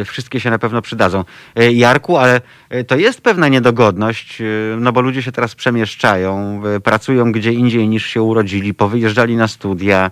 E, 0.00 0.04
Wszystkie 0.04 0.40
się 0.40 0.50
na 0.50 0.58
pewno 0.58 0.82
przydadzą. 0.82 1.24
E, 1.56 1.72
Jarku, 1.72 2.16
ale 2.16 2.40
e, 2.70 2.84
to 2.84 2.96
jest 2.96 3.20
pewna 3.20 3.48
niedogodność, 3.48 4.40
e, 4.40 4.44
no 4.78 4.92
bo 4.92 5.00
ludzie 5.00 5.22
się 5.22 5.32
teraz 5.32 5.54
przemieszczają, 5.54 6.62
e, 6.76 6.80
pracują 6.80 7.32
gdzie 7.32 7.52
indziej 7.52 7.88
niż 7.88 8.06
się 8.06 8.22
urodzili, 8.22 8.74
powyjeżdżali 8.74 9.36
na 9.36 9.48
studia. 9.48 10.10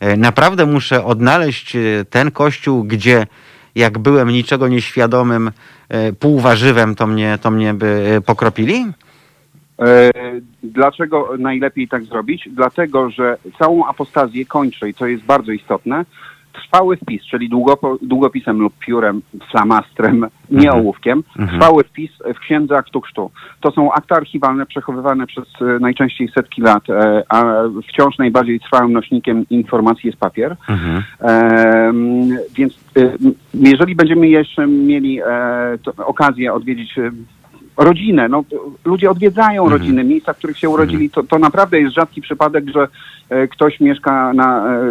E, 0.00 0.16
Naprawdę 0.16 0.66
muszę 0.66 1.04
odnaleźć 1.04 1.76
e, 1.76 1.80
ten 2.10 2.30
kościół, 2.30 2.84
gdzie 2.84 3.26
jak 3.74 3.98
byłem 3.98 4.28
niczego 4.28 4.68
nieświadomym, 4.68 5.50
e, 5.88 6.12
półwarzywem, 6.12 6.94
to 6.94 7.06
mnie, 7.06 7.38
to 7.42 7.50
mnie 7.50 7.74
by 7.74 8.14
e, 8.16 8.20
pokropili? 8.20 8.86
E, 9.82 10.10
Dlaczego 10.62 11.28
najlepiej 11.38 11.88
tak 11.88 12.04
zrobić? 12.04 12.48
Dlatego, 12.52 13.10
że 13.10 13.36
całą 13.58 13.86
apostazję 13.86 14.46
kończy, 14.46 14.88
i 14.88 14.94
to 14.94 15.06
jest 15.06 15.24
bardzo 15.24 15.52
istotne, 15.52 16.04
trwały 16.52 16.96
wpis, 16.96 17.22
czyli 17.22 17.48
długopo, 17.48 17.98
długopisem 18.02 18.58
lub 18.60 18.78
piórem, 18.78 19.22
flamastrem, 19.50 20.26
nie 20.50 20.66
Mhm. 20.68 20.74
ołówkiem, 20.84 21.22
Mhm. 21.38 21.58
trwały 21.58 21.84
wpis 21.84 22.10
w 22.34 22.38
księdze 22.38 22.76
aktu 22.76 23.00
chrztu. 23.00 23.30
To 23.60 23.70
są 23.70 23.92
akta 23.92 24.16
archiwalne 24.16 24.66
przechowywane 24.66 25.26
przez 25.26 25.44
e, 25.60 25.64
najczęściej 25.80 26.28
setki 26.28 26.62
lat, 26.62 26.90
e, 26.90 27.22
a 27.28 27.44
wciąż 27.88 28.18
najbardziej 28.18 28.60
trwałym 28.60 28.92
nośnikiem 28.92 29.44
informacji 29.50 30.06
jest 30.06 30.18
papier. 30.18 30.56
Mhm. 30.68 31.02
Więc 32.54 32.78
jeżeli 33.54 33.94
będziemy 33.96 34.28
jeszcze 34.28 34.66
mieli 34.66 35.20
e, 35.20 35.26
okazję 35.96 36.52
odwiedzić 36.52 36.94
rodzinę, 37.76 38.28
no 38.28 38.44
ludzie 38.84 39.10
odwiedzają 39.10 39.62
Mhm. 39.62 39.80
rodziny, 39.80 40.04
miejsca, 40.04 40.32
w 40.32 40.38
których 40.38 40.58
się 40.58 40.68
urodzili, 40.68 41.10
to, 41.10 41.22
to 41.22 41.38
naprawdę 41.38 41.80
jest 41.80 41.94
rzadki 41.94 42.20
przypadek, 42.20 42.64
że 42.74 42.88
e, 43.30 43.48
ktoś 43.48 43.80
mieszka 43.80 44.32
na, 44.32 44.66
e, 44.72 44.82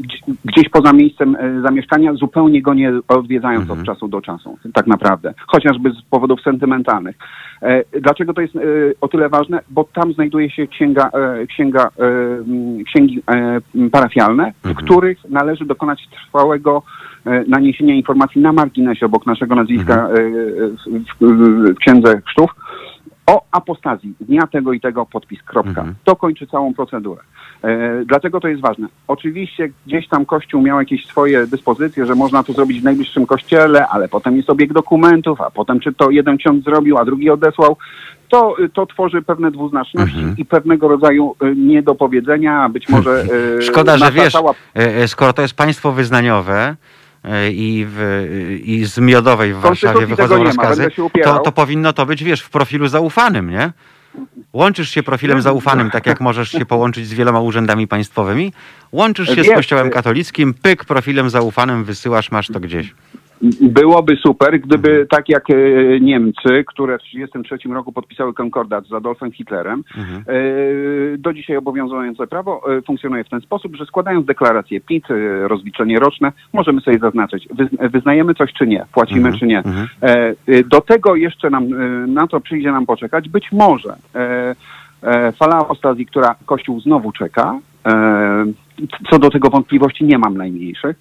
gdzieś, 0.00 0.20
gdzieś 0.44 0.68
poza 0.68 0.92
miejscem 0.92 1.36
e, 1.36 1.60
zamieszkania, 1.62 2.14
zupełnie 2.14 2.62
go 2.62 2.74
nie 2.74 2.92
odwiedzając 3.08 3.62
Mhm. 3.62 3.80
od 3.80 3.86
czasu 3.86 4.08
do 4.08 4.20
czasu, 4.20 4.58
tak 4.74 4.86
naprawdę, 4.86 5.34
chociażby 5.46 5.90
z 5.90 6.02
powodów 6.10 6.40
sentymentalnych. 6.42 7.16
E, 7.62 7.84
Dlaczego 8.00 8.34
to 8.34 8.40
jest 8.40 8.56
e, 8.56 8.60
o 9.00 9.08
tyle 9.08 9.28
ważne? 9.28 9.60
Bo 9.70 9.84
tam 9.94 10.12
znajduje 10.12 10.50
się 10.50 10.66
księga, 10.66 11.10
e, 11.12 11.46
księga 11.46 11.88
księgi 12.86 13.22
parafialne, 13.92 14.52
w 14.62 14.66
Mhm. 14.66 14.86
których 14.86 15.18
należy 15.30 15.64
dokonać 15.64 16.08
trwałego 16.08 16.82
naniesienia 17.48 17.94
informacji 17.94 18.40
na 18.40 18.52
marginesie 18.52 19.06
obok 19.06 19.26
naszego 19.26 19.54
nazwiska 19.54 20.08
Mhm. 20.08 21.04
w 21.20 21.74
księdze 21.80 22.20
chrztów 22.26 22.50
o 23.26 23.42
apostazji, 23.52 24.14
dnia 24.20 24.46
tego 24.46 24.72
i 24.72 24.80
tego 24.80 25.06
podpis, 25.06 25.42
kropka. 25.42 25.70
Mhm. 25.70 25.94
To 26.04 26.16
kończy 26.16 26.46
całą 26.46 26.74
procedurę. 26.74 27.20
E, 27.64 28.04
dlatego 28.06 28.40
to 28.40 28.48
jest 28.48 28.62
ważne. 28.62 28.88
Oczywiście 29.08 29.70
gdzieś 29.86 30.08
tam 30.08 30.26
Kościół 30.26 30.62
miał 30.62 30.78
jakieś 30.78 31.06
swoje 31.06 31.46
dyspozycje, 31.46 32.06
że 32.06 32.14
można 32.14 32.42
to 32.42 32.52
zrobić 32.52 32.80
w 32.80 32.84
najbliższym 32.84 33.26
kościele, 33.26 33.88
ale 33.88 34.08
potem 34.08 34.36
jest 34.36 34.50
obieg 34.50 34.72
dokumentów, 34.72 35.40
a 35.40 35.50
potem 35.50 35.80
czy 35.80 35.92
to 35.92 36.10
jeden 36.10 36.36
ksiądz 36.36 36.64
zrobił, 36.64 36.98
a 36.98 37.04
drugi 37.04 37.30
odesłał. 37.30 37.76
To, 38.28 38.56
to 38.74 38.86
tworzy 38.86 39.22
pewne 39.22 39.50
dwuznaczności 39.50 40.18
Mhm. 40.18 40.36
i 40.36 40.44
pewnego 40.44 40.88
rodzaju 40.88 41.36
e, 41.40 41.54
niedopowiedzenia, 41.54 42.68
być 42.68 42.88
może... 42.88 43.24
e, 43.58 43.62
Szkoda, 43.70 43.98
że 43.98 44.12
wiesz, 44.12 44.32
cała 44.32 44.54
skoro 45.06 45.32
to 45.32 45.42
jest 45.42 45.54
państwo 45.54 45.92
wyznaniowe 45.92 46.76
i, 47.52 47.86
w, 47.88 48.28
i 48.64 48.84
z 48.84 48.98
Miodowej 48.98 49.54
w 49.54 49.56
Warszawie 49.56 50.06
wychodzą 50.06 50.38
ma, 50.38 50.44
rozkazy, 50.44 50.88
to, 51.24 51.38
to 51.38 51.52
powinno 51.52 51.92
to 51.92 52.06
być, 52.06 52.24
wiesz, 52.24 52.40
w 52.40 52.50
profilu 52.50 52.88
zaufanym, 52.88 53.50
nie? 53.50 53.72
Łączysz 54.52 54.90
się 54.90 55.02
profilem 55.02 55.42
zaufanym, 55.42 55.90
tak 55.90 56.06
jak 56.06 56.20
możesz 56.20 56.50
się 56.50 56.66
połączyć 56.66 57.06
z 57.06 57.14
wieloma 57.14 57.40
urzędami 57.40 57.88
państwowymi. 57.88 58.52
Łączysz 58.92 59.34
się 59.34 59.44
z 59.44 59.48
Kościołem 59.48 59.90
katolickim, 59.90 60.54
pyk, 60.54 60.84
profilem 60.84 61.30
zaufanym, 61.30 61.84
wysyłasz, 61.84 62.30
masz 62.30 62.48
to 62.48 62.60
gdzieś. 62.60 62.94
Byłoby 63.62 64.16
super, 64.16 64.60
gdyby 64.60 65.06
tak 65.10 65.28
jak 65.28 65.50
e, 65.50 65.54
Niemcy, 66.00 66.64
które 66.66 66.98
w 66.98 67.02
1933 67.02 67.74
roku 67.74 67.92
podpisały 67.92 68.34
konkordat 68.34 68.86
z 68.86 68.92
Adolfem 68.92 69.32
Hitlerem, 69.32 69.84
Mhm. 69.98 70.24
e, 71.14 71.18
do 71.18 71.32
dzisiaj 71.32 71.56
obowiązujące 71.56 72.26
prawo 72.26 72.62
e, 72.78 72.82
funkcjonuje 72.82 73.24
w 73.24 73.28
ten 73.28 73.40
sposób, 73.40 73.76
że 73.76 73.86
składając 73.86 74.26
deklarację 74.26 74.80
PIT, 74.80 75.04
rozliczenie 75.42 75.98
roczne, 75.98 76.32
możemy 76.52 76.80
sobie 76.80 76.98
zaznaczyć, 76.98 77.48
wyz- 77.48 77.90
wyznajemy 77.90 78.34
coś 78.34 78.52
czy 78.52 78.66
nie, 78.66 78.84
płacimy 78.92 79.28
Mhm, 79.28 79.38
czy 79.38 79.46
nie. 79.46 79.58
mhm. 79.58 79.86
Do 80.68 80.80
tego 80.80 81.14
jeszcze 81.16 81.50
nam, 81.50 81.68
na 82.14 82.26
to 82.26 82.40
przyjdzie 82.40 82.72
nam 82.72 82.86
poczekać. 82.86 83.28
Być 83.28 83.52
może 83.52 83.96
fala 85.38 85.56
apostazji, 85.58 86.06
która 86.06 86.34
Kościół 86.46 86.80
znowu 86.80 87.12
czeka, 87.12 87.58
co 89.10 89.18
do 89.18 89.30
tego 89.30 89.50
wątpliwości 89.50 90.04
nie 90.04 90.18
mam 90.18 90.36
najmniejszych, 90.36 90.96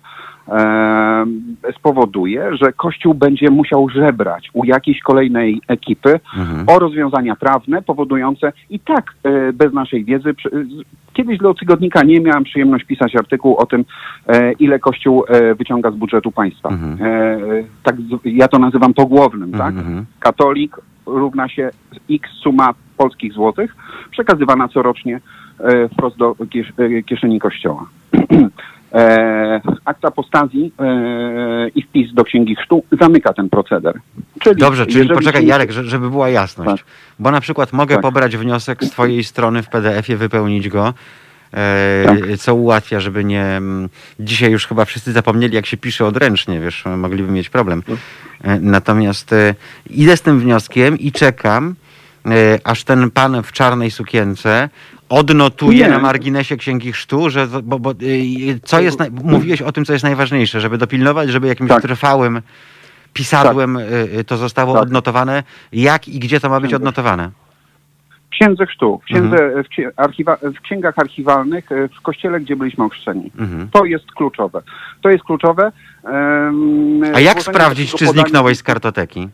spowoduje, 1.80 2.58
że 2.58 2.74
Kościół 2.74 3.14
będzie 3.14 3.50
musiał 3.50 3.90
żebrać 3.90 4.50
u 4.54 4.66
jakiejś 4.66 5.00
kolejnej 5.00 5.62
ekipy 5.68 6.20
Mhm. 6.38 6.64
o 6.68 6.80
rozwiązania 6.80 7.36
prawne 7.36 7.82
powodujące 7.82 8.52
i 8.70 8.80
tak 8.80 9.14
e, 9.24 9.54
bez 9.54 9.74
naszej 9.74 10.06
wiedzy. 10.06 10.36
Kiedyś 11.14 11.38
do 11.38 11.54
tygodnika 11.54 12.04
nie 12.04 12.20
miałem 12.22 12.44
przyjemność 12.44 12.86
pisać 12.86 13.16
artykuł 13.16 13.58
o 13.58 13.66
tym, 13.66 13.86
e, 14.28 14.52
ile 14.52 14.80
Kościół 14.80 15.24
e, 15.28 15.56
wyciąga 15.56 15.92
z 15.92 15.96
budżetu 15.96 16.32
państwa. 16.32 16.70
Mhm. 16.70 16.98
Tak, 17.84 17.96
ja 18.26 18.48
to 18.48 18.60
nazywam 18.60 18.94
pogłownym, 18.94 19.52
tak? 19.52 19.76
Mhm. 19.76 20.06
Katolik 20.20 20.76
równa 21.06 21.50
się 21.50 21.70
x 22.10 22.30
suma 22.44 22.74
polskich 22.98 23.34
złotych 23.34 23.76
przekazywana 24.12 24.68
corocznie 24.68 25.20
wprost 25.94 26.18
do 26.18 26.36
kies 26.50 26.68
kieszeni 27.06 27.40
kościoła. 27.40 27.86
e, 28.94 29.62
akt 29.86 30.06
apostazji 30.06 30.72
e, 30.80 31.70
i 31.76 31.82
wpis 31.84 32.14
do 32.14 32.24
księgi 32.24 32.56
chrztu 32.56 32.84
zamyka 33.02 33.34
ten 33.34 33.50
proceder. 33.50 34.00
Czyli 34.40 34.56
Dobrze, 34.56 34.86
czyli 34.86 34.98
jeżeli 35.00 35.16
poczekaj 35.16 35.42
się- 35.42 35.48
Jarek, 35.48 35.72
że- 35.72 35.84
żeby 35.84 36.10
była 36.10 36.30
jasność. 36.30 36.82
Tak. 36.84 36.92
Bo 37.20 37.32
na 37.32 37.42
przykład 37.42 37.74
mogę 37.74 37.96
Tak. 37.96 38.02
pobrać 38.02 38.38
wniosek 38.38 38.84
z 38.84 38.90
twojej 38.92 39.24
strony 39.24 39.64
w 39.64 39.70
PDF-ie, 39.70 40.18
wypełnić 40.18 40.70
go, 40.70 40.94
e, 41.54 42.04
Tak. 42.06 42.38
co 42.38 42.56
ułatwia, 42.56 43.00
żeby 43.00 43.24
nie... 43.24 43.44
mm, 43.44 43.90
Dzisiaj 44.20 44.52
już 44.52 44.68
chyba 44.68 44.86
wszyscy 44.86 45.12
zapomnieli, 45.12 45.56
jak 45.56 45.66
się 45.66 45.78
pisze 45.78 46.06
odręcznie, 46.06 46.60
wiesz, 46.60 46.84
mogliby 46.98 47.32
mieć 47.32 47.50
problem. 47.50 47.84
E, 48.44 48.60
natomiast 48.60 49.34
e, 49.34 49.56
idę 49.90 50.18
z 50.18 50.22
tym 50.22 50.40
wnioskiem 50.40 51.00
i 51.00 51.12
czekam, 51.12 51.76
aż 52.64 52.84
ten 52.84 53.12
pan 53.12 53.44
w 53.44 53.52
czarnej 53.52 53.92
sukience 53.92 54.70
odnotuje 55.10 55.80
Nie. 55.80 55.90
na 55.90 56.00
marginesie 56.00 56.58
księgi 56.58 56.92
chrztu, 56.92 57.30
że 57.30 57.48
bo, 57.64 57.80
bo, 57.80 57.92
y, 57.92 58.60
co 58.64 58.80
jest, 58.82 59.00
mówiłeś 59.24 59.62
o 59.62 59.72
tym, 59.72 59.86
co 59.86 59.94
jest 59.94 60.04
najważniejsze, 60.04 60.62
żeby 60.62 60.78
dopilnować, 60.78 61.30
żeby 61.30 61.48
jakimś 61.48 61.70
Tak. 61.70 61.82
trwałym 61.82 62.42
pisadłem 63.14 63.78
y, 63.78 63.84
y, 64.20 64.24
to 64.24 64.38
zostało 64.38 64.74
Tak. 64.74 64.84
odnotowane. 64.84 65.44
Jak 65.74 66.08
i 66.08 66.20
gdzie 66.20 66.40
to 66.40 66.50
ma 66.50 66.60
być 66.60 66.74
odnotowane? 66.74 67.32
W 68.28 68.30
księdze 68.32 68.66
chrztu, 68.66 69.00
w, 69.04 69.06
księdze, 69.06 69.38
Mhm. 69.44 69.64
w, 69.64 70.00
archiwa, 70.00 70.38
w 70.58 70.62
księgach 70.62 71.00
archiwalnych, 71.00 71.72
e, 71.72 71.88
w 71.88 72.02
kościele, 72.02 72.40
gdzie 72.40 72.56
byliśmy 72.56 72.84
ochrzczeni. 72.84 73.32
Mhm. 73.40 73.70
To 73.72 73.86
jest 73.86 74.12
kluczowe. 74.12 74.62
To 75.02 75.10
jest 75.10 75.24
kluczowe. 75.24 75.72
em, 76.04 77.02
A 77.16 77.20
jak 77.20 77.42
sprawdzić, 77.42 77.92
czy 77.96 78.06
podania- 78.06 78.12
zniknąłeś 78.22 78.58
z 78.58 78.64
kartoteki? 78.64 79.30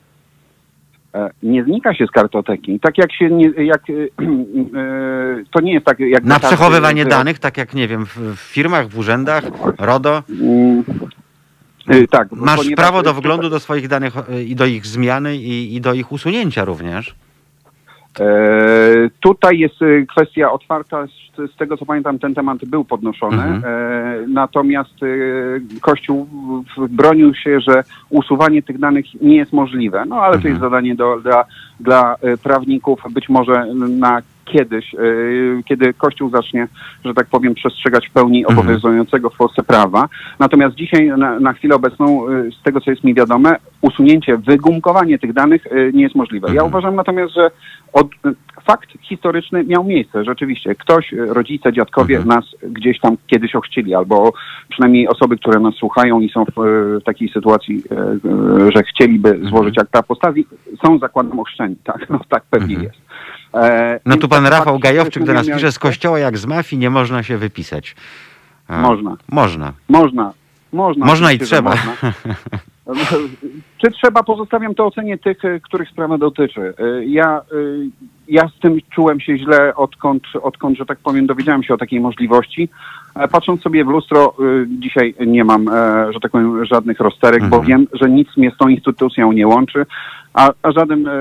E, 1.15 1.29
Nie 1.43 1.63
znika 1.63 1.93
się 1.93 2.05
z 2.07 2.11
kartoteki. 2.11 2.79
Tak 2.79 2.97
jak 2.97 3.13
się 3.13 3.29
nie, 3.29 3.49
jak, 3.49 3.81
e, 3.89 3.93
e, 3.93 4.07
to 5.51 5.61
nie 5.61 5.73
jest 5.73 5.85
tak 5.85 5.99
jak... 5.99 6.23
Na 6.23 6.35
karty, 6.39 6.47
przechowywanie 6.47 7.05
danych, 7.05 7.39
tak 7.39 7.57
jak, 7.57 7.73
nie 7.73 7.87
wiem, 7.87 8.05
w, 8.05 8.35
firmach, 8.39 8.87
w 8.87 8.97
urzędach, 8.97 9.43
RODO? 9.79 10.23
Mm, 10.41 10.83
Tak. 12.09 12.31
Masz 12.31 12.69
prawo 12.75 13.03
do 13.03 13.13
wglądu 13.13 13.49
do 13.49 13.59
swoich 13.59 13.87
danych 13.87 14.13
i 14.47 14.55
do 14.55 14.65
ich 14.65 14.85
zmiany 14.85 15.35
i, 15.37 15.75
i 15.75 15.81
do 15.81 15.93
ich 15.93 16.11
usunięcia 16.11 16.65
również. 16.65 17.15
E, 18.19 19.09
tutaj 19.19 19.59
jest 19.59 19.81
e, 19.81 20.05
kwestia 20.05 20.51
otwarta, 20.51 21.07
z, 21.07 21.55
tego 21.57 21.77
co 21.77 21.85
pamiętam 21.85 22.19
ten 22.19 22.33
temat 22.33 22.65
był 22.65 22.85
podnoszony, 22.85 23.43
Mhm. 23.43 23.63
e, 23.65 24.27
natomiast 24.27 24.93
Kościół 25.81 26.27
bronił 26.89 27.33
się, 27.33 27.59
że 27.59 27.83
usuwanie 28.09 28.63
tych 28.63 28.79
danych 28.79 29.05
nie 29.21 29.35
jest 29.35 29.53
możliwe, 29.53 30.05
no 30.07 30.15
ale 30.15 30.31
to 30.31 30.37
Mhm. 30.37 30.53
jest 30.53 30.61
zadanie 30.61 30.95
do, 30.95 31.19
dla, 31.19 31.45
dla 31.79 32.15
prawników, 32.43 32.99
być 33.09 33.29
może 33.29 33.65
na 33.89 34.21
kiedyś, 34.45 34.93
e, 34.93 34.97
kiedy 35.65 35.93
Kościół 35.93 36.29
zacznie, 36.29 36.67
że 37.05 37.13
tak 37.13 37.27
powiem, 37.27 37.55
przestrzegać 37.55 38.07
w 38.07 38.11
pełni 38.11 38.39
Mhm. 38.39 38.59
obowiązującego 38.59 39.29
w 39.29 39.37
Polsce 39.37 39.63
prawa. 39.63 40.09
Natomiast 40.39 40.75
dzisiaj, 40.75 41.07
na, 41.07 41.39
na 41.39 41.53
chwilę 41.53 41.75
obecną, 41.75 42.29
e, 42.29 42.51
z 42.51 42.63
tego 42.63 42.81
co 42.81 42.91
jest 42.91 43.03
mi 43.03 43.13
wiadome, 43.13 43.55
usunięcie, 43.81 44.37
wygumkowanie 44.37 45.19
tych 45.19 45.33
danych 45.33 45.67
e, 45.67 45.91
nie 45.91 46.03
jest 46.03 46.15
możliwe. 46.15 46.47
Ja 46.47 46.53
Mhm. 46.53 46.69
uważam 46.69 46.95
natomiast, 46.95 47.33
że 47.33 47.51
od, 47.93 48.07
fakt 48.65 48.89
historyczny 49.01 49.63
miał 49.63 49.83
miejsce, 49.83 50.23
rzeczywiście. 50.23 50.75
Ktoś, 50.75 51.11
rodzice, 51.11 51.73
dziadkowie 51.73 52.17
Mhm. 52.17 52.35
nas 52.39 52.45
gdzieś 52.71 52.99
tam 52.99 53.17
kiedyś 53.27 53.55
ochrzcili, 53.55 53.95
albo 53.95 54.33
przynajmniej 54.69 55.07
osoby, 55.07 55.37
które 55.37 55.59
nas 55.59 55.75
słuchają 55.75 56.19
i 56.19 56.29
są 56.29 56.45
w, 56.45 56.51
w 56.55 57.03
takiej 57.03 57.29
sytuacji, 57.29 57.83
że 58.75 58.83
chcieliby 58.83 59.39
złożyć 59.49 59.77
akta 59.79 59.99
apostazji, 59.99 60.47
są 60.85 60.97
zakładem 60.99 61.39
ochrzczeni. 61.39 61.75
Tak, 61.83 62.05
no, 62.09 62.19
tak 62.29 62.43
pewnie 62.49 62.75
Mhm. 62.75 62.83
jest. 62.83 63.05
E, 63.55 63.99
No 64.05 64.17
tu 64.17 64.27
pan 64.27 64.45
Rafał 64.47 64.79
Gajowczyk 64.79 65.23
do 65.23 65.33
nas 65.33 65.47
pisze, 65.47 65.71
z 65.71 65.79
kościoła 65.79 66.19
jak 66.19 66.37
z 66.37 66.45
mafii 66.45 66.79
nie 66.79 66.89
można 66.89 67.23
się 67.23 67.37
wypisać. 67.37 67.95
A, 68.67 68.81
Można. 68.81 69.17
Można. 69.31 69.73
Można. 69.89 70.33
Można, 70.73 71.05
Można 71.05 71.31
i 71.31 71.39
trzeba. 71.39 71.69
można. 71.69 71.93
Czy 73.77 73.91
trzeba, 73.91 74.23
pozostawiam 74.23 74.75
to 74.75 74.85
ocenie 74.85 75.17
tych, 75.17 75.45
e, 75.45 75.59
których 75.59 75.89
sprawa 75.89 76.17
dotyczy. 76.17 76.73
E, 76.79 77.05
Ja, 77.05 77.37
e, 77.37 77.55
ja 78.27 78.47
z 78.47 78.59
tym 78.59 78.77
czułem 78.95 79.19
się 79.19 79.37
źle, 79.37 79.75
odkąd, 79.75 80.23
odkąd, 80.41 80.77
że 80.77 80.85
tak 80.85 80.97
powiem, 80.99 81.25
dowiedziałem 81.27 81.63
się 81.63 81.73
o 81.73 81.77
takiej 81.77 81.99
możliwości. 81.99 82.69
E, 83.15 83.27
Patrząc 83.27 83.61
sobie 83.61 83.85
w 83.85 83.87
lustro, 83.87 84.33
e, 84.39 84.43
dzisiaj 84.79 85.15
nie 85.27 85.43
mam, 85.43 85.67
e, 85.67 86.13
że 86.13 86.19
tak 86.19 86.31
powiem, 86.31 86.65
żadnych 86.65 86.99
rozterek, 86.99 87.39
bo 87.49 87.57
Mhm. 87.57 87.65
wiem, 87.65 87.87
że 87.93 88.09
nic 88.09 88.27
mnie 88.37 88.51
z 88.51 88.57
tą 88.57 88.67
instytucją 88.67 89.31
nie 89.31 89.47
łączy, 89.47 89.85
a, 90.33 90.51
a 90.63 90.71
żaden 90.71 91.07
e, 91.07 91.11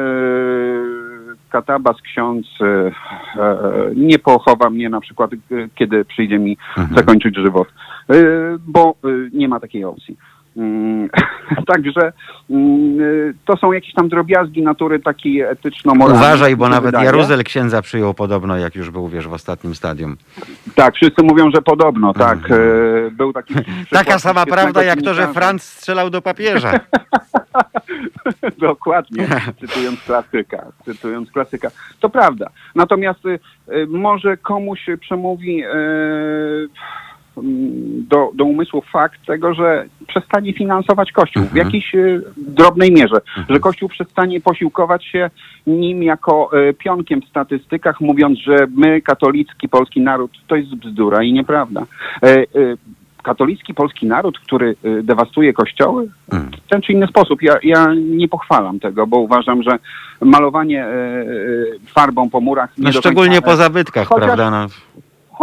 katabas, 1.55 1.97
ksiądz 2.02 2.47
e, 2.60 2.66
e, 2.66 2.93
nie 3.94 4.18
pochowa 4.18 4.70
mnie 4.70 4.89
na 4.90 5.01
przykład, 5.01 5.32
e, 5.32 5.36
kiedy 5.74 6.05
przyjdzie 6.05 6.39
mi 6.39 6.56
Mhm. 6.76 6.97
zakończyć 6.97 7.36
żywot, 7.36 7.68
bo 8.66 8.94
nie 9.32 9.48
ma 9.48 9.60
takiej 9.60 9.85
opcji. 9.85 10.16
Mm, 10.56 11.09
Także 11.72 12.12
mm, 12.51 13.01
e, 13.01 13.32
to 13.44 13.56
są 13.56 13.72
jakieś 13.72 13.94
tam 13.94 14.09
drobiazgi 14.09 14.62
natury 14.62 15.01
takiej 15.01 15.40
etyczno-moralnej. 15.40 16.26
Uważaj, 16.26 16.56
bo 16.56 16.68
nawet 16.68 16.85
wydaje. 16.85 17.05
Jaruzel 17.05 17.44
księdza 17.44 17.82
przyjął 17.82 18.14
podobno, 18.14 18.56
jak 18.56 18.74
już 18.74 18.90
był, 18.90 19.09
wiesz, 19.09 19.28
w 19.28 19.32
ostatnim 19.32 19.74
stadium. 19.74 20.16
Tak, 20.74 20.94
wszyscy 20.94 21.22
mówią, 21.22 21.51
że 21.55 21.62
podobno, 21.62 22.12
tak. 22.12 22.39
Mhm. 22.39 22.60
e, 23.06 23.10
Był 23.10 23.32
taki 23.32 23.55
Taka 23.90 24.18
sama 24.18 24.47
prawda, 24.47 24.82
jak 24.82 25.02
to, 25.02 25.14
że. 25.14 25.28
Franc 25.35 25.62
strzelał 25.62 26.10
do 26.10 26.22
papieża. 26.22 26.72
Dokładnie, 28.59 29.28
cytując 29.60 30.01
klasyka, 30.01 30.66
cytując 30.85 31.31
klasyka. 31.31 31.68
To 32.01 32.09
prawda. 32.09 32.51
Natomiast 32.74 33.26
y, 33.26 33.39
może 33.89 34.36
komuś 34.36 34.86
przemówi 35.01 35.62
mm, 35.62 36.68
do, 38.09 38.31
do 38.35 38.44
umysłu 38.44 38.82
fakt 38.93 39.27
tego, 39.27 39.55
że 39.55 39.85
przestanie 40.09 40.52
finansować 40.52 41.12
Kościół 41.12 41.43
w 41.43 41.47
Mhm. 41.47 41.66
jakiejś 41.66 41.94
y, 41.94 42.23
drobnej 42.36 42.93
mierze, 42.93 43.16
że 43.51 43.61
Kościół 43.61 43.89
przestanie 43.89 44.40
posiłkować 44.40 45.05
się 45.05 45.31
nim 45.66 46.02
jako 46.02 46.51
y, 46.69 46.74
pionkiem 46.74 47.23
w 47.23 47.28
statystykach, 47.28 48.01
mówiąc, 48.01 48.39
że 48.39 48.56
my, 48.77 49.01
katolicki 49.01 49.69
polski 49.69 50.01
naród, 50.01 50.31
to 50.47 50.56
jest 50.56 50.74
bzdura 50.74 51.23
i 51.23 51.32
nieprawda. 51.32 51.86
Y, 52.27 52.47
Katolicki 53.23 53.74
polski 53.74 54.06
naród, 54.06 54.39
który 54.39 54.77
dewastuje 55.02 55.52
kościoły, 55.52 56.09
Mm. 56.32 56.51
w 56.66 56.69
ten 56.70 56.82
czy 56.82 56.93
inny 56.93 57.06
sposób. 57.06 57.43
Ja, 57.43 57.55
ja 57.62 57.86
nie 57.94 58.28
pochwalam 58.28 58.81
tego, 58.81 59.06
bo 59.06 59.19
uważam, 59.19 59.62
że 59.62 59.70
malowanie 60.20 60.86
farbą 61.86 62.31
po 62.31 62.40
murach... 62.40 62.78
nie 62.78 62.85
No 62.85 62.93
szczególnie 62.93 63.43
po 63.43 63.56
zabytkach, 63.56 64.09
Chociaż- 64.09 64.24
prawda? 64.27 64.51
No. 64.51 64.66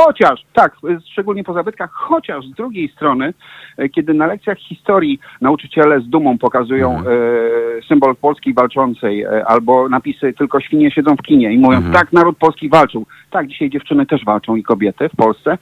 Chociaż, 0.06 0.42
tak, 0.54 0.76
szczególnie 1.12 1.44
po 1.44 1.54
zabytkach, 1.54 1.92
chociaż 1.92 2.46
z 2.46 2.52
drugiej 2.52 2.90
strony, 2.90 3.34
e, 3.78 3.90
kiedy 3.90 4.14
na 4.14 4.28
lekcjach 4.28 4.58
historii 4.58 5.20
nauczyciele 5.42 6.02
z 6.02 6.08
dumą 6.10 6.38
pokazują 6.38 6.98
Mhm. 6.98 7.18
e, 7.80 7.82
symbol 7.88 8.16
Polski 8.16 8.54
walczącej 8.54 9.22
e, 9.24 9.46
albo 9.46 9.90
napisy 9.90 10.34
tylko 10.34 10.60
świnie 10.62 10.92
siedzą 10.92 11.16
w 11.16 11.22
kinie 11.22 11.54
i 11.54 11.58
mówią, 11.58 11.78
Mhm. 11.78 11.94
tak, 11.94 12.14
naród 12.14 12.38
polski 12.38 12.70
walczył. 12.70 13.06
Tak, 13.32 13.48
dzisiaj 13.48 13.70
dziewczyny 13.70 14.06
też 14.06 14.26
walczą 14.26 14.56
i 14.56 14.64
kobiety 14.64 15.10
w 15.10 15.16
Polsce. 15.16 15.58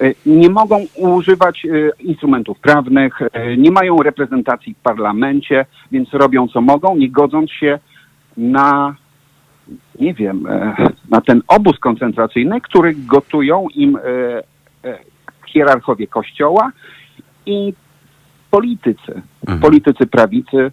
E, 0.00 0.12
Nie 0.26 0.50
mogą 0.50 0.76
używać 0.96 1.64
e, 1.64 1.68
instrumentów 2.02 2.58
prawnych, 2.60 3.18
nie 3.56 3.70
mają 3.70 3.96
reprezentacji 3.96 4.74
w 4.74 4.82
parlamencie, 4.82 5.66
więc 5.92 6.14
robią 6.14 6.48
co 6.48 6.60
mogą, 6.60 6.96
nie 6.96 7.10
godząc 7.10 7.50
się 7.50 7.78
na 8.36 8.94
nie 10.00 10.14
wiem, 10.14 10.46
e, 10.46 10.74
na 11.10 11.20
ten 11.20 11.42
obóz 11.48 11.78
koncentracyjny, 11.78 12.60
który 12.60 12.94
gotują 12.94 13.66
im 13.74 13.96
e, 13.96 14.00
e, 14.90 14.98
hierarchowie 15.46 16.06
kościoła 16.06 16.72
i 17.46 17.72
politycy, 18.50 19.22
Mhm. 19.42 19.60
politycy 19.60 20.06
prawicy. 20.06 20.72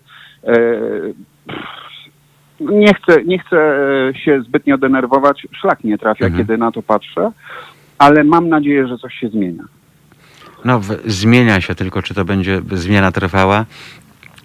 Nie 2.60 2.94
chcę, 2.94 3.24
nie 3.24 3.40
chcę 3.40 3.58
się 4.26 4.42
zbytnio 4.42 4.78
denerwować, 4.78 5.48
szlak 5.62 5.84
nie 5.84 5.98
trafia, 5.98 6.26
Mhm. 6.26 6.44
kiedy 6.44 6.58
na 6.58 6.72
to 6.72 6.82
patrzę, 6.82 7.32
ale 7.98 8.24
mam 8.24 8.50
nadzieję, 8.50 8.88
że 8.88 8.98
coś 8.98 9.14
się 9.16 9.30
zmienia. 9.30 9.64
No, 10.66 10.82
zmienia 11.06 11.62
się, 11.62 11.76
tylko 11.76 12.02
czy 12.02 12.14
to 12.14 12.26
będzie 12.26 12.62
zmiana 12.72 13.12
trwała, 13.12 13.66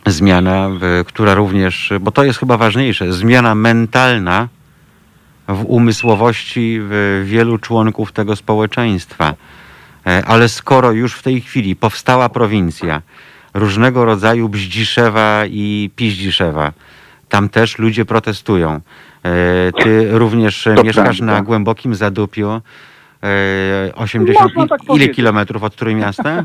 zmiana, 0.07 0.69
która 1.07 1.35
również, 1.35 1.93
bo 2.01 2.11
to 2.11 2.25
jest 2.25 2.39
chyba 2.39 2.57
ważniejsze, 2.57 3.13
zmiana 3.13 3.55
mentalna 3.55 4.49
w 5.49 5.65
umysłowości 5.67 6.81
wielu 7.25 7.59
członków 7.59 8.13
tego 8.13 8.37
społeczeństwa. 8.37 9.35
E, 10.07 10.23
Ale 10.27 10.49
skoro 10.49 10.93
już 10.93 11.15
w 11.15 11.23
tej 11.23 11.41
chwili 11.41 11.77
powstała 11.77 12.29
prowincja 12.29 13.03
różnego 13.55 14.05
rodzaju 14.05 14.49
Bździszewa 14.49 15.43
i 15.47 15.91
Piździszewa, 15.97 16.73
tam 17.29 17.49
też 17.49 17.79
ludzie 17.79 18.05
protestują. 18.05 18.71
E, 18.73 18.81
Ty 19.83 20.19
również 20.19 20.67
e, 20.67 20.75
To 20.75 20.83
mieszkasz 20.85 21.05
prawda. 21.19 21.25
na 21.35 21.43
głębokim 21.43 21.95
Zadupiu. 21.95 22.51
e, 23.23 23.95
80 23.95 24.55
Można 24.57 24.65
i- 24.65 24.69
tak 24.69 24.97
ile 24.97 25.09
kilometrów 25.09 25.63
od 25.63 25.77
Trójmiasta? 25.77 26.45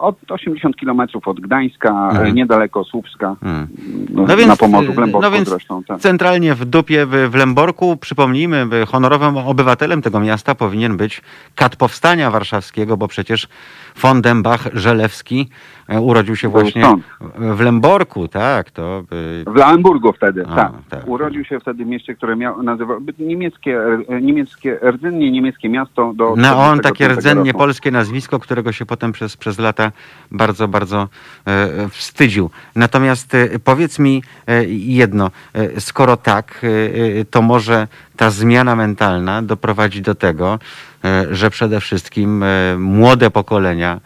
Od 0.00 0.16
80 0.32 0.76
kilometrów 0.76 1.28
od 1.28 1.40
Gdańska, 1.40 2.08
Mhm. 2.10 2.34
niedaleko 2.34 2.84
Słupska, 2.84 3.36
Hmm. 3.40 3.66
no, 4.10 4.22
No 4.22 4.36
więc, 4.36 4.48
na 4.48 4.56
Pomorzu, 4.56 4.92
e, 4.92 4.94
głęboko 4.94 5.22
no 5.22 5.30
więc 5.30 5.48
zresztą. 5.48 5.82
Tak. 5.84 5.98
Centralnie 6.00 6.54
w 6.54 6.64
dupie 6.64 7.06
w, 7.06 7.10
w 7.30 7.34
Lęborku, 7.34 7.96
przypomnijmy, 7.96 8.66
by 8.66 8.86
honorowym 8.86 9.36
obywatelem 9.36 10.02
tego 10.02 10.20
miasta 10.20 10.54
powinien 10.54 10.96
być 10.96 11.22
kat 11.54 11.76
powstania 11.76 12.30
warszawskiego, 12.30 12.96
bo 12.96 13.08
przecież 13.08 13.48
von 14.00 14.22
Dębach 14.22 14.68
Żelewski 14.72 15.40
e, 15.40 15.79
urodził 15.98 16.36
się 16.36 16.48
właśnie 16.48 16.82
stąd. 16.82 17.04
w 17.36 17.60
Lęborku, 17.60 18.28
tak, 18.28 18.70
to 18.70 19.02
by... 19.10 19.44
W 19.46 19.56
Lauenburgu 19.56 20.12
wtedy, 20.12 20.44
A, 20.48 20.56
tak. 20.56 20.72
tak. 20.88 21.08
Urodził 21.08 21.44
się 21.44 21.60
wtedy 21.60 21.84
w 21.84 21.88
mieście, 21.88 22.14
które 22.14 22.36
miał, 22.36 22.62
nazywał 22.62 23.00
niemieckie, 23.18 23.80
e, 24.08 24.20
niemieckie, 24.20 24.78
rdzennie 24.90 25.30
niemieckie 25.30 25.68
miasto 25.68 26.12
do 26.14 26.34
No 26.36 26.48
on 26.58 26.78
45 26.78 26.82
takie 26.82 27.08
rdzennie 27.08 27.50
roku. 27.52 27.58
polskie 27.58 27.90
nazwisko, 27.90 28.38
którego 28.38 28.72
się 28.72 28.86
potem 28.86 29.12
przez, 29.12 29.36
przez 29.36 29.58
lata 29.58 29.92
bardzo, 30.30 30.68
bardzo 30.68 31.08
e, 31.46 31.88
wstydził. 31.88 32.50
Natomiast 32.76 33.34
e, 33.34 33.58
powiedz 33.64 33.98
mi 33.98 34.22
e, 34.46 34.64
jedno, 34.68 35.30
e, 35.54 35.80
skoro 35.80 36.16
tak, 36.16 36.60
e, 36.64 37.20
e, 37.20 37.24
to 37.24 37.42
może 37.42 37.88
ta 38.16 38.30
zmiana 38.30 38.76
mentalna 38.76 39.42
doprowadzi 39.42 40.02
do 40.02 40.14
tego, 40.14 40.58
e, 41.04 41.26
że 41.34 41.50
przede 41.50 41.80
wszystkim 41.80 42.42
e, 42.42 42.46
młode 42.78 43.30
pokolenia, 43.30 43.94
e, 43.94 44.00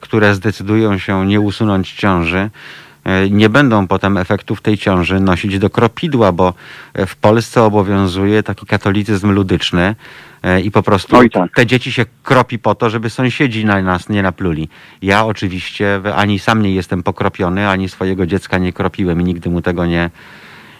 które 0.00 0.34
zdecydują 0.34 0.98
się 0.98 1.26
nie 1.26 1.40
usunąć 1.40 1.92
ciąży, 1.92 2.50
e, 3.04 3.30
nie 3.30 3.48
będą 3.48 3.86
potem 3.86 4.16
efektów 4.16 4.60
tej 4.60 4.78
ciąży 4.78 5.20
nosić 5.20 5.58
do 5.58 5.70
kropidła, 5.70 6.32
bo 6.32 6.54
e, 6.94 7.06
w 7.06 7.16
Polsce 7.16 7.62
obowiązuje 7.62 8.42
taki 8.42 8.66
katolicyzm 8.66 9.30
ludyczny 9.30 9.94
e, 10.42 10.60
i 10.60 10.70
po 10.70 10.82
prostu 10.82 11.16
Oj, 11.16 11.30
tak. 11.30 11.54
te 11.54 11.66
dzieci 11.66 11.92
się 11.92 12.06
kropi 12.22 12.58
po 12.58 12.74
to, 12.74 12.90
żeby 12.90 13.10
sąsiedzi 13.10 13.64
na 13.64 13.82
nas 13.82 14.08
nie 14.08 14.22
napluli. 14.22 14.68
Ja 15.02 15.24
oczywiście 15.24 16.00
ani 16.16 16.38
sam 16.38 16.62
nie 16.62 16.74
jestem 16.74 17.02
pokropiony, 17.02 17.68
ani 17.68 17.88
swojego 17.88 18.26
dziecka 18.26 18.58
nie 18.58 18.72
kropiłem 18.72 19.20
i 19.20 19.24
nigdy 19.24 19.50
mu 19.50 19.62
tego 19.62 19.86
nie, 19.86 20.10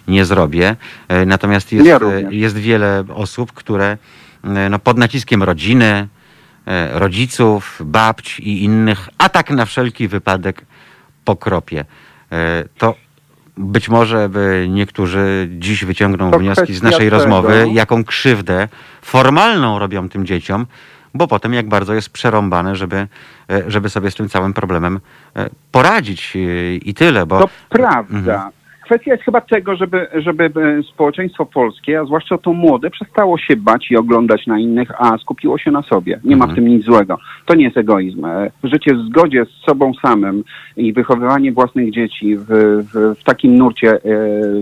nie 0.08 0.24
zrobię. 0.24 0.76
E, 1.08 1.26
Natomiast 1.26 1.72
jest, 1.72 1.86
Ja 1.86 1.96
e, 1.96 2.34
jest 2.34 2.56
wiele 2.56 3.04
osób, 3.14 3.52
które 3.52 3.98
e, 4.44 4.68
no, 4.68 4.78
pod 4.78 4.98
naciskiem 4.98 5.42
rodziny, 5.42 5.84
e, 5.84 6.17
rodziców, 6.92 7.80
babć 7.84 8.40
i 8.40 8.64
innych, 8.64 9.08
a 9.18 9.28
tak 9.28 9.50
na 9.50 9.64
wszelki 9.64 10.08
wypadek 10.08 10.66
pokropie. 11.24 11.84
E, 12.32 12.64
To 12.78 12.94
być 13.56 13.88
może 13.88 14.28
by 14.28 14.66
niektórzy 14.70 15.48
dziś 15.50 15.84
wyciągną 15.84 16.30
To 16.30 16.38
wnioski 16.38 16.74
z 16.74 16.82
naszej 16.82 17.10
rozmowy, 17.10 17.68
jaką 17.72 18.04
krzywdę 18.04 18.68
formalną 19.02 19.78
robią 19.78 20.08
tym 20.08 20.26
dzieciom, 20.26 20.66
bo 21.14 21.26
potem 21.28 21.54
jak 21.54 21.68
bardzo 21.68 21.94
jest 21.94 22.10
przerąbane, 22.10 22.76
żeby, 22.76 22.96
e, 23.50 23.62
żeby 23.66 23.90
sobie 23.90 24.10
z 24.10 24.14
tym 24.14 24.28
całym 24.28 24.52
problemem 24.54 25.00
e, 25.36 25.50
poradzić 25.72 26.36
e, 26.36 26.74
i 26.76 26.94
tyle, 26.94 27.26
bo 27.26 27.40
To 27.40 27.48
prawda. 27.68 28.34
Mhm. 28.34 28.57
Kwestia 28.88 29.12
jest 29.12 29.24
chyba 29.24 29.40
tego, 29.40 29.76
żeby, 29.76 30.06
żeby 30.14 30.44
e, 30.44 30.82
społeczeństwo 30.82 31.46
polskie, 31.46 32.00
a 32.00 32.04
zwłaszcza 32.04 32.38
to 32.38 32.52
młode, 32.52 32.90
przestało 32.90 33.38
się 33.38 33.56
bać 33.56 33.90
i 33.90 33.96
oglądać 33.96 34.46
na 34.46 34.58
innych, 34.58 34.90
a 34.98 35.18
skupiło 35.18 35.58
się 35.58 35.70
na 35.70 35.82
sobie. 35.82 36.20
Nie 36.24 36.36
ma 36.36 36.46
w 36.46 36.48
Mhm. 36.50 36.56
tym 36.66 36.76
nic 36.76 36.84
złego. 36.86 37.18
To 37.46 37.54
nie 37.54 37.64
jest 37.64 37.76
egoizm. 37.76 38.24
E, 38.24 38.50
Życie 38.64 38.94
w 38.94 38.98
zgodzie 38.98 39.44
z 39.44 39.64
sobą 39.66 39.92
samym 40.02 40.44
i 40.76 40.92
wychowywanie 40.92 41.52
własnych 41.52 41.92
dzieci 41.92 42.36
w, 42.36 42.46
w, 42.48 43.20
w 43.20 43.24
takim 43.24 43.58
nurcie, 43.58 43.90
e, 43.92 43.98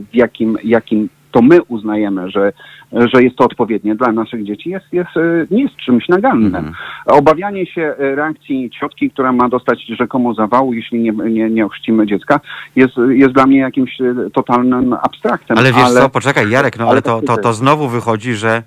w 0.00 0.14
jakim, 0.14 0.58
jakim 0.64 1.08
to 1.30 1.42
my 1.42 1.62
uznajemy, 1.62 2.30
że, 2.30 2.52
że 2.92 3.22
jest 3.22 3.36
to 3.36 3.44
odpowiednie 3.44 3.94
dla 3.94 4.12
naszych 4.12 4.44
dzieci, 4.44 4.70
jest, 4.70 4.92
jest, 4.92 5.16
e, 5.16 5.46
nie 5.50 5.62
jest 5.62 5.76
czymś 5.76 6.08
nagannym. 6.08 6.56
Mhm. 6.56 6.74
Obawianie 7.06 7.66
się 7.66 7.82
e, 7.82 8.14
reakcji 8.14 8.70
ciotki, 8.80 9.10
która 9.10 9.32
ma 9.32 9.48
dostać 9.48 9.86
rzekomo 9.86 10.34
zawału, 10.34 10.72
jeśli 10.72 11.00
nie, 11.00 11.12
nie, 11.12 11.50
nie 11.50 11.66
ochrzcimy 11.66 12.06
dziecka, 12.06 12.40
jest, 12.76 12.94
jest 13.08 13.32
dla 13.32 13.46
mnie 13.46 13.58
jakimś 13.58 14.00
e, 14.00 14.30
totalnym 14.34 14.92
abstraktem. 14.92 15.58
Ale 15.58 15.72
wiesz 15.72 15.92
co, 15.92 16.10
poczekaj 16.10 16.50
Jarek, 16.50 16.78
no 16.78 16.84
ale, 16.84 16.90
ale 16.90 17.02
to, 17.02 17.22
tak 17.22 17.36
to, 17.36 17.42
to 17.42 17.52
znowu 17.52 17.88
wychodzi, 17.88 18.34
że 18.34 18.62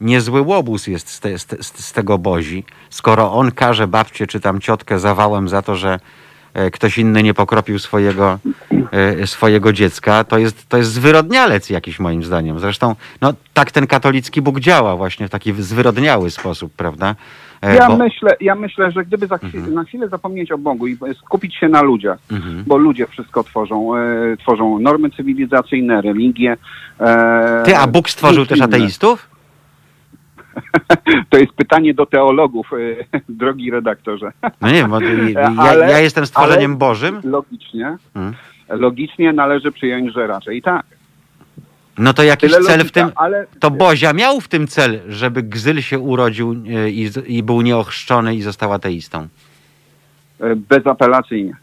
niezły 0.00 0.40
łobuz 0.40 0.86
jest 0.86 1.08
z, 1.08 1.20
te, 1.20 1.38
z, 1.38 1.46
z 1.60 1.92
tego 1.92 2.18
bozi, 2.18 2.64
skoro 2.90 3.32
on 3.32 3.50
karze 3.50 3.86
babcię 3.86 4.26
czy 4.26 4.40
tam 4.40 4.60
ciotkę 4.60 4.98
zawałem 4.98 5.48
za 5.48 5.62
to, 5.62 5.76
że 5.76 5.98
ktoś 6.72 6.98
inny 6.98 7.22
nie 7.22 7.34
pokropił 7.34 7.78
swojego, 7.78 8.38
e, 8.92 9.26
swojego 9.26 9.72
dziecka, 9.72 10.24
to 10.24 10.38
jest, 10.38 10.68
to 10.68 10.76
jest 10.76 10.92
zwyrodnialec 10.92 11.70
jakiś 11.70 11.98
moim 12.00 12.22
zdaniem. 12.24 12.58
Zresztą 12.60 12.94
no, 13.20 13.32
tak 13.54 13.70
ten 13.70 13.86
katolicki 13.86 14.42
Bóg 14.42 14.60
działa 14.60 14.96
właśnie 14.96 15.28
w 15.28 15.30
taki 15.30 15.52
zwyrodniały 15.52 16.30
sposób, 16.30 16.72
prawda? 16.76 17.14
E, 17.62 17.74
Ja, 17.76 17.88
bo- 17.88 17.96
myślę, 17.96 18.30
ja 18.40 18.54
myślę, 18.54 18.90
że 18.92 19.04
gdyby 19.04 19.26
za 19.26 19.38
chwilę, 19.38 19.52
Mhm. 19.54 19.74
na 19.74 19.84
chwilę 19.84 20.08
zapomnieć 20.08 20.52
o 20.52 20.58
Bogu 20.58 20.86
i 20.86 20.96
skupić 21.24 21.54
się 21.56 21.68
na 21.68 21.82
ludziach, 21.82 22.18
Mhm. 22.30 22.64
bo 22.66 22.76
ludzie 22.76 23.06
wszystko 23.06 23.44
tworzą, 23.44 23.96
e, 23.96 24.36
tworzą 24.36 24.78
normy 24.78 25.10
cywilizacyjne, 25.10 26.00
religie. 26.02 26.56
E, 27.00 27.62
Ty, 27.64 27.76
a 27.76 27.86
Bóg 27.86 28.10
stworzył 28.10 28.46
też 28.46 28.60
ateistów? 28.60 29.28
To 31.30 31.38
jest 31.38 31.52
pytanie 31.52 31.94
do 31.94 32.06
teologów, 32.06 32.70
e, 32.72 33.18
drogi 33.28 33.70
redaktorze. 33.70 34.32
No 34.60 34.68
nie 34.68 34.74
wiem, 34.74 34.90
bo 34.90 35.00
ja, 35.00 35.74
ja 35.74 35.98
jestem 36.08 36.26
stworzeniem 36.26 36.70
ale- 36.70 36.78
Bożym. 36.78 37.20
Logicznie, 37.24 37.96
Mhm. 38.14 38.34
logicznie 38.68 39.32
należy 39.32 39.72
przyjąć, 39.72 40.12
że 40.12 40.26
raczej 40.26 40.62
tak. 40.62 40.86
No 41.98 42.12
to 42.14 42.22
jakiś 42.22 42.52
Tyle 42.52 42.64
cel 42.64 42.74
w 42.74 42.78
logika, 42.78 43.00
tym, 43.04 43.12
ale 43.16 43.46
To 43.60 43.70
Bozia 43.70 44.12
miał 44.12 44.40
w 44.40 44.48
tym 44.48 44.66
cel, 44.66 45.00
żeby 45.08 45.42
Gzyl 45.42 45.80
się 45.82 45.98
urodził 45.98 46.52
e, 46.52 46.90
i, 46.90 47.10
i 47.26 47.42
był 47.42 47.60
nieochrzczony 47.62 48.34
i 48.34 48.42
został 48.42 48.72
ateistą. 48.72 49.28
e, 50.40 50.56
bezapelacyjnie. 50.56 51.56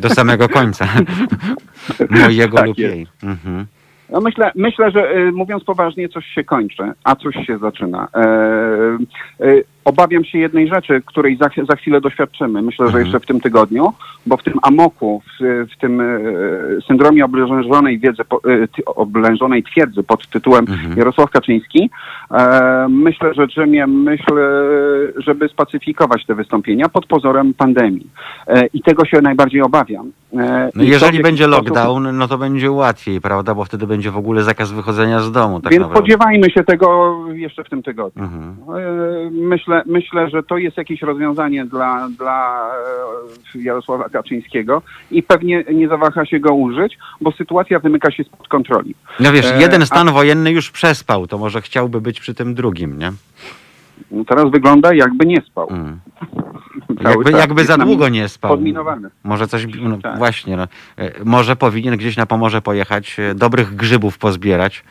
Do 0.00 0.08
samego 0.10 0.48
końca. 0.48 0.88
Mojego 2.10 2.56
Tak 2.56 2.66
lub 2.66 2.78
jest. 2.78 2.94
jej. 2.94 3.06
Mhm. 3.22 3.66
No 4.12 4.20
myślę, 4.20 4.52
myślę, 4.54 4.90
że 4.90 5.16
y, 5.16 5.32
mówiąc 5.32 5.64
poważnie, 5.64 6.08
coś 6.08 6.26
się 6.26 6.44
kończy, 6.44 6.92
a 7.04 7.16
coś 7.16 7.34
się 7.46 7.58
zaczyna. 7.58 8.08
Obawiam 9.84 10.24
się 10.24 10.38
jednej 10.38 10.68
rzeczy, 10.68 11.02
której 11.06 11.36
za, 11.36 11.48
za 11.68 11.76
chwilę 11.76 12.00
doświadczymy. 12.00 12.62
Myślę, 12.62 12.86
że 12.86 12.90
Mhm. 12.90 13.04
jeszcze 13.04 13.20
w 13.20 13.26
tym 13.26 13.40
tygodniu, 13.40 13.92
bo 14.26 14.36
w 14.36 14.42
tym 14.42 14.54
amoku, 14.62 15.22
w, 15.40 15.66
w 15.74 15.80
tym 15.80 16.00
e, 16.00 16.06
syndromie 16.88 17.24
oblężonej 17.24 17.98
wiedzy, 17.98 18.22
e, 18.22 18.84
oblężonej 18.86 19.62
twierdzy 19.62 20.02
pod 20.02 20.28
tytułem 20.28 20.66
Mhm. 20.68 20.98
Jarosław 20.98 21.30
Kaczyński, 21.30 21.90
e, 22.30 22.86
myślę, 22.90 23.34
że 23.34 23.46
drzemie 23.46 23.86
myśl, 23.86 24.34
żeby 25.16 25.48
spacyfikować 25.48 26.26
te 26.26 26.34
wystąpienia 26.34 26.88
pod 26.88 27.06
pozorem 27.06 27.54
pandemii. 27.54 28.10
I 28.74 28.82
tego 28.82 29.04
się 29.04 29.20
najbardziej 29.20 29.62
obawiam. 29.62 30.12
No 30.32 30.42
to 30.74 30.82
jeżeli 30.82 31.12
jaki 31.12 31.22
będzie 31.22 31.46
lockdown, 31.46 32.16
no 32.18 32.28
to 32.28 32.38
będzie 32.38 32.70
łatwiej, 32.70 33.20
prawda? 33.20 33.54
Bo 33.54 33.64
wtedy 33.64 33.86
będzie 33.86 34.10
w 34.10 34.16
ogóle 34.16 34.42
zakaz 34.42 34.72
wychodzenia 34.72 35.20
z 35.20 35.32
domu. 35.32 35.60
Tak 35.60 35.72
Więc 35.72 35.82
naprawdę. 35.82 35.98
spodziewajmy 35.98 36.50
się 36.50 36.64
tego 36.64 37.16
jeszcze 37.32 37.64
w 37.64 37.68
tym 37.68 37.82
tygodniu. 37.82 38.22
Mhm. 38.24 38.56
E, 38.78 39.30
Myślę, 39.70 39.82
myślę, 39.86 40.30
że 40.30 40.42
to 40.42 40.58
jest 40.58 40.76
jakieś 40.76 41.02
rozwiązanie 41.02 41.64
dla, 41.64 42.08
dla 42.18 42.70
e, 43.54 43.58
Jarosława 43.62 44.08
Kaczyńskiego 44.08 44.82
i 45.10 45.22
pewnie 45.22 45.64
nie 45.74 45.88
zawaha 45.88 46.26
się 46.26 46.40
go 46.40 46.54
użyć, 46.54 46.98
bo 47.20 47.32
sytuacja 47.32 47.78
wymyka 47.78 48.10
się 48.10 48.24
spod 48.24 48.48
kontroli. 48.48 48.94
No 49.20 49.32
wiesz, 49.32 49.46
E, 49.46 49.60
jeden 49.60 49.82
a- 49.82 49.86
stan 49.86 50.10
wojenny 50.12 50.50
już 50.50 50.70
przespał, 50.70 51.26
to 51.26 51.38
może 51.38 51.60
chciałby 51.62 52.00
być 52.00 52.20
przy 52.20 52.34
tym 52.34 52.54
drugim, 52.54 52.98
nie? 52.98 53.12
No 54.10 54.24
Teraz 54.24 54.50
wygląda 54.50 54.94
jakby 54.94 55.26
nie 55.26 55.40
spał. 55.40 55.68
Mm. 55.70 56.00
Jakby, 57.04 57.30
jakby 57.30 57.64
za 57.64 57.78
długo 57.78 58.08
nie 58.08 58.28
spał. 58.28 58.50
Podminowany. 58.50 59.08
Może 59.24 59.46
coś, 59.46 59.66
no, 59.80 59.98
Tak. 59.98 60.18
właśnie, 60.18 60.56
no, 60.56 60.62
e, 60.96 61.24
może 61.24 61.56
powinien 61.56 61.96
gdzieś 61.96 62.16
na 62.16 62.26
Pomorze 62.26 62.62
pojechać, 62.62 63.16
dobrych 63.34 63.74
grzybów 63.76 64.18
pozbierać 64.18 64.84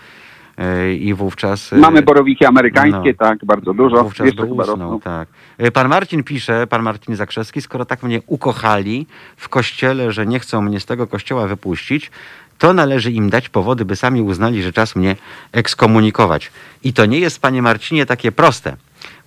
i 0.99 1.13
wówczas... 1.13 1.73
e, 1.73 1.77
Mamy 1.77 2.01
borowiki 2.01 2.45
amerykańskie, 2.45 3.09
no. 3.19 3.27
tak, 3.27 3.45
bardzo 3.45 3.73
dużo. 3.73 4.03
Wówczas 4.03 4.25
Jeszcze 4.25 4.43
usnął, 4.45 4.99
tak. 4.99 5.27
E, 5.57 5.71
Pan 5.71 5.87
Marcin 5.87 6.23
pisze, 6.23 6.67
pan 6.67 6.83
Marcin 6.83 7.15
Zakrzewski, 7.15 7.61
skoro 7.61 7.85
tak 7.85 8.03
mnie 8.03 8.21
ukochali 8.27 9.07
w 9.37 9.49
kościele, 9.49 10.11
że 10.11 10.25
nie 10.25 10.39
chcą 10.39 10.61
mnie 10.61 10.79
z 10.79 10.85
tego 10.85 11.07
kościoła 11.07 11.47
wypuścić, 11.47 12.11
to 12.57 12.73
należy 12.73 13.11
im 13.11 13.29
dać 13.29 13.49
powody, 13.49 13.85
by 13.85 13.95
sami 13.95 14.21
uznali, 14.21 14.63
że 14.63 14.73
czas 14.73 14.95
mnie 14.95 15.15
ekskomunikować. 15.51 16.51
I 16.83 16.93
to 16.93 17.05
nie 17.05 17.19
jest, 17.19 17.41
panie 17.41 17.61
Marcinie, 17.61 18.05
takie 18.05 18.31
proste, 18.31 18.75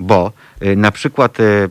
bo 0.01 0.33
e, 0.61 0.77
na 0.77 0.93
przykład 0.93 1.41
e, 1.41 1.69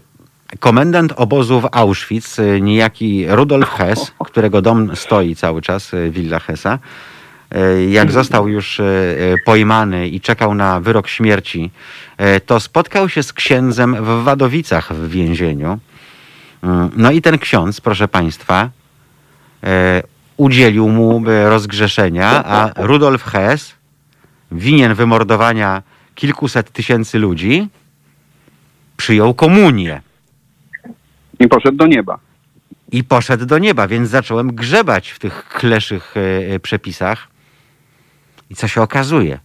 komendant 0.60 1.14
obozu 1.16 1.62
w 1.62 1.68
Auschwitz, 1.72 2.40
e, 2.40 2.62
niejaki 2.62 3.26
Rudolf 3.30 3.70
Hess, 3.70 4.12
którego 4.26 4.62
dom 4.62 4.96
stoi 4.96 5.36
cały 5.36 5.62
czas, 5.62 5.94
e, 5.94 6.10
willa 6.10 6.40
Hessa, 6.40 6.74
e, 6.74 7.11
jak 7.90 8.12
został 8.12 8.48
już 8.48 8.80
e, 8.80 8.84
e, 8.84 9.38
pojmany 9.46 10.08
i 10.08 10.22
czekał 10.22 10.54
na 10.54 10.80
wyrok 10.80 11.08
śmierci, 11.08 11.72
e, 12.18 12.40
to 12.40 12.60
spotkał 12.60 13.10
się 13.10 13.24
z 13.24 13.34
księdzem 13.34 13.96
w 13.96 14.24
Wadowicach 14.24 14.94
w 14.94 15.10
więzieniu. 15.10 15.80
Mm, 16.64 16.90
No 16.96 17.12
i 17.12 17.22
ten 17.22 17.38
ksiądz, 17.38 17.82
proszę 17.82 18.08
państwa, 18.08 18.70
e, 19.64 20.04
udzielił 20.38 20.90
mu 20.90 21.24
e, 21.30 21.50
rozgrzeszenia, 21.50 22.44
a 22.46 22.72
Rudolf 22.76 23.24
Hess, 23.24 23.74
winien 24.52 24.94
wymordowania 24.94 25.84
kilkuset 26.16 26.72
tysięcy 26.72 27.20
ludzi, 27.20 27.68
przyjął 28.98 29.34
komunię 29.34 30.02
I 31.40 31.48
poszedł 31.48 31.78
do 31.78 31.88
nieba. 31.88 32.20
i 32.92 33.04
poszedł 33.04 33.46
do 33.46 33.58
nieba, 33.58 33.88
więc 33.88 34.10
zacząłem 34.10 34.56
grzebać 34.56 35.10
w 35.10 35.20
tych 35.20 35.48
kleszych 35.50 36.14
e, 36.18 36.54
e, 36.56 36.60
przepisach. 36.60 37.31
I 38.52 38.56
co 38.56 38.68
się 38.68 38.82
okazuje? 38.82 39.40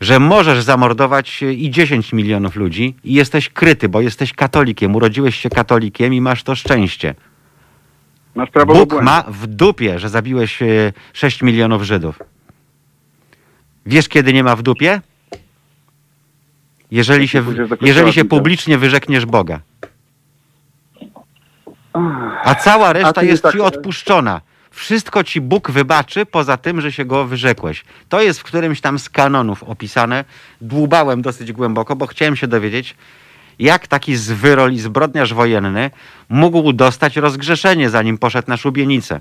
Że 0.00 0.18
możesz 0.18 0.62
zamordować 0.62 1.42
e, 1.42 1.52
i 1.52 1.70
10 1.70 2.12
milionów 2.12 2.56
ludzi 2.56 2.96
i 3.04 3.14
jesteś 3.14 3.48
kryty, 3.48 3.88
bo 3.88 4.00
jesteś 4.00 4.32
katolikiem, 4.32 4.96
urodziłeś 4.96 5.36
się 5.36 5.50
katolikiem 5.50 6.14
i 6.14 6.20
masz 6.20 6.42
to 6.42 6.54
szczęście. 6.54 7.14
Masz 8.34 8.50
prawo 8.50 8.74
Bóg 8.74 8.88
błędu. 8.88 9.04
ma 9.04 9.24
w 9.28 9.46
dupie, 9.46 9.98
że 9.98 10.08
zabiłeś 10.08 10.62
e, 10.62 10.66
6 11.12 11.42
milionów 11.42 11.82
Żydów. 11.82 12.18
Wiesz, 13.86 14.08
kiedy 14.08 14.32
nie 14.32 14.44
ma 14.44 14.56
w 14.56 14.62
dupie? 14.62 15.00
Jeżeli 16.90 17.28
się, 17.28 17.44
jeżeli 17.80 18.12
się 18.12 18.24
publicznie 18.24 18.78
wyrzekniesz 18.78 19.26
Boga. 19.26 19.60
A 22.44 22.54
cała 22.54 22.92
reszta 22.92 23.22
jest 23.22 23.42
tak, 23.42 23.52
ci 23.52 23.58
e, 23.58 23.64
odpuszczona. 23.64 24.40
Wszystko 24.72 25.24
ci 25.24 25.40
Bóg 25.40 25.70
wybaczy, 25.70 26.26
poza 26.26 26.56
tym, 26.56 26.80
że 26.80 26.92
się 26.92 27.04
go 27.04 27.24
wyrzekłeś. 27.24 27.84
To 28.08 28.22
jest 28.22 28.40
w 28.40 28.42
którymś 28.42 28.80
tam 28.80 28.98
z 28.98 29.08
kanonów 29.08 29.62
opisane. 29.62 30.24
Dłubałem 30.60 31.22
dosyć 31.22 31.52
głęboko, 31.52 31.96
bo 31.96 32.06
chciałem 32.06 32.36
się 32.36 32.46
dowiedzieć, 32.46 32.94
jak 33.58 33.86
taki 33.86 34.16
zwyrol 34.16 34.72
i 34.72 34.78
zbrodniarz 34.78 35.34
wojenny 35.34 35.90
mógł 36.28 36.72
dostać 36.72 37.16
rozgrzeszenie, 37.16 37.90
zanim 37.90 38.18
poszedł 38.18 38.48
na 38.48 38.56
szubienicę. 38.56 39.20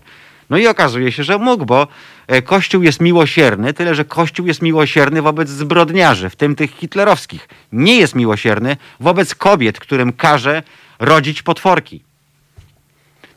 No 0.50 0.58
i 0.58 0.68
okazuje 0.68 1.12
się, 1.12 1.24
że 1.24 1.38
mógł, 1.38 1.66
bo 1.66 1.88
e, 2.28 2.42
Kościół 2.42 2.84
jest 2.84 3.02
miłosierny, 3.02 3.74
tyle 3.74 3.96
że 3.96 4.06
Kościół 4.06 4.48
jest 4.48 4.62
miłosierny 4.62 5.22
wobec 5.22 5.50
zbrodniarzy, 5.50 6.30
w 6.30 6.36
tym 6.36 6.56
tych 6.56 6.72
hitlerowskich. 6.72 7.50
Nie 7.72 7.96
jest 7.96 8.16
miłosierny 8.16 8.78
wobec 9.00 9.36
kobiet, 9.36 9.80
którym 9.80 10.14
każe 10.14 10.64
rodzić 11.00 11.44
potworki. 11.44 12.04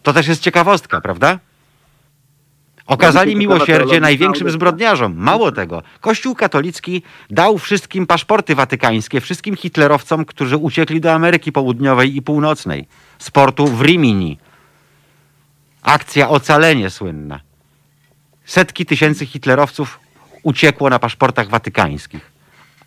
To 0.03 0.13
też 0.13 0.27
jest 0.27 0.43
ciekawostka, 0.43 1.01
prawda? 1.01 1.39
Okazali 2.87 3.37
miłosierdzie 3.37 4.01
największym 4.01 4.51
zbrodniarzom. 4.51 5.15
Mało 5.17 5.53
tego, 5.53 5.83
Kościół 6.01 6.35
katolicki 6.35 7.03
dał 7.31 7.59
wszystkim 7.59 8.07
paszporty 8.07 8.55
watykańskie, 8.55 9.21
wszystkim 9.21 9.57
hitlerowcom, 9.57 10.25
którzy 10.25 10.57
uciekli 10.57 11.01
do 11.01 11.13
Ameryki 11.13 11.53
Południowej 11.53 12.17
i 12.17 12.23
Północnej. 12.23 12.87
Z 13.19 13.31
portu 13.31 13.67
w 13.67 13.83
Rimini. 13.83 14.39
Akcja 15.83 16.29
Ocalenie 16.29 16.91
słynna. 16.91 17.41
Setki 18.45 18.87
tysięcy 18.87 19.27
hitlerowców 19.27 20.01
uciekło 20.43 20.91
na 20.91 20.99
paszportach 20.99 21.49
watykańskich. 21.49 22.35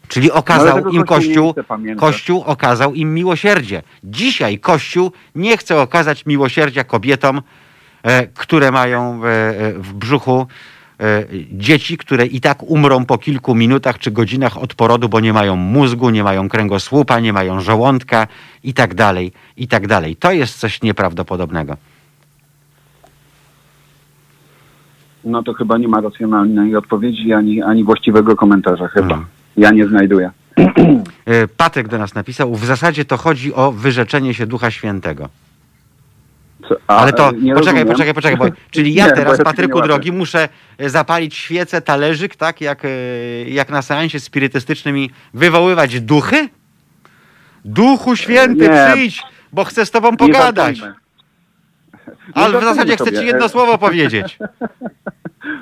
Czyli 0.07 0.31
okazał 0.31 0.77
tego 0.77 0.89
im 0.89 1.03
Kościół 1.03 1.53
Kościół, 1.97 2.43
okazał 2.45 2.93
im 2.93 3.13
miłosierdzie. 3.13 3.83
Dzisiaj 4.03 4.59
Kościół 4.59 5.11
nie 5.35 5.57
chce 5.57 5.81
okazać 5.81 6.25
miłosierdzia 6.25 6.83
kobietom, 6.83 7.41
które 8.33 8.71
mają 8.71 9.21
e, 9.23 9.27
e, 9.27 9.73
w 9.73 9.93
brzuchu 9.93 10.47
e, 10.99 11.23
dzieci, 11.51 11.97
które 11.97 12.25
i 12.25 12.41
tak 12.41 12.63
umrą 12.63 13.05
po 13.05 13.17
kilku 13.17 13.55
minutach 13.55 13.99
czy 13.99 14.11
godzinach 14.11 14.57
od 14.57 14.73
porodu, 14.73 15.09
bo 15.09 15.19
nie 15.19 15.33
mają 15.33 15.55
mózgu, 15.55 16.09
nie 16.09 16.23
mają 16.23 16.49
kręgosłupa, 16.49 17.19
nie 17.19 17.33
mają 17.33 17.61
żołądka 17.61 18.27
i 18.63 18.73
tak 18.73 18.95
dalej, 18.95 19.31
i 19.57 19.67
tak 19.67 19.87
dalej. 19.87 20.15
To 20.15 20.31
jest 20.31 20.59
coś 20.59 20.81
nieprawdopodobnego. 20.81 21.77
No 25.23 25.43
to 25.43 25.53
chyba 25.53 25.77
nie 25.77 25.87
ma 25.87 26.01
racjonalnej 26.01 26.75
odpowiedzi 26.75 27.33
ani, 27.33 27.61
ani 27.61 27.83
właściwego 27.83 28.35
komentarza 28.35 28.87
chyba. 28.87 29.15
Mhm. 29.15 29.25
Ja 29.57 29.71
nie 29.71 29.87
znajduję. 29.87 30.31
E, 31.25 31.47
Patryk 31.47 31.87
do 31.87 31.97
nas 31.97 32.15
napisał, 32.15 32.55
w 32.55 32.65
zasadzie 32.65 33.05
to 33.05 33.17
chodzi 33.17 33.53
o 33.53 33.71
wyrzeczenie 33.71 34.33
się 34.33 34.45
Ducha 34.45 34.71
Świętego. 34.71 35.29
Ale 36.87 37.13
to, 37.13 37.29
e, 37.29 37.31
poczekaj, 37.31 37.53
rozumiem. 37.53 37.87
poczekaj, 37.87 38.13
poczekaj, 38.13 38.37
bo, 38.37 38.45
czyli 38.71 38.93
ja 38.93 39.07
Nie, 39.07 39.13
teraz, 39.13 39.43
Patryku 39.43 39.81
drogi, 39.81 40.11
muszę 40.11 40.49
e, 40.77 40.89
zapalić 40.89 41.35
świecę, 41.35 41.81
talerzyk, 41.81 42.35
tak, 42.35 42.61
jak, 42.61 42.85
e, 42.85 42.89
jak 43.47 43.69
na 43.69 43.81
seansie 43.81 44.19
spirytystycznym 44.19 44.97
i 44.97 45.11
wywoływać 45.33 46.01
duchy? 46.01 46.49
Duchu 47.65 48.15
Święty, 48.15 48.69
Nie. 48.69 48.87
przyjdź, 48.91 49.23
bo 49.53 49.63
chcę 49.63 49.85
z 49.85 49.91
tobą 49.91 50.11
Nie 50.11 50.17
pogadać. 50.17 50.81
Ale 52.33 52.59
w 52.59 52.63
zasadzie 52.63 52.95
chcę 52.95 53.11
ci 53.11 53.25
jedno 53.25 53.49
słowo 53.49 53.77
powiedzieć. 53.77 54.37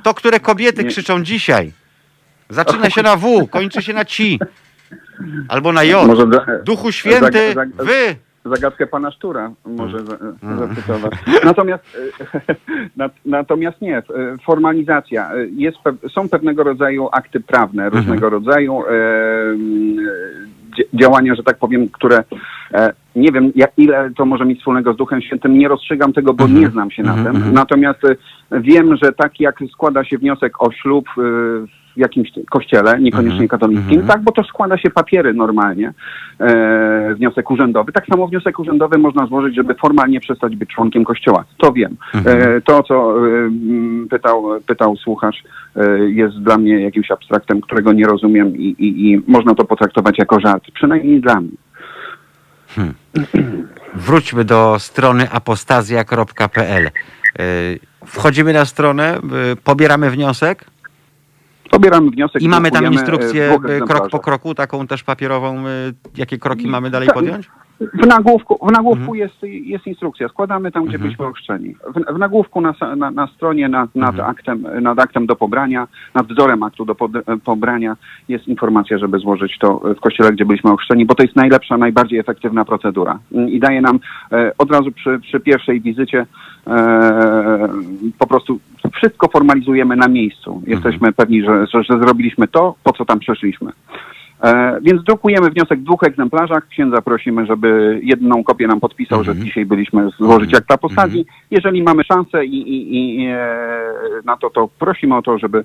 To, 0.03 0.14
które 0.14 0.40
kobiety 0.40 0.84
krzyczą 0.84 1.23
dzisiaj. 1.23 1.72
Zaczyna 2.49 2.90
się 2.90 3.02
na 3.02 3.15
W, 3.15 3.48
kończy 3.49 3.82
się 3.82 3.94
na 3.94 4.06
ci. 4.06 4.40
Albo 5.48 5.72
na 5.73 5.84
J. 5.84 6.07
Duchu 6.64 6.91
Święty, 6.91 7.56
wy. 7.77 8.15
Zagadkę 8.46 8.88
pana 8.88 9.12
Sztura 9.12 9.52
może 9.66 9.98
Mm. 10.44 10.60
zacytować. 10.60 11.14
Natomiast, 11.44 11.98
e, 12.50 12.56
nat, 12.98 13.12
natomiast 13.26 13.82
nie, 13.82 13.98
e, 13.98 14.04
formalizacja. 14.46 15.32
E, 15.34 15.46
Jest, 15.56 15.78
są 16.14 16.30
pewnego 16.30 16.64
rodzaju 16.64 17.10
akty 17.12 17.40
prawne, 17.40 17.90
różnego 17.90 18.30
rodzaju 18.30 18.84
mm, 18.86 19.98
dzia- 20.78 21.00
działania, 21.00 21.36
że 21.36 21.44
tak 21.44 21.58
powiem, 21.58 21.90
które 21.90 22.24
nie 23.16 23.32
wiem, 23.32 23.52
jak, 23.56 23.72
ile 23.78 24.10
to 24.18 24.26
może 24.26 24.46
mieć 24.46 24.60
wspólnego 24.60 24.94
z 24.94 24.98
Duchem 24.98 25.22
Świętym, 25.22 25.58
nie 25.58 25.68
rozstrzygam 25.68 26.14
tego, 26.14 26.34
bo 26.34 26.44
Mhm. 26.44 26.62
nie 26.62 26.70
znam 26.70 26.92
się 26.92 27.04
na 27.04 27.10
Mhm, 27.14 27.28
tym. 27.28 27.36
mhm. 27.36 27.54
Natomiast 27.56 28.00
wiem, 28.52 28.96
że 29.04 29.12
tak 29.14 29.40
jak 29.40 29.60
składa 29.72 30.04
się 30.04 30.18
wniosek 30.18 30.62
o 30.62 30.72
ślub 30.72 31.06
w 31.96 32.00
jakimś 32.00 32.32
kościele, 32.50 33.00
niekoniecznie 33.00 33.44
Mhm, 33.44 33.48
katolickim, 33.48 34.00
mhm. 34.00 34.08
tak, 34.08 34.22
bo 34.22 34.32
to 34.32 34.44
składa 34.44 34.78
się 34.78 34.90
papiery 34.90 35.34
normalnie, 35.34 35.94
e, 36.40 37.14
wniosek 37.16 37.52
urzędowy. 37.52 37.92
Tak 37.92 38.06
samo 38.06 38.28
wniosek 38.28 38.60
urzędowy 38.60 38.98
można 38.98 39.28
złożyć, 39.28 39.56
żeby 39.56 39.76
formalnie 39.76 40.20
przestać 40.20 40.56
być 40.56 40.70
członkiem 40.70 41.04
kościoła. 41.04 41.44
To 41.58 41.74
wiem. 41.74 41.96
Mhm. 42.14 42.58
E, 42.58 42.62
to, 42.62 42.84
co 42.84 43.28
e, 43.28 43.50
pytał, 44.10 44.46
pytał 44.68 44.96
słuchacz, 44.96 45.44
e, 45.76 46.00
jest 46.00 46.36
dla 46.36 46.58
mnie 46.58 46.82
jakimś 46.82 47.12
abstraktem, 47.12 47.62
którego 47.62 47.94
nie 47.94 48.06
rozumiem 48.06 48.58
i, 48.58 48.76
i, 48.80 49.12
i 49.12 49.22
można 49.28 49.56
to 49.56 49.66
potraktować 49.66 50.18
jako 50.18 50.40
żart. 50.40 50.64
Przynajmniej 50.74 51.22
dla 51.22 51.42
mnie. 51.42 51.52
Wróćmy 53.94 54.46
do 54.46 54.80
strony 54.80 55.32
apostazja.pl. 55.32 56.86
Y, 57.40 57.80
Wchodzimy 58.06 58.54
na 58.54 58.66
stronę, 58.66 59.18
y, 59.54 59.56
pobieramy 59.56 60.12
wniosek 60.12 60.66
Pobieramy 61.72 62.10
wniosek. 62.10 62.42
i 62.42 62.50
mamy 62.50 62.72
tam 62.72 62.86
e, 62.86 62.92
instrukcję 62.92 63.60
y, 63.70 63.88
krok 63.88 64.10
po 64.10 64.20
kroku, 64.20 64.56
taką 64.56 64.88
też 64.88 65.04
papierową, 65.04 65.68
y, 65.68 65.94
jakie 66.18 66.38
kroki 66.38 66.68
mamy 66.68 66.90
dalej 66.90 67.10
podjąć? 67.14 67.50
W 67.80 68.08
nagłówku, 68.08 68.68
w 68.68 68.72
nagłówku 68.72 69.16
jest, 69.16 69.44
jest 69.44 69.88
instrukcja. 69.88 70.28
Składamy 70.30 70.72
tam, 70.72 70.84
gdzie 70.84 70.96
Mhm. 70.96 71.02
byliśmy 71.04 71.26
ochrzczeni. 71.26 71.76
W, 71.96 72.16
w 72.16 72.18
nagłówku 72.18 72.62
na, 72.62 72.74
na, 72.98 73.12
na 73.12 73.28
stronie 73.28 73.70
nad, 73.70 73.96
nad, 73.96 74.10
Mhm. 74.16 74.30
aktem, 74.30 74.66
nad 74.82 75.00
aktem 75.00 75.26
do 75.26 75.36
pobrania, 75.36 75.88
nad 76.14 76.28
wzorem 76.28 76.64
aktu 76.64 76.86
do 76.86 76.96
pod, 76.96 77.12
pobrania 77.46 77.96
jest 78.30 78.48
informacja, 78.48 78.98
żeby 78.98 79.20
złożyć 79.20 79.58
to 79.60 79.82
w 79.98 80.00
kościele, 80.00 80.32
gdzie 80.32 80.46
byliśmy 80.46 80.72
ochrzczeni, 80.72 81.06
bo 81.06 81.16
to 81.16 81.24
jest 81.24 81.36
najlepsza, 81.36 81.78
najbardziej 81.78 82.20
efektywna 82.20 82.66
procedura. 82.66 83.20
I 83.48 83.60
daje 83.60 83.82
nam 83.82 84.00
e, 84.32 84.52
od 84.58 84.72
razu 84.72 84.92
przy, 84.92 85.20
przy 85.20 85.40
pierwszej 85.40 85.82
wizycie 85.82 86.26
e, 86.68 87.70
po 88.20 88.28
prostu 88.28 88.60
wszystko 88.94 89.28
formalizujemy 89.28 89.96
na 89.96 90.08
miejscu. 90.08 90.62
Jesteśmy 90.68 91.14
pewni, 91.14 91.44
że, 91.44 91.68
że, 91.68 91.84
że 91.84 92.00
zrobiliśmy 92.00 92.48
to, 92.48 92.76
po 92.84 92.94
co 92.94 93.06
tam 93.06 93.20
przeszliśmy. 93.20 93.72
E, 94.44 94.78
więc 94.82 95.03
drukujemy 95.03 95.49
wniosek 95.49 95.80
w 95.80 95.84
dwóch 95.84 96.03
egzemplarzach. 96.03 96.68
Księdza 96.68 97.02
prosimy, 97.02 97.45
żeby 97.45 97.99
jedną 98.03 98.44
kopię 98.44 98.68
nam 98.68 98.80
podpisał, 98.80 99.24
że 99.24 99.32
dzisiaj 99.45 99.66
byliśmy 99.66 100.10
złożyć 100.18 100.53
akt 100.56 100.72
apostazji. 100.72 101.26
Jeżeli 101.52 101.84
mamy 101.84 102.03
szansę 102.03 102.45
i, 102.45 102.56
i, 102.56 102.95
i 103.22 103.26
e, 103.28 103.57
na 104.26 104.38
to, 104.38 104.49
to 104.49 104.70
prosimy 104.80 105.16
o 105.16 105.22
to, 105.22 105.38
żeby 105.38 105.57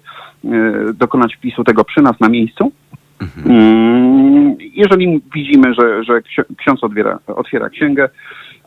e, 0.44 0.48
dokonać 0.94 1.34
wpisu 1.36 1.64
tego 1.64 1.84
przy 1.84 2.02
nas 2.02 2.20
na 2.20 2.28
miejscu. 2.28 2.72
Mm, 3.46 4.56
Jeżeli 4.74 5.22
widzimy, 5.34 5.74
że, 5.74 6.04
że 6.04 6.12
ksi- 6.20 6.54
ksiądz 6.56 6.84
otwiera, 6.84 7.18
otwiera 7.26 7.68
księgę, 7.70 8.08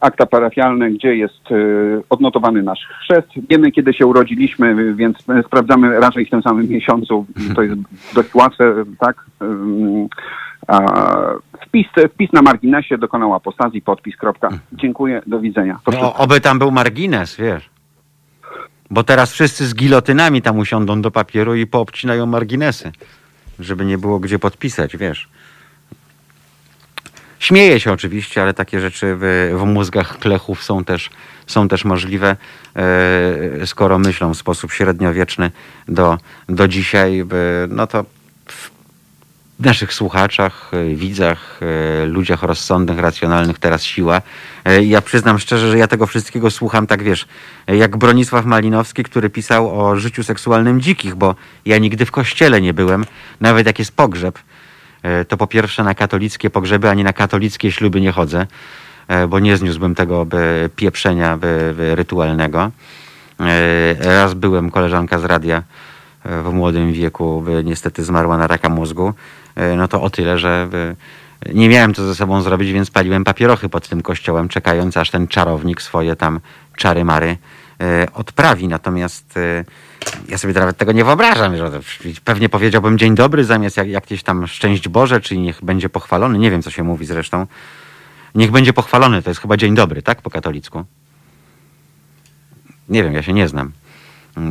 akta 0.03 0.25
parafialne, 0.25 0.91
gdzie 0.91 1.15
jest 1.15 1.51
e, 1.51 1.55
odnotowany 2.09 2.63
nasz 2.63 2.79
chrzest. 2.99 3.27
Wiemy, 3.49 3.71
kiedy 3.71 3.93
się 3.93 4.05
urodziliśmy, 4.05 4.95
więc 4.95 5.17
sprawdzamy 5.45 5.99
raczej 5.99 6.25
w 6.25 6.29
tym 6.29 6.41
samym 6.41 6.67
miesiącu. 6.69 7.25
To 7.55 7.61
jest 7.61 7.75
dość 8.15 8.35
łatwe, 8.35 8.73
tak? 8.99 9.25
Wpis, 11.65 11.87
wpis 12.13 12.33
na 12.33 12.41
marginesie 12.41 12.97
dokonał 12.97 13.33
apostazji, 13.33 13.81
podpis, 13.81 14.17
kropka. 14.17 14.49
Dziękuję, 14.73 15.21
do 15.27 15.39
widzenia. 15.39 15.79
To 15.85 15.91
No, 15.91 16.15
oby 16.15 16.41
tam 16.41 16.59
był 16.59 16.71
margines, 16.71 17.35
wiesz. 17.35 17.69
Bo 18.89 19.03
teraz 19.03 19.31
wszyscy 19.31 19.65
z 19.65 19.75
gilotynami 19.75 20.41
tam 20.41 20.57
usiądą 20.57 21.01
do 21.01 21.11
papieru 21.11 21.55
i 21.55 21.67
poobcinają 21.67 22.25
marginesy, 22.25 22.91
żeby 23.59 23.85
nie 23.85 23.97
było 23.97 24.19
gdzie 24.19 24.39
podpisać, 24.39 24.97
wiesz. 24.97 25.29
Śmieję 27.43 27.79
się 27.79 27.91
oczywiście, 27.91 28.41
ale 28.41 28.53
takie 28.53 28.79
rzeczy 28.79 29.15
w, 29.19 29.55
w 29.59 29.63
mózgach 29.65 30.19
klechów 30.19 30.63
są 30.63 30.83
też, 30.83 31.09
są 31.47 31.67
też 31.67 31.85
możliwe, 31.85 32.35
e, 32.75 33.67
skoro 33.67 33.99
myślą 33.99 34.33
w 34.33 34.37
sposób 34.37 34.71
średniowieczny 34.71 35.51
do, 35.87 36.17
do 36.49 36.67
dzisiaj, 36.67 37.23
no 37.69 37.87
to 37.87 38.05
naszych 39.59 39.93
słuchaczach, 39.93 40.71
e, 40.73 40.95
widzach, 40.95 41.59
e, 41.61 42.05
ludziach 42.05 42.43
rozsądnych, 42.43 42.99
racjonalnych 42.99 43.59
teraz 43.59 43.83
siła. 43.83 44.21
Ja 44.81 45.01
przyznam 45.01 45.39
szczerze, 45.39 45.71
że 45.71 45.77
ja 45.77 45.87
tego 45.87 46.07
wszystkiego 46.07 46.51
słucham 46.51 46.87
tak, 46.87 47.03
wiesz, 47.03 47.27
jak 47.67 47.97
Bronisław 47.97 48.45
Malinowski, 48.45 49.03
który 49.03 49.29
pisał 49.29 49.81
o 49.81 49.95
życiu 49.95 50.23
seksualnym 50.23 50.81
dzikich, 50.81 51.15
bo 51.15 51.35
ja 51.65 51.77
nigdy 51.77 52.05
w 52.05 52.11
kościele 52.11 52.61
nie 52.61 52.73
byłem, 52.73 53.05
nawet 53.41 53.67
jak 53.67 53.79
jest 53.79 53.95
pogrzeb, 53.95 54.39
to 55.27 55.37
po 55.37 55.47
pierwsze 55.47 55.83
na 55.83 55.93
katolickie 55.95 56.49
pogrzeby, 56.49 56.89
ani 56.89 57.03
na 57.03 57.13
katolickie 57.13 57.71
śluby 57.71 58.01
nie 58.01 58.11
chodzę, 58.11 58.47
e, 59.07 59.27
bo 59.27 59.39
nie 59.39 59.57
zniósłbym 59.57 59.95
tego 59.95 60.25
by, 60.25 60.69
pieprzenia 60.75 61.37
rytualnego. 61.77 62.71
E, 63.39 63.93
Raz 64.15 64.33
byłem, 64.33 64.71
koleżanka 64.71 65.19
z 65.19 65.25
radia 65.25 65.63
e, 66.25 66.41
w 66.41 66.53
młodym 66.53 66.93
wieku 66.93 67.43
niestety 67.63 68.03
zmarła 68.03 68.37
na 68.37 68.47
raka 68.47 68.69
mózgu. 68.69 69.13
E, 69.55 69.75
No 69.75 69.87
to 69.87 70.01
o 70.01 70.09
tyle, 70.09 70.39
że 70.39 70.67
nie 71.53 71.69
miałem 71.69 71.93
co 71.93 72.05
ze 72.05 72.15
sobą 72.15 72.41
zrobić, 72.41 72.71
więc 72.71 72.91
paliłem 72.91 73.23
papierochy 73.23 73.69
pod 73.69 73.87
tym 73.87 74.01
kościołem, 74.01 74.49
czekając 74.49 74.97
aż 74.97 75.09
ten 75.09 75.27
czarownik 75.27 75.81
swoje 75.81 76.15
tam 76.15 76.39
czary-mary 76.77 77.27
e, 77.27 77.37
odprawi. 78.13 78.67
Natomiast 78.67 79.37
e, 79.37 79.65
ja 80.29 80.37
sobie 80.37 80.53
nawet 80.53 80.77
tego 80.77 80.91
nie 80.91 81.05
wyobrażam. 81.05 81.57
Że 81.57 81.71
pewnie 82.23 82.49
powiedziałbym 82.49 82.97
dzień 82.97 83.15
dobry 83.15 83.43
zamiast 83.43 83.77
jak, 83.77 83.87
jakieś 83.87 84.23
tam 84.23 84.47
szczęść 84.47 84.87
Boże, 84.87 85.21
czyli 85.21 85.41
niech 85.41 85.63
będzie 85.63 85.89
pochwalony. 85.89 86.39
Nie 86.39 86.51
wiem, 86.51 86.61
co 86.61 86.71
się 86.71 86.83
mówi 86.83 87.05
zresztą. 87.05 87.47
Niech 88.35 88.51
będzie 88.51 88.73
pochwalony, 88.73 89.21
to 89.21 89.29
jest 89.29 89.41
chyba 89.41 89.57
dzień 89.57 89.75
dobry, 89.75 90.01
tak? 90.01 90.21
Po 90.21 90.29
katolicku. 90.29 90.85
Nie 92.89 93.03
wiem, 93.03 93.13
ja 93.13 93.23
się 93.23 93.33
nie 93.33 93.47
znam. 93.47 93.71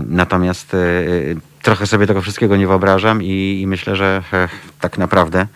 Natomiast 0.09 0.75
e, 0.75 0.79
e, 0.79 0.81
trochę 1.63 1.87
sobie 1.87 2.07
tego 2.07 2.23
wszystkiego 2.23 2.57
nie 2.57 2.67
wyobrażam 2.67 3.23
i, 3.23 3.61
i 3.61 3.67
myślę, 3.67 3.97
że 3.97 4.23
e, 4.33 4.49
tak 4.81 4.99
naprawdę 4.99 5.47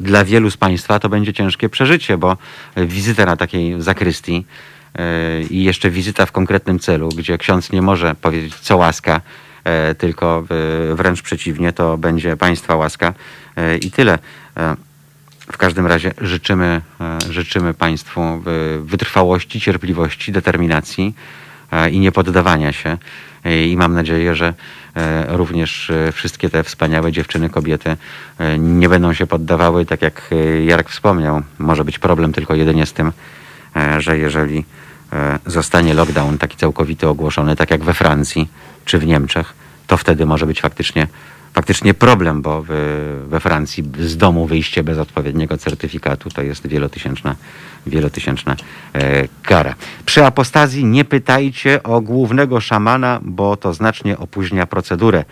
dla 0.00 0.24
wielu 0.24 0.50
z 0.50 0.56
Państwa 0.56 0.98
to 0.98 1.08
będzie 1.08 1.32
ciężkie 1.32 1.68
przeżycie, 1.68 2.18
bo 2.18 2.36
wizyta 2.76 3.24
na 3.26 3.36
takiej 3.36 3.82
zakrystii 3.82 4.36
e, 4.36 4.42
i 5.50 5.64
jeszcze 5.64 5.90
wizyta 5.90 6.26
w 6.26 6.32
konkretnym 6.32 6.78
celu, 6.78 7.08
gdzie 7.08 7.38
ksiądz 7.38 7.72
nie 7.72 7.82
może 7.82 8.14
powiedzieć 8.14 8.54
co 8.54 8.76
łaska, 8.76 9.20
e, 9.64 9.94
tylko 9.94 10.44
e, 10.90 10.94
wręcz 10.94 11.22
przeciwnie, 11.22 11.72
to 11.72 11.98
będzie 11.98 12.36
Państwa 12.36 12.76
łaska 12.76 13.14
e, 13.56 13.76
i 13.76 13.90
tyle. 13.90 14.18
W 15.52 15.56
każdym 15.56 15.86
razie 15.86 16.14
życzymy, 16.20 16.80
życzymy 17.30 17.74
Państwu 17.74 18.20
wytrwałości, 18.80 19.60
cierpliwości, 19.60 20.32
determinacji 20.32 21.14
i 21.90 21.98
niepoddawania 21.98 22.72
się. 22.72 22.98
I 23.44 23.76
mam 23.76 23.94
nadzieję, 23.94 24.34
że 24.34 24.54
również 25.28 25.92
wszystkie 26.12 26.50
te 26.50 26.64
wspaniałe 26.64 27.12
dziewczyny, 27.12 27.50
kobiety 27.50 27.96
nie 28.58 28.88
będą 28.88 29.12
się 29.12 29.26
poddawały, 29.26 29.86
tak 29.86 30.02
jak 30.02 30.30
Jarek 30.64 30.88
wspomniał. 30.88 31.42
Może 31.58 31.84
być 31.84 31.98
problem 31.98 32.32
tylko 32.32 32.54
jedynie 32.54 32.86
z 32.86 32.92
tym, 32.92 33.12
że 33.98 34.18
jeżeli 34.18 34.64
zostanie 35.46 35.94
lockdown 35.94 36.38
taki 36.38 36.56
całkowity 36.56 37.08
ogłoszony, 37.08 37.56
tak 37.56 37.70
jak 37.70 37.84
we 37.84 37.94
Francji 37.94 38.48
czy 38.84 38.98
w 38.98 39.06
Niemczech, 39.06 39.54
to 39.86 39.96
wtedy 39.96 40.26
może 40.26 40.46
być 40.46 40.60
faktycznie, 40.60 41.08
faktycznie 41.54 41.94
problem, 41.94 42.42
bo 42.42 42.64
we 43.26 43.40
Francji 43.40 43.84
z 43.98 44.16
domu 44.16 44.46
wyjście 44.46 44.84
bez 44.84 44.98
odpowiedniego 44.98 45.58
certyfikatu 45.58 46.30
to 46.30 46.42
jest 46.42 46.66
wielotysięczna, 46.66 47.34
wielotysięczna 47.86 48.56
e, 48.92 49.28
kara. 49.42 49.74
Przy 50.06 50.24
apostazji 50.24 50.84
nie 50.84 51.04
pytajcie 51.04 51.82
o 51.82 52.00
głównego 52.00 52.60
szamana, 52.60 53.20
bo 53.22 53.56
to 53.56 53.74
znacznie 53.74 54.18
opóźnia 54.18 54.66
procedurę. 54.66 55.24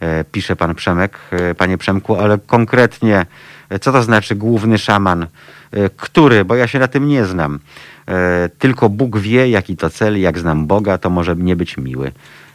E, 0.00 0.24
pisze 0.24 0.56
pan 0.56 0.74
Przemek, 0.74 1.18
e, 1.30 1.54
panie 1.54 1.78
Przemku, 1.78 2.16
ale 2.16 2.38
konkretnie, 2.46 3.26
e, 3.68 3.78
co 3.78 3.92
to 3.92 4.02
znaczy 4.02 4.34
główny 4.34 4.78
szaman? 4.78 5.22
E, 5.22 5.90
Który? 5.96 6.44
Bo 6.44 6.54
ja 6.54 6.66
się 6.66 6.78
na 6.78 6.88
tym 6.88 7.08
nie 7.08 7.24
znam. 7.24 7.58
E, 8.08 8.48
Tylko 8.58 8.88
Bóg 8.88 9.18
wie, 9.18 9.48
jaki 9.48 9.76
to 9.76 9.90
cel, 9.90 10.20
jak 10.20 10.38
znam 10.38 10.66
Boga, 10.66 10.98
to 10.98 11.10
może 11.10 11.36
nie 11.36 11.56
być 11.56 11.76
miły. 11.76 12.12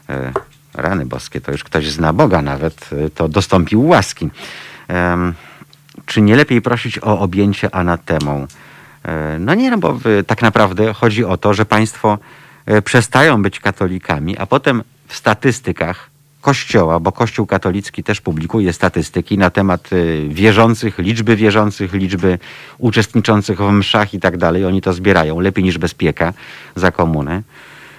E, 0.09 0.31
Rany 0.73 1.05
boskie, 1.05 1.41
to 1.41 1.51
już 1.51 1.63
ktoś 1.63 1.91
zna 1.91 2.13
Boga 2.13 2.41
nawet, 2.41 2.89
e, 3.05 3.09
to 3.09 3.27
dostąpił 3.27 3.87
łaski. 3.87 4.29
Czy 6.05 6.21
nie 6.21 6.35
lepiej 6.35 6.61
prosić 6.61 6.99
o 6.99 7.19
objęcie 7.19 7.75
anatemą? 7.75 8.47
No 9.39 9.53
nie, 9.53 9.71
no 9.71 9.77
bo 9.77 9.99
tak 10.27 10.41
naprawdę 10.41 10.93
chodzi 10.93 11.25
o 11.25 11.37
to, 11.37 11.53
że 11.53 11.65
państwo 11.65 12.17
przestają 12.83 13.41
być 13.41 13.59
katolikami, 13.59 14.37
a 14.37 14.45
potem 14.45 14.83
w 15.07 15.15
statystykach 15.15 16.10
Kościoła, 16.41 16.99
bo 16.99 17.11
Kościół 17.11 17.45
katolicki 17.45 18.03
też 18.03 18.21
publikuje 18.21 18.73
statystyki 18.73 19.37
na 19.37 19.49
temat 19.49 19.89
e, 19.93 20.27
wierzących, 20.29 20.99
liczby 20.99 21.35
wierzących, 21.35 21.93
liczby 21.93 22.39
uczestniczących 22.77 23.59
w 23.59 23.71
mszach 23.71 24.13
i 24.13 24.19
tak 24.19 24.37
dalej. 24.37 24.65
Oni 24.65 24.81
to 24.81 24.93
zbierają 24.93 25.39
lepiej 25.39 25.63
niż 25.63 25.77
bezpieka 25.77 26.33
za 26.75 26.91
komunę. 26.91 27.41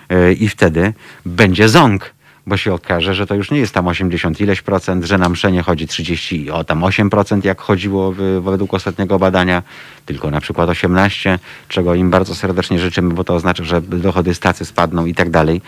E, 0.08 0.32
I 0.32 0.48
wtedy 0.48 0.92
będzie 1.26 1.68
ząg, 1.68 2.14
bo 2.46 2.56
się 2.56 2.74
okaże, 2.74 3.14
że 3.14 3.26
to 3.26 3.34
już 3.34 3.50
nie 3.50 3.58
jest 3.58 3.74
tam 3.74 3.88
80 3.88 4.40
ileś 4.40 4.62
procent, 4.62 5.04
że 5.04 5.18
na 5.18 5.28
msze 5.28 5.52
nie 5.52 5.62
chodzi 5.62 5.86
30, 5.86 6.50
o 6.50 6.64
tam 6.64 6.84
8 6.84 7.10
procent, 7.10 7.44
jak 7.44 7.60
chodziło 7.60 8.12
według 8.40 8.74
ostatniego 8.74 9.18
badania, 9.18 9.62
tylko 10.06 10.30
na 10.30 10.40
przykład 10.40 10.68
18, 10.68 11.38
czego 11.68 11.94
im 11.94 12.10
bardzo 12.10 12.34
serdecznie 12.34 12.78
życzymy, 12.78 13.14
bo 13.14 13.24
to 13.24 13.34
oznacza, 13.34 13.64
że 13.64 13.82
dochody 13.82 14.34
stacy 14.34 14.64
spadną 14.64 15.06
i 15.06 15.14
tak 15.14 15.30
dalej, 15.30 15.60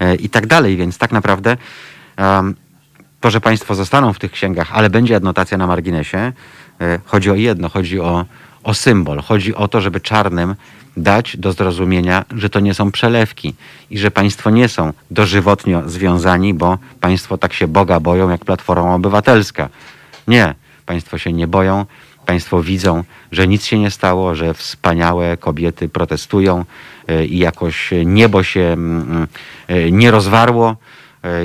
e, 0.00 0.14
i 0.14 0.28
tak 0.28 0.46
dalej, 0.46 0.76
więc 0.76 0.98
tak 0.98 1.12
naprawdę 1.12 1.56
to, 3.20 3.30
że 3.30 3.40
Państwo 3.40 3.74
zostaną 3.74 4.12
w 4.12 4.18
tych 4.18 4.32
księgach, 4.32 4.68
ale 4.72 4.90
będzie 4.90 5.16
adnotacja 5.16 5.58
na 5.58 5.66
marginesie, 5.66 6.32
e, 6.80 6.98
chodzi 7.04 7.30
o 7.30 7.34
jedno, 7.34 7.68
chodzi 7.68 8.00
o, 8.00 8.24
o 8.64 8.74
symbol. 8.74 9.22
Chodzi 9.22 9.54
o 9.54 9.68
to, 9.68 9.80
żeby 9.80 10.00
czarnym 10.00 10.54
dać 10.96 11.36
do 11.36 11.52
zrozumienia, 11.52 12.24
że 12.36 12.50
to 12.50 12.60
nie 12.60 12.74
są 12.74 12.92
przelewki 12.92 13.54
i 13.90 13.98
że 13.98 14.10
Państwo 14.10 14.50
nie 14.50 14.68
są 14.68 14.92
dożywotnio 15.10 15.82
związani, 15.88 16.54
bo 16.54 16.78
Państwo 17.00 17.38
tak 17.38 17.52
się 17.52 17.68
Boga 17.68 18.00
boją 18.00 18.30
jak 18.30 18.44
Platforma 18.44 18.94
Obywatelska. 18.94 19.68
Nie, 20.28 20.54
Państwo 20.86 21.18
się 21.18 21.32
nie 21.32 21.46
boją. 21.46 21.86
Państwo 22.26 22.62
widzą, 22.62 23.04
że 23.32 23.48
nic 23.48 23.64
się 23.64 23.78
nie 23.78 23.90
stało, 23.90 24.34
że 24.34 24.54
wspaniałe 24.54 25.36
kobiety 25.36 25.88
protestują 25.88 26.64
e, 27.08 27.26
i 27.26 27.38
jakoś 27.38 27.90
niebo 28.04 28.42
się 28.42 28.60
mm, 28.60 29.26
e, 29.68 29.90
nie 29.90 30.10
rozwarło 30.10 30.76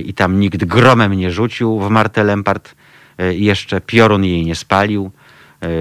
i 0.05 0.13
tam 0.13 0.39
nikt 0.39 0.65
gromem 0.65 1.13
nie 1.13 1.31
rzucił 1.31 1.79
w 1.79 1.89
Martę 1.89 2.23
Lempart, 2.23 2.75
e, 3.17 3.33
jeszcze 3.33 3.81
piorun 3.81 4.23
jej 4.25 4.45
nie 4.45 4.55
spalił, 4.55 5.05
e, 5.05 5.09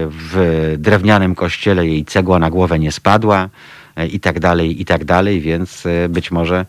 w 0.09 0.75
drewnianym 0.77 1.35
kościele 1.35 1.87
jej 1.87 2.05
cegła 2.05 2.39
na 2.39 2.49
głowę 2.49 2.79
nie 2.79 2.91
spadła 2.91 3.49
e, 3.95 4.07
i 4.07 4.19
tak 4.19 4.39
dalej, 4.39 4.81
i 4.81 4.85
tak 4.85 5.05
dalej, 5.05 5.41
więc 5.41 5.83
być 6.09 6.31
może 6.31 6.65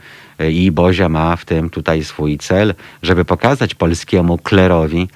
i 0.50 0.70
Bozia 0.70 1.08
ma 1.08 1.36
w 1.36 1.44
tym 1.44 1.70
tutaj 1.70 2.04
swój 2.04 2.38
cel, 2.38 2.74
żeby 3.02 3.24
pokazać 3.24 3.74
polskiemu 3.74 4.38
klerowi, 4.38 5.08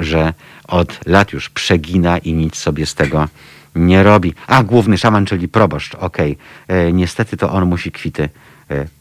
że 0.00 0.34
od 0.68 1.06
lat 1.06 1.32
już 1.32 1.50
przegina 1.50 2.18
i 2.18 2.32
nic 2.32 2.56
sobie 2.56 2.86
z 2.86 2.94
tego 2.94 3.28
nie 3.74 4.02
robi. 4.02 4.34
A, 4.46 4.62
główny 4.62 4.98
szaman, 4.98 5.26
czyli 5.26 5.48
proboszcz, 5.48 5.94
okej. 5.94 6.38
E, 6.68 6.92
Niestety 6.92 7.36
to 7.36 7.52
on 7.52 7.66
musi 7.66 7.92
kwity 7.92 8.28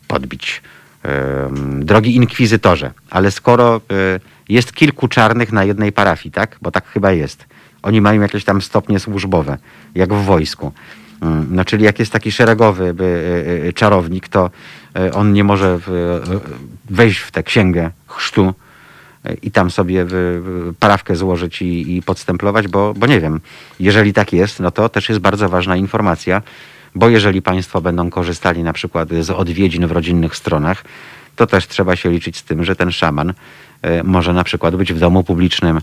podbić. 0.08 0.62
Drogi 1.80 2.16
inkwizytorze, 2.16 2.92
ale 3.10 3.32
skoro 3.32 3.76
e, 3.76 4.20
jest 4.50 4.74
kilku 4.74 5.08
czarnych 5.08 5.52
na 5.52 5.64
jednej 5.64 5.92
parafii, 5.92 6.32
tak? 6.32 6.58
Bo 6.62 6.72
tak 6.72 6.88
chyba 6.88 7.12
jest. 7.12 7.46
Oni 7.84 8.02
mają 8.02 8.22
jakieś 8.22 8.44
tam 8.44 8.62
stopnie 8.62 9.00
służbowe, 9.00 9.58
jak 9.96 10.14
w 10.14 10.26
wojsku. 10.26 10.72
Mm, 11.22 11.48
No, 11.52 11.66
czyli 11.66 11.84
jak 11.84 12.00
jest 12.00 12.12
taki 12.12 12.32
szeregowy 12.32 12.96
e, 13.00 13.68
e, 13.68 13.74
czarownik, 13.74 14.28
to 14.28 14.50
on 15.14 15.34
nie 15.34 15.44
może 15.44 15.80
wejść 16.90 17.20
w 17.20 17.32
tę 17.32 17.44
księgę 17.44 17.92
chrztu 18.08 18.54
i 19.42 19.52
tam 19.52 19.72
sobie 19.72 20.06
parawkę 20.80 21.16
złożyć 21.16 21.62
i, 21.62 21.98
i 21.98 22.02
podstemplować, 22.02 22.68
bo, 22.68 22.94
bo 22.94 23.08
nie 23.08 23.20
wiem. 23.22 23.40
Jeżeli 23.80 24.14
tak 24.14 24.34
jest, 24.34 24.60
no 24.60 24.72
to 24.72 24.90
też 24.90 25.10
jest 25.10 25.22
bardzo 25.22 25.50
ważna 25.50 25.76
informacja, 25.76 26.42
bo 26.98 27.10
jeżeli 27.10 27.42
Państwo 27.42 27.82
będą 27.82 28.10
korzystali 28.10 28.64
na 28.64 28.74
przykład 28.74 29.10
z 29.22 29.30
odwiedzin 29.30 29.88
w 29.88 29.92
rodzinnych 29.92 30.36
stronach, 30.36 30.84
to 31.36 31.48
też 31.48 31.68
trzeba 31.68 31.96
się 31.96 32.10
liczyć 32.10 32.38
z 32.38 32.44
tym, 32.44 32.64
że 32.64 32.76
ten 32.76 32.92
szaman 32.92 33.34
e, 33.82 34.04
może 34.04 34.34
na 34.34 34.44
przykład 34.44 34.76
być 34.76 34.94
w 34.94 35.00
domu 35.00 35.24
publicznym 35.24 35.82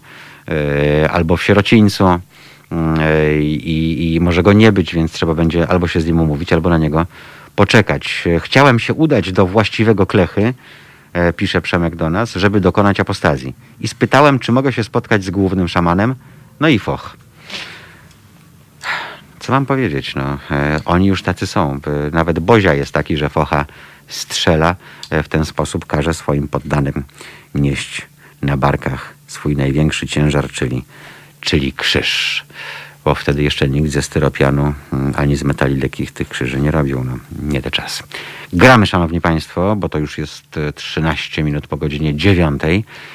e, 0.49 1.11
albo 1.11 1.36
w 1.36 1.43
sierocińcu 1.43 2.05
e, 2.07 2.19
i, 3.43 4.15
i 4.15 4.20
może 4.20 4.43
go 4.43 4.53
nie 4.53 4.73
być, 4.73 4.95
więc 4.95 5.12
trzeba 5.12 5.35
będzie 5.35 5.69
albo 5.69 5.89
się 5.89 6.01
z 6.01 6.07
nim 6.07 6.20
umówić, 6.20 6.53
albo 6.53 6.70
na 6.70 6.78
niego 6.78 7.07
poczekać. 7.57 8.24
Chciałem 8.41 8.78
się 8.78 8.95
udać 8.95 9.32
do 9.32 9.47
właściwego 9.47 10.07
klechy, 10.07 10.55
pisze 11.36 11.61
Przemek 11.61 11.97
do 11.97 12.11
nas, 12.11 12.35
żeby 12.35 12.61
dokonać 12.61 13.01
apostazji. 13.01 13.55
I 13.81 13.89
spytałem, 13.89 14.39
czy 14.39 14.53
mogę 14.53 14.73
się 14.73 14.85
spotkać 14.85 15.24
z 15.24 15.31
głównym 15.31 15.69
szamanem. 15.69 16.15
No 16.61 16.69
i 16.69 16.78
foch. 16.78 17.16
Co 19.44 19.52
mam 19.52 19.66
powiedzieć? 19.66 20.14
No, 20.14 20.38
e, 20.50 20.80
oni 20.84 21.06
już 21.06 21.22
tacy 21.22 21.46
są. 21.46 21.80
E, 21.86 22.10
Nawet 22.10 22.38
Bozia 22.38 22.74
jest 22.74 22.92
taki, 22.92 23.16
że 23.16 23.28
focha 23.28 23.66
strzela. 24.08 24.76
E, 25.10 25.22
w 25.22 25.28
ten 25.28 25.44
sposób 25.44 25.86
każe 25.86 26.14
swoim 26.14 26.48
poddanym 26.48 27.04
nieść 27.54 28.02
na 28.42 28.56
barkach 28.56 29.14
swój 29.26 29.56
największy 29.56 30.06
ciężar, 30.06 30.50
czyli, 30.50 30.84
czyli 31.40 31.72
krzyż. 31.72 32.44
Bo 33.04 33.14
wtedy 33.14 33.42
jeszcze 33.42 33.68
nikt 33.68 33.90
ze 33.90 34.02
styropianu 34.02 34.74
mm, 34.92 35.12
ani 35.16 35.36
z 35.36 35.42
metali 35.42 35.76
lekkich 35.76 36.12
tych 36.12 36.28
krzyży 36.28 36.60
nie 36.60 36.70
robił. 36.70 37.04
No, 37.04 37.18
nie 37.42 37.62
te 37.62 37.70
czas. 37.70 38.02
Gramy, 38.52 38.86
szanowni 38.86 39.20
państwo, 39.20 39.76
bo 39.76 39.88
to 39.88 39.98
już 39.98 40.18
jest 40.18 40.56
e, 40.56 40.72
13 40.72 41.42
minut 41.42 41.66
po 41.66 41.76
godzinie 41.76 42.16
9, 42.16 42.62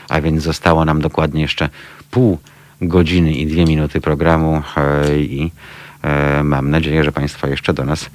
a 0.10 0.22
więc 0.22 0.44
zostało 0.44 0.86
nam 0.86 1.02
dokładnie 1.02 1.42
jeszcze 1.42 1.70
pół 2.12 2.40
godziny 2.82 3.34
i 3.34 3.48
dwie 3.48 3.66
minuty 3.66 4.02
programu 4.02 4.62
i 5.18 5.52
mam 6.44 6.70
nadzieję, 6.70 7.04
że 7.04 7.12
państwo 7.12 7.48
jeszcze 7.48 7.74
do 7.74 7.86
nas 7.86 8.10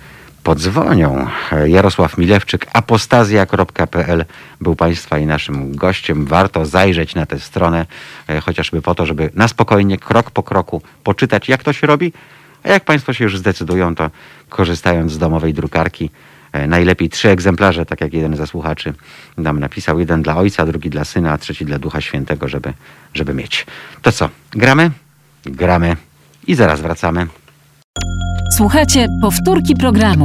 podzwonią. 0.45 1.27
E, 1.53 1.69
Jarosław 1.69 2.19
Milewczyk, 2.19 2.67
apostazja.pl 2.73 4.25
był 4.61 4.77
Państwa 4.77 5.19
i 5.19 5.27
naszym 5.27 5.77
gościem. 5.77 6.27
Warto 6.27 6.67
zajrzeć 6.67 7.15
na 7.15 7.27
tę 7.27 7.39
stronę, 7.39 7.87
e, 8.29 8.41
chociażby 8.41 8.83
po 8.83 8.95
to, 8.95 9.07
żeby 9.07 9.31
na 9.35 9.49
spokojnie, 9.49 9.99
krok 9.99 10.31
po 10.31 10.43
kroku 10.43 10.83
poczytać, 11.05 11.49
jak 11.49 11.63
to 11.63 11.73
się 11.73 11.87
robi. 11.87 12.13
A 12.63 12.69
jak 12.69 12.85
Państwo 12.85 13.13
się 13.13 13.25
już 13.25 13.39
zdecydują, 13.39 13.95
to 13.95 14.11
korzystając 14.49 15.13
z 15.13 15.19
domowej 15.19 15.55
drukarki, 15.55 16.11
e, 16.53 16.67
najlepiej 16.67 17.11
trzy 17.11 17.31
egzemplarze, 17.31 17.87
tak 17.87 18.01
jak 18.01 18.13
jeden 18.13 18.37
ze 18.37 18.47
słuchaczy 18.47 18.95
nam 19.37 19.61
napisał. 19.61 20.01
Jeden 20.01 20.23
dla 20.23 20.37
ojca, 20.37 20.67
drugi 20.67 20.91
dla 20.91 21.05
syna, 21.05 21.33
a 21.33 21.39
trzeci 21.39 21.65
dla 21.65 21.79
Ducha 21.79 22.01
Świętego, 22.01 22.49
żeby, 22.49 22.73
żeby 23.15 23.35
mieć. 23.35 23.67
To 24.03 24.13
co, 24.13 24.29
gramy? 24.51 24.91
Gramy 25.45 25.97
i 26.47 26.55
zaraz 26.55 26.81
wracamy. 26.81 27.27
Słuchajcie, 28.53 29.07
powtórki 29.23 29.75
programu. 29.75 30.25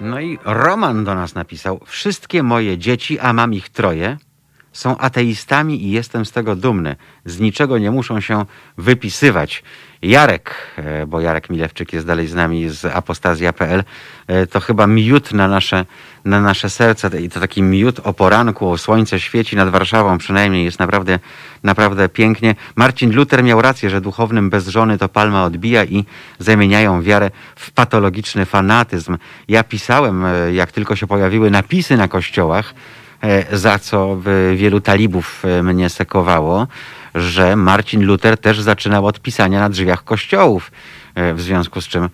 No 0.00 0.20
i 0.20 0.38
Roman 0.44 1.04
do 1.04 1.14
nas 1.14 1.34
napisał: 1.34 1.80
Wszystkie 1.86 2.42
moje 2.42 2.78
dzieci, 2.78 3.18
a 3.18 3.32
mam 3.32 3.54
ich 3.54 3.68
troje, 3.68 4.16
są 4.76 4.98
ateistami 4.98 5.84
i 5.84 5.90
jestem 5.90 6.26
z 6.26 6.32
tego 6.32 6.56
dumny. 6.56 6.96
Z 7.24 7.40
niczego 7.40 7.78
nie 7.78 7.90
muszą 7.90 8.20
się 8.20 8.44
wypisywać. 8.78 9.62
Jarek, 10.02 10.54
e, 10.76 11.06
bo 11.06 11.20
Jarek 11.20 11.50
Milewczyk 11.50 11.92
jest 11.92 12.06
dalej 12.06 12.26
z 12.26 12.34
nami 12.34 12.68
z 12.68 12.84
apostazja.pl, 12.84 13.84
e, 14.26 14.46
to 14.46 14.60
chyba 14.60 14.86
miód 14.86 15.32
na 15.32 15.48
nasze, 15.48 15.86
na 16.24 16.40
nasze 16.40 16.70
serce 16.70 17.20
i 17.20 17.30
to 17.30 17.40
taki 17.40 17.62
miód 17.62 18.00
o 18.04 18.12
poranku, 18.12 18.70
o 18.70 18.78
słońce 18.78 19.20
świeci 19.20 19.56
nad 19.56 19.68
Warszawą 19.68 20.18
przynajmniej, 20.18 20.64
jest 20.64 20.78
naprawdę, 20.78 21.18
naprawdę 21.62 22.08
pięknie. 22.08 22.54
Marcin 22.74 23.14
Luther 23.14 23.44
miał 23.44 23.62
rację, 23.62 23.90
że 23.90 24.00
duchownym 24.00 24.50
bez 24.50 24.68
żony 24.68 24.98
to 24.98 25.08
palma 25.08 25.44
odbija 25.44 25.84
i 25.84 26.04
zamieniają 26.38 27.02
wiarę 27.02 27.30
w 27.56 27.70
patologiczny 27.70 28.46
fanatyzm. 28.46 29.16
Ja 29.48 29.64
pisałem, 29.64 30.24
e, 30.24 30.54
jak 30.54 30.72
tylko 30.72 30.96
się 30.96 31.06
pojawiły 31.06 31.50
napisy 31.50 31.96
na 31.96 32.08
kościołach, 32.08 32.74
za 33.52 33.78
co 33.78 34.18
e, 34.26 34.56
wielu 34.56 34.80
talibów 34.80 35.42
e, 35.44 35.62
mnie 35.62 35.90
sekowało, 35.90 36.66
że 37.14 37.56
Marcin 37.56 38.04
Luther 38.04 38.38
też 38.38 38.60
zaczynał 38.60 39.06
od 39.06 39.20
pisania 39.20 39.60
na 39.60 39.68
drzwiach 39.68 40.04
kościołów, 40.04 40.72
e, 41.14 41.34
w 41.34 41.40
związku 41.40 41.80
z 41.80 41.88
czym 41.88 42.04
e, 42.04 42.08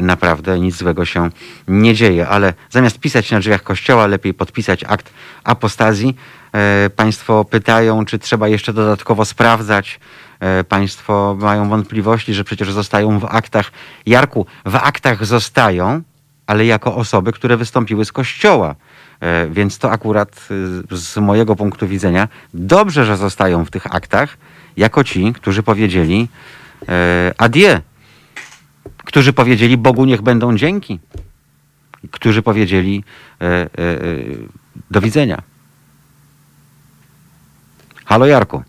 naprawdę 0.00 0.60
nic 0.60 0.76
złego 0.76 1.04
się 1.04 1.30
nie 1.68 1.94
dzieje, 1.94 2.28
ale 2.28 2.54
zamiast 2.70 2.98
pisać 2.98 3.30
na 3.30 3.40
drzwiach 3.40 3.62
kościoła, 3.62 4.06
lepiej 4.06 4.34
podpisać 4.34 4.84
akt 4.84 5.12
apostazji. 5.44 6.16
E, 6.52 6.90
Państwo 6.90 7.44
pytają, 7.44 8.04
czy 8.04 8.18
trzeba 8.18 8.48
jeszcze 8.48 8.72
dodatkowo 8.72 9.24
sprawdzać. 9.24 10.00
E, 10.40 10.64
Państwo 10.64 11.36
mają 11.40 11.68
wątpliwości, 11.68 12.34
że 12.34 12.44
przecież 12.44 12.72
zostają 12.72 13.18
w 13.18 13.24
aktach. 13.24 13.72
Jarku, 14.06 14.46
w 14.66 14.76
aktach 14.76 15.26
zostają, 15.26 16.02
ale 16.46 16.66
jako 16.66 16.96
osoby, 16.96 17.32
które 17.32 17.56
wystąpiły 17.56 18.04
z 18.04 18.12
kościoła. 18.12 18.74
E, 19.24 19.46
Więc 19.50 19.78
to 19.78 19.90
akurat 19.90 20.48
y, 20.92 20.96
z 20.96 21.16
mojego 21.16 21.56
punktu 21.56 21.88
widzenia 21.88 22.28
dobrze, 22.54 23.04
że 23.04 23.16
zostają 23.16 23.64
w 23.64 23.70
tych 23.70 23.94
aktach, 23.94 24.36
jako 24.76 25.04
ci, 25.04 25.32
którzy 25.32 25.62
powiedzieli 25.62 26.28
e, 26.88 27.34
adieu, 27.38 27.80
którzy 28.98 29.32
powiedzieli 29.32 29.76
Bogu 29.76 30.04
niech 30.04 30.22
będą 30.22 30.56
dzięki, 30.56 30.98
którzy 32.10 32.42
powiedzieli 32.42 33.04
e, 33.40 33.44
e, 33.44 33.58
e, 33.58 33.68
do 34.90 35.00
widzenia. 35.00 35.42
Halo 38.04 38.26
Jarku. 38.26 38.62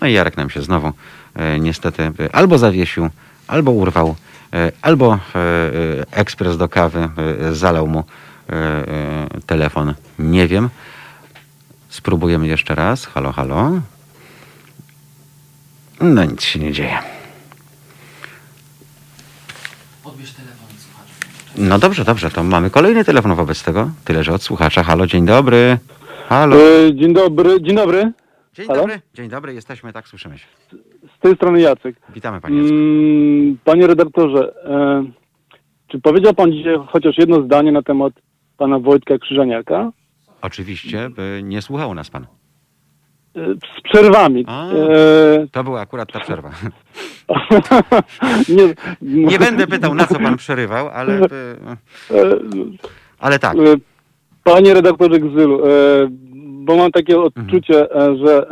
No 0.00 0.06
i 0.06 0.12
Jarek 0.12 0.36
nam 0.36 0.50
się 0.50 0.62
znowu 0.62 0.92
e, 1.34 1.60
niestety 1.60 2.02
e, 2.02 2.34
albo 2.34 2.58
zawiesił, 2.58 3.08
albo 3.46 3.70
urwał, 3.70 4.16
e, 4.52 4.72
albo 4.82 5.14
e, 5.14 5.18
e, 5.38 6.10
ekspres 6.10 6.56
do 6.58 6.68
kawy 6.68 7.08
e, 7.48 7.54
zalał 7.54 7.86
mu 7.86 7.98
e, 7.98 8.02
e, 8.02 8.25
telefon. 9.46 9.94
Nie 10.18 10.48
wiem. 10.48 10.68
Spróbujemy 11.88 12.46
jeszcze 12.46 12.74
raz. 12.74 13.06
Halo, 13.06 13.32
halo. 13.32 13.70
No 16.00 16.24
nic 16.24 16.42
się 16.42 16.58
nie 16.58 16.72
dzieje. 16.72 16.98
No 21.58 21.78
dobrze, 21.78 22.04
dobrze, 22.04 22.30
to 22.30 22.42
mamy 22.44 22.70
kolejny 22.70 23.04
telefon 23.04 23.34
wobec 23.34 23.62
tego. 23.64 23.90
Tyle, 24.04 24.24
że 24.24 24.32
od 24.32 24.42
słuchacza. 24.42 24.82
Halo, 24.82 25.06
dzień 25.06 25.26
dobry. 25.26 25.78
Halo. 26.28 26.56
E, 26.56 26.94
Dzień 26.94 27.14
dobry, 27.14 27.62
dzień 27.62 27.76
dobry. 27.76 28.12
Dzień 28.54 28.66
halo? 28.66 28.80
dobry. 28.80 29.00
Dzień 29.14 29.28
dobry, 29.28 29.54
jesteśmy, 29.54 29.92
tak, 29.92 30.08
słyszymy 30.08 30.38
się. 30.38 30.46
Z 31.16 31.20
tej 31.20 31.34
strony 31.36 31.60
Jacek. 31.60 31.96
Witamy 32.14 32.40
panie 32.40 32.56
Jacku. 32.58 32.74
Mm, 32.74 33.58
Panie 33.64 33.86
redaktorze, 33.86 34.52
e, 34.64 35.04
czy 35.88 36.00
powiedział 36.00 36.34
pan 36.34 36.52
dzisiaj 36.52 36.74
chociaż 36.88 37.18
jedno 37.18 37.42
zdanie 37.42 37.72
na 37.72 37.82
temat 37.82 38.12
pana 38.56 38.78
Wojtka 38.78 39.18
Krzyżaniaka? 39.18 39.90
Oczywiście, 40.42 41.10
by 41.10 41.40
nie 41.44 41.62
słuchał 41.62 41.94
nas 41.94 42.10
pan. 42.10 42.22
E, 43.36 43.54
Z 43.54 43.82
przerwami. 43.82 44.44
A. 44.48 44.70
E, 44.70 44.76
To 45.52 45.64
była 45.64 45.80
akurat 45.80 46.12
ta 46.12 46.20
przerwa. 46.20 46.50
nie, 48.48 48.74
Nie 49.28 49.38
będę 49.38 49.66
pytał, 49.66 49.94
na 49.94 50.06
co 50.06 50.18
pan 50.20 50.36
przerywał, 50.36 50.88
ale, 50.88 51.14
e, 51.14 51.26
ale 53.18 53.38
tak. 53.38 53.56
Panie 54.44 54.74
redaktorze 54.74 55.20
Gzylu, 55.20 55.60
bo 56.38 56.76
mam 56.76 56.90
takie 56.90 57.20
odczucie, 57.20 57.94
e, 57.96 58.16
że 58.16 58.46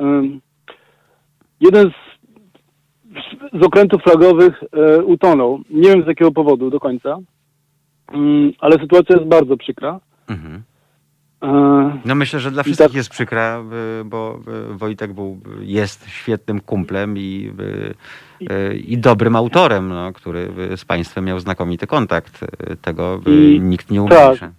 jeden 1.60 1.90
z, 1.90 3.60
z 3.60 3.62
okrętów 3.62 4.02
flagowych 4.02 4.64
utonął. 5.04 5.60
Nie 5.70 5.88
wiem 5.88 6.04
z 6.04 6.06
jakiego 6.06 6.32
powodu 6.32 6.70
do 6.70 6.80
końca, 6.80 7.16
ale 8.60 8.78
sytuacja 8.78 9.16
jest 9.16 9.28
bardzo 9.28 9.56
przykra. 9.56 10.00
Mhm. 10.28 10.62
E, 11.42 11.98
No 12.04 12.14
myślę, 12.14 12.40
że 12.40 12.50
dla 12.50 12.62
wszystkich 12.62 12.86
tak- 12.86 12.96
jest 12.96 13.10
przykra, 13.10 13.62
y, 14.00 14.04
bo 14.04 14.38
y, 14.72 14.78
Wojtek 14.78 15.12
był, 15.12 15.40
jest 15.60 16.08
świetnym 16.08 16.60
kumplem 16.60 17.18
i, 17.18 17.52
i 18.86 18.98
dobrym 18.98 19.36
autorem, 19.36 19.88
no, 19.88 20.12
który 20.12 20.48
z 20.76 20.84
państwem 20.84 21.24
miał 21.24 21.40
znakomity 21.40 21.86
kontakt. 21.86 22.44
Tego 22.82 23.20
I- 23.26 23.60
nikt 23.60 23.90
nie 23.90 24.08
tak. 24.08 24.18
umniejsza. 24.22 24.50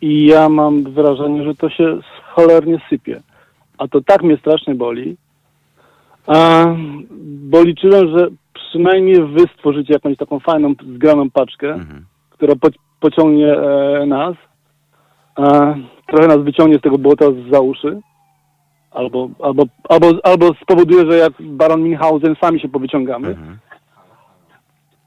I 0.00 0.26
ja 0.26 0.48
mam 0.48 0.82
wrażenie, 0.92 1.44
że 1.44 1.54
to 1.54 1.70
się 1.70 1.98
cholernie 2.34 2.80
sypie. 2.90 3.20
A 3.78 3.88
to 3.88 4.00
tak 4.00 4.22
mnie 4.22 4.36
strasznie 4.36 4.74
boli, 4.74 5.16
bo 7.50 7.62
liczyłem, 7.62 8.18
że 8.18 8.28
przynajmniej 8.54 9.26
wy 9.26 9.40
stworzycie 9.54 9.92
jakąś 9.92 10.16
taką 10.16 10.40
fajną, 10.40 10.74
zgraną 10.94 11.30
paczkę, 11.30 11.72
Mhm. 11.74 12.04
która 12.30 12.54
po, 12.56 12.68
pociągnie 13.00 13.52
e, 13.52 14.06
nas, 14.06 14.34
e, 15.38 15.74
trochę 16.08 16.26
nas 16.28 16.38
wyciągnie 16.44 16.78
z 16.78 16.80
tego 16.82 16.98
błota 16.98 17.24
za 17.52 17.60
uszy, 17.60 18.00
albo, 18.90 19.28
albo, 19.42 19.62
albo, 19.88 20.06
albo 20.22 20.54
spowoduje, 20.62 21.10
że 21.10 21.18
jak 21.18 21.32
Baron 21.40 21.82
Minhausen 21.82 22.36
sami 22.40 22.60
się 22.60 22.68
powyciągamy, 22.68 23.28
Mhm. 23.28 23.58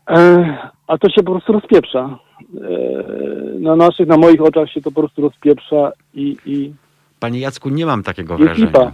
e, 0.10 0.58
a 0.88 0.98
to 0.98 1.10
się 1.10 1.24
po 1.24 1.32
prostu 1.32 1.54
rozpieprza. 1.54 2.18
E, 2.40 3.60
na 3.60 3.76
naszych, 3.76 4.08
na 4.08 4.18
moich 4.18 4.42
oczach 4.42 4.70
się 4.72 4.82
to 4.82 4.92
po 4.92 5.02
prostu 5.02 5.22
rozpieprza 5.22 5.92
i, 6.14 6.38
i 6.46 6.74
Panie 7.20 7.40
Jacku, 7.40 7.70
nie 7.70 7.86
mam 7.86 8.04
takiego 8.04 8.38
wrażenia. 8.38 8.68
lipa. 8.68 8.92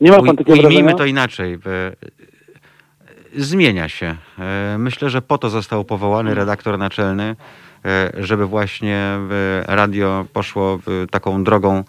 Nie 0.00 0.10
ma 0.10 0.16
pan 0.22 0.36
takiego 0.36 0.52
Ujmijmy 0.52 0.68
wrażenia? 0.82 0.94
to 0.94 1.04
inaczej. 1.04 1.58
Zmienia 3.36 3.88
się. 3.88 4.16
E, 4.38 4.76
Myślę, 4.78 5.10
że 5.10 5.22
po 5.22 5.38
to 5.38 5.50
został 5.50 5.84
powołany 5.84 6.34
redaktor 6.34 6.78
naczelny, 6.78 7.36
e, 7.84 8.12
żeby 8.18 8.46
właśnie 8.46 8.96
e, 8.96 9.18
radio 9.76 10.24
poszło 10.32 10.78
taką 11.10 11.44
drogą 11.44 11.84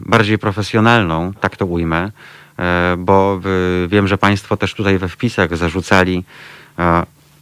bardziej 0.00 0.38
profesjonalną, 0.38 1.32
tak 1.40 1.56
to 1.56 1.66
ujmę, 1.66 2.10
bo 2.98 3.40
wiem, 3.88 4.08
że 4.08 4.18
Państwo 4.18 4.56
też 4.56 4.74
tutaj 4.74 4.98
we 4.98 5.08
wpisach 5.08 5.56
zarzucali 5.56 6.24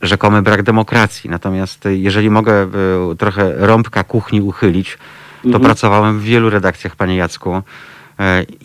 rzekomy 0.02 0.43
brak 0.43 0.62
demokracji. 0.62 1.31
Natomiast 1.31 1.85
jeżeli 1.90 2.31
mogę 2.31 2.70
trochę 3.19 3.55
rąbka 3.66 4.05
kuchni 4.05 4.40
uchylić, 4.40 4.98
to 5.43 5.48
Mhm. 5.48 5.64
pracowałem 5.64 6.19
w 6.19 6.23
wielu 6.23 6.51
redakcjach, 6.51 6.97
panie 6.97 7.16
Jacku, 7.16 7.62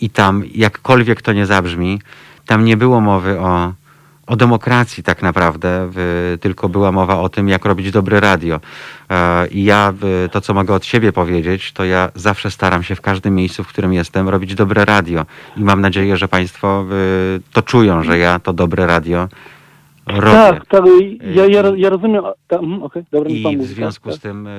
i 0.00 0.10
tam, 0.10 0.42
jakkolwiek 0.54 1.22
to 1.22 1.32
nie 1.32 1.46
zabrzmi, 1.46 2.00
tam 2.46 2.64
nie 2.64 2.76
było 2.76 3.00
mowy 3.00 3.40
o, 3.40 3.72
o 4.28 4.36
demokracji 4.36 5.02
tak 5.02 5.22
naprawdę, 5.22 5.90
tylko 6.40 6.68
była 6.68 6.92
mowa 6.92 7.18
o 7.20 7.28
tym, 7.28 7.48
jak 7.48 7.64
robić 7.64 7.90
dobre 7.90 8.20
radio. 8.20 8.60
E, 9.10 9.46
I 9.46 9.64
ja 9.64 9.94
to, 10.32 10.40
co 10.40 10.54
mogę 10.54 10.74
od 10.74 10.84
siebie 10.84 11.12
powiedzieć, 11.12 11.72
to 11.72 11.84
ja 11.84 12.10
zawsze 12.14 12.50
staram 12.50 12.82
się 12.82 12.94
w 12.94 13.00
każdym 13.00 13.34
miejscu, 13.34 13.64
w 13.64 13.68
którym 13.68 13.92
jestem, 13.92 14.28
robić 14.28 14.54
dobre 14.54 14.84
radio. 14.84 15.26
I 15.56 15.60
mam 15.60 15.80
nadzieję, 15.80 16.16
że 16.16 16.28
państwo 16.28 16.84
to 17.52 17.62
czują, 17.62 18.02
że 18.02 18.18
ja 18.18 18.38
to 18.38 18.52
dobre 18.52 18.86
radio 18.86 19.28
robię. 20.08 20.32
tak, 20.32 20.66
tak, 20.66 20.84
ja, 21.34 21.46
ja, 21.46 21.62
ja 21.76 21.90
rozumiem, 21.90 22.24
ta, 22.48 22.56
mhm, 22.56 22.82
okej, 22.82 23.04
dobra, 23.12 23.30
I 23.30 23.40
w 23.40 23.44
mówi, 23.44 23.64
związku 23.64 24.08
tak, 24.08 24.18
z 24.18 24.20
tym 24.20 24.46
y, 24.46 24.50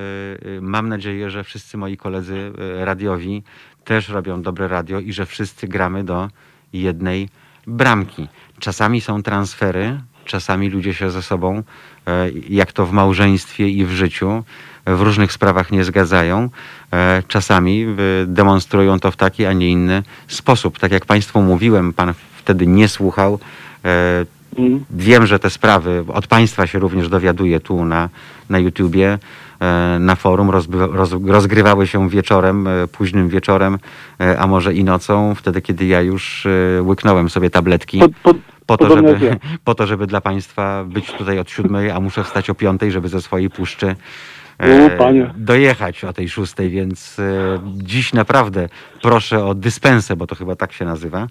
y, 0.46 0.60
mam 0.62 0.88
nadzieję, 0.88 1.30
że 1.30 1.44
wszyscy 1.44 1.76
moi 1.76 1.96
koledzy 1.96 2.52
y, 2.80 2.84
radiowi 2.84 3.42
też 3.84 4.08
robią 4.08 4.42
dobre 4.42 4.68
radio 4.68 5.00
i 5.00 5.12
że 5.12 5.26
wszyscy 5.26 5.68
gramy 5.68 6.04
do 6.04 6.28
jednej 6.72 7.28
bramki. 7.66 8.28
Czasami 8.60 9.00
są 9.00 9.22
transfery, 9.22 10.00
czasami 10.24 10.70
ludzie 10.70 10.94
się 10.94 11.10
ze 11.10 11.22
sobą, 11.22 11.58
y, 11.58 11.62
jak 12.48 12.72
to 12.72 12.86
w 12.86 12.92
małżeństwie 12.92 13.68
i 13.68 13.84
w 13.84 13.90
życiu, 13.90 14.44
w 14.86 15.00
różnych 15.00 15.32
sprawach 15.32 15.72
nie 15.72 15.84
zgadzają. 15.84 16.50
E, 16.92 17.22
Czasami 17.28 17.86
demonstrują 18.26 19.00
to 19.00 19.10
w 19.10 19.16
taki, 19.16 19.46
a 19.46 19.52
nie 19.52 19.68
inny 19.70 20.02
sposób. 20.28 20.78
Tak 20.78 20.92
jak 20.92 21.06
Państwu 21.06 21.42
mówiłem, 21.42 21.92
Pan 21.92 22.14
wtedy 22.36 22.66
nie 22.66 22.88
słuchał. 22.88 23.38
E, 23.84 24.26
Mhm. 24.58 24.84
Wiem, 24.90 25.26
że 25.26 25.38
te 25.38 25.50
sprawy 25.50 26.04
od 26.08 26.26
Państwa 26.26 26.66
się 26.66 26.78
również 26.78 27.08
dowiaduję 27.08 27.60
tu 27.60 27.84
na, 27.84 28.08
na 28.48 28.58
YouTubie, 28.58 29.18
e, 29.60 29.96
na 30.00 30.14
forum. 30.16 30.50
Rozgrywały 31.26 31.86
się 31.86 32.08
wieczorem, 32.08 32.66
e, 32.66 32.86
późnym 32.86 33.28
wieczorem, 33.28 33.78
e, 34.20 34.38
a 34.38 34.46
może 34.46 34.74
i 34.74 34.84
nocą, 34.84 35.34
wtedy 35.34 35.62
kiedy 35.62 35.86
ja 35.86 36.00
już 36.00 36.46
e, 36.46 36.82
łyknąłem 36.82 37.30
sobie 37.30 37.50
tabletki. 37.50 37.98
Po, 37.98 38.08
po, 38.22 38.38
Po 38.70 38.76
to, 38.78 38.86
podobnie 38.86 39.18
żeby, 39.18 39.36
po 39.64 39.74
to, 39.74 39.86
żeby 39.86 40.06
dla 40.06 40.20
Państwa 40.20 40.84
być 40.84 41.12
tutaj 41.12 41.38
od 41.38 41.50
siódmej, 41.50 41.90
a 41.90 42.00
muszę 42.00 42.24
wstać 42.24 42.50
o 42.50 42.54
piątej, 42.54 42.90
żeby 42.90 43.08
ze 43.08 43.20
swojej 43.20 43.50
puszczy 43.50 43.96
panie. 44.98 45.30
dojechać 45.36 46.04
o 46.04 46.12
tej 46.12 46.28
szóstej, 46.28 46.70
więc 46.70 47.18
e, 47.18 47.58
dziś 47.76 48.12
naprawdę 48.12 48.68
proszę 49.02 49.44
o 49.44 49.54
dyspensę, 49.54 50.16
bo 50.16 50.26
to 50.26 50.34
chyba 50.34 50.56
tak 50.56 50.72
się 50.72 50.84
nazywa, 50.84 51.26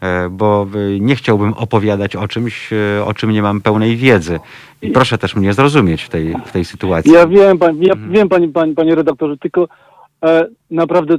e, 0.00 0.28
bo 0.30 0.66
e, 0.74 1.00
nie 1.00 1.16
chciałbym 1.16 1.52
opowiadać 1.54 2.16
o 2.16 2.28
czymś, 2.28 2.72
e, 2.72 3.04
o 3.04 3.14
czym 3.14 3.30
nie 3.30 3.42
mam 3.42 3.60
pełnej 3.60 3.96
wiedzy. 3.96 4.40
I 4.82 4.90
proszę 4.90 5.18
też 5.18 5.36
mnie 5.36 5.52
zrozumieć 5.52 6.02
w 6.02 6.08
tej, 6.08 6.34
w 6.46 6.52
tej 6.52 6.64
sytuacji. 6.64 7.12
Ja 7.12 7.26
wiem, 7.26 7.58
pan, 7.58 7.82
ja 7.82 7.92
Mhm. 7.92 8.12
wiem 8.12 8.28
panie, 8.28 8.48
panie, 8.48 8.74
panie 8.74 8.94
redaktorze, 8.94 9.36
tylko 9.36 9.68
e, 10.24 10.46
naprawdę 10.70 11.14
e, 11.14 11.18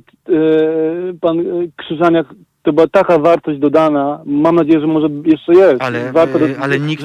pan 1.21 1.39
e, 1.39 1.43
Krzyżaniak, 1.77 2.27
to 2.67 2.73
była 2.73 2.87
taka 2.87 3.19
wartość 3.19 3.59
dodana, 3.59 4.19
mam 4.25 4.55
nadzieję, 4.55 4.79
że 4.79 4.87
może 4.87 5.07
jeszcze 5.25 5.53
jest. 5.53 5.81
Ale, 5.81 6.11
Warto 6.11 6.39
e, 6.39 6.41
ale 6.61 6.79
nikt- 6.79 7.03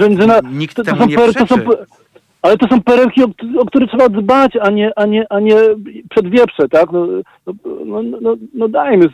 nikt 0.52 0.76
to, 0.76 0.82
to 0.84 0.90
temu 0.90 1.02
są 1.02 1.08
nie 1.08 1.16
per- 1.16 1.32
to 1.34 1.38
są, 1.38 1.46
przeczy. 1.46 1.62
pe- 1.62 1.84
Ale 2.42 2.56
to 2.56 2.68
są 2.68 2.82
perełki, 2.82 3.24
o, 3.24 3.28
o 3.58 3.64
które 3.66 3.86
trzeba 3.86 4.08
dbać, 4.08 4.52
a 4.60 4.70
nie, 4.70 4.92
a 4.96 5.06
nie, 5.06 5.26
a 5.32 5.40
nie 5.40 5.56
przedwieprze, 6.10 6.68
tak? 6.68 6.92
No, 6.92 7.06
no, 7.46 8.02
no, 8.02 8.18
no, 8.20 8.34
no 8.54 8.68
dajmy. 8.68 9.06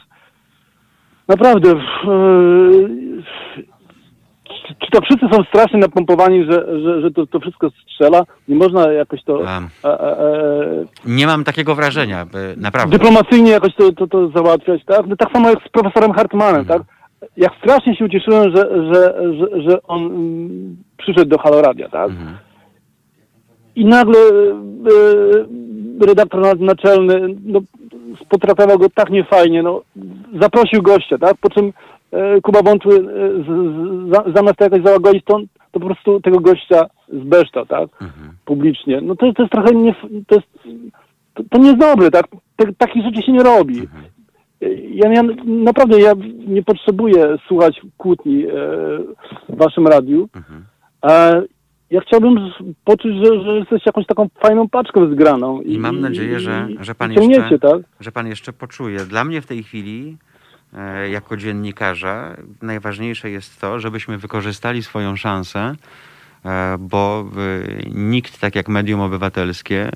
Naprawdę. 1.28 1.70
e, 1.70 1.76
czy, 4.69 4.74
czy 4.74 4.90
to 4.90 5.01
wszyscy 5.01 5.27
są 5.36 5.43
strasznie 5.45 5.78
napompowani, 5.78 6.45
że, 6.45 6.81
że, 6.82 7.01
że 7.01 7.11
to, 7.11 7.27
to 7.27 7.40
wszystko 7.40 7.70
strzela? 7.70 8.23
Nie 8.49 8.57
można 8.57 8.93
jakoś 8.93 9.23
to 9.24 9.45
e, 9.45 9.61
e, 9.85 9.89
e, 10.01 10.85
Nie 11.07 11.27
mam 11.27 11.45
takiego 11.45 11.74
wrażenia, 11.74 12.23
e, 12.23 12.27
naprawdę. 12.57 12.99
dyplomacyjnie 12.99 13.51
jakoś 13.51 13.74
to, 13.74 13.93
to, 13.93 14.07
to 14.07 14.28
załatwiać, 14.28 14.85
tak? 14.85 15.07
No, 15.07 15.16
tak 15.16 15.32
samo 15.32 15.51
jak 15.51 15.59
z 15.65 15.69
profesorem 15.69 16.12
Hartmanem, 16.12 16.61
Mhm. 16.61 16.78
tak? 16.81 16.89
Jak 17.36 17.53
strasznie 17.59 17.97
się 17.97 18.05
ucieszyłem, 18.05 18.57
że, 18.57 18.93
że, 18.95 19.15
że, 19.39 19.62
że 19.62 19.82
on 19.82 20.03
mm, 20.07 20.77
przyszedł 20.99 21.31
do 21.31 21.39
Haloradia, 21.39 21.89
tak? 21.89 22.11
Mhm. 22.11 22.36
I 23.77 23.85
nagle 23.85 24.19
e, 24.19 26.07
redaktor 26.07 26.40
na- 26.40 26.66
naczelny 26.66 27.35
no, 27.45 27.61
potraktował 28.28 28.78
go 28.78 28.86
tak 28.95 29.11
niefajnie, 29.11 29.62
no, 29.62 29.81
zaprosił 30.40 30.82
gościa, 30.82 31.19
tak? 31.19 31.36
Po 31.40 31.51
czym 31.51 31.73
Kuba 32.43 32.62
Wątły 32.62 32.94
e, 34.26 34.32
zamiast 34.36 34.56
to 34.59 34.64
jakoś 34.64 34.82
załagodzić, 34.82 35.24
to, 35.24 35.39
to 35.72 35.80
po 35.80 35.86
prostu 35.86 36.20
tego 36.20 36.40
gościa 36.40 36.86
zbeształ, 37.24 37.66
tak? 37.66 37.89
Mhm. 38.02 38.30
Publicznie. 38.44 39.01
No 39.01 39.16
to, 39.16 39.32
to 39.32 39.43
jest 39.43 39.52
trochę 39.52 39.74
nie, 39.74 39.94
to 40.26 40.35
jest, 40.35 40.48
to, 41.35 41.43
to 41.51 41.59
nie 41.59 41.66
jest 41.66 41.80
dobre, 41.80 42.10
tak? 42.10 42.26
Te, 42.56 42.72
takich 42.78 43.05
rzeczy 43.05 43.22
się 43.22 43.32
nie 43.32 43.43
robi. 43.43 43.80
Mhm. 43.80 44.05
Ja, 44.90 45.12
ja 45.12 45.22
naprawdę 45.47 46.01
ja 46.01 46.12
nie 46.47 46.62
potrzebuję 46.62 47.36
słuchać 47.48 47.80
kłótni 47.97 48.44
e, 48.47 48.51
w 49.48 49.56
waszym 49.59 49.86
radiu. 49.86 50.28
Mhm. 50.36 50.64
E, 51.05 51.43
ja 51.90 52.01
chciałbym 52.01 52.36
poczuć, 52.85 53.12
że, 53.24 53.43
że 53.44 53.59
jesteś 53.59 53.86
jakąś 53.86 54.06
taką 54.06 54.28
fajną 54.43 54.68
paczką 54.68 55.12
zgraną. 55.12 55.60
I 55.60 55.78
mam 55.78 56.01
nadzieję, 56.01 56.40
że- 56.40 56.68
że 56.80 56.94
pan 56.94 57.12
jeszcze- 57.12 57.59
tak? 57.59 57.80
że 58.01 58.12
pan 58.12 58.26
jeszcze 58.26 58.52
poczuje. 58.52 58.98
Dla 58.98 59.24
mnie 59.24 59.40
w 59.40 59.47
tej 59.47 59.62
chwili, 59.62 60.16
e, 60.22 60.27
jako 61.11 61.36
dziennikarza, 61.36 62.36
najważniejsze 62.62 63.31
jest 63.31 63.61
to, 63.61 63.81
żebyśmy 63.81 64.19
wykorzystali 64.19 64.82
swoją 64.82 65.16
szansę, 65.16 65.74
e, 66.45 66.77
bo 66.81 67.31
e, 67.36 67.90
nikt, 67.90 68.39
tak 68.39 68.55
jak 68.55 68.69
medium 68.69 69.01
obywatelskie, 69.01 69.89
e, 69.89 69.93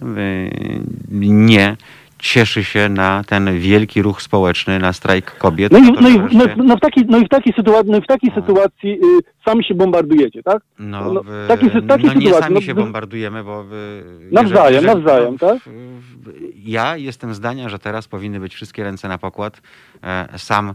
nie 1.11 1.77
cieszy 2.23 2.65
się 2.65 2.89
na 2.89 3.25
ten 3.25 3.59
wielki 3.59 4.03
ruch 4.03 4.23
społeczny, 4.23 4.79
na 4.79 4.93
strajk 4.93 5.39
kobiet. 5.39 5.73
No 5.73 5.79
i, 5.79 5.95
to, 5.95 6.01
no, 6.01 6.09
i, 6.09 6.19
no, 6.19 6.29
wreszcie- 6.29 6.63
no, 6.63 6.77
w 6.77 6.81
takiej, 6.81 7.05
no 7.09 7.19
i 7.19 7.25
w 7.27 7.29
takiej 7.29 7.53
sytuacji, 7.53 7.91
no 7.93 7.99
i 7.99 8.03
w 8.03 8.07
takiej 8.07 8.31
No. 8.37 8.43
sytuacji 8.43 8.91
y, 8.91 9.21
sami 9.45 9.65
się 9.65 9.75
bombardujecie, 9.75 10.43
tak? 10.43 10.63
No, 10.79 11.13
no, 11.13 11.23
w, 11.23 11.27
no 11.49 11.57
nie 11.65 11.71
sytuacji, 11.73 12.33
sami 12.41 12.55
no, 12.55 12.61
się 12.61 12.75
wy- 12.75 12.81
bombardujemy, 12.83 13.45
bo... 13.45 13.65
w- 13.69 14.29
Nawzajem, 14.33 14.85
nawzajem, 14.85 15.39
tak? 15.39 15.59
w- 15.59 15.69
w- 15.69 16.33
Ja 16.65 16.97
jestem 16.97 17.35
zdania, 17.35 17.69
że 17.69 17.79
teraz 17.79 18.09
powinny 18.09 18.41
być 18.41 18.55
wszystkie 18.55 18.83
ręce 18.85 19.09
na 19.09 19.19
pokład. 19.19 19.63
E, 20.05 20.29
Sam 20.39 20.69
e, 20.69 20.73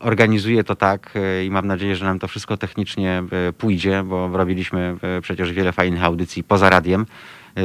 organizuję 0.00 0.64
to 0.64 0.74
tak 0.76 1.10
e, 1.14 1.44
i 1.44 1.50
mam 1.50 1.66
nadzieję, 1.66 1.96
że 1.96 2.04
nam 2.04 2.18
to 2.18 2.28
wszystko 2.28 2.56
technicznie 2.56 3.22
e, 3.48 3.52
pójdzie, 3.52 4.02
bo 4.02 4.28
robiliśmy 4.36 4.96
przecież 5.22 5.52
wiele 5.52 5.72
fajnych 5.72 6.04
audycji 6.04 6.44
poza 6.44 6.70
radiem 6.70 7.06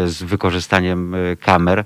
z 0.05 0.23
wykorzystaniem 0.23 1.15
kamer. 1.39 1.83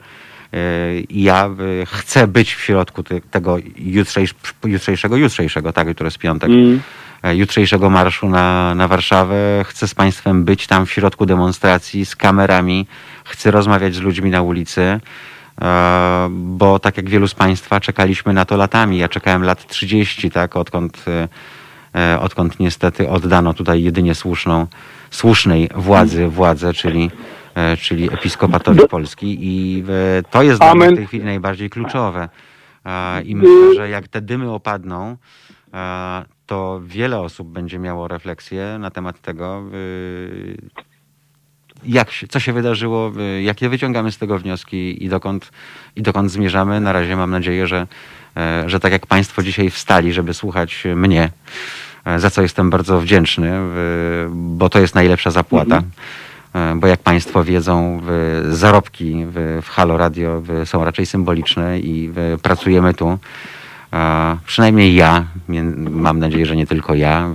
Ja 1.09 1.45
e, 1.45 1.85
chcę 1.85 2.27
być 2.27 2.55
w 2.55 2.61
środku 2.61 3.03
te, 3.03 3.22
tego 3.22 3.57
jutrzejsz, 3.77 4.35
jutrzejszego, 4.65 5.17
jutrzejszego, 5.17 5.73
tak, 5.73 5.88
jutro 5.88 6.07
jest 6.07 6.17
piątek, 6.17 6.49
Mm. 6.49 6.81
e, 7.23 7.35
jutrzejszego 7.35 7.89
marszu 7.89 8.30
na, 8.30 8.76
na 8.76 8.88
Warszawę. 8.88 9.65
Chcę 9.65 9.88
z 9.88 9.93
Państwem 9.93 10.43
być 10.43 10.67
tam 10.67 10.85
w 10.85 10.91
środku 10.91 11.26
demonstracji 11.26 12.05
z 12.05 12.15
kamerami. 12.15 12.88
Chcę 13.26 13.51
rozmawiać 13.51 13.95
z 13.95 14.01
ludźmi 14.01 14.30
na 14.30 14.41
ulicy, 14.41 14.99
e, 15.61 16.27
bo 16.31 16.80
tak 16.80 16.97
jak 16.97 17.09
wielu 17.09 17.27
z 17.27 17.35
Państwa 17.35 17.80
czekaliśmy 17.80 18.34
na 18.34 18.45
to 18.45 18.57
latami. 18.57 18.97
Ja 18.97 19.09
czekałem 19.09 19.43
lat 19.43 19.67
30, 19.67 20.31
tak, 20.31 20.55
odkąd, 20.55 21.05
odkąd 22.19 22.59
niestety 22.59 23.09
oddano 23.09 23.53
tutaj 23.53 23.84
jedynie 23.84 24.15
słuszną, 24.15 24.67
słusznej 25.11 25.69
władzy 25.76 26.27
władzę, 26.27 26.73
czyli, 26.73 27.11
czyli 27.82 28.14
Episkopatowi 28.14 28.88
Polski 28.90 29.38
i 29.41 29.84
e, 30.19 30.23
to 30.23 30.44
jest 30.44 30.60
dla 30.60 30.76
mnie 30.76 30.91
w 30.91 30.95
tej 30.95 31.07
chwili 31.07 31.26
najbardziej 31.26 31.69
kluczowe. 31.69 32.30
E, 32.86 33.22
I 33.22 33.32
Y- 33.32 33.36
myślę, 33.36 33.76
że 33.76 33.90
jak 33.90 34.07
te 34.07 34.22
dymy 34.22 34.52
opadną, 34.52 35.18
e, 35.73 36.26
to 36.45 36.82
wiele 36.86 37.19
osób 37.19 37.48
będzie 37.48 37.80
miało 37.80 38.07
refleksję 38.07 38.77
na 38.80 38.91
temat 38.91 39.22
tego, 39.22 39.64
jak 41.84 42.11
się, 42.11 42.27
co 42.27 42.40
się 42.40 42.53
wydarzyło, 42.53 43.11
jakie 43.41 43.69
wyciągamy 43.69 44.11
z 44.11 44.18
tego 44.18 44.40
wnioski 44.40 45.06
i 45.06 45.10
dokąd, 45.10 45.52
i 45.95 46.02
dokąd 46.02 46.32
zmierzamy. 46.32 46.80
Na 46.80 46.94
razie 46.94 47.15
mam 47.15 47.32
nadzieję, 47.32 47.68
że, 47.68 47.88
e, 48.38 48.64
że 48.69 48.80
tak 48.80 48.91
jak 48.91 49.07
Państwo 49.07 49.44
dzisiaj 49.44 49.69
wstali, 49.69 50.14
żeby 50.14 50.34
słuchać 50.34 50.84
mnie, 50.95 51.30
e, 52.06 52.19
za 52.19 52.30
co 52.30 52.41
jestem 52.41 52.69
bardzo 52.69 53.02
wdzięczny, 53.02 53.52
bo 54.30 54.69
to 54.69 54.80
jest 54.80 54.95
najlepsza 54.95 55.32
zapłata. 55.32 55.77
E, 55.77 55.84
Bo 56.76 56.88
jak 56.88 56.99
Państwo 56.99 57.44
wiedzą, 57.44 58.02
zarobki 58.49 59.26
w, 59.27 59.65
Halo 59.69 59.98
Radio 59.98 60.41
są 60.65 60.84
raczej 60.84 61.06
symboliczne 61.06 61.80
i 61.80 62.11
pracujemy 62.41 62.94
tu. 62.94 63.18
E, 63.94 64.38
Przynajmniej 64.45 64.95
ja, 64.95 65.26
mam 65.90 66.19
nadzieję, 66.19 66.45
że 66.45 66.56
nie 66.56 66.68
tylko 66.68 66.95
ja, 66.95 67.30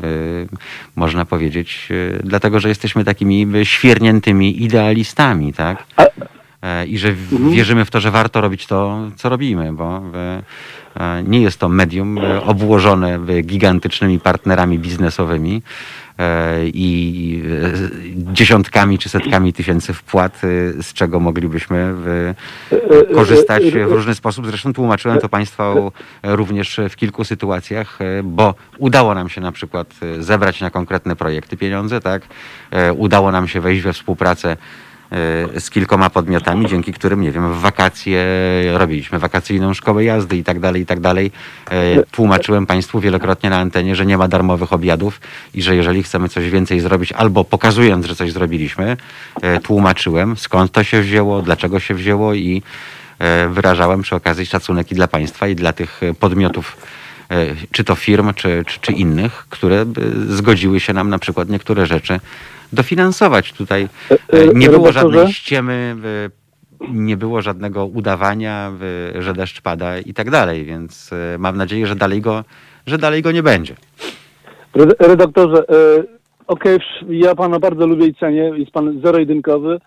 można 0.97 1.25
powiedzieć, 1.25 1.89
y, 1.91 2.21
dlatego 2.25 2.61
że 2.61 2.69
jesteśmy 2.69 3.05
takimi 3.05 3.47
świerniętymi 3.65 4.63
idealistami, 4.63 5.53
tak? 5.53 5.85
E, 6.63 6.87
I 6.87 6.99
że 6.99 7.13
w- 7.13 7.51
wierzymy 7.51 7.85
w 7.85 7.91
to, 7.91 8.01
że 8.01 8.11
warto 8.11 8.41
robić 8.41 8.67
to, 8.67 8.99
co 9.17 9.29
robimy, 9.29 9.73
bo 9.73 10.03
e, 10.15 10.43
nie 11.25 11.41
jest 11.41 11.59
to 11.59 11.69
medium 11.69 12.19
y, 12.19 12.43
obłożone 12.43 13.19
gigantycznymi 13.43 14.21
partnerami 14.21 14.79
biznesowymi 14.79 15.62
e, 16.19 16.59
i 16.65 17.43
dziesiątkami 18.17 18.99
czy 18.99 19.09
setkami 19.09 19.53
tysięcy 19.53 19.95
wpłat, 19.95 20.41
z 20.83 20.93
czego 20.93 21.21
moglibyśmy 21.21 21.95
korzystać 23.15 23.62
w 23.71 23.93
różny 23.93 24.15
sposób. 24.15 24.47
Zresztą 24.47 24.73
tłumaczyłem 24.73 25.19
to 25.19 25.29
Państwu 25.29 25.93
również 26.23 26.81
w 26.91 26.97
kilku 26.97 27.25
sytuacjach, 27.25 27.99
e, 28.01 28.23
bo 28.23 28.55
udało 28.79 29.15
nam 29.15 29.29
się 29.29 29.41
na 29.41 29.53
przykład 29.53 29.95
e, 30.03 30.23
zebrać 30.23 30.61
na 30.61 30.71
konkretne 30.71 31.17
projekty 31.17 31.57
pieniądze, 31.57 32.01
tak? 32.01 32.23
E, 32.71 32.93
Udało 32.93 33.33
nam 33.33 33.49
się 33.49 33.61
wejść 33.61 33.83
we 33.83 33.93
współpracę 33.93 34.51
e, 34.53 34.57
z 35.59 35.70
kilkoma 35.70 36.11
podmiotami, 36.11 36.66
dzięki 36.66 36.93
którym, 36.93 37.20
nie 37.20 37.32
wiem, 37.32 37.55
w 37.55 37.61
wakacje 37.61 38.24
robiliśmy 38.73 39.19
wakacyjną 39.19 39.74
szkołę 39.74 40.05
jazdy 40.05 40.37
i 40.37 40.45
tak 40.45 40.61
dalej, 40.61 40.82
i 40.82 40.87
tak 40.87 41.01
dalej. 41.01 41.31
E, 41.70 42.03
Tłumaczyłem 42.03 42.66
Państwu 42.66 43.01
wielokrotnie 43.01 43.51
na 43.51 43.59
antenie, 43.59 43.97
że 43.97 44.07
nie 44.07 44.19
ma 44.19 44.28
darmowych 44.28 44.73
obiadów 44.73 45.20
i 45.55 45.62
że 45.62 45.77
jeżeli 45.77 46.03
chcemy 46.03 46.28
coś 46.28 46.51
więcej 46.51 46.81
zrobić, 46.81 47.12
albo 47.12 47.45
pokazując, 47.45 48.07
że 48.07 48.16
coś 48.16 48.32
zrobiliśmy, 48.32 48.97
e, 49.43 49.61
tłumaczyłem 49.61 50.37
skąd 50.37 50.73
to 50.73 50.85
się 50.85 51.01
wzięło, 51.01 51.43
dlaczego 51.43 51.81
się 51.81 51.95
wzięło 51.95 52.35
i 52.35 52.62
e, 53.19 53.49
wyrażałem 53.49 54.03
przy 54.03 54.16
okazji 54.16 54.47
szacunek 54.47 54.93
i 54.93 54.95
dla 54.95 55.09
państwa, 55.09 55.49
i 55.49 55.55
dla 55.55 55.73
tych 55.73 56.03
e, 56.03 56.15
podmiotów, 56.15 56.77
e, 56.77 57.00
czy 57.73 57.85
to 57.85 57.94
firm, 57.94 58.35
czy, 58.35 58.62
czy, 58.66 58.81
czy 58.81 58.93
innych, 58.93 59.47
które 59.48 59.77
e, 59.77 59.86
zgodziły 60.28 60.81
się 60.81 60.93
nam 60.93 61.11
na 61.11 61.19
przykład 61.19 61.48
niektóre 61.48 61.86
rzeczy 61.86 62.20
dofinansować. 62.73 63.52
Tutaj 63.52 63.89
e, 64.28 64.47
nie 64.55 64.69
było 64.69 64.93
żadnej 64.93 65.32
ściemy, 65.32 65.97
e, 66.27 66.89
nie 66.93 67.16
było 67.16 67.43
żadnego 67.43 67.86
udawania, 67.86 68.73
e, 69.16 69.23
że 69.23 69.32
deszcz 69.32 69.61
pada 69.61 69.98
i 69.98 70.15
tak 70.15 70.31
dalej, 70.31 70.65
więc 70.65 71.11
e, 71.12 71.39
mam 71.39 71.57
nadzieję, 71.57 71.86
że 71.86 71.97
dalej 71.97 72.20
go, 72.20 72.44
że 72.86 72.98
dalej 72.98 73.23
go 73.23 73.32
nie 73.32 73.43
będzie. 73.43 73.74
Red- 74.74 74.94
Redaktorze, 74.98 75.69
e, 75.69 76.02
okej, 76.47 76.78
wsz- 76.78 77.07
ja 77.11 77.35
pana 77.35 77.59
bardzo 77.59 77.86
lubię 77.86 78.07
i 78.07 78.15
cenię, 78.15 78.52
jest 78.57 78.70
pan 78.70 79.01
zero-jedynkowy 79.05 79.74
e, 79.74 79.81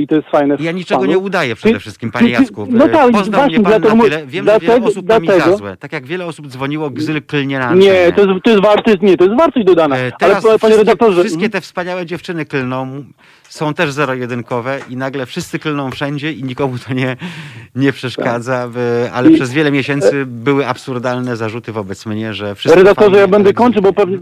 i 0.00 0.06
to 0.06 0.14
jest 0.14 0.28
fajne. 0.28 0.56
Ja 0.60 0.72
niczego 0.72 1.00
panu. 1.00 1.10
nie 1.12 1.18
udaję 1.18 1.54
przede 1.54 1.78
wszystkim, 1.80 2.10
panie 2.10 2.30
Jacku. 2.30 2.66
No 2.70 2.88
tak, 2.88 3.10
Poznał 3.12 3.40
właśnie, 3.40 3.58
mnie 3.58 3.68
pan 3.70 3.80
dlatego 3.80 3.94
na 3.94 4.02
tyle. 4.04 4.16
Wiem, 4.16 4.26
że 4.26 4.30
wiele 4.52 4.58
dlatego- 4.60 4.86
osób 4.86 5.08
ma 5.08 5.18
mi 5.18 5.26
za 5.26 5.34
dlatego- 5.34 5.56
złe. 5.56 5.76
Tak 5.76 5.92
jak 5.92 6.06
wiele 6.06 6.26
osób 6.26 6.46
dzwoniło, 6.46 6.90
gzyl 6.90 7.22
klnie 7.22 7.58
na 7.58 7.64
antenie. 7.66 7.86
Nie, 7.92 8.12
to 8.12 8.20
jest, 8.26 8.42
to 8.44 8.50
jest 8.50 8.62
wartość, 8.62 8.96
nie, 9.02 9.16
to 9.16 9.24
jest 9.24 9.36
wartość 9.36 9.66
dodana. 9.66 9.96
E, 9.96 10.00
Ale 10.02 10.12
Teraz 10.18 10.42
panie 10.44 10.58
wszystkie, 10.58 10.76
redaktorze, 10.76 11.20
wszystkie 11.20 11.48
te 11.48 11.60
wspaniałe 11.60 12.06
dziewczyny 12.06 12.46
klną, 12.46 13.04
są 13.48 13.74
też 13.74 13.92
zero-jedynkowe 13.92 14.78
i 14.88 14.96
nagle 14.96 15.26
wszyscy 15.26 15.58
klną 15.58 15.90
wszędzie 15.90 16.32
i 16.32 16.44
nikomu 16.44 16.78
to 16.88 16.94
nie, 16.94 17.16
nie 17.74 17.92
przeszkadza, 17.92 18.68
w- 18.72 19.08
ale 19.12 19.24
Tak. 19.24 19.32
I- 19.32 19.34
przez 19.36 19.52
wiele 19.52 19.70
miesięcy 19.70 20.26
były 20.26 20.66
absurdalne 20.66 21.36
zarzuty 21.36 21.72
wobec 21.72 22.06
mnie, 22.06 22.34
że 22.34 22.54
wszystko 22.54 22.78
redaktorze, 22.78 23.10
fajnie, 23.10 23.20
ja 23.20 23.28
będę 23.28 23.48
ale 23.48 23.54
kończył, 23.54 23.82
bo 23.82 23.92
pewnie... 23.92 24.18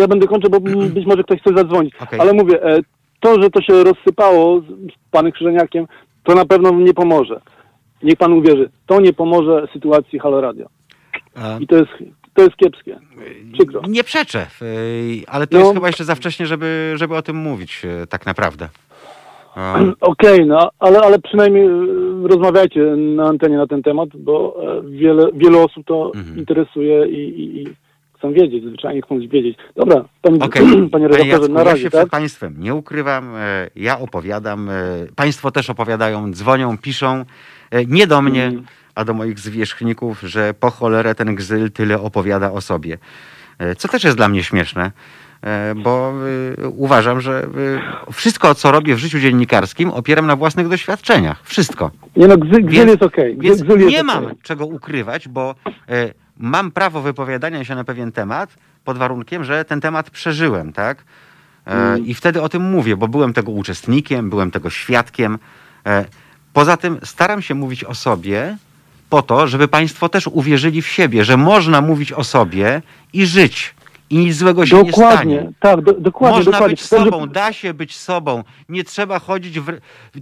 Ja 0.00 0.08
będę 0.08 0.26
kończył, 0.26 0.50
bo 0.50 0.60
być 0.96 1.06
może 1.06 1.22
ktoś 1.24 1.40
chce 1.40 1.54
zadzwonić. 1.54 1.94
Okej. 2.00 2.20
Ale 2.20 2.32
mówię, 2.32 2.62
e, 2.64 2.80
to, 3.22 3.42
że 3.42 3.50
to 3.50 3.62
się 3.62 3.84
rozsypało 3.84 4.60
z, 4.60 4.64
z 4.64 4.94
panem 5.10 5.32
Krzyżeniakiem, 5.32 5.86
to 6.24 6.34
na 6.34 6.44
pewno 6.44 6.70
nie 6.70 6.94
pomoże. 6.94 7.40
Niech 8.02 8.16
pan 8.16 8.32
uwierzy, 8.32 8.70
to 8.86 9.00
nie 9.00 9.12
pomoże 9.12 9.66
sytuacji 9.72 10.18
Halo 10.18 10.40
Radio. 10.40 10.66
I 11.60 11.66
to 11.66 11.76
jest, 11.76 11.90
to 12.34 12.42
jest 12.42 12.56
kiepskie. 12.56 12.98
Przykro. 13.52 13.80
Nie 13.88 14.04
przeczę, 14.04 14.46
y, 14.62 15.22
ale 15.26 15.46
to 15.46 15.56
No. 15.58 15.62
jest 15.64 15.74
chyba 15.74 15.86
jeszcze 15.86 16.04
za 16.04 16.14
wcześnie, 16.14 16.46
żeby, 16.46 16.92
żeby 16.96 17.16
o 17.16 17.22
tym 17.22 17.36
mówić 17.36 17.82
y, 17.84 18.06
tak 18.06 18.26
naprawdę. 18.26 18.68
Okej, 20.00 20.46
no, 20.46 20.70
ale, 20.78 21.00
ale 21.00 21.18
przynajmniej 21.18 21.66
e, 21.66 21.70
rozmawiajcie 22.28 22.80
na 22.96 23.24
antenie 23.24 23.56
na 23.56 23.66
ten 23.66 23.82
temat, 23.82 24.08
bo 24.14 24.56
e, 24.78 24.82
wiele, 24.90 25.26
wiele 25.34 25.58
osób 25.64 25.86
to 25.86 26.12
Mhm. 26.14 26.38
interesuje 26.38 27.08
i, 27.08 27.28
i, 27.40 27.62
i 27.62 27.66
chcą 28.22 28.32
wiedzieć, 28.32 28.64
zwyczajnie 28.64 29.02
chcą 29.02 29.18
wiedzieć. 29.18 29.56
Dobra, 29.76 30.04
panie, 30.22 30.38
Okej, 30.40 30.88
panie 30.92 31.08
redaktorze, 31.08 31.48
na 31.48 31.60
ja 31.60 31.64
razie, 31.64 31.82
się 31.82 31.90
tak? 31.90 32.00
przed 32.00 32.10
Państwem 32.10 32.54
nie 32.58 32.74
ukrywam, 32.74 33.34
e, 33.36 33.68
ja 33.76 33.98
opowiadam, 33.98 34.68
e, 34.70 34.72
Państwo 35.16 35.50
też 35.50 35.70
opowiadają, 35.70 36.32
dzwonią, 36.32 36.78
piszą, 36.78 37.24
e, 37.70 37.84
nie 37.86 38.06
do 38.06 38.22
mnie, 38.22 38.44
Mhm. 38.44 38.64
a 38.94 39.04
do 39.04 39.14
moich 39.14 39.38
zwierzchników, 39.38 40.20
że 40.20 40.54
po 40.60 40.70
cholerę 40.70 41.14
ten 41.14 41.34
gzyl 41.34 41.70
tyle 41.70 42.00
opowiada 42.00 42.52
o 42.52 42.60
sobie. 42.60 42.98
Co 43.78 43.88
też 43.88 44.04
jest 44.04 44.16
dla 44.16 44.28
mnie 44.28 44.42
śmieszne, 44.44 44.90
bo 45.76 46.14
uważam, 46.76 47.20
że 47.20 47.46
wszystko, 48.12 48.54
co 48.54 48.72
robię 48.72 48.94
w 48.94 48.98
życiu 48.98 49.18
dziennikarskim, 49.18 49.90
opieram 49.90 50.26
na 50.26 50.36
własnych 50.36 50.68
doświadczeniach. 50.68 51.40
Wszystko. 51.44 51.90
Nie 52.16 52.28
no, 52.28 52.38
gzyl, 52.38 52.52
Więc- 52.52 52.66
gzyl 52.70 52.86
jest 52.88 53.02
okej. 53.02 53.36
Więc 53.40 53.62
Gzyl 53.62 53.78
jest 53.80 53.90
nie 53.92 54.00
okej. 54.00 54.22
mam 54.22 54.34
czego 54.42 54.66
ukrywać, 54.66 55.28
bo 55.28 55.54
mam 56.42 56.70
prawo 56.70 57.02
wypowiadania 57.02 57.64
się 57.64 57.74
na 57.74 57.84
pewien 57.84 58.12
temat 58.12 58.50
pod 58.84 58.98
warunkiem, 58.98 59.44
że 59.44 59.64
ten 59.64 59.80
temat 59.80 60.10
przeżyłem, 60.10 60.72
tak? 60.72 60.98
E, 60.98 61.02
Mm. 61.66 62.06
I 62.06 62.14
wtedy 62.14 62.42
o 62.42 62.48
tym 62.48 62.62
mówię, 62.62 62.96
bo 62.96 63.08
byłem 63.08 63.32
tego 63.32 63.52
uczestnikiem, 63.52 64.30
byłem 64.30 64.50
tego 64.50 64.70
świadkiem. 64.70 65.38
E, 65.86 66.04
poza 66.52 66.76
tym 66.76 66.98
staram 67.04 67.42
się 67.42 67.54
mówić 67.54 67.84
o 67.84 67.94
sobie 67.94 68.56
po 69.10 69.22
to, 69.22 69.48
żeby 69.48 69.68
Państwo 69.68 70.08
też 70.08 70.26
uwierzyli 70.26 70.82
w 70.82 70.88
siebie, 70.88 71.24
że 71.24 71.36
można 71.36 71.80
mówić 71.80 72.12
o 72.12 72.24
sobie 72.24 72.82
i 73.12 73.26
żyć. 73.26 73.74
I 74.12 74.18
nic 74.18 74.36
złego 74.36 74.66
się 74.66 74.82
nie 74.82 74.92
stanie. 74.92 75.36
Dokładnie, 75.36 75.52
tak, 75.60 75.80
do, 75.80 75.92
dokładnie, 75.92 76.36
Można 76.36 76.52
dokładnie. 76.52 76.76
być 76.76 76.88
Dobrze- 76.88 77.04
sobą, 77.04 77.26
da 77.26 77.52
się 77.52 77.74
być 77.74 77.96
sobą. 77.96 78.44
Nie 78.68 78.84
trzeba 78.84 79.18
chodzić 79.18 79.60
w, 79.60 79.66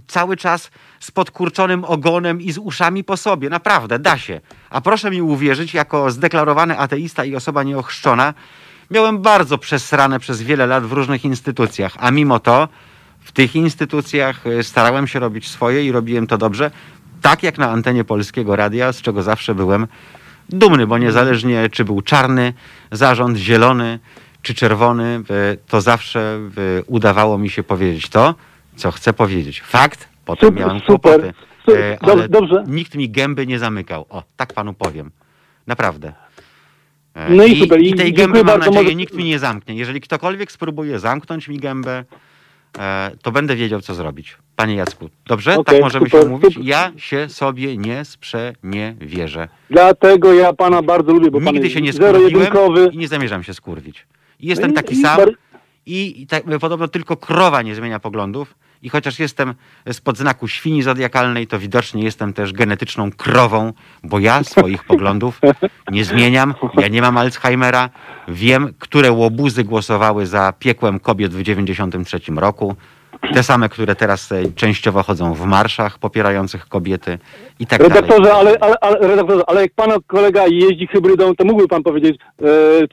cały 0.07 0.37
czas 0.37 0.71
z 0.99 1.11
podkurczonym 1.11 1.85
ogonem 1.85 2.41
i 2.41 2.51
z 2.51 2.57
uszami 2.57 3.03
po 3.03 3.17
sobie. 3.17 3.49
Naprawdę, 3.49 3.99
da 3.99 4.17
się. 4.17 4.41
A 4.69 4.81
proszę 4.81 5.11
mi 5.11 5.21
uwierzyć, 5.21 5.73
jako 5.73 6.11
zdeklarowany 6.11 6.77
ateista 6.77 7.25
i 7.25 7.35
osoba 7.35 7.63
nieochrzczona, 7.63 8.33
miałem 8.91 9.21
bardzo 9.21 9.57
przesrane 9.57 10.19
przez 10.19 10.41
wiele 10.41 10.67
lat 10.67 10.83
w 10.83 10.91
różnych 10.91 11.25
instytucjach, 11.25 11.93
a 11.99 12.11
mimo 12.11 12.39
to 12.39 12.67
w 13.19 13.31
tych 13.31 13.55
instytucjach 13.55 14.47
y, 14.47 14.63
starałem 14.63 15.07
się 15.07 15.19
robić 15.19 15.47
swoje 15.49 15.85
i 15.85 15.91
robiłem 15.91 16.27
to 16.27 16.37
dobrze, 16.37 16.71
tak 17.21 17.43
jak 17.43 17.57
na 17.57 17.69
antenie 17.69 18.03
Polskiego 18.03 18.55
Radia, 18.55 18.93
z 18.93 19.01
czego 19.01 19.23
zawsze 19.23 19.55
byłem 19.55 19.87
dumny, 20.51 20.87
bo 20.87 20.97
niezależnie 20.97 21.69
czy 21.69 21.85
był 21.85 22.01
czarny 22.01 22.53
zarząd, 22.91 23.37
zielony 23.37 23.99
czy 24.41 24.53
czerwony, 24.53 25.21
y, 25.53 25.57
to 25.67 25.81
zawsze 25.81 26.39
y, 26.79 26.83
udawało 26.87 27.37
mi 27.37 27.49
się 27.49 27.63
powiedzieć 27.63 28.09
to, 28.09 28.35
co 28.75 28.91
chcę 28.91 29.13
powiedzieć. 29.13 29.61
Fakt, 29.61 30.09
potem 30.25 30.49
Super, 30.49 30.59
miałem 30.65 30.79
super. 30.79 30.99
kłopoty, 31.01 31.33
Su- 31.65 31.71
y, 31.75 31.97
dob- 32.01 32.11
ale 32.11 32.29
dobrze. 32.29 32.63
nikt 32.67 32.95
mi 32.95 33.09
gęby 33.09 33.47
nie 33.47 33.59
zamykał. 33.59 34.05
O, 34.09 34.23
tak 34.37 34.53
panu 34.53 34.73
powiem. 34.73 35.11
Naprawdę. 35.67 36.13
E, 37.13 37.29
No 37.29 37.43
i 37.45 37.51
I, 37.51 37.59
super, 37.59 37.81
i 37.81 37.93
tej 37.93 38.13
gęby 38.13 38.43
mam 38.43 38.59
nadzieję 38.59 38.83
Może- 38.83 38.95
nikt 38.95 39.13
mi 39.13 39.23
nie 39.23 39.39
zamknie. 39.39 39.75
Jeżeli 39.75 40.01
ktokolwiek 40.01 40.51
spróbuje 40.51 40.99
zamknąć 40.99 41.47
mi 41.47 41.57
gębę, 41.59 41.91
e, 41.91 42.05
to 43.21 43.31
będę 43.31 43.55
wiedział, 43.55 43.81
co 43.81 43.93
zrobić. 43.93 44.37
Panie 44.55 44.75
Jacku, 44.75 45.09
dobrze? 45.27 45.57
Okej, 45.57 45.75
tak 45.75 45.83
możemy 45.83 46.05
super, 46.05 46.21
się 46.21 46.27
umówić? 46.27 46.53
super. 46.53 46.67
Ja 46.67 46.91
się 46.97 47.29
sobie 47.29 47.77
nie 47.77 48.05
sprzeniewierzę. 48.05 49.47
Dlatego 49.69 50.33
ja 50.33 50.53
pana 50.53 50.81
bardzo 50.81 51.13
lubię, 51.13 51.31
bo 51.31 51.41
pan 51.41 51.45
Nigdy 51.53 51.59
jest 51.67 51.73
się 51.75 51.81
nie 51.81 51.93
skurwiłem 51.93 52.47
i 52.93 52.97
nie 52.97 53.07
zamierzam 53.07 53.43
się 53.43 53.53
skurwić. 53.53 54.07
I 54.39 54.47
jestem 54.47 54.67
No 54.67 54.73
i- 54.73 54.83
taki 54.83 54.93
i 54.93 55.01
sam 55.01 55.19
i, 55.85 56.21
i 56.21 56.27
tak, 56.27 56.43
podobno 56.59 56.87
tylko 56.87 57.17
krowa 57.17 57.61
nie 57.61 57.75
zmienia 57.75 57.99
poglądów. 57.99 58.55
I 58.83 58.89
chociaż 58.89 59.19
jestem 59.19 59.53
spod 59.91 60.17
znaku 60.17 60.47
świni 60.47 60.83
zodiakalnej, 60.83 61.47
to 61.47 61.59
widocznie 61.59 62.03
jestem 62.03 62.33
też 62.33 62.53
genetyczną 62.53 63.11
krową, 63.11 63.73
bo 64.03 64.19
ja 64.19 64.43
swoich 64.43 64.83
poglądów 64.83 65.41
nie 65.91 66.05
zmieniam. 66.05 66.53
Ja 66.77 66.87
nie 66.87 67.01
mam 67.01 67.17
Alzheimera. 67.17 67.89
Wiem, 68.27 68.73
które 68.79 69.11
łobuzy 69.11 69.63
głosowały 69.63 70.25
za 70.25 70.53
piekłem 70.59 70.99
kobiet 70.99 71.33
w 71.33 71.43
93 71.43 72.19
roku. 72.35 72.75
te 73.33 73.43
same, 73.43 73.69
które 73.69 73.95
teraz 73.95 74.31
e, 74.31 74.51
częściowo 74.55 75.03
chodzą 75.03 75.33
w 75.33 75.45
marszach 75.45 75.99
popierających 75.99 76.67
kobiety 76.67 77.19
i 77.59 77.67
tak 77.67 77.79
dalej. 77.79 77.95
Redaktorze, 77.95 78.33
ale, 78.33 78.57
ale, 78.61 78.75
ale, 78.81 79.07
redaktorze, 79.07 79.43
ale 79.47 79.61
jak 79.61 79.73
pana 79.73 79.95
kolega 80.07 80.47
jeździ 80.47 80.87
hybrydą, 80.87 81.35
to 81.35 81.45
mógłby 81.45 81.67
pan 81.67 81.83
powiedzieć, 81.83 82.15
e, 82.41 82.45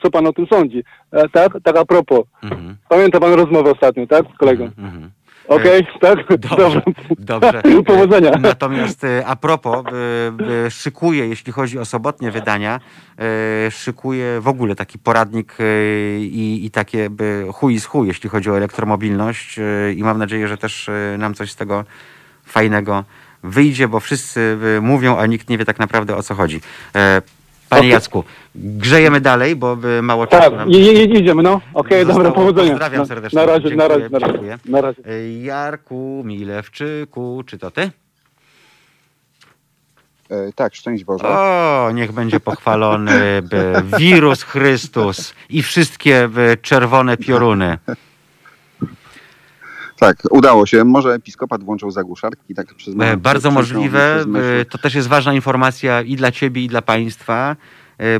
co 0.02 0.10
pan 0.10 0.27
o 0.27 0.32
tym 0.32 0.47
sądzi. 0.47 0.82
E, 1.12 1.28
tak? 1.28 1.52
Tak 1.62 1.77
a 1.77 1.85
propos. 1.85 2.20
Mhm. 2.43 2.77
Pamięta 2.89 3.20
pan 3.20 3.32
rozmowę 3.32 3.70
ostatnią, 3.70 4.06
tak? 4.06 4.24
Z 4.35 4.39
kolegą. 4.39 4.65
Mhm. 4.65 5.10
Okej, 5.49 5.87
tak? 6.01 6.39
Dobrze, 6.39 6.83
dobrze. 7.19 7.62
Powodzenia. 7.87 8.31
E, 8.31 8.39
Natomiast 8.39 9.05
e, 9.05 9.27
a 9.27 9.37
propos, 9.37 9.85
e, 9.87 10.66
e, 10.66 10.70
szykuję, 10.70 11.29
jeśli 11.29 11.53
chodzi 11.53 11.79
o 11.79 11.85
sobotnie 11.85 12.31
wydania, 12.31 12.81
e, 13.66 13.70
szykuję 13.70 14.41
w 14.41 14.49
ogóle 14.49 14.75
taki 14.75 14.99
poradnik 14.99 15.57
e, 15.61 15.65
i, 16.20 16.66
i 16.66 16.70
takie 16.70 17.07
e, 17.49 17.53
chuj 17.53 17.79
z 17.81 17.85
chuj, 17.87 18.09
jeśli 18.09 18.31
chodzi 18.31 18.51
o 18.51 18.57
elektromobilność 18.57 19.59
e, 19.59 19.93
i 19.93 20.03
mam 20.03 20.19
nadzieję, 20.19 20.49
że 20.49 20.57
też 20.57 20.89
e, 20.89 21.16
nam 21.19 21.35
coś 21.35 21.53
z 21.53 21.57
tego 21.57 21.85
fajnego 22.45 23.05
wyjdzie, 23.43 23.89
bo 23.89 24.01
wszyscy 24.01 24.59
e, 24.77 24.81
mówią, 24.81 25.16
a 25.16 25.27
nikt 25.27 25.49
nie 25.49 25.59
wie 25.59 25.65
tak 25.65 25.79
naprawdę 25.79 26.16
o 26.16 26.23
co 26.23 26.35
chodzi. 26.35 26.61
E, 26.95 27.23
Panie. 27.69 27.89
Jacku, 27.89 28.25
grzejemy 28.59 29.20
dalej, 29.20 29.56
bo 29.56 29.76
e, 29.98 30.02
mało 30.02 30.26
czasu 30.26 30.51
Tak, 30.51 30.59
nam 30.59 30.70
idziemy, 30.70 31.43
no. 31.43 31.60
Okej, 31.74 31.98
Zostało. 32.05 32.18
dobra, 32.24 32.32
powodzenia. 32.32 32.70
Pozdrawiam 32.70 33.06
serdecznie. 33.06 33.36
Na 33.40 33.47
razie, 33.47 33.76
na 33.76 33.89
razie, 33.89 34.01
Dziękuję, 34.01 34.20
na 34.20 34.26
razie. 34.26 34.32
dziękuję. 34.32 34.59
Na 34.64 34.80
razie. 34.80 35.02
Jarku 35.43 36.22
Milewczyku, 36.24 37.43
czy 37.47 37.59
to 37.59 37.70
ty? 37.70 37.90
E, 40.30 40.52
tak, 40.55 40.74
szczęść 40.74 41.05
Boże. 41.05 41.24
O, 41.28 41.90
niech 41.94 42.12
będzie 42.12 42.40
pochwalony 42.40 43.43
by, 43.43 43.72
wirus 43.98 44.43
Chrystus 44.43 45.35
i 45.51 45.62
wszystkie 45.62 46.28
by, 46.28 46.56
czerwone 46.62 47.16
pioruny. 47.16 47.78
Tak, 49.98 50.16
udało 50.30 50.66
się. 50.66 50.85
Może 50.85 51.14
episkopat 51.14 51.64
włączył 51.64 51.90
zagłuszarki, 51.90 52.55
tak 52.55 52.74
przez 52.74 52.94
E, 53.01 53.16
Bardzo 53.16 53.51
możliwe. 53.51 54.16
przez 54.16 54.44
e, 54.60 54.64
To 54.64 54.78
też 54.78 54.94
jest 54.94 55.09
ważna 55.09 55.35
informacja 55.35 56.02
i 56.02 56.16
dla 56.16 56.32
ciebie, 56.32 56.62
i 56.64 56.68
dla 56.68 56.82
państwa, 56.82 57.51
e, 57.52 57.77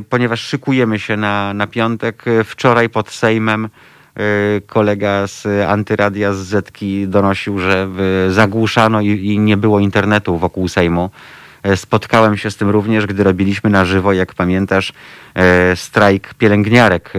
ponieważ 0.09 0.41
szykujemy 0.41 0.99
się 0.99 1.17
na, 1.17 1.53
na 1.53 1.67
piątek. 1.67 2.23
E, 2.27 2.43
Wczoraj 2.43 2.89
pod 2.89 3.09
Sejmem 3.09 3.65
e, 3.65 3.69
kolega 4.61 5.27
z 5.27 5.47
Antyradia 5.69 6.33
z 6.33 6.37
Zetki 6.37 7.07
donosił, 7.07 7.59
że 7.59 7.87
zagłuszano 8.29 9.01
i, 9.01 9.07
i 9.07 9.39
nie 9.39 9.57
było 9.57 9.79
internetu 9.79 10.37
wokół 10.37 10.67
Sejmu. 10.67 11.09
Spotkałem 11.75 12.37
się 12.37 12.51
z 12.51 12.55
tym 12.57 12.69
również, 12.69 13.05
gdy 13.05 13.23
robiliśmy 13.23 13.69
na 13.69 13.85
żywo, 13.85 14.13
jak 14.13 14.33
pamiętasz, 14.33 14.93
strajk 15.75 16.33
pielęgniarek, 16.33 17.13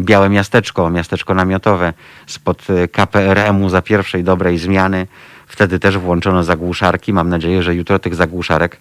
Białe 0.00 0.28
Miasteczko, 0.28 0.90
miasteczko 0.90 1.34
namiotowe 1.34 1.92
spod 2.26 2.66
KPRM-u 2.92 3.68
za 3.68 3.82
pierwszej 3.82 4.24
dobrej 4.24 4.58
zmiany. 4.58 5.06
Wtedy 5.46 5.78
też 5.78 5.98
włączono 5.98 6.44
zagłuszarki. 6.44 7.12
Mam 7.12 7.28
nadzieję, 7.28 7.62
że 7.62 7.74
jutro 7.74 7.98
tych 7.98 8.14
zagłuszarek 8.14 8.80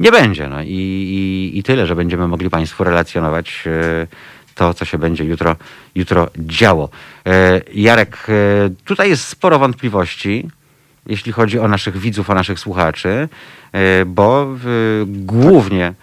nie 0.00 0.12
będzie. 0.12 0.48
No 0.48 0.62
i, 0.62 0.68
i, 0.68 1.58
i 1.58 1.62
tyle, 1.62 1.86
że 1.86 1.96
będziemy 1.96 2.28
mogli 2.28 2.50
Państwu 2.50 2.84
relacjonować 2.84 3.64
e, 3.66 4.06
to, 4.54 4.74
co 4.74 4.84
się 4.84 4.98
będzie 4.98 5.24
jutro, 5.24 5.56
jutro 5.94 6.28
działo. 6.38 6.88
E, 7.26 7.60
Jarek, 7.74 8.26
e, 8.28 8.32
tutaj 8.84 9.08
jest 9.10 9.28
sporo 9.28 9.58
wątpliwości, 9.58 10.48
jeśli 11.06 11.32
chodzi 11.32 11.58
o 11.58 11.68
naszych 11.68 11.98
widzów, 11.98 12.30
o 12.30 12.34
naszych 12.34 12.58
słuchaczy, 12.58 13.28
bo 14.06 14.48
głównie 15.06 15.94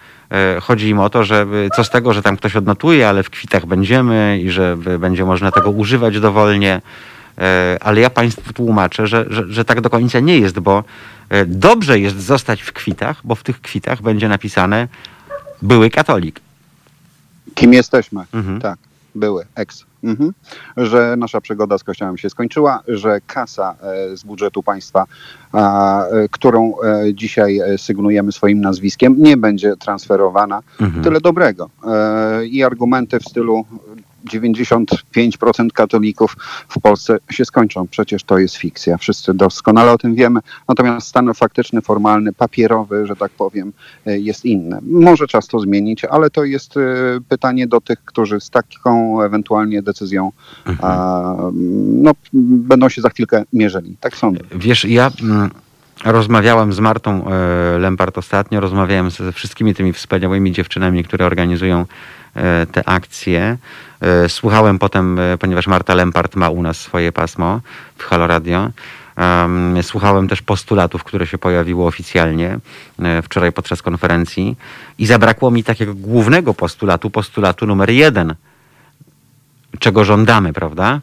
chodzi 0.60 0.88
im 0.88 1.00
o 1.00 1.10
to, 1.10 1.24
że 1.24 1.46
co 1.76 1.84
z 1.84 1.90
tego, 1.90 2.12
że 2.12 2.22
tam 2.22 2.36
ktoś 2.36 2.56
odnotuje, 2.56 3.08
ale 3.08 3.22
w 3.22 3.30
kwitach 3.30 3.66
będziemy 3.66 4.40
i 4.42 4.50
że 4.50 4.76
będzie 4.76 5.24
można 5.24 5.50
tego 5.50 5.70
używać 5.70 6.20
dowolnie. 6.20 6.80
E, 7.38 7.78
Ale 7.80 8.00
ja 8.00 8.10
Państwu 8.10 8.52
tłumaczę, 8.52 9.06
że, 9.06 9.26
że, 9.30 9.44
że 9.48 9.64
tak 9.64 9.80
do 9.80 9.90
końca 9.90 10.20
nie 10.20 10.38
jest, 10.38 10.58
bo 10.58 10.84
e, 11.28 11.46
dobrze 11.46 11.98
jest 11.98 12.20
zostać 12.20 12.62
w 12.62 12.72
kwitach, 12.72 13.20
bo 13.24 13.34
w 13.34 13.42
tych 13.42 13.60
kwitach 13.60 14.02
będzie 14.02 14.28
napisane 14.28 14.88
były 15.62 15.90
katolik. 15.90 16.40
Kim 17.54 17.72
jesteśmy? 17.72 18.24
Mhm. 18.34 18.60
Tak, 18.60 18.78
były, 19.14 19.46
ex. 19.54 19.84
Mhm. 20.04 20.32
Że 20.76 21.14
nasza 21.18 21.40
przygoda 21.40 21.78
z 21.78 21.84
Kościołem 21.84 22.18
się 22.18 22.30
skończyła, 22.30 22.82
że 22.88 23.20
kasa 23.26 23.74
e, 23.82 24.16
z 24.16 24.22
budżetu 24.22 24.62
państwa, 24.62 25.04
a, 25.52 26.04
którą 26.30 26.74
dzisiaj 27.14 27.60
sygnujemy 27.76 28.32
swoim 28.32 28.60
nazwiskiem, 28.60 29.14
nie 29.18 29.36
będzie 29.36 29.76
transferowana. 29.76 30.62
Mhm. 30.80 31.04
Tyle 31.04 31.20
dobrego. 31.20 31.70
I 32.44 32.64
argumenty 32.64 33.18
w 33.20 33.24
stylu 33.24 33.64
95% 34.24 35.70
katolików 35.74 36.36
w 36.68 36.80
Polsce 36.80 37.18
się 37.30 37.44
skończą. 37.44 37.86
Przecież 37.86 38.24
to 38.24 38.38
jest 38.38 38.56
fikcja. 38.56 38.96
Wszyscy 38.98 39.34
doskonale 39.34 39.92
o 39.92 39.98
tym 39.98 40.14
wiemy. 40.14 40.40
Natomiast 40.68 41.08
stan 41.08 41.34
faktyczny, 41.34 41.80
formalny, 41.80 42.32
papierowy, 42.32 43.06
że 43.06 43.16
tak 43.16 43.32
powiem, 43.32 43.72
e, 44.06 44.18
jest 44.18 44.44
inny. 44.44 44.78
Może 44.82 45.26
czas 45.26 45.46
to 45.46 45.60
zmienić, 45.60 46.04
ale 46.04 46.30
to 46.30 46.44
jest 46.44 46.76
e, 46.76 46.80
pytanie 47.28 47.66
do 47.66 47.80
tych, 47.80 48.04
którzy 48.04 48.40
z 48.40 48.50
taką 48.50 49.22
ewentualnie 49.22 49.82
decyzją 49.82 50.32
a, 50.82 51.34
no, 52.02 52.12
będą 52.32 52.88
się 52.88 53.02
za 53.02 53.10
chwilkę 53.10 53.44
mierzyli. 53.52 53.96
Tak 54.00 54.16
sądzę. 54.16 54.40
Wiesz, 54.54 54.84
ja 54.84 55.10
rozmawiałem 56.04 56.72
z 56.72 56.80
Martą 56.80 57.24
e, 57.26 57.78
Lempart 57.78 58.18
ostatnio, 58.18 58.60
rozmawiałem 58.60 59.10
ze 59.10 59.32
wszystkimi 59.32 59.74
tymi 59.74 59.92
wspaniałymi 59.92 60.52
dziewczynami, 60.52 61.04
które 61.04 61.26
organizują 61.26 61.86
te 62.72 62.88
akcje. 62.88 63.58
E, 64.00 64.28
słuchałem 64.28 64.78
potem, 64.78 65.18
e, 65.18 65.38
ponieważ 65.38 65.66
Marta 65.66 65.94
Lempart 65.94 66.36
ma 66.36 66.48
u 66.48 66.62
nas 66.62 66.76
swoje 66.76 67.12
pasmo 67.12 67.60
w 67.98 68.02
Halo 68.02 68.26
Radio. 68.26 68.70
em, 69.16 69.82
słuchałem 69.82 70.28
też 70.28 70.42
postulatów, 70.42 71.04
które 71.04 71.26
się 71.26 71.38
pojawiły 71.38 71.84
oficjalnie 71.84 72.58
e, 72.98 73.22
wczoraj 73.22 73.52
podczas 73.52 73.82
konferencji 73.82 74.56
i 74.98 75.06
zabrakło 75.06 75.50
mi 75.50 75.64
takiego 75.64 75.94
głównego 75.94 76.54
postulatu, 76.54 77.10
postulatu 77.10 77.66
numer 77.66 77.90
jeden, 77.90 78.34
czego 79.78 80.04
żądamy, 80.04 80.52
prawda? 80.52 81.00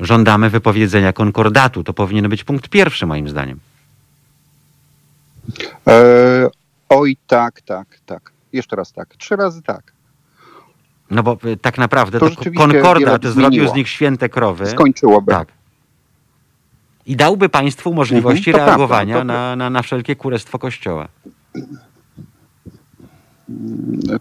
Żądamy 0.00 0.50
wypowiedzenia 0.50 1.12
konkordatu. 1.12 1.84
To 1.84 1.92
powinien 1.92 2.28
być 2.28 2.44
punkt 2.44 2.68
pierwszy, 2.68 3.06
moim 3.06 3.28
zdaniem. 3.28 3.60
E, 5.86 6.48
oj, 6.88 7.16
tak, 7.26 7.60
tak, 7.60 7.86
tak. 8.06 8.32
Jeszcze 8.52 8.76
raz 8.76 8.92
tak. 8.92 9.16
Trzy 9.16 9.36
razy 9.36 9.62
tak. 9.62 9.97
No 11.10 11.22
bo 11.22 11.38
e, 11.44 11.56
tak 11.56 11.78
naprawdę 11.78 12.18
To 12.18 12.30
to, 12.30 12.36
konkordat 12.56 13.24
zrobił 13.24 13.68
z 13.68 13.74
nich 13.74 13.88
święte 13.88 14.28
krowy. 14.28 14.66
Skończyłoby. 14.66 15.32
Tak. 15.32 15.48
I 17.06 17.16
dałby 17.16 17.48
państwu 17.48 17.94
możliwości 17.94 18.50
Mhm, 18.50 18.66
reagowania 18.66 19.14
prawda, 19.14 19.34
to- 19.34 19.38
na, 19.40 19.56
na, 19.56 19.70
na 19.70 19.82
wszelkie 19.82 20.16
kurestwo 20.16 20.58
Kościoła. 20.58 21.08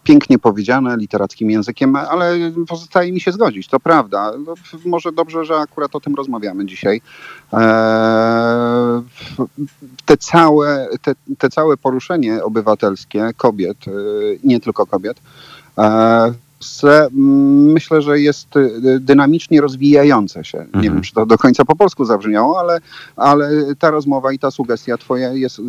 Pięknie 0.04 0.40
powiedziane, 0.40 0.98
literackim 0.98 1.52
językiem, 1.52 1.96
ale 1.96 2.38
pozostaje 2.68 3.12
mi 3.12 3.20
się 3.22 3.32
zgodzić, 3.32 3.68
to 3.68 3.80
prawda. 3.80 4.32
No, 4.46 4.54
może 4.86 5.12
dobrze, 5.12 5.46
że 5.46 5.56
akurat 5.56 5.96
o 5.96 6.00
tym 6.00 6.16
rozmawiamy 6.16 6.66
dzisiaj. 6.66 7.02
Eee, 7.54 9.02
te, 10.06 10.18
całe, 10.18 10.88
te, 11.02 11.16
te 11.38 11.50
całe 11.50 11.78
poruszenie 11.78 12.44
obywatelskie 12.44 13.30
kobiet, 13.38 13.78
e, 13.88 13.92
nie 14.44 14.60
tylko 14.60 14.86
kobiet, 14.86 15.22
e, 15.78 16.34
myślę, 17.74 18.02
że 18.02 18.20
jest 18.20 18.58
e, 18.58 18.70
dynamicznie 19.00 19.62
rozwijające 19.62 20.44
się. 20.44 20.58
Nie 20.58 20.64
Mhm. 20.64 20.84
wiem, 20.84 21.02
czy 21.02 21.14
to 21.14 21.26
do 21.26 21.38
końca 21.38 21.66
po 21.66 21.76
polsku 21.76 22.06
zabrzmiało, 22.06 22.60
ale, 22.60 22.80
ale 23.16 23.50
ta 23.80 23.92
rozmowa 23.92 24.32
i 24.34 24.40
ta 24.40 24.52
sugestia 24.52 24.98
twoja 24.98 25.34
jest 25.34 25.62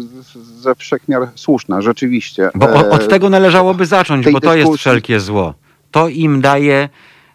ze 0.60 0.74
wszechmiar 0.74 1.28
słuszna, 1.34 1.82
rzeczywiście. 1.82 2.50
Bo 2.54 2.66
o, 2.66 2.80
E, 2.86 2.90
od 2.90 3.08
tego 3.08 3.30
należałoby 3.30 3.86
zacząć, 3.86 4.30
bo 4.30 4.40
to 4.40 4.54
jest 4.54 4.70
dyskusji- 4.70 4.78
wszelkie 4.78 5.20
zło. 5.20 5.54
To 5.90 6.08
im 6.08 6.40
daje 6.40 6.88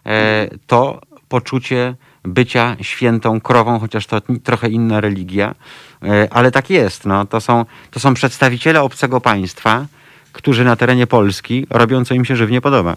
e, 0.06 0.48
to 0.66 1.00
poczucie 1.28 1.94
bycia 2.24 2.76
świętą 2.80 3.40
krową, 3.40 3.78
chociaż 3.78 4.06
to 4.06 4.20
trochę 4.44 4.68
inna 4.68 5.00
religia, 5.00 5.54
e, 6.02 6.28
ale 6.30 6.50
tak 6.50 6.70
jest. 6.70 7.06
No. 7.06 7.26
To, 7.26 7.40
są, 7.40 7.64
to 7.90 8.00
są 8.00 8.14
przedstawiciele 8.14 8.82
obcego 8.82 9.20
państwa, 9.20 9.86
którzy 10.32 10.64
na 10.64 10.76
terenie 10.76 11.06
Polski 11.06 11.66
robią, 11.70 12.04
co 12.04 12.14
im 12.14 12.24
się 12.24 12.36
żywnie 12.36 12.60
podoba. 12.60 12.96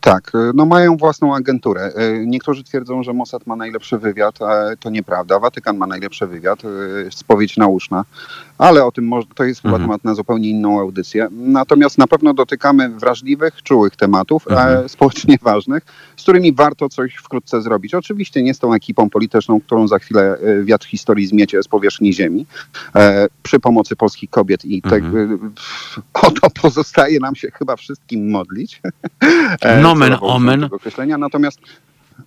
Tak, 0.00 0.32
e, 0.34 0.38
no 0.54 0.66
mają 0.66 0.96
własną 0.96 1.34
agenturę. 1.34 1.92
E, 1.96 2.26
Niektórzy 2.26 2.64
twierdzą, 2.64 3.02
że 3.02 3.12
Mossad 3.12 3.46
ma 3.46 3.56
najlepszy 3.56 3.98
wywiad, 3.98 4.38
to 4.80 4.90
nieprawda. 4.90 5.38
Watykan 5.38 5.76
ma 5.76 5.86
najlepszy 5.86 6.26
wywiad, 6.26 6.62
e, 6.64 6.68
spowiedź 7.10 7.56
nauczna, 7.56 8.04
ale 8.58 8.84
o 8.84 8.92
tym 8.92 9.10
to 9.34 9.44
jest 9.44 9.62
chyba 9.62 9.74
Mhm. 9.74 9.88
temat 9.88 10.04
na 10.04 10.14
zupełnie 10.14 10.48
inną 10.50 10.80
audycję. 10.80 11.28
Natomiast 11.30 11.98
na 11.98 12.06
pewno 12.06 12.34
dotykamy 12.34 12.88
wrażliwych, 12.88 13.62
czułych 13.62 13.96
tematów, 13.96 14.48
Mhm. 14.50 14.84
e, 14.84 14.88
społecznie 14.88 15.38
ważnych, 15.42 15.82
z 16.16 16.22
którymi 16.22 16.52
warto 16.52 16.88
coś 16.88 17.14
wkrótce 17.14 17.62
zrobić. 17.62 17.94
Oczywiście 17.94 18.42
nie 18.42 18.54
z 18.54 18.58
tą 18.58 18.74
ekipą 18.74 19.10
polityczną, 19.10 19.60
którą 19.60 19.88
za 19.88 19.98
chwilę 19.98 20.38
e, 20.38 20.62
wiatr 20.64 20.86
historii 20.86 21.26
zmiecie 21.26 21.62
z 21.62 21.68
powierzchni 21.68 22.12
ziemi, 22.14 22.46
e, 22.96 23.26
przy 23.42 23.60
pomocy 23.60 23.96
polskich 23.96 24.30
kobiet 24.30 24.64
i 24.64 24.82
te, 24.82 24.96
Mhm. 24.96 25.50
e, 25.96 26.00
o 26.26 26.30
to 26.30 26.50
pozostaje 26.62 27.20
nam 27.20 27.34
się 27.34 27.50
chyba 27.50 27.76
wszystkim 27.76 28.30
modlić. 28.30 28.80
E, 29.60 29.80
Nomen 29.80 30.16
omen. 30.20 30.64
określenia. 30.64 31.18
Natomiast 31.18 31.60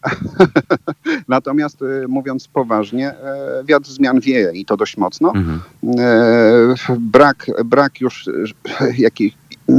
Natomiast 1.28 1.82
y, 1.82 2.08
mówiąc 2.08 2.48
poważnie, 2.48 3.10
e, 3.10 3.64
wiatr 3.64 3.90
zmian 3.90 4.20
wieje 4.20 4.52
i 4.54 4.66
to 4.66 4.78
dość 4.78 4.98
mocno. 4.98 5.32
Mhm. 5.36 5.62
E, 6.00 6.96
Brak, 7.00 7.46
brak 7.66 8.02
już 8.02 8.30
jakiejś 8.98 9.34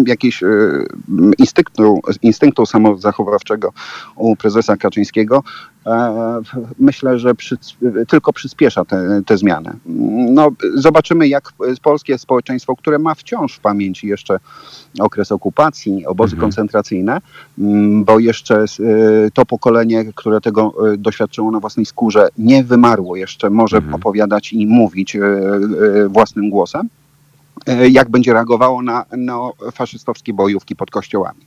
jakiś 0.07 0.43
e, 0.43 0.47
instynktu, 1.39 2.01
instynktu 2.23 2.67
samozachowawczego 2.67 3.73
u 4.17 4.37
prezesa 4.37 4.77
Kaczyńskiego, 4.77 5.43
e, 5.87 6.41
myślę, 6.79 7.19
że 7.19 7.35
przy, 7.35 7.57
tylko 8.09 8.33
przyspiesza 8.33 8.85
te, 8.85 9.23
te 9.27 9.37
zmiany. 9.37 9.73
No, 10.31 10.51
zobaczymy, 10.75 11.29
jak 11.29 11.53
polskie 11.83 12.19
społeczeństwo, 12.19 12.77
które 12.77 12.99
ma 12.99 13.15
wciąż 13.15 13.55
w 13.57 13.61
pamięci 13.61 14.07
jeszcze 14.07 14.39
okres 15.01 15.33
okupacji, 15.33 16.07
obozy 16.07 16.35
Mhm. 16.35 16.41
koncentracyjne, 16.41 17.21
bo 18.05 18.19
jeszcze 18.19 18.61
e, 18.61 18.65
to 19.35 19.47
pokolenie, 19.47 20.05
które 20.15 20.41
tego 20.41 20.75
doświadczyło 20.99 21.51
na 21.51 21.61
własnej 21.61 21.87
skórze, 21.87 22.29
nie 22.39 22.65
wymarło 22.65 23.17
jeszcze, 23.17 23.51
może 23.51 23.77
Mhm. 23.77 23.95
opowiadać 23.95 24.53
i 24.53 24.67
mówić 24.67 25.17
własnym 26.09 26.51
głosem 26.51 26.89
jak 27.91 28.09
będzie 28.11 28.33
reagowało 28.33 28.83
na, 28.83 29.05
na 29.17 29.39
faszystowskie 29.73 30.33
bojówki 30.35 30.77
pod 30.77 30.91
kościołami. 30.91 31.41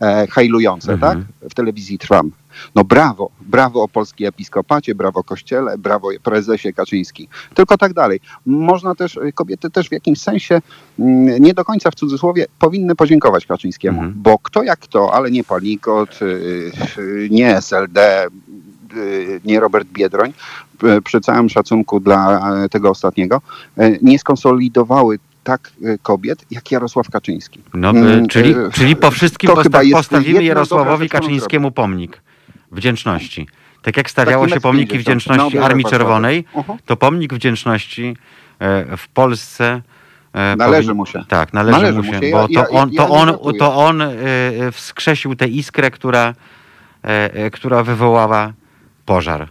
E, 0.00 0.26
hajlujące, 0.30 0.92
Mhm. 0.92 1.24
tak? 1.40 1.50
W 1.50 1.54
telewizji 1.54 1.98
Trwam. 1.98 2.30
No 2.74 2.84
brawo, 2.84 3.30
brawo 3.40 3.82
o 3.82 3.88
polskiej 3.88 4.26
episkopacie, 4.26 4.94
brawo 4.94 5.24
kościele, 5.24 5.78
brawo 5.78 6.08
prezesie 6.22 6.72
Kaczyński. 6.72 7.28
Tylko 7.54 7.78
tak 7.78 7.92
dalej. 7.92 8.20
Można 8.46 8.94
też, 8.94 9.16
e, 9.16 9.32
kobiety 9.32 9.70
też 9.70 9.88
w 9.88 9.92
jakimś 9.92 10.20
sensie, 10.20 10.60
mm, 10.98 11.42
nie 11.42 11.54
do 11.54 11.64
końca 11.64 11.90
w 11.90 11.94
cudzysłowie, 11.94 12.46
powinny 12.58 12.94
podziękować 12.94 13.46
Kaczyńskiemu, 13.46 13.98
Mhm. 13.98 14.22
bo 14.22 14.38
kto 14.38 14.62
jak 14.62 14.78
kto, 14.78 15.14
ale 15.14 15.30
nie 15.30 15.44
Palikot, 15.44 16.18
y, 16.22 17.28
nie 17.30 17.56
SLD, 17.56 18.26
nie 19.44 19.60
Robert 19.60 19.88
Biedroń, 19.88 20.32
przy 21.04 21.20
całym 21.20 21.48
szacunku 21.48 22.00
dla 22.00 22.50
e, 22.64 22.68
tego 22.68 22.90
ostatniego, 22.90 23.40
e, 23.78 23.90
nie 24.02 24.18
skonsolidowały 24.18 25.18
tak 25.44 25.72
e, 25.84 25.98
kobiet 25.98 26.44
jak 26.50 26.70
Jarosław 26.70 27.10
Kaczyński. 27.10 27.60
No, 27.74 27.90
Mm, 27.90 28.24
y, 28.24 28.28
czyli, 28.28 28.50
e, 28.52 28.70
czyli 28.72 28.96
po 28.96 29.10
wszystkim 29.10 29.50
to 29.50 29.56
posta- 29.56 29.92
postawimy 29.92 30.44
Jarosławowi 30.44 31.08
Kaczyńskiemu 31.08 31.70
pomnik 31.70 32.20
wdzięczności. 32.72 33.46
Tak 33.82 33.96
jak 33.96 34.10
stawiało 34.10 34.48
się 34.48 34.60
pomniki 34.60 34.98
wdzięczności 34.98 35.56
no, 35.56 35.64
Armii. 35.64 35.84
Czerwonej, 35.84 36.44
to 36.86 36.96
pomnik 36.96 37.34
wdzięczności 37.34 38.16
e, 38.58 38.96
w 38.96 39.08
Polsce 39.08 39.82
e, 40.32 40.56
Należy 40.56 40.94
mu 40.94 41.06
się. 41.06 41.24
Tak, 41.28 41.52
należy, 41.52 41.78
Należy 41.78 41.98
mu 41.98 42.04
mu 42.04 42.12
się, 42.12 42.30
bo 42.30 42.48
to 42.48 42.68
on, 42.68 42.90
to 42.90 43.08
on, 43.08 43.36
to 43.58 43.76
on 43.76 44.02
wskrzesił 44.72 45.36
tę 45.36 45.48
iskrę, 45.48 45.90
która, 45.90 46.34
e, 47.02 47.50
która 47.50 47.82
wywołała 47.82 48.52
pożar, 49.06 49.48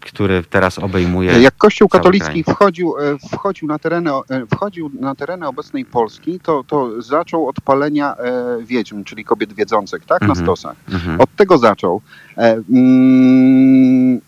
który 0.00 0.44
teraz 0.50 0.78
obejmuje 0.78 1.40
Jak 1.40 1.56
Kościół 1.56 1.88
katolicki 1.88 2.44
wchodził, 2.44 2.94
e, 2.98 3.18
wchodził, 3.36 3.68
na 3.68 3.78
tereny, 3.78 4.10
e, 4.10 4.46
wchodził 4.54 4.90
na 5.00 5.14
tereny 5.14 5.46
obecnej 5.48 5.84
Polski, 5.84 6.40
to, 6.40 6.64
to 6.66 7.02
zaczął 7.02 7.48
od 7.48 7.60
palenia 7.60 8.16
e, 8.16 8.62
wiedźm, 8.62 9.04
czyli 9.04 9.24
kobiet 9.24 9.52
wiedzących, 9.52 10.04
tak, 10.06 10.20
na 10.20 10.26
Mhm. 10.28 10.46
stosach. 10.46 10.76
Mhm. 10.92 11.20
Od 11.20 11.36
tego 11.36 11.58
zaczął. 11.58 12.00
Mm, 12.70 14.20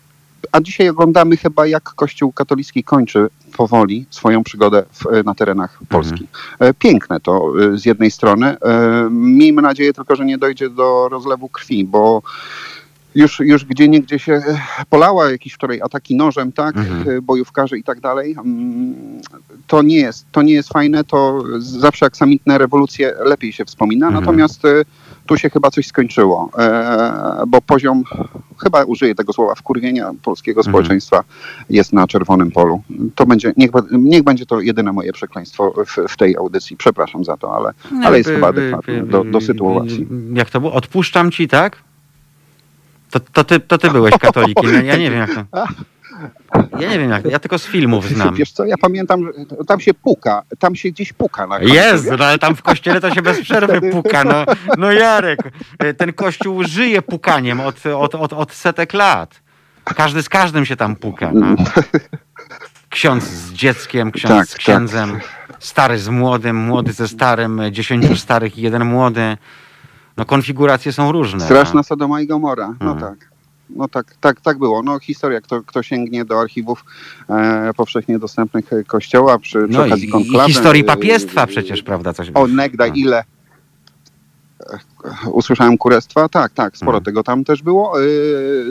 a 0.51 0.61
dzisiaj 0.61 0.89
oglądamy 0.89 1.37
chyba, 1.37 1.67
jak 1.67 1.83
Kościół 1.83 2.31
katolicki 2.31 2.83
kończy 2.83 3.27
powoli 3.57 4.05
swoją 4.09 4.43
przygodę 4.43 4.83
w, 4.91 5.25
na 5.25 5.35
terenach 5.35 5.79
Polski. 5.89 6.27
E, 6.59 6.73
Piękne 6.73 7.19
to 7.19 7.53
z 7.73 7.85
jednej 7.85 8.11
strony. 8.11 8.57
Miejmy 9.11 9.61
nadzieję 9.61 9.93
tylko, 9.93 10.15
że 10.15 10.25
nie 10.25 10.37
dojdzie 10.37 10.69
do 10.69 11.09
rozlewu 11.09 11.49
krwi, 11.49 11.85
bo 11.85 12.21
już, 13.15 13.39
już 13.39 13.65
gdzie 13.65 13.87
niegdzie 13.87 14.19
się 14.19 14.33
e, 14.33 14.41
polała 14.89 15.31
jakieś 15.31 15.53
wczoraj 15.53 15.81
ataki 15.81 16.15
nożem, 16.15 16.51
tak, 16.51 16.77
Mhm. 16.77 17.17
e, 17.17 17.21
bojówkarze 17.21 17.77
i 17.77 17.83
tak 17.83 17.99
dalej. 17.99 18.35
Mm, 18.45 18.93
To 19.67 19.81
nie 19.81 19.97
jest, 19.97 20.25
to 20.31 20.41
nie 20.41 20.53
jest 20.53 20.69
fajne, 20.69 21.03
to 21.03 21.43
zawsze 21.59 22.05
aksamitne 22.05 22.57
rewolucje 22.57 23.13
lepiej 23.25 23.53
się 23.53 23.65
wspomina, 23.65 24.07
Mhm. 24.07 24.23
natomiast 24.25 24.65
e, 24.65 24.69
tu 25.25 25.37
się 25.37 25.49
chyba 25.49 25.71
coś 25.71 25.87
skończyło, 25.87 26.49
bo 27.47 27.61
poziom, 27.61 28.03
chyba 28.63 28.83
użyję 28.83 29.15
tego 29.15 29.33
słowa, 29.33 29.55
wkurwienia 29.55 30.11
polskiego 30.23 30.59
Mhm. 30.59 30.71
społeczeństwa 30.73 31.23
jest 31.69 31.93
na 31.93 32.07
czerwonym 32.07 32.51
polu. 32.51 32.81
To 33.15 33.25
będzie, 33.25 33.53
niech, 33.57 33.71
niech 33.91 34.23
będzie 34.23 34.45
to 34.45 34.59
jedyne 34.61 34.93
moje 34.93 35.13
przekleństwo 35.13 35.73
w, 35.85 35.97
w 36.11 36.17
tej 36.17 36.35
audycji. 36.37 36.77
Przepraszam 36.77 37.23
za 37.23 37.37
to, 37.37 37.55
ale, 37.55 37.71
ale 38.05 38.17
jest 38.17 38.29
chyba 38.29 38.47
adekwatne 38.47 39.03
do, 39.05 39.23
do 39.23 39.41
sytuacji. 39.41 40.07
Jak 40.33 40.49
to 40.49 40.59
było? 40.59 40.73
Odpuszczam 40.73 41.31
ci, 41.31 41.47
tak? 41.47 41.77
To, 43.13 43.19
to, 43.19 43.43
ty, 43.43 43.59
to 43.59 43.77
ty 43.77 43.89
byłeś 43.89 44.17
katolikiem. 44.17 44.73
Ja, 44.73 44.81
ja 44.81 44.97
nie 44.97 45.11
wiem 45.11 45.19
jak 45.19 45.29
to. 45.35 45.45
Ja 46.79 46.89
nie 46.89 46.99
wiem 46.99 47.11
jak. 47.11 47.25
Ja 47.25 47.39
tylko 47.39 47.59
z 47.59 47.65
filmów 47.65 48.07
znam. 48.09 48.35
Wiesz 48.35 48.51
co, 48.51 48.65
ja 48.65 48.75
pamiętam, 48.81 49.25
że 49.25 49.65
tam 49.67 49.79
się 49.79 49.93
puka, 49.93 50.43
tam 50.59 50.75
się 50.75 50.89
gdzieś 50.89 51.13
puka 51.13 51.47
na 51.47 51.59
Jest, 51.59 52.11
no 52.19 52.25
ale 52.25 52.39
tam 52.39 52.55
w 52.55 52.61
kościele 52.61 53.01
to 53.01 53.15
się 53.15 53.21
bez 53.21 53.41
przerwy 53.41 53.91
puka. 53.91 54.23
No, 54.23 54.45
no 54.77 54.91
Jarek, 54.91 55.39
ten 55.97 56.13
kościół 56.13 56.63
żyje 56.63 57.01
pukaniem 57.01 57.59
od, 57.59 57.85
od, 57.85 58.15
od, 58.15 58.33
od 58.33 58.53
setek 58.53 58.93
lat. 58.93 59.41
Każdy 59.83 60.23
z 60.23 60.29
każdym 60.29 60.65
się 60.65 60.75
tam 60.75 60.95
puka. 60.95 61.31
No. 61.33 61.55
Ksiądz 62.89 63.23
z 63.23 63.53
dzieckiem, 63.53 64.11
ksiądz 64.11 64.33
Tak, 64.33 64.47
z 64.47 64.55
księdzem, 64.55 65.19
stary 65.59 65.99
z 65.99 66.09
młodym, 66.09 66.55
młody 66.55 66.93
ze 66.93 67.07
starym, 67.07 67.61
dziesięciu 67.71 68.15
starych 68.15 68.57
i 68.57 68.61
jeden 68.61 68.85
młody. 68.85 69.37
No 70.17 70.25
konfiguracje 70.25 70.93
są 70.93 71.11
różne. 71.11 71.39
Straszna 71.45 71.79
no. 71.79 71.83
Sodoma 71.83 72.21
i 72.21 72.27
Gomora, 72.27 72.75
no 72.81 72.91
Mhm. 72.91 72.99
tak. 72.99 73.29
No 73.69 73.87
tak, 73.87 74.15
tak, 74.21 74.41
tak 74.41 74.57
było. 74.57 74.83
No 74.83 74.99
historia, 74.99 75.41
kto, 75.41 75.61
kto 75.61 75.83
sięgnie 75.83 76.25
do 76.25 76.39
archiwów 76.41 76.85
e, 77.29 77.71
powszechnie 77.77 78.19
dostępnych 78.19 78.73
e, 78.73 78.83
kościoła 78.83 79.39
przy, 79.39 79.67
przy 79.67 79.77
No 79.77 79.85
okazji 79.85 80.05
i, 80.05 80.09
i 80.09 80.11
konklawy. 80.11 80.49
historii 80.53 80.81
e, 80.81 80.85
papiestwa 80.85 81.43
e, 81.43 81.47
przecież, 81.47 81.83
prawda? 81.83 82.13
Coś 82.13 82.31
O, 82.33 82.47
negda, 82.47 82.87
No. 82.87 82.93
ile 82.93 83.23
usłyszałem 85.31 85.77
kurestwa, 85.77 86.29
tak, 86.29 86.51
tak, 86.53 86.77
sporo 86.77 86.97
Mhm. 86.97 87.03
tego 87.05 87.23
tam 87.23 87.43
też 87.43 87.63
było. 87.63 87.93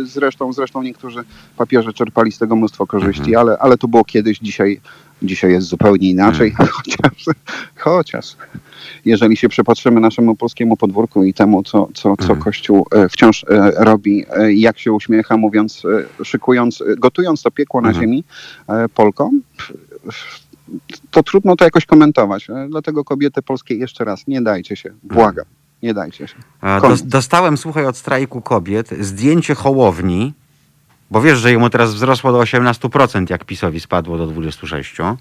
Zresztą, 0.04 0.52
zresztą 0.52 0.82
niektórzy 0.82 1.24
papieże 1.56 1.92
czerpali 1.92 2.32
z 2.32 2.38
tego 2.38 2.56
mnóstwo 2.56 2.86
korzyści, 2.86 3.22
Mhm. 3.34 3.38
ale, 3.48 3.58
ale 3.58 3.78
to 3.78 3.88
było 3.88 4.04
kiedyś, 4.04 4.38
dzisiaj, 4.38 4.80
dzisiaj 5.22 5.52
jest 5.52 5.66
zupełnie 5.66 6.10
inaczej, 6.10 6.48
Mhm. 6.50 6.68
chociaż, 6.76 7.24
chociaż 7.76 8.36
jeżeli 9.04 9.36
się 9.36 9.48
przypatrzymy 9.48 10.00
naszemu 10.00 10.36
polskiemu 10.36 10.76
podwórku 10.76 11.24
i 11.24 11.34
temu, 11.34 11.62
co, 11.62 11.88
co, 11.94 12.16
co 12.16 12.22
Mhm. 12.22 12.40
Kościół 12.40 12.86
e, 12.92 13.08
wciąż 13.08 13.44
e, 13.44 13.70
robi, 13.84 14.24
e, 14.36 14.52
jak 14.52 14.78
się 14.78 14.92
uśmiecha, 14.92 15.36
mówiąc, 15.36 15.82
szykując, 16.24 16.82
gotując 16.98 17.42
to 17.42 17.50
piekło 17.50 17.80
na 17.80 17.88
Mhm. 17.88 18.02
ziemi 18.02 18.24
Polkom, 18.94 19.40
to 21.10 21.22
trudno 21.22 21.56
to 21.56 21.64
jakoś 21.64 21.86
komentować. 21.86 22.48
Dlatego 22.68 23.04
kobiety 23.04 23.42
polskie 23.42 23.74
jeszcze 23.74 24.04
raz, 24.04 24.26
nie 24.26 24.42
dajcie 24.42 24.76
się, 24.76 24.90
błagam, 25.02 25.44
nie 25.82 25.94
dajcie 25.94 26.28
się. 26.28 26.34
Koniec. 26.80 27.02
dostałem, 27.02 27.56
słuchaj, 27.56 27.86
od 27.86 27.96
strajku 27.96 28.40
kobiet 28.40 28.90
zdjęcie 29.00 29.54
Hołowni, 29.54 30.34
bo 31.12 31.20
wiesz, 31.22 31.38
że 31.38 31.50
jemu 31.50 31.70
teraz 31.70 31.94
wzrosło 31.94 32.32
do 32.32 32.38
18%, 32.38 33.30
jak 33.30 33.44
PiSowi 33.44 33.80
spadło 33.80 34.18
do 34.18 34.26
26%. 34.26 35.16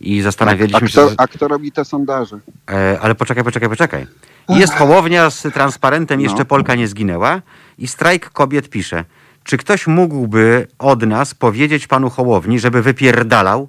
I 0.00 0.20
A 0.20 0.22
zastanawialiśmy 0.22 0.88
się... 0.88 1.06
a 1.18 1.26
kto 1.28 1.48
robi 1.48 1.72
te 1.72 1.84
sondaże? 1.84 2.38
E, 2.70 2.98
ale 3.00 3.14
poczekaj, 3.14 3.44
poczekaj, 3.44 3.68
poczekaj. 3.68 4.06
Jest 4.48 4.74
Hołownia 4.74 5.30
z 5.30 5.42
transparentem 5.42 6.20
Jeszcze 6.20 6.38
No. 6.38 6.44
Polka 6.44 6.74
nie 6.74 6.88
zginęła 6.88 7.42
i 7.78 7.88
strajk 7.88 8.30
kobiet 8.30 8.68
pisze. 8.70 9.04
Czy 9.44 9.56
ktoś 9.56 9.86
mógłby 9.86 10.66
od 10.78 11.02
nas 11.06 11.34
powiedzieć 11.34 11.86
panu 11.86 12.10
Hołowni, 12.10 12.58
żeby 12.58 12.82
wypierdalał? 12.82 13.68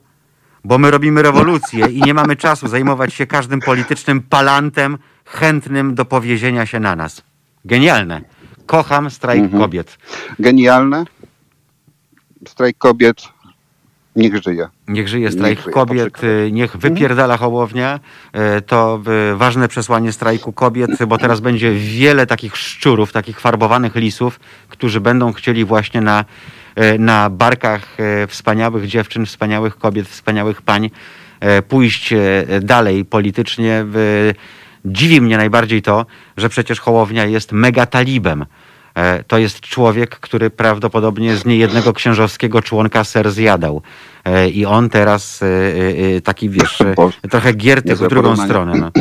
Bo 0.63 0.77
my 0.77 0.91
robimy 0.91 1.21
rewolucję 1.21 1.85
i 1.85 2.01
nie 2.01 2.13
mamy 2.13 2.35
czasu 2.35 2.67
zajmować 2.67 3.13
się 3.13 3.27
każdym 3.27 3.59
politycznym 3.59 4.21
palantem 4.21 4.97
chętnym 5.25 5.95
do 5.95 6.05
powiezienia 6.05 6.65
się 6.65 6.79
na 6.79 6.95
nas. 6.95 7.21
Genialne. 7.65 8.21
Kocham 8.65 9.09
strajk 9.11 9.43
Mhm. 9.43 9.61
kobiet. 9.63 9.97
Genialne. 10.39 11.05
Strajk 12.49 12.77
kobiet, 12.77 13.21
niech 14.15 14.43
żyje. 14.43 14.67
Niech 14.87 15.07
żyje 15.07 15.23
Niech 15.25 15.33
strajk 15.33 15.59
żyje, 15.59 15.73
kobiet, 15.73 16.03
to 16.05 16.11
przykre. 16.11 16.29
y, 16.29 16.51
niech 16.51 16.77
wypierdala 16.77 17.37
Hołownia. 17.37 17.99
Y, 18.57 18.61
To 18.61 18.99
y, 19.33 19.35
ważne 19.35 19.67
przesłanie 19.67 20.11
strajku 20.11 20.53
kobiet, 20.53 20.91
bo 21.07 21.17
teraz 21.17 21.39
będzie 21.39 21.71
wiele 21.73 22.27
takich 22.27 22.57
szczurów, 22.57 23.11
takich 23.11 23.39
farbowanych 23.39 23.95
lisów, 23.95 24.39
którzy 24.69 25.01
będą 25.01 25.33
chcieli 25.33 25.65
właśnie 25.65 26.01
na, 26.01 26.25
y, 26.95 26.99
na 26.99 27.29
barkach 27.29 27.99
y, 28.23 28.27
wspaniałych 28.27 28.87
dziewczyn, 28.87 29.25
wspaniałych 29.25 29.77
kobiet, 29.77 30.07
wspaniałych 30.07 30.61
pań 30.61 30.85
y, 31.59 31.61
pójść 31.61 32.13
y, 32.13 32.17
dalej 32.61 33.05
politycznie. 33.05 33.85
Y, 33.95 34.35
Dziwi 34.87 35.21
mnie 35.21 35.37
najbardziej 35.37 35.81
to, 35.81 36.05
że 36.37 36.49
przecież 36.49 36.79
Hołownia 36.79 37.25
jest 37.25 37.51
megatalibem. 37.51 38.41
E, 38.41 38.45
To 39.27 39.37
jest 39.37 39.59
człowiek, 39.59 40.19
który 40.19 40.49
prawdopodobnie 40.49 41.35
z 41.35 41.45
niejednego 41.45 41.93
księżowskiego 41.93 42.61
członka 42.61 43.03
ser 43.03 43.31
zjadał. 43.31 43.81
E, 44.25 44.49
I 44.49 44.65
on 44.65 44.89
teraz 44.89 45.43
e, 45.43 45.45
e, 45.45 46.15
e, 46.17 46.21
taki, 46.21 46.49
wiesz, 46.49 46.81
e, 46.81 46.93
Boże. 46.95 47.17
trochę 47.29 47.53
gierty 47.53 47.95
w 47.95 47.99
drugą 47.99 48.15
porównanie. 48.15 48.49
stronę. 48.49 48.73
No. 48.79 48.91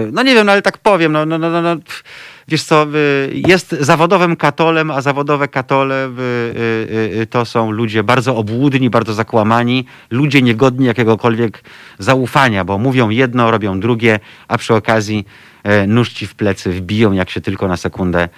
E, 0.00 0.06
no 0.12 0.22
nie 0.22 0.34
wiem, 0.34 0.46
no 0.46 0.52
ale 0.52 0.62
tak 0.62 0.78
powiem, 0.78 1.12
no, 1.12 1.26
no, 1.26 1.38
no, 1.38 1.50
no, 1.50 1.62
no. 1.62 1.76
wiesz 2.48 2.62
co, 2.62 2.86
jest 3.32 3.76
zawodowym 3.80 4.36
katolem, 4.36 4.90
a 4.90 5.00
zawodowe 5.00 5.48
katole 5.48 6.10
to 7.30 7.44
są 7.44 7.70
ludzie 7.70 8.02
bardzo 8.02 8.36
obłudni, 8.36 8.90
bardzo 8.90 9.14
zakłamani, 9.14 9.86
ludzie 10.10 10.42
niegodni 10.42 10.86
jakiegokolwiek 10.86 11.62
zaufania, 11.98 12.64
bo 12.64 12.78
mówią 12.78 13.10
jedno, 13.10 13.50
robią 13.50 13.80
drugie, 13.80 14.20
a 14.48 14.58
przy 14.58 14.74
okazji 14.74 15.26
e, 15.62 15.86
nóż 15.86 16.12
ci 16.12 16.26
w 16.26 16.34
plecy 16.34 16.70
wbiją, 16.72 17.12
jak 17.12 17.30
się 17.30 17.40
tylko 17.40 17.68
na 17.68 17.76
sekundę 17.76 18.22
e, 18.22 18.28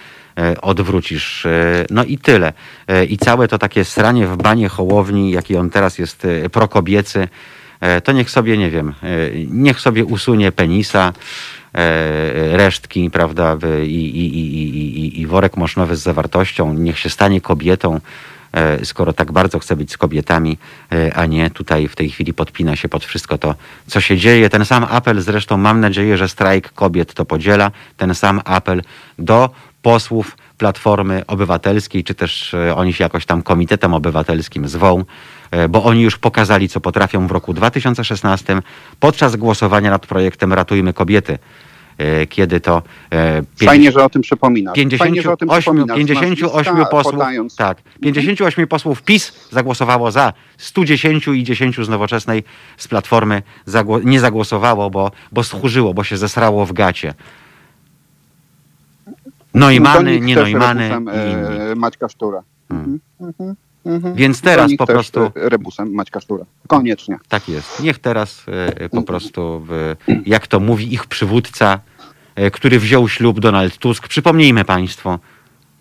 odwrócisz. 0.62 1.47
E, 1.47 1.85
No 1.90 2.05
i 2.05 2.19
tyle. 2.19 2.52
E, 2.89 3.05
I 3.05 3.19
całe 3.19 3.48
to 3.48 3.59
takie 3.59 3.85
sranie 3.85 4.27
w 4.27 4.36
banie 4.36 4.69
Hołowni, 4.69 5.31
jaki 5.31 5.56
on 5.56 5.70
teraz 5.70 5.98
jest 5.98 6.24
e, 6.24 6.51
prokobiecy, 6.51 7.28
e, 7.81 8.01
to 8.01 8.12
niech 8.12 8.31
sobie, 8.31 8.59
nie 8.59 8.70
wiem, 8.70 8.94
e, 9.02 9.06
niech 9.51 9.81
sobie 9.81 10.05
usunie 10.05 10.52
penisa, 10.52 11.12
e, 11.74 12.56
resztki, 12.56 13.10
prawda, 13.10 13.56
i, 13.82 13.86
i, 13.86 14.39
i, 14.39 15.20
i, 15.20 15.27
worek 15.27 15.56
mosznowy 15.56 15.97
z 15.97 16.02
zawartością, 16.02 16.74
niech 16.74 16.98
się 16.98 17.10
stanie 17.10 17.40
kobietą, 17.40 18.01
e, 18.52 18.85
skoro 18.85 19.12
tak 19.12 19.32
bardzo 19.32 19.59
chce 19.59 19.77
być 19.77 19.93
z 19.93 19.97
kobietami, 19.97 20.59
e, 20.93 21.15
a 21.15 21.27
nie 21.27 21.51
tutaj 21.51 21.89
w 21.89 21.97
tej 21.97 22.10
chwili 22.10 22.35
podpina 22.35 22.77
się 22.77 22.89
pod 22.89 23.05
wszystko 23.05 23.39
to, 23.39 23.55
co 23.86 24.01
się 24.01 24.16
dzieje. 24.16 24.51
Ten 24.51 24.65
sam 24.65 24.86
apel 24.90 25.20
zresztą 25.20 25.56
mam 25.56 25.81
nadzieję, 25.81 26.16
że 26.16 26.28
strajk 26.28 26.73
kobiet 26.73 27.15
to 27.15 27.24
podziela, 27.24 27.70
ten 27.97 28.15
sam 28.15 28.40
apel 28.44 28.82
do 29.19 29.51
posłów 29.82 30.36
Platformy 30.59 31.22
Obywatelskiej, 31.26 32.05
czy 32.05 32.14
też 32.14 32.55
e, 32.55 32.76
oni 32.76 32.92
się 32.92 33.05
jakoś 33.05 33.26
tam 33.26 33.42
Komitetem 33.42 33.94
Obywatelskim 33.94 34.68
zwą, 34.68 35.05
e, 35.50 35.68
bo 35.68 35.84
oni 35.84 36.02
już 36.02 36.18
pokazali, 36.18 36.68
co 36.68 36.80
potrafią 36.80 37.26
w 37.26 37.30
roku 37.30 37.55
2016 37.55 38.62
podczas 39.00 39.36
głosowania 39.36 39.90
nad 39.90 40.06
projektem 40.06 40.52
Ratujmy 40.52 40.92
Kobiety. 40.92 41.38
e, 41.98 42.26
Kiedy 42.26 42.60
to 42.60 42.82
e, 43.12 43.42
Fajnie, 43.64 43.92
że 43.92 44.05
o 44.05 44.10
tym 44.10 44.22
przypominasz. 44.22 44.74
58, 44.74 45.06
Fajnie, 45.06 45.22
że 45.22 45.32
o 45.32 45.36
tym 45.36 45.48
przypominasz. 45.48 45.96
58 45.96 46.74
Nazwiska 46.74 46.90
posłów, 46.90 47.22
tak, 47.56 47.82
58 48.02 48.66
posłów 48.66 49.02
PiS 49.02 49.32
zagłosowało 49.50 50.10
za, 50.10 50.32
110 50.56 51.28
i 51.28 51.44
10 51.44 51.76
z 51.76 51.88
nowoczesnej 51.88 52.44
z 52.76 52.88
Platformy 52.88 53.42
nie 54.05 54.20
zagłosowało, 54.20 54.90
bo, 54.90 55.10
bo 55.32 55.44
stchórzyło, 55.44 55.94
bo 55.94 56.05
się 56.05 56.16
zesrało 56.16 56.66
w 56.66 56.72
gacie. 56.72 57.14
Neumany, 59.54 60.20
nie 60.20 60.36
Neumany 60.36 60.84
e, 60.94 61.74
Maćka 61.74 62.08
Sztura. 62.08 62.42
Hmm. 62.68 63.00
Mhm, 63.20 63.54
mhm. 63.86 64.14
Więc 64.14 64.40
Do 64.40 64.44
teraz 64.50 64.70
po 64.78 64.86
prostu... 64.86 65.20
e, 65.20 65.48
Rebusem 65.48 65.94
Maćka 65.94 66.20
Sztura. 66.20 66.44
Koniecznie. 66.66 67.18
Tak 67.28 67.48
jest. 67.48 67.82
Niech 67.82 67.98
teraz 67.98 68.44
e, 68.76 68.88
po 68.88 69.02
prostu, 69.02 69.66
w, 69.68 69.96
jak 70.26 70.46
to 70.46 70.60
mówi 70.60 70.94
ich 70.94 71.06
przywódca, 71.06 71.80
e, 72.34 72.50
który 72.50 72.78
wziął 72.78 73.08
ślub 73.08 73.40
Donald 73.40 73.78
Tusk, 73.78 74.08
przypomnijmy 74.08 74.64
państwu, 74.64 75.18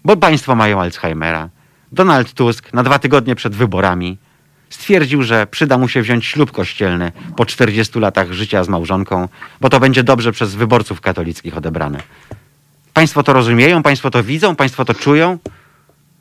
bo 0.06 0.18
państwo 0.18 0.56
mają 0.56 0.82
Alzheimera. 0.82 1.50
Donald 1.92 2.34
Tusk 2.34 2.74
na 2.74 2.84
dwa 2.84 3.00
tygodnie 3.00 3.36
przed 3.36 3.56
wyborami 3.56 4.18
stwierdził, 4.70 5.24
że 5.24 5.48
przyda 5.48 5.78
mu 5.78 5.88
się 5.88 6.02
wziąć 6.02 6.26
ślub 6.26 6.52
kościelny 6.52 7.12
po 7.36 7.46
40 7.46 8.00
latach 8.00 8.32
życia 8.32 8.64
z 8.64 8.70
małżonką, 8.70 9.28
bo 9.62 9.70
to 9.70 9.80
będzie 9.80 10.04
dobrze 10.04 10.32
przez 10.32 10.56
wyborców 10.56 11.02
katolickich 11.02 11.58
odebrane. 11.58 12.00
Państwo 12.98 13.24
to 13.24 13.34
rozumieją, 13.34 13.84
państwo 13.84 14.12
to 14.12 14.24
widzą, 14.24 14.56
państwo 14.56 14.86
to 14.86 14.94
czują? 14.94 15.38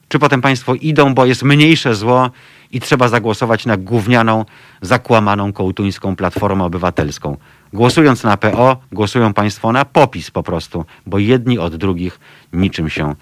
Czy 0.09 0.19
potem 0.19 0.40
państwo 0.43 0.74
idą, 0.74 1.15
bo 1.15 1.27
jest 1.27 1.43
mniejsze 1.43 1.94
zło 1.94 2.31
i 2.73 2.81
trzeba 2.81 3.09
zagłosować 3.09 3.66
na 3.66 3.77
gównianą, 3.77 4.44
zakłamaną 4.82 5.53
kołtuńską 5.53 6.16
Platformę 6.16 6.65
Obywatelską? 6.65 7.36
Głosując 7.73 8.24
na 8.24 8.36
PO, 8.36 8.77
głosują 8.93 9.35
państwo 9.35 9.73
na 9.73 9.85
popis 9.85 10.31
po 10.31 10.43
prostu, 10.43 10.85
bo 11.07 11.19
jedni 11.19 11.59
od 11.59 11.77
drugich 11.77 12.20
niczym 12.53 12.89
się 12.90 13.15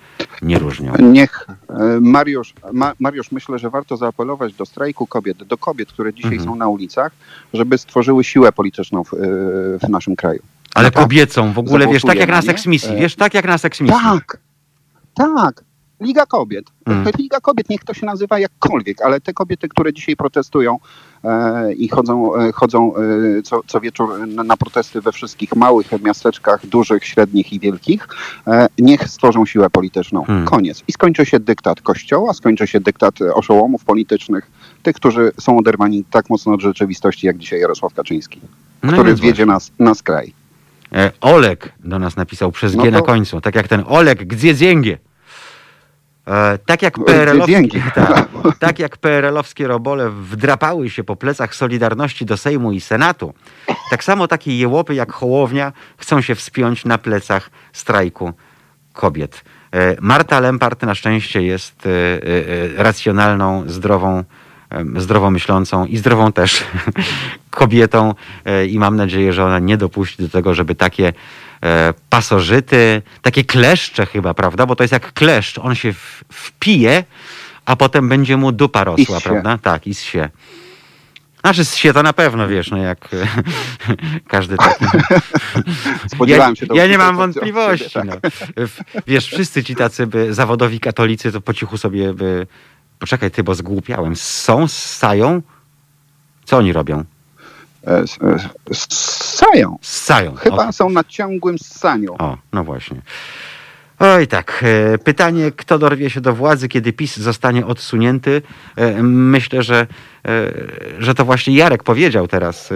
nie 0.43 0.59
różnią. 0.59 0.93
Niech 0.99 1.47
e, 1.69 1.75
Mariusz, 2.01 2.55
Ma, 2.73 2.93
Mariusz, 3.01 3.33
myślę, 3.33 3.59
że 3.59 3.71
warto 3.71 3.97
zaapelować 3.97 4.55
do 4.55 4.67
strajku 4.67 5.07
kobiet, 5.07 5.45
do 5.45 5.59
kobiet, 5.59 5.93
które 5.93 6.15
dzisiaj 6.15 6.33
Mhm. 6.33 6.51
są 6.51 6.57
na 6.57 6.69
ulicach, 6.69 7.13
żeby 7.53 7.79
stworzyły 7.79 8.25
siłę 8.25 8.53
polityczną 8.53 9.05
w, 9.05 9.15
e, 9.15 9.17
w 9.79 9.89
naszym 9.89 10.17
kraju. 10.17 10.43
Ale 10.75 10.87
Naprawdę. 10.87 11.09
kobiecą 11.09 11.53
w 11.53 11.59
ogóle, 11.59 11.87
wiesz, 11.87 12.03
tak 12.03 12.19
jak 12.19 12.31
na 12.31 12.43
seksmisji, 12.43 12.97
wiesz, 12.97 13.17
tak 13.17 13.35
jak 13.35 13.45
na 13.45 13.59
seksmisji. 13.59 14.01
Tak, 14.03 14.39
tak. 15.15 15.65
Liga 16.01 16.27
Kobiet. 16.27 16.65
Mm. 16.87 17.05
Liga 17.19 17.41
Kobiet, 17.41 17.71
niech 17.71 17.85
to 17.85 17.95
się 17.95 18.07
nazywa 18.07 18.39
jakkolwiek, 18.39 19.03
ale 19.03 19.21
te 19.21 19.33
kobiety, 19.33 19.69
które 19.69 19.93
dzisiaj 19.93 20.17
protestują 20.17 20.79
e, 21.25 21.73
i 21.73 21.89
chodzą, 21.89 22.37
e, 22.37 22.53
chodzą 22.53 22.95
e, 22.97 23.43
co, 23.43 23.61
co 23.67 23.81
wieczór 23.81 24.29
na, 24.29 24.43
na 24.43 24.57
protesty 24.57 25.01
we 25.01 25.13
wszystkich 25.13 25.57
małych 25.57 26.03
miasteczkach, 26.03 26.67
dużych, 26.67 27.05
średnich 27.05 27.53
i 27.53 27.61
wielkich, 27.61 28.09
e, 28.47 28.67
niech 28.79 29.09
stworzą 29.09 29.47
siłę 29.47 29.71
polityczną. 29.71 30.25
Hmm. 30.25 30.47
Koniec. 30.47 30.83
I 30.89 30.93
skończy 30.93 31.27
się 31.27 31.41
dyktat 31.41 31.81
kościoła, 31.81 32.35
skończy 32.35 32.67
się 32.67 32.81
dyktat 32.81 33.21
e, 33.21 33.35
oszołomów 33.35 33.85
politycznych, 33.85 34.51
tych, 34.83 34.97
którzy 34.97 35.33
są 35.41 35.59
oderwani 35.59 36.05
tak 36.11 36.31
mocno 36.31 36.53
od 36.53 36.61
rzeczywistości, 36.61 37.27
jak 37.27 37.39
dzisiaj 37.39 37.61
Jarosław 37.61 37.95
Kaczyński, 37.95 38.41
No 38.83 38.93
który 38.93 39.15
wiedzie 39.15 39.47
nas 39.47 39.73
na 39.79 39.95
skraj. 39.95 40.44
E, 40.95 41.11
Olek 41.21 41.73
do 41.81 41.99
nas 41.99 42.17
napisał 42.17 42.53
przez 42.53 42.75
No 42.75 42.83
G 42.83 42.91
na 42.91 42.99
to- 42.99 43.05
końcu. 43.05 43.41
Tak 43.41 43.55
jak 43.55 43.69
ten 43.69 43.85
Olek, 43.87 44.25
gdzie 44.25 44.55
dzięgie? 44.55 44.99
E, 46.27 46.59
tak 46.59 46.83
jak 46.83 46.99
PRL-owskie, 46.99 47.83
tak, 47.95 48.29
tak 48.59 48.79
jak 48.79 48.97
PRL-owskie 48.97 49.67
robole 49.67 50.11
wdrapały 50.11 50.91
się 50.91 51.05
po 51.05 51.17
plecach 51.17 51.55
Solidarności 51.55 52.25
do 52.27 52.37
Sejmu 52.37 52.73
i 52.73 52.81
Senatu, 52.81 53.35
tak 53.91 54.05
samo 54.05 54.29
takie 54.29 54.59
jełopy 54.59 54.95
jak 54.95 55.13
Hołownia 55.13 55.73
chcą 55.97 56.21
się 56.21 56.35
wspiąć 56.35 56.85
na 56.85 56.99
plecach 56.99 57.51
strajku 57.73 58.33
kobiet. 58.93 59.45
E, 59.73 59.97
Marta 60.01 60.41
Lempart 60.41 60.83
na 60.83 60.95
szczęście 60.95 61.43
jest 61.43 61.87
e, 61.87 61.91
racjonalną, 62.83 63.65
zdrową, 63.67 64.25
zdrowo 64.97 65.31
myślącą 65.31 65.87
i 65.87 65.97
zdrową 65.97 66.33
też 66.33 66.65
kobietą 67.51 68.15
e, 68.45 68.67
i 68.67 68.79
mam 68.79 68.97
nadzieję, 68.97 69.33
że 69.33 69.45
ona 69.45 69.59
nie 69.59 69.77
dopuści 69.77 70.23
do 70.23 70.29
tego, 70.29 70.55
żeby 70.55 70.75
takie 70.75 71.13
e, 71.63 71.95
pasożyty, 72.11 73.03
takie 73.23 73.45
kleszcze 73.45 74.07
chyba, 74.07 74.35
prawda? 74.35 74.67
Bo 74.67 74.77
to 74.77 74.85
jest 74.85 74.93
jak 74.93 75.13
kleszcz. 75.13 75.59
On 75.59 75.75
się 75.75 75.95
wpije, 76.33 77.05
a 77.67 77.77
potem 77.77 78.09
będzie 78.09 78.37
mu 78.37 78.53
dupa 78.53 78.85
rosła, 78.85 79.21
prawda? 79.21 79.59
Tak, 79.59 79.87
i 79.87 79.95
zsie. 79.95 80.29
Znaczy 81.41 81.65
zsie 81.65 81.93
to 81.93 82.03
na 82.03 82.13
pewno, 82.13 82.49
wiesz, 82.49 82.71
no 82.71 82.77
jak 82.77 83.09
każdy 84.29 84.57
taki... 84.57 84.85
Spodziewałem 86.15 86.55
ja, 86.55 86.61
się 86.61 86.67
to 86.67 86.75
Ja 86.75 86.87
nie 86.87 86.99
mam 86.99 87.09
ciebie, 87.09 87.19
wątpliwości. 87.19 87.91
tak. 87.91 88.05
No. 88.05 88.15
Wiesz, 89.07 89.27
wszyscy 89.27 89.65
ci 89.65 89.77
tacy 89.77 90.07
by, 90.07 90.35
zawodowi 90.35 90.81
katolicy 90.81 91.33
to 91.33 91.41
po 91.41 91.55
cichu 91.55 91.79
sobie 91.79 92.15
by... 92.15 92.47
Poczekaj, 93.05 93.31
ty, 93.31 93.43
bo 93.45 93.55
zgłupiałem. 93.55 94.17
Są, 94.17 94.69
ssają? 94.69 95.43
Co 96.45 96.57
oni 96.57 96.73
robią? 96.73 97.05
E, 97.87 97.99
s- 97.99 98.19
e, 98.71 98.75
Ssają. 98.75 99.79
Ssają. 99.83 100.35
Chyba 100.35 100.69
O, 100.69 100.73
są 100.73 100.91
na 100.91 101.05
ciągłym 101.05 101.59
ssaniu. 101.59 102.15
o, 102.19 102.39
no 102.53 102.65
właśnie. 102.65 103.01
Oj 103.99 104.27
tak, 104.27 104.65
e, 104.95 104.99
pytanie, 104.99 105.53
kto 105.57 105.79
dorwie 105.79 106.11
się 106.11 106.21
do 106.21 106.35
władzy, 106.35 106.69
kiedy 106.69 106.93
PiS 106.93 107.17
zostanie 107.17 107.67
odsunięty? 107.67 108.43
Myślę, 109.03 109.63
że, 109.63 109.87
że 110.99 111.15
to 111.15 111.25
właśnie 111.25 111.55
Jarek 111.55 111.83
powiedział 111.83 112.29
teraz, 112.29 112.71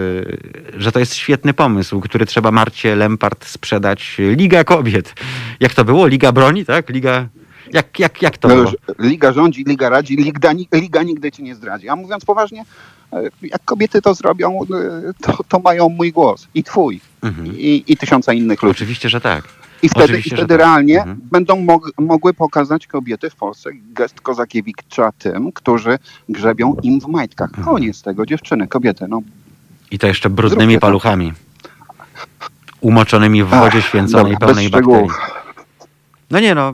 że 0.77 0.91
to 0.91 0.99
jest 0.99 1.15
świetny 1.15 1.53
pomysł, 1.53 1.99
który 2.01 2.25
trzeba 2.25 2.51
Marcie 2.51 2.95
Lempart 2.95 3.45
sprzedać. 3.45 4.15
Liga 4.19 4.63
Kobiet. 4.63 5.13
Jak 5.59 5.73
to 5.73 5.85
było? 5.85 6.07
Liga 6.07 6.31
Broni, 6.31 6.65
tak? 6.65 6.89
Liga... 6.89 7.27
Jak, 7.73 7.99
jak, 7.99 8.21
jak 8.21 8.37
to 8.37 8.47
No 8.47 8.53
już 8.55 8.75
Liga 8.99 9.33
rządzi, 9.33 9.63
Liga 9.63 9.89
radzi, 9.89 10.15
Liga, 10.15 10.51
Liga 10.73 11.03
nigdy 11.03 11.31
ci 11.31 11.43
nie 11.43 11.55
zdradzi. 11.55 11.89
A 11.89 11.95
mówiąc 11.95 12.25
poważnie, 12.25 12.65
e, 13.13 13.21
jak 13.41 13.65
kobiety 13.65 14.01
to 14.01 14.13
zrobią, 14.13 14.59
e, 14.63 14.65
to, 15.21 15.43
to 15.47 15.59
mają 15.59 15.89
mój 15.89 16.11
głos 16.11 16.47
i 16.53 16.63
twój 16.63 17.01
Mhm. 17.21 17.47
i, 17.57 17.83
i 17.87 17.97
tysiąca 17.97 18.33
innych 18.33 18.63
ludzi. 18.63 18.71
Oczywiście, 18.77 19.09
że 19.09 19.21
tak. 19.21 19.43
I 19.81 19.89
wtedy, 19.89 20.01
i 20.05 20.05
oczywiście, 20.05 20.35
wtedy 20.35 20.47
tak. 20.47 20.57
realnie 20.57 20.97
Mhm. 20.99 21.19
będą 21.31 21.55
mog- 21.65 21.91
mogły 21.97 22.33
pokazać 22.33 22.87
kobiety 22.87 23.29
w 23.29 23.35
Polsce 23.35 23.69
gest 23.73 24.21
Kozakiewicza 24.21 25.11
tym, 25.19 25.51
którzy 25.51 25.99
grzebią 26.29 26.75
im 26.83 27.01
w 27.01 27.07
majtkach. 27.07 27.49
Mhm. 27.49 27.65
Koniec 27.67 28.01
tego, 28.01 28.25
dziewczyny, 28.25 28.67
kobiety. 28.67 29.05
No, 29.09 29.21
I 29.91 29.99
to 29.99 30.07
jeszcze 30.07 30.29
brudnymi 30.29 30.63
Zróbcie 30.73 30.79
to. 30.79 30.87
paluchami. 30.87 31.33
Umoczonymi 32.81 33.43
w 33.43 33.47
wodzie 33.47 33.77
Ach, 33.77 33.85
święconej, 33.85 34.33
dobra, 34.33 34.47
pełnej 34.47 34.69
bakterii. 34.69 35.09
No 36.31 36.39
nie 36.39 36.55
no, 36.55 36.69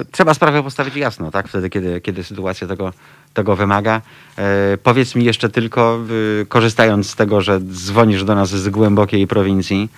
y, 0.00 0.04
trzeba 0.10 0.34
sprawę 0.34 0.62
postawić 0.62 0.96
jasno, 0.96 1.30
tak? 1.30 1.48
Wtedy, 1.48 1.70
kiedy, 1.70 2.00
kiedy 2.00 2.24
sytuacja 2.24 2.66
tego, 2.66 2.92
tego 3.34 3.56
wymaga. 3.56 4.02
E, 4.38 4.78
powiedz 4.82 5.14
mi 5.14 5.24
jeszcze 5.24 5.48
tylko, 5.48 6.00
y, 6.42 6.46
korzystając 6.48 7.10
z 7.10 7.16
tego, 7.16 7.40
że 7.40 7.60
dzwonisz 7.60 8.24
do 8.24 8.34
nas 8.34 8.48
z 8.48 8.68
głębokiej 8.68 9.26
prowincji, 9.26 9.88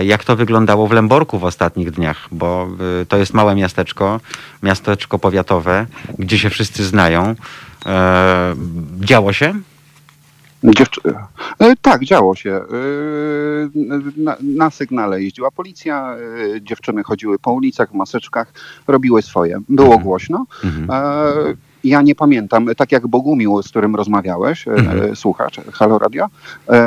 jak 0.00 0.24
to 0.24 0.36
wyglądało 0.36 0.86
w 0.86 0.92
Lęborku 0.92 1.38
w 1.38 1.44
ostatnich 1.44 1.90
dniach? 1.90 2.28
Bo 2.32 2.68
y, 3.02 3.06
to 3.06 3.16
jest 3.16 3.34
małe 3.34 3.54
miasteczko, 3.54 4.20
miasteczko 4.62 5.18
powiatowe, 5.18 5.86
gdzie 6.18 6.38
się 6.38 6.50
wszyscy 6.50 6.84
znają. 6.84 7.34
E, 7.86 8.54
działo 9.00 9.32
się? 9.32 9.54
Dziewczy... 10.66 11.00
e, 11.60 11.74
Tak, 11.82 12.04
działo 12.04 12.34
się. 12.34 12.50
E, 12.50 12.64
Na, 14.16 14.36
na 14.42 14.70
sygnale 14.70 15.22
jeździła 15.22 15.50
policja, 15.50 16.16
e, 16.56 16.60
dziewczyny 16.62 17.02
chodziły 17.02 17.38
po 17.38 17.52
ulicach 17.52 17.90
w 17.90 17.94
maseczkach, 17.94 18.52
robiły 18.88 19.22
swoje. 19.22 19.58
Było 19.68 19.86
Mhm. 19.88 20.02
głośno. 20.04 20.46
Mhm. 20.64 21.56
Ja 21.84 22.02
nie 22.02 22.14
pamiętam, 22.14 22.66
tak 22.76 22.92
jak 22.92 23.06
Bogumił, 23.06 23.62
z 23.62 23.68
którym 23.68 23.96
rozmawiałeś, 23.96 24.68
Mhm. 24.68 25.16
słuchacz 25.16 25.60
Halo 25.72 25.98
Radio, 25.98 26.26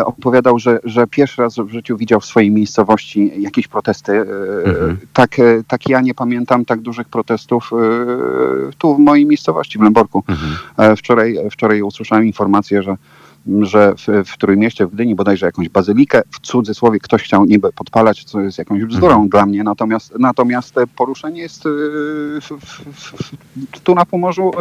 opowiadał, 0.06 0.60
że, 0.60 0.80
że 0.84 1.08
pierwszy 1.08 1.42
raz 1.42 1.56
w 1.56 1.70
życiu 1.70 1.98
widział 1.98 2.20
w 2.20 2.26
swojej 2.26 2.52
miejscowości 2.52 3.32
jakieś 3.42 3.68
protesty. 3.68 4.12
Mhm. 4.66 4.98
Tak, 5.14 5.36
tak 5.68 5.90
ja 5.90 6.02
nie 6.02 6.14
pamiętam 6.14 6.66
tak 6.66 6.80
dużych 6.82 7.08
protestów 7.10 7.72
tu 8.78 8.96
w 8.96 9.00
mojej 9.00 9.26
miejscowości, 9.26 9.80
w 9.80 9.82
Lęborku. 9.82 10.24
Mhm. 10.28 10.98
Wczoraj, 10.98 11.38
wczoraj 11.52 11.82
usłyszałem 11.82 12.26
informację, 12.26 12.84
że, 12.84 12.96
że 13.62 13.94
w, 13.96 14.28
w 14.28 14.38
Trójmieście, 14.38 14.86
w 14.86 14.92
Gdyni 14.92 15.16
bodajże 15.16 15.46
jakąś 15.46 15.70
bazylikę, 15.70 16.22
w 16.32 16.40
cudzysłowie 16.40 17.00
ktoś 17.00 17.24
chciał 17.24 17.46
niby 17.46 17.72
podpalać, 17.74 18.24
co 18.24 18.42
jest 18.42 18.58
jakąś 18.58 18.84
bzdurą 18.84 19.14
Mhm. 19.14 19.30
dla 19.30 19.46
mnie, 19.46 19.64
natomiast, 19.64 20.14
natomiast 20.20 20.74
te 20.74 20.88
poruszenie 20.88 21.42
jest 21.42 21.66
e, 21.66 21.70
w, 22.42 22.50
w, 22.62 22.82
w, 23.74 23.80
tu 23.84 23.96
na 23.96 24.06
Pomorzu 24.06 24.52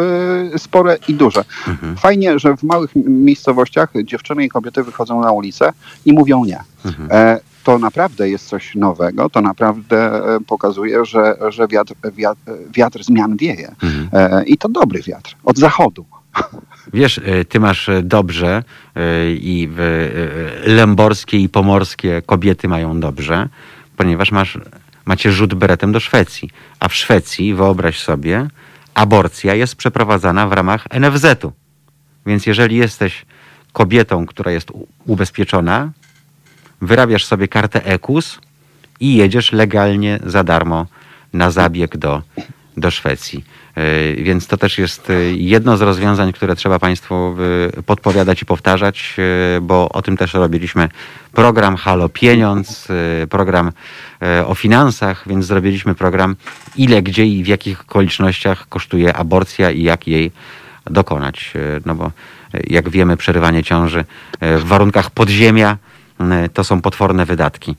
e, 0.55 0.59
spore 0.59 0.99
i 1.09 1.15
duże. 1.15 1.45
Mhm. 1.69 1.97
Fajnie, 1.97 2.39
że 2.39 2.57
w 2.57 2.63
małych 2.63 2.91
miejscowościach 2.97 3.93
dziewczyny 4.05 4.45
i 4.45 4.49
kobiety 4.49 4.83
wychodzą 4.83 5.21
na 5.21 5.33
ulicę 5.33 5.73
i 6.07 6.13
mówią 6.13 6.45
nie. 6.45 6.61
Mhm. 6.85 7.09
E, 7.13 7.41
to 7.65 7.79
naprawdę 7.79 8.31
jest 8.31 8.49
coś 8.49 8.75
nowego, 8.75 9.31
to 9.31 9.41
naprawdę 9.41 9.97
e, 10.37 10.41
pokazuje, 10.41 11.05
że, 11.05 11.37
że 11.49 11.69
wiatr, 11.69 11.95
wiatr, 12.15 12.41
wiatr 12.77 13.05
zmian 13.05 13.37
wieje. 13.37 13.75
Mhm. 13.83 14.09
E, 14.13 14.45
I 14.45 14.59
to 14.59 14.69
dobry 14.69 15.03
wiatr, 15.03 15.37
od 15.45 15.59
zachodu. 15.59 16.05
Wiesz, 16.93 17.19
y, 17.19 17.45
ty 17.45 17.61
masz 17.61 17.89
y, 17.89 18.03
dobrze 18.03 18.63
y, 18.97 19.01
i 19.41 19.69
lęborskie 20.65 21.39
i 21.39 21.49
pomorskie 21.49 22.23
kobiety 22.27 22.69
mają 22.69 23.01
dobrze, 23.01 23.49
ponieważ 23.97 24.33
masz, 24.33 24.59
macie 25.05 25.33
rzut 25.33 25.55
beretem 25.55 25.93
do 25.93 26.01
Szwecji. 26.01 26.51
A 26.81 26.89
w 26.89 26.95
Szwecji, 26.95 27.55
wyobraź 27.55 28.01
sobie, 28.01 28.49
aborcja 28.95 29.55
jest 29.55 29.77
przeprowadzana 29.77 30.47
w 30.47 30.53
ramach 30.53 30.87
NFZ-u. 31.01 31.53
Więc 32.27 32.47
jeżeli 32.47 32.77
jesteś 32.77 33.27
kobietą, 33.73 34.27
która 34.27 34.53
jest 34.53 34.73
ubezpieczona, 35.07 35.91
wyrabiasz 36.81 37.25
sobie 37.27 37.49
kartę 37.49 37.85
EKUS 37.85 38.39
i 39.01 39.17
jedziesz 39.17 39.53
legalnie 39.53 40.19
za 40.27 40.45
darmo 40.45 40.87
na 41.33 41.51
zabieg 41.51 41.97
do, 41.97 42.23
do 42.77 42.91
Szwecji. 42.91 43.45
Yy, 43.79 44.25
Więc 44.25 44.47
to 44.47 44.57
też 44.57 44.79
jest 44.79 45.09
yy, 45.09 45.33
jedno 45.33 45.77
z 45.77 45.83
rozwiązań, 45.83 46.33
które 46.33 46.57
trzeba 46.57 46.79
Państwu 46.79 47.37
yy, 47.77 47.83
podpowiadać 47.83 48.43
i 48.43 48.47
powtarzać, 48.47 49.17
bo 49.63 49.89
o 49.89 50.03
tym 50.03 50.17
też 50.17 50.35
robiliśmy 50.35 50.89
program 51.33 51.77
Halo 51.77 52.09
Pieniądz, 52.09 52.89
program 53.31 53.73
o 54.47 54.55
finansach, 54.55 55.25
więc 55.27 55.47
zrobiliśmy 55.47 55.95
program 55.95 56.37
ile, 56.77 57.03
gdzie 57.03 57.27
i 57.27 57.45
w 57.45 57.47
jakich 57.47 57.81
okolicznościach 57.81 58.69
kosztuje 58.69 59.17
aborcja 59.17 59.71
i 59.71 59.83
jak 59.83 60.09
jej 60.09 60.33
dokonać. 60.87 61.53
No 61.87 61.95
bo 61.95 62.11
jak 62.67 62.89
wiemy, 62.89 63.17
przerywanie 63.17 63.63
ciąży 63.63 64.05
w 64.41 64.65
warunkach 64.65 65.11
podziemia 65.11 65.77
to 66.55 66.65
są 66.65 66.81
potworne 66.81 67.27
wydatki. 67.27 67.77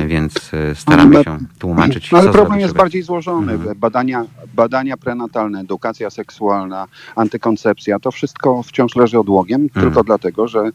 Yy, 0.00 0.06
Więc 0.08 0.52
yy, 0.52 0.74
staramy 0.74 1.14
Ale- 1.16 1.24
się 1.24 1.38
tłumaczyć. 1.58 2.12
Ale 2.12 2.22
problem 2.22 2.44
zrobić, 2.46 2.60
jest 2.60 2.68
żeby- 2.70 2.78
bardziej 2.78 3.02
złożony. 3.02 3.52
Mhm. 3.52 3.78
Badania, 3.78 4.24
badania 4.54 4.96
prenatalne, 4.96 5.60
edukacja 5.60 6.10
seksualna, 6.10 6.86
antykoncepcja, 7.16 7.98
to 7.98 8.10
wszystko 8.10 8.62
wciąż 8.62 8.96
leży 8.96 9.18
odłogiem, 9.18 9.62
Mhm. 9.62 9.84
tylko 9.86 10.04
dlatego, 10.04 10.48
że 10.48 10.60
e, 10.60 10.70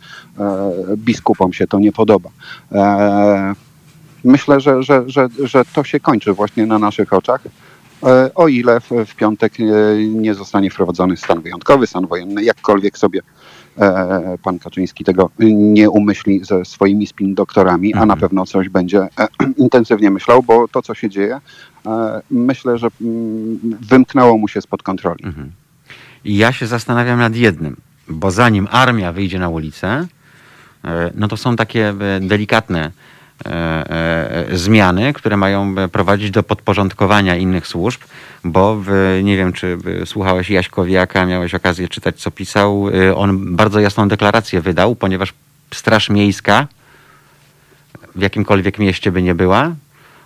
biskupom 0.98 1.54
się 1.54 1.68
to 1.68 1.80
nie 1.80 1.92
podoba. 1.92 2.30
E, 2.72 3.54
myślę, 4.24 4.60
że, 4.60 4.84
że, 4.84 5.04
że, 5.08 5.28
że 5.44 5.66
to 5.74 5.84
się 5.84 6.00
kończy 6.00 6.34
właśnie 6.34 6.66
na 6.66 6.80
naszych 6.80 7.14
oczach. 7.14 7.42
E, 8.04 8.32
O 8.36 8.48
ile 8.48 8.80
w, 8.80 8.90
w 9.08 9.16
piątek 9.16 9.54
e, 9.60 9.64
nie 10.08 10.34
zostanie 10.34 10.72
wprowadzony 10.72 11.18
stan 11.18 11.42
wyjątkowy, 11.42 11.88
stan 11.88 12.08
wojenny, 12.08 12.44
jakkolwiek 12.44 12.98
sobie 12.98 13.20
e, 13.20 13.24
pan 14.44 14.60
Kaczyński 14.60 15.04
tego 15.04 15.30
nie 15.40 15.90
umyśli 15.90 16.46
ze 16.46 16.66
swoimi 16.66 17.08
spin 17.08 17.36
doktorami, 17.36 17.94
a 17.94 17.98
na 17.98 18.04
Mhm. 18.04 18.20
pewno 18.20 18.46
coś 18.46 18.70
będzie 18.70 19.02
e, 19.20 19.28
intensywnie 19.58 20.12
myślał, 20.12 20.44
bo 20.44 20.68
to, 20.68 20.82
co 20.82 20.94
się 20.94 21.10
dzieje, 21.10 21.40
e, 21.86 22.22
myślę, 22.32 22.78
że 22.78 22.88
mm, 23.02 23.60
wymknęło 23.82 24.38
mu 24.38 24.48
się 24.48 24.62
spod 24.62 24.84
kontroli. 24.84 25.24
Mhm. 25.26 25.52
I 26.26 26.38
ja 26.38 26.52
się 26.52 26.68
zastanawiam 26.68 27.20
nad 27.20 27.36
jednym, 27.36 27.76
bo 28.08 28.32
zanim 28.32 28.68
armia 28.72 29.12
wyjdzie 29.12 29.40
na 29.40 29.50
ulicę, 29.50 30.08
e, 30.86 31.12
no 31.16 31.28
to 31.28 31.38
są 31.38 31.56
takie 31.56 31.90
e, 31.90 32.20
delikatne 32.20 32.80
e, 32.80 32.86
e, 32.86 32.92
zmiany, 34.52 35.14
które 35.14 35.38
mają 35.38 35.76
e, 35.78 35.88
prowadzić 35.88 36.32
do 36.32 36.44
podporządkowania 36.44 37.36
innych 37.36 37.68
służb, 37.68 38.02
bo 38.44 38.76
w, 38.86 39.20
nie 39.24 39.38
wiem, 39.38 39.54
czy 39.54 39.78
e, 40.02 40.06
słuchałeś 40.06 40.50
Jaśkowiaka, 40.50 41.26
miałeś 41.26 41.56
okazję 41.56 41.88
czytać, 41.88 42.16
co 42.16 42.32
pisał. 42.32 42.90
E, 42.90 43.16
On 43.16 43.56
bardzo 43.56 43.80
jasną 43.80 44.08
deklarację 44.08 44.62
wydał, 44.62 44.96
ponieważ 44.96 45.34
Straż 45.74 46.10
Miejska 46.10 46.68
w 48.16 48.22
jakimkolwiek 48.22 48.80
mieście 48.80 49.12
by 49.12 49.22
nie 49.22 49.36
była, 49.36 49.72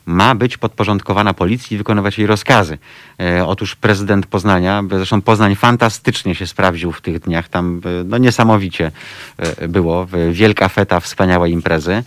ma 0.05 0.35
być 0.35 0.57
podporządkowana 0.57 1.33
policji 1.33 1.75
i 1.75 1.77
wykonywać 1.77 2.17
jej 2.17 2.27
rozkazy. 2.27 2.77
E, 3.19 3.45
otóż 3.45 3.75
prezydent 3.75 4.25
Poznania, 4.25 4.83
zresztą 4.89 5.21
Poznań 5.21 5.55
fantastycznie 5.55 6.35
się 6.35 6.47
sprawdził 6.47 6.91
w 6.91 7.01
tych 7.01 7.19
dniach, 7.19 7.47
tam 7.47 7.81
e, 7.85 8.03
no, 8.03 8.17
niesamowicie 8.17 8.91
e, 9.37 9.67
było, 9.67 10.07
wielka 10.31 10.69
feta, 10.69 10.99
wspaniałe 10.99 11.49
imprezy. 11.49 12.03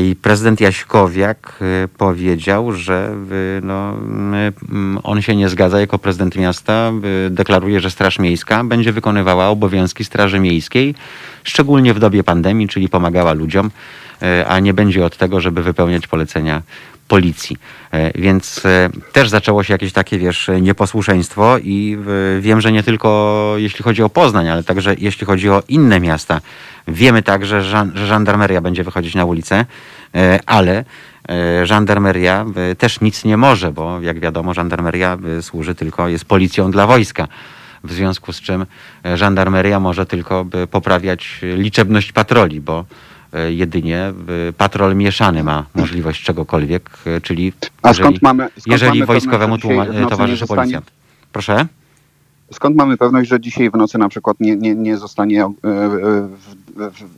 I 0.00 0.16
prezydent 0.16 0.60
Jaśkowiak 0.60 1.58
e, 1.84 1.88
powiedział, 1.88 2.72
że 2.72 3.14
e, 3.58 3.60
no, 3.66 3.92
m, 3.92 4.34
m, 4.72 4.98
on 5.02 5.22
się 5.22 5.36
nie 5.36 5.48
zgadza 5.48 5.80
jako 5.80 5.98
prezydent 5.98 6.36
miasta. 6.36 6.92
Deklaruje, 7.30 7.80
że 7.80 7.90
Straż 7.90 8.18
Miejska 8.18 8.64
będzie 8.64 8.92
wykonywała 8.92 9.48
obowiązki 9.48 10.04
Straży 10.04 10.38
Miejskiej, 10.40 10.94
szczególnie 11.44 11.94
w 11.94 11.98
dobie 11.98 12.24
pandemii, 12.24 12.68
czyli 12.68 12.88
pomagała 12.88 13.32
ludziom, 13.32 13.70
a 14.48 14.60
nie 14.60 14.74
będzie 14.74 15.04
od 15.04 15.16
tego, 15.16 15.40
żeby 15.40 15.62
wypełniać 15.62 16.06
polecenia 16.06 16.62
policji. 17.08 17.56
Więc 18.14 18.62
też 19.12 19.28
zaczęło 19.28 19.64
się 19.64 19.74
jakieś 19.74 19.92
takie, 19.92 20.18
wiesz, 20.18 20.50
nieposłuszeństwo 20.60 21.58
i 21.58 21.98
wiem, 22.40 22.60
że 22.60 22.72
nie 22.72 22.82
tylko 22.82 23.54
jeśli 23.56 23.84
chodzi 23.84 24.02
o 24.02 24.08
Poznań, 24.08 24.48
ale 24.48 24.64
także 24.64 24.94
jeśli 24.98 25.26
chodzi 25.26 25.50
o 25.50 25.62
inne 25.68 26.00
miasta. 26.00 26.40
Wiemy 26.90 27.22
także, 27.22 27.62
że 27.62 27.70
żan- 27.70 27.90
że 27.94 28.06
żandarmeria 28.06 28.60
będzie 28.60 28.84
wychodzić 28.84 29.14
na 29.14 29.24
ulicę, 29.24 29.64
e, 30.14 30.38
ale 30.46 30.84
e, 31.28 31.66
żandarmeria 31.66 32.46
e, 32.70 32.74
też 32.74 33.00
nic 33.00 33.24
nie 33.24 33.36
może, 33.36 33.72
bo 33.72 34.00
jak 34.00 34.20
wiadomo, 34.20 34.54
żandarmeria 34.54 35.18
służy 35.40 35.74
tylko, 35.74 36.08
jest 36.08 36.24
policją 36.24 36.70
dla 36.70 36.86
wojska. 36.86 37.28
W 37.84 37.92
związku 37.92 38.32
z 38.32 38.40
czym 38.40 38.66
żandarmeria 39.14 39.80
może 39.80 40.06
tylko 40.06 40.46
poprawiać 40.70 41.40
liczebność 41.42 42.12
patroli, 42.12 42.60
bo 42.60 42.84
jedynie 43.48 44.12
patrol 44.56 44.96
mieszany 44.96 45.44
ma 45.44 45.66
możliwość 45.74 46.22
czegokolwiek, 46.22 46.90
czyli 47.22 47.52
A 47.82 47.88
jeżeli, 47.88 48.04
skąd 48.06 48.22
mamy, 48.22 48.48
skąd 48.48 48.66
jeżeli 48.66 48.98
mamy 48.98 49.06
wojskowemu 49.06 49.58
towarzyszy 50.08 50.46
policjant. 50.46 50.90
Proszę? 51.32 51.66
Skąd 52.52 52.76
mamy 52.76 52.96
pewność, 52.96 53.30
że 53.30 53.40
dzisiaj 53.40 53.70
w 53.70 53.74
nocy 53.74 53.98
na 53.98 54.08
przykład 54.08 54.40
nie, 54.40 54.56
nie, 54.56 54.74
nie 54.74 54.96
zostanie 54.98 55.42
e, 55.44 55.48
e, 55.68 56.28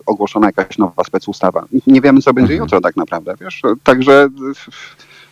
ogłoszona 0.07 0.47
jakaś 0.47 0.79
nowa 0.79 1.05
specustawa? 1.05 1.65
Nie 1.87 2.01
wiemy, 2.01 2.21
co 2.21 2.35
będzie 2.35 2.53
Mhm. 2.53 2.65
jutro 2.65 2.81
tak 2.81 2.97
naprawdę, 2.97 3.35
wiesz? 3.41 3.63
Także 3.85 4.13
e, 4.23 4.29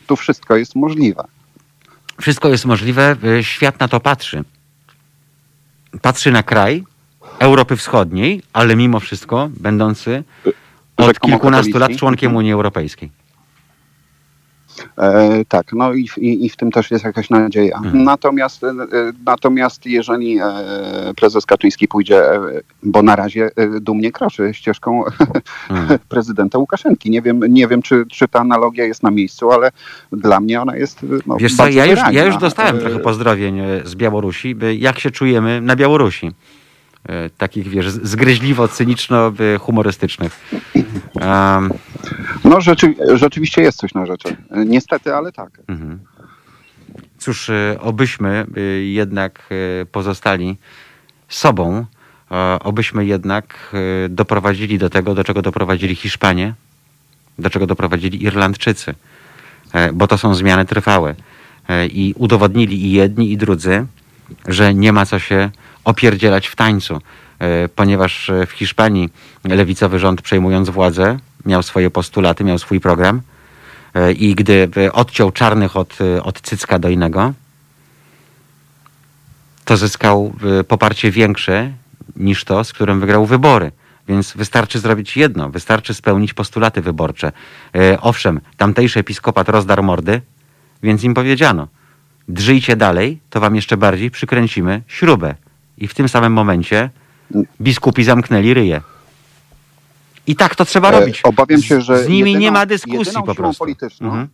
tu 0.07 0.17
wszystko 0.17 0.57
jest 0.57 0.75
możliwe. 0.77 1.25
Wszystko 2.21 2.49
jest 2.49 2.65
możliwe, 2.65 3.17
świat 3.43 3.81
na 3.81 3.89
to 3.89 4.01
patrzy. 4.01 4.45
Patrzy 6.03 6.31
na 6.33 6.43
kraj 6.43 6.85
Europy 7.39 7.77
Wschodniej, 7.77 8.43
ale 8.53 8.77
mimo 8.77 9.01
wszystko 9.01 9.51
będący 9.61 10.25
od 10.97 11.21
kilkunastu 11.21 11.79
lat 11.79 11.97
członkiem 11.97 12.27
Mhm. 12.27 12.37
Unii 12.37 12.53
Europejskiej. 12.53 13.11
E, 14.99 15.45
tak, 15.49 15.73
no 15.73 15.93
i, 15.93 16.09
w- 16.09 16.19
i, 16.19 16.47
i 16.47 16.49
w 16.49 16.57
tym 16.57 16.71
też 16.71 16.91
jest 16.91 17.05
jakaś 17.05 17.31
nadzieja. 17.31 17.77
Mhm. 17.77 18.05
Natomiast, 18.05 18.65
e, 18.65 18.73
natomiast 19.27 19.87
jeżeli 19.87 20.39
e, 20.39 20.45
prezes 21.17 21.47
Kaczyński 21.47 21.89
pójdzie, 21.89 22.23
bo 22.83 23.03
na 23.03 23.17
razie 23.17 23.51
dumnie 23.81 24.13
kroczy 24.13 24.51
ścieżką 24.55 25.05
Mm. 25.71 25.99
prezydenta 26.09 26.59
Łukaszenki. 26.59 27.11
Nie 27.11 27.23
wiem, 27.23 27.41
nie 27.49 27.69
wiem 27.69 27.83
czy, 27.83 28.05
czy 28.11 28.29
ta 28.29 28.39
analogia 28.41 28.85
jest 28.85 29.03
na 29.03 29.11
miejscu, 29.11 29.51
ale 29.51 29.71
dla 30.13 30.41
mnie 30.41 30.61
ona 30.63 30.77
jest 30.77 31.07
no, 31.27 31.37
Wiesz 31.37 31.57
co, 31.57 31.69
ja 31.69 31.87
już, 31.87 32.01
ja 32.13 32.25
już 32.25 32.37
dostałem 32.37 32.79
trochę 32.79 32.99
pozdrowień 32.99 33.61
z 33.85 33.95
Białorusi, 33.95 34.57
jak 34.79 34.99
się 34.99 35.11
czujemy 35.11 35.61
na 35.61 35.77
Białorusi. 35.77 36.31
E, 37.09 37.31
Takich, 37.31 37.69
wiesz, 37.69 37.89
zgryźliwo-cyniczno-humorystycznych. 37.89 40.31
Um, 41.15 41.71
No 42.45 42.61
rzeczy, 42.61 42.95
rzeczywiście 43.15 43.63
jest 43.63 43.79
coś 43.79 43.95
na 43.95 44.07
rzeczy. 44.07 44.37
E, 44.51 44.65
Niestety, 44.65 45.15
ale 45.15 45.33
tak. 45.33 45.51
Mhm. 45.69 45.99
Cóż, 47.19 47.51
e, 47.51 47.77
obyśmy 47.81 48.47
jednak 48.83 49.49
pozostali 49.93 50.57
sobą, 51.29 51.85
obyśmy 52.61 53.07
jednak 53.07 53.73
doprowadzili 54.09 54.79
do 54.79 54.91
tego, 54.91 55.15
do 55.15 55.25
czego 55.25 55.43
doprowadzili 55.43 55.95
Hiszpanie, 55.95 56.55
do 57.39 57.51
czego 57.51 57.67
doprowadzili 57.67 58.23
Irlandczycy, 58.23 58.95
bo 59.93 60.07
to 60.07 60.19
są 60.19 60.35
zmiany 60.35 60.65
trwałe. 60.65 61.15
I 61.89 62.15
udowodnili 62.17 62.87
i 62.87 62.93
jedni, 62.93 63.33
i 63.33 63.37
drudzy, 63.37 63.87
że 64.49 64.75
nie 64.75 64.93
ma 64.93 65.07
co 65.07 65.19
się 65.19 65.51
opierdzielać 65.85 66.47
w 66.47 66.57
tańcu, 66.57 66.99
e, 67.39 67.69
ponieważ 67.69 68.31
e, 68.31 68.47
w 68.47 68.51
Hiszpanii 68.51 69.09
lewicowy 69.45 69.99
rząd 69.99 70.23
przejmując 70.23 70.71
władzę 70.71 71.19
miał 71.47 71.63
swoje 71.63 71.91
postulaty, 71.91 72.45
miał 72.45 72.59
swój 72.59 72.81
program 72.81 73.21
e, 73.95 74.13
i 74.13 74.35
gdy 74.35 74.69
odciął 74.93 75.31
czarnych 75.31 75.77
od, 75.77 75.99
od 76.23 76.41
cycka 76.41 76.79
dojnego, 76.79 77.33
to 79.65 79.77
zyskał 79.77 80.33
poparcie 80.69 81.11
większe 81.11 81.73
niż 82.17 82.45
to, 82.45 82.65
z 82.65 82.73
którym 82.73 83.01
wygrał 83.01 83.27
wybory. 83.27 83.73
Więc 84.09 84.33
wystarczy 84.37 84.79
zrobić 84.79 85.17
jedno, 85.17 85.51
wystarczy 85.51 85.95
spełnić 85.95 86.35
postulaty 86.35 86.81
wyborcze. 86.81 87.33
Owszem, 88.01 88.41
tamtejszy 88.57 89.01
episkopat 89.01 89.49
rozdarł 89.49 89.83
mordy, 89.83 90.21
więc 90.83 91.05
im 91.05 91.15
powiedziano, 91.15 91.69
drżyjcie 92.29 92.77
dalej, 92.77 93.21
to 93.31 93.41
wam 93.41 93.57
jeszcze 93.57 93.77
bardziej 93.77 94.11
przykręcimy 94.11 94.83
śrubę. 94.87 95.35
I 95.81 95.89
w 95.89 95.95
tym 95.95 96.09
samym 96.09 96.33
momencie 96.33 96.91
biskupi 97.61 98.05
zamknęli 98.05 98.55
ryje. 98.55 98.81
I 100.27 100.37
tak 100.37 100.55
to 100.57 100.65
trzeba 100.65 100.89
E, 100.89 101.01
robić. 101.01 101.21
Obawiam 101.25 101.63
się, 101.63 101.81
że 101.81 102.05
Z 102.05 102.09
nimi 102.09 102.19
jedyną- 102.33 102.39
nie 102.41 102.53
ma 102.53 102.67
dyskusji 102.67 102.99
jedyną 102.99 103.23
po 103.23 103.35
siłą 103.35 103.45
prostu. 103.45 103.59
polityczną, 103.59 104.07
Mhm. 104.09 104.29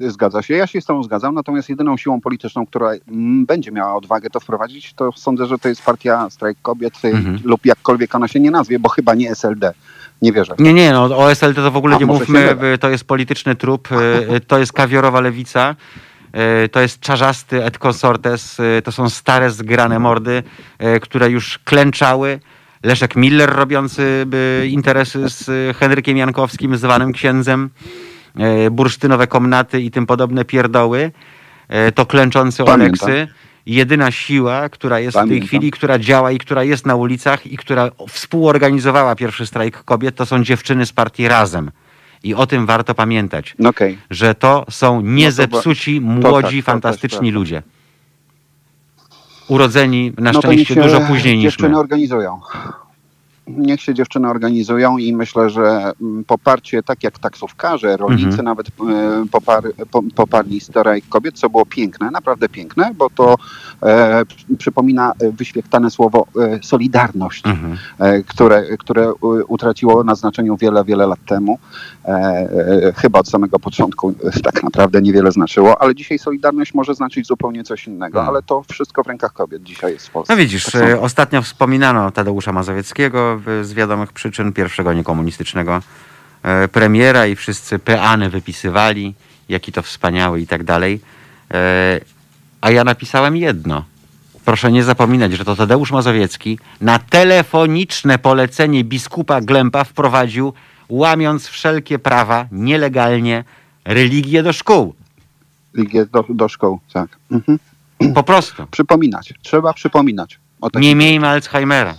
Zgadza 0.00 0.42
się, 0.42 0.54
ja 0.54 0.66
się 0.66 0.80
z 0.80 0.84
tą 0.84 1.02
zgadzam, 1.02 1.34
natomiast 1.34 1.68
jedyną 1.68 1.96
siłą 1.96 2.20
polityczną, 2.20 2.66
która 2.66 2.90
mm, 3.08 3.46
będzie 3.46 3.70
miała 3.72 3.94
odwagę 3.94 4.30
to 4.30 4.40
wprowadzić, 4.40 4.94
to 4.94 5.12
sądzę, 5.16 5.46
że 5.46 5.58
to 5.58 5.68
jest 5.68 5.82
partia 5.82 6.30
Strajk 6.30 6.58
Kobiet 6.62 6.94
y, 7.04 7.08
Mhm. 7.08 7.38
lub 7.44 7.66
jakkolwiek 7.66 8.14
ona 8.14 8.28
się 8.28 8.40
nie 8.40 8.50
nazwie, 8.50 8.78
bo 8.78 8.88
chyba 8.88 9.14
nie 9.14 9.30
SLD. 9.30 9.72
Nie 10.22 10.32
wierzę. 10.32 10.54
Nie, 10.58 10.74
nie, 10.74 10.92
no 10.92 11.04
o 11.18 11.30
SLD 11.30 11.62
to 11.62 11.70
w 11.70 11.76
ogóle 11.76 11.96
A, 11.96 11.98
nie 11.98 12.06
mówmy, 12.06 12.56
to 12.80 12.90
jest 12.90 13.04
polityczny 13.04 13.56
trup, 13.56 13.92
y, 13.92 13.96
y, 14.34 14.40
to 14.40 14.58
jest 14.58 14.72
kawiorowa 14.72 15.20
lewica, 15.20 15.76
to 16.72 16.80
jest 16.80 17.00
czarzasty 17.00 17.64
et 17.64 17.78
consortes, 17.78 18.60
y, 18.60 18.82
to 18.82 18.92
są 18.92 19.08
stare 19.08 19.50
zgrane 19.50 19.98
mordy, 19.98 20.42
y, 20.96 21.00
które 21.00 21.30
już 21.30 21.58
klęczały. 21.58 22.40
Leszek 22.82 23.16
Miller 23.16 23.50
robiący 23.50 24.26
interesy 24.68 25.28
z 25.28 25.76
Henrykiem 25.76 26.16
Jankowskim, 26.16 26.76
zwanym 26.76 27.12
księdzem, 27.12 27.70
bursztynowe 28.70 29.26
komnaty 29.26 29.80
i 29.80 29.90
tym 29.90 30.06
podobne 30.06 30.44
pierdoły, 30.44 31.10
to 31.94 32.06
klęczący 32.06 32.64
Pamiętam. 32.64 33.08
Oleksy. 33.08 33.32
Jedyna 33.66 34.10
siła, 34.10 34.68
która 34.68 35.00
jest 35.00 35.16
w 35.16 35.20
tej 35.20 35.28
Pamiętam. 35.28 35.48
chwili, 35.48 35.70
która 35.70 35.98
działa 35.98 36.32
i 36.32 36.38
która 36.38 36.64
jest 36.64 36.86
na 36.86 36.94
ulicach 36.94 37.46
i 37.46 37.56
która 37.56 37.90
współorganizowała 38.08 39.16
pierwszy 39.16 39.46
strajk 39.46 39.84
kobiet, 39.84 40.14
to 40.16 40.26
są 40.26 40.44
dziewczyny 40.44 40.86
z 40.86 40.92
partii 40.92 41.28
Razem. 41.28 41.70
I 42.22 42.34
o 42.34 42.46
tym 42.46 42.66
warto 42.66 42.94
pamiętać, 42.94 43.54
No 43.58 43.68
Okej. 43.68 43.98
że 44.10 44.34
to 44.34 44.66
są 44.70 45.00
niezepsuci, 45.00 46.00
młodzi, 46.00 46.56
tak, 46.56 46.64
to 46.66 46.72
fantastyczni 46.72 47.08
też 47.08 47.18
prawda. 47.20 47.38
ludzie. 47.38 47.62
Urodzeni 49.48 50.12
na 50.18 50.32
No 50.32 50.40
to 50.40 50.48
szczęście 50.48 50.74
dużo 50.82 51.00
później 51.00 51.38
niż 51.38 51.58
my. 51.58 51.78
organizują. 51.78 52.40
Niech 53.48 53.80
się 53.82 53.94
dziewczyny 53.94 54.28
organizują 54.28 54.98
i 54.98 55.12
myślę, 55.16 55.50
że 55.50 55.92
mm, 56.02 56.24
poparcie, 56.24 56.82
tak 56.82 57.02
jak 57.04 57.18
taksówkarze, 57.18 57.96
rolnicy 57.96 58.24
Mhm. 58.28 58.44
nawet 58.44 58.66
e, 58.68 58.72
popar, 59.30 59.62
po, 59.90 60.02
poparli 60.14 60.60
strajk 60.60 61.04
kobiet, 61.08 61.38
co 61.38 61.50
było 61.50 61.66
piękne, 61.66 62.10
naprawdę 62.10 62.48
piękne, 62.48 62.90
bo 62.96 63.10
to 63.10 63.36
e, 63.82 64.24
przy- 64.26 64.56
przypomina 64.58 65.12
e, 65.20 65.30
wyświechtane 65.32 65.90
słowo 65.90 66.26
e, 66.40 66.58
solidarność, 66.62 67.46
Mhm. 67.46 67.76
e, 67.98 68.22
które, 68.22 68.62
które 68.78 69.14
u- 69.14 69.44
utraciło 69.48 70.04
na 70.04 70.14
znaczeniu 70.14 70.56
wiele, 70.56 70.84
wiele 70.84 71.06
lat 71.06 71.18
temu. 71.26 71.58
E, 72.04 72.08
e, 72.08 72.92
chyba 72.96 73.18
od 73.18 73.28
samego 73.28 73.58
początku 73.58 74.14
e, 74.24 74.40
tak 74.40 74.62
naprawdę 74.62 75.02
niewiele 75.02 75.32
znaczyło, 75.32 75.82
ale 75.82 75.94
dzisiaj 75.94 76.18
solidarność 76.18 76.74
może 76.74 76.94
znaczyć 76.94 77.26
zupełnie 77.26 77.64
coś 77.64 77.86
innego, 77.86 78.18
Mhm. 78.18 78.28
ale 78.28 78.42
to 78.42 78.62
wszystko 78.70 79.02
w 79.02 79.06
rękach 79.06 79.32
kobiet 79.32 79.62
dzisiaj 79.62 79.92
jest 79.92 80.08
w 80.08 80.10
Polsce. 80.10 80.32
No 80.32 80.36
widzisz, 80.38 80.64
Tak 80.64 80.82
e, 80.82 81.00
ostatnio 81.00 81.42
wspominano 81.42 82.10
Tadeusza 82.10 82.52
Mazowieckiego 82.52 83.37
z 83.62 83.72
wiadomych 83.72 84.12
przyczyn 84.12 84.52
pierwszego 84.52 84.92
niekomunistycznego 84.92 85.82
e, 86.42 86.68
premiera 86.68 87.26
i 87.26 87.36
wszyscy 87.36 87.78
peany 87.78 88.30
wypisywali, 88.30 89.14
jaki 89.48 89.72
to 89.72 89.82
wspaniały 89.82 90.40
i 90.40 90.46
tak 90.46 90.64
dalej. 90.64 91.00
E, 91.54 92.00
A 92.60 92.70
ja 92.70 92.84
napisałem 92.84 93.36
jedno. 93.36 93.84
Proszę 94.44 94.72
nie 94.72 94.84
zapominać, 94.84 95.32
że 95.32 95.44
to 95.44 95.56
Tadeusz 95.56 95.92
Mazowiecki 95.92 96.58
na 96.80 96.98
telefoniczne 96.98 98.18
polecenie 98.18 98.84
biskupa 98.84 99.40
Glempa 99.40 99.84
wprowadził, 99.84 100.52
łamiąc 100.88 101.46
wszelkie 101.46 101.98
prawa, 101.98 102.46
nielegalnie, 102.52 103.44
religię 103.84 104.42
do 104.42 104.52
szkół. 104.52 104.94
Ligię 105.74 106.06
do, 106.06 106.24
do 106.28 106.48
szkół, 106.48 106.80
tak. 106.92 107.08
Mhm. 107.30 107.58
Po 108.14 108.22
prostu. 108.22 108.66
Przypominać. 108.66 109.34
Trzeba 109.42 109.72
przypominać. 109.72 110.38
Nie 110.74 110.94
miejmy 110.94 111.28
Alzheimera. 111.28 111.94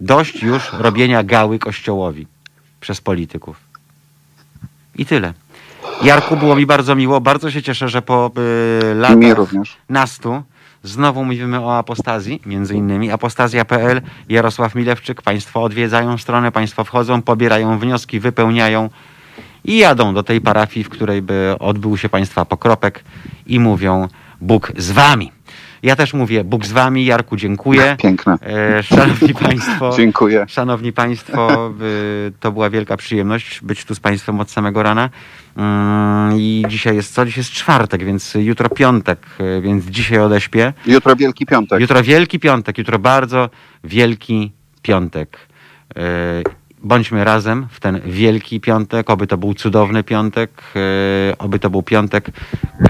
Dość 0.00 0.42
już 0.42 0.72
robienia 0.72 1.22
gały 1.22 1.58
kościołowi 1.58 2.26
przez 2.80 3.00
polityków. 3.00 3.56
I 4.96 5.06
tyle. 5.06 5.32
Jarku, 6.02 6.36
było 6.36 6.56
mi 6.56 6.66
bardzo 6.66 6.94
miło. 6.94 7.20
Bardzo 7.20 7.50
się 7.50 7.62
cieszę, 7.62 7.88
że 7.88 8.02
po 8.02 8.30
y, 8.90 8.94
latach 8.94 9.48
nastu 9.88 10.42
znowu 10.82 11.24
mówimy 11.24 11.60
o 11.60 11.78
apostazji, 11.78 12.40
między 12.46 12.74
innymi 12.74 13.10
apostazja.pl, 13.10 14.00
Jarosław 14.28 14.74
Milewczyk. 14.74 15.22
Państwo 15.22 15.62
odwiedzają 15.62 16.18
stronę, 16.18 16.52
państwo 16.52 16.84
wchodzą, 16.84 17.22
pobierają 17.22 17.78
wnioski, 17.78 18.20
wypełniają 18.20 18.90
i 19.64 19.78
jadą 19.78 20.14
do 20.14 20.22
tej 20.22 20.40
parafii, 20.40 20.84
w 20.84 20.88
której 20.88 21.22
by 21.22 21.54
odbył 21.58 21.96
się 21.96 22.08
państwa 22.08 22.44
pokropek 22.44 23.04
i 23.46 23.60
mówią 23.60 24.08
Bóg 24.40 24.72
z 24.76 24.90
wami. 24.90 25.32
Ja 25.82 25.96
też 25.96 26.14
mówię 26.14 26.44
Bóg 26.44 26.66
z 26.66 26.72
wami. 26.72 27.04
Jarku, 27.04 27.36
dziękuję. 27.36 27.96
Piękne. 28.02 28.38
E, 28.42 28.82
szanowni 28.82 29.34
Państwo, 29.34 29.90
Dziękuję. 29.96 30.44
Szanowni 30.48 30.92
Państwo, 30.92 31.70
y, 31.82 32.32
to 32.40 32.52
była 32.52 32.70
wielka 32.70 32.96
przyjemność 32.96 33.60
być 33.60 33.84
tu 33.84 33.94
z 33.94 34.00
Państwem 34.00 34.40
od 34.40 34.50
samego 34.50 34.82
rana. 34.82 35.10
Mm, 35.56 36.32
I 36.36 36.64
dzisiaj 36.68 36.96
jest 36.96 37.14
co? 37.14 37.26
Dzisiaj 37.26 37.40
jest 37.40 37.50
czwartek, 37.50 38.04
więc 38.04 38.34
jutro 38.34 38.68
piątek, 38.68 39.18
y, 39.40 39.60
więc 39.60 39.84
dzisiaj 39.84 40.18
odeśpię. 40.18 40.72
Jutro 40.86 41.16
Wielki 41.16 41.46
Piątek. 41.46 41.80
Jutro 41.80 42.02
Wielki 42.02 42.38
Piątek, 42.38 42.78
jutro 42.78 42.98
bardzo 42.98 43.50
Wielki 43.84 44.52
Piątek. 44.82 45.38
Bądźmy 46.82 47.24
razem 47.24 47.66
w 47.70 47.80
ten 47.80 48.00
Wielki 48.06 48.60
Piątek, 48.60 49.10
oby 49.10 49.26
to 49.26 49.38
był 49.38 49.54
cudowny 49.54 50.04
piątek, 50.04 50.62
oby 51.38 51.58
to 51.58 51.70
był 51.70 51.82
piątek, 51.82 52.26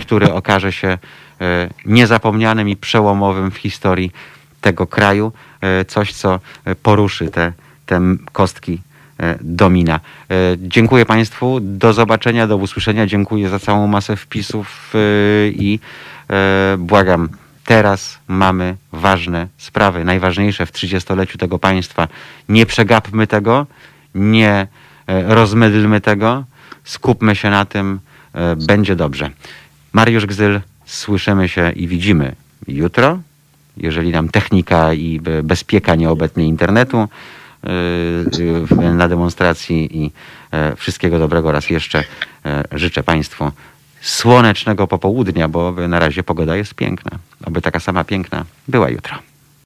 który 0.01 0.33
okaże 0.33 0.73
się 0.73 0.99
niezapomnianym 1.87 2.69
i 2.69 2.77
przełomowym 2.77 3.51
w 3.51 3.57
historii 3.57 4.13
tego 4.61 4.87
kraju. 4.87 5.33
Y, 5.81 5.85
Coś, 5.85 6.13
co 6.13 6.41
y, 6.69 6.75
poruszy 6.75 7.29
te, 7.29 7.53
te 7.87 8.01
kostki 8.33 8.81
domina. 9.41 10.01
Dziękuję 10.59 11.07
Państwu, 11.07 11.59
do 11.61 11.93
zobaczenia, 11.93 12.47
do 12.47 12.57
usłyszenia. 12.57 13.07
Dziękuję 13.07 13.49
za 13.49 13.59
całą 13.59 13.87
masę 13.87 14.17
wpisów 14.17 14.95
i 15.53 15.79
błagam, 16.79 17.29
teraz 17.71 18.19
mamy 18.29 18.77
ważne 18.93 19.47
sprawy, 19.59 20.05
najważniejsze 20.05 20.67
w 20.67 20.73
30-leciu 20.73 21.39
tego 21.39 21.59
państwa. 21.59 22.09
Nie 22.49 22.67
przegapmy 22.67 23.27
tego, 23.27 23.67
nie 24.15 24.67
e, 25.07 25.35
rozmydlmy 25.35 26.01
tego, 26.01 26.45
skupmy 26.85 27.37
się 27.37 27.51
na 27.51 27.65
tym, 27.65 28.01
e, 28.35 28.57
będzie 28.57 28.97
dobrze. 28.97 29.31
Mariusz 29.93 30.27
Gzyl, 30.27 30.61
słyszymy 30.91 31.49
się 31.49 31.73
i 31.73 31.87
widzimy 31.87 32.35
jutro, 32.69 33.19
jeżeli 33.77 34.11
nam 34.11 34.29
technika 34.29 34.93
i 34.93 35.21
be- 35.21 35.43
bezpieka 35.43 35.95
nie 35.95 36.11
internetu 36.47 36.99
e, 36.99 37.09
e, 38.83 38.95
na 38.95 39.09
demonstracji 39.09 40.05
i 40.05 40.13
e, 40.51 40.77
wszystkiego 40.77 41.19
dobrego 41.19 41.53
raz 41.53 41.71
jeszcze 41.71 42.05
e, 42.45 42.65
życzę 42.73 43.03
Państwu 43.03 43.53
słonecznego 44.01 44.87
popołudnia, 44.87 45.49
bo 45.49 45.73
na 45.73 45.99
razie 45.99 46.23
pogoda 46.23 46.57
jest 46.57 46.75
piękna. 46.75 47.19
Oby 47.45 47.63
taka 47.63 47.81
sama 47.81 48.05
piękna 48.05 48.45
była 48.69 48.91
jutro. 48.91 49.30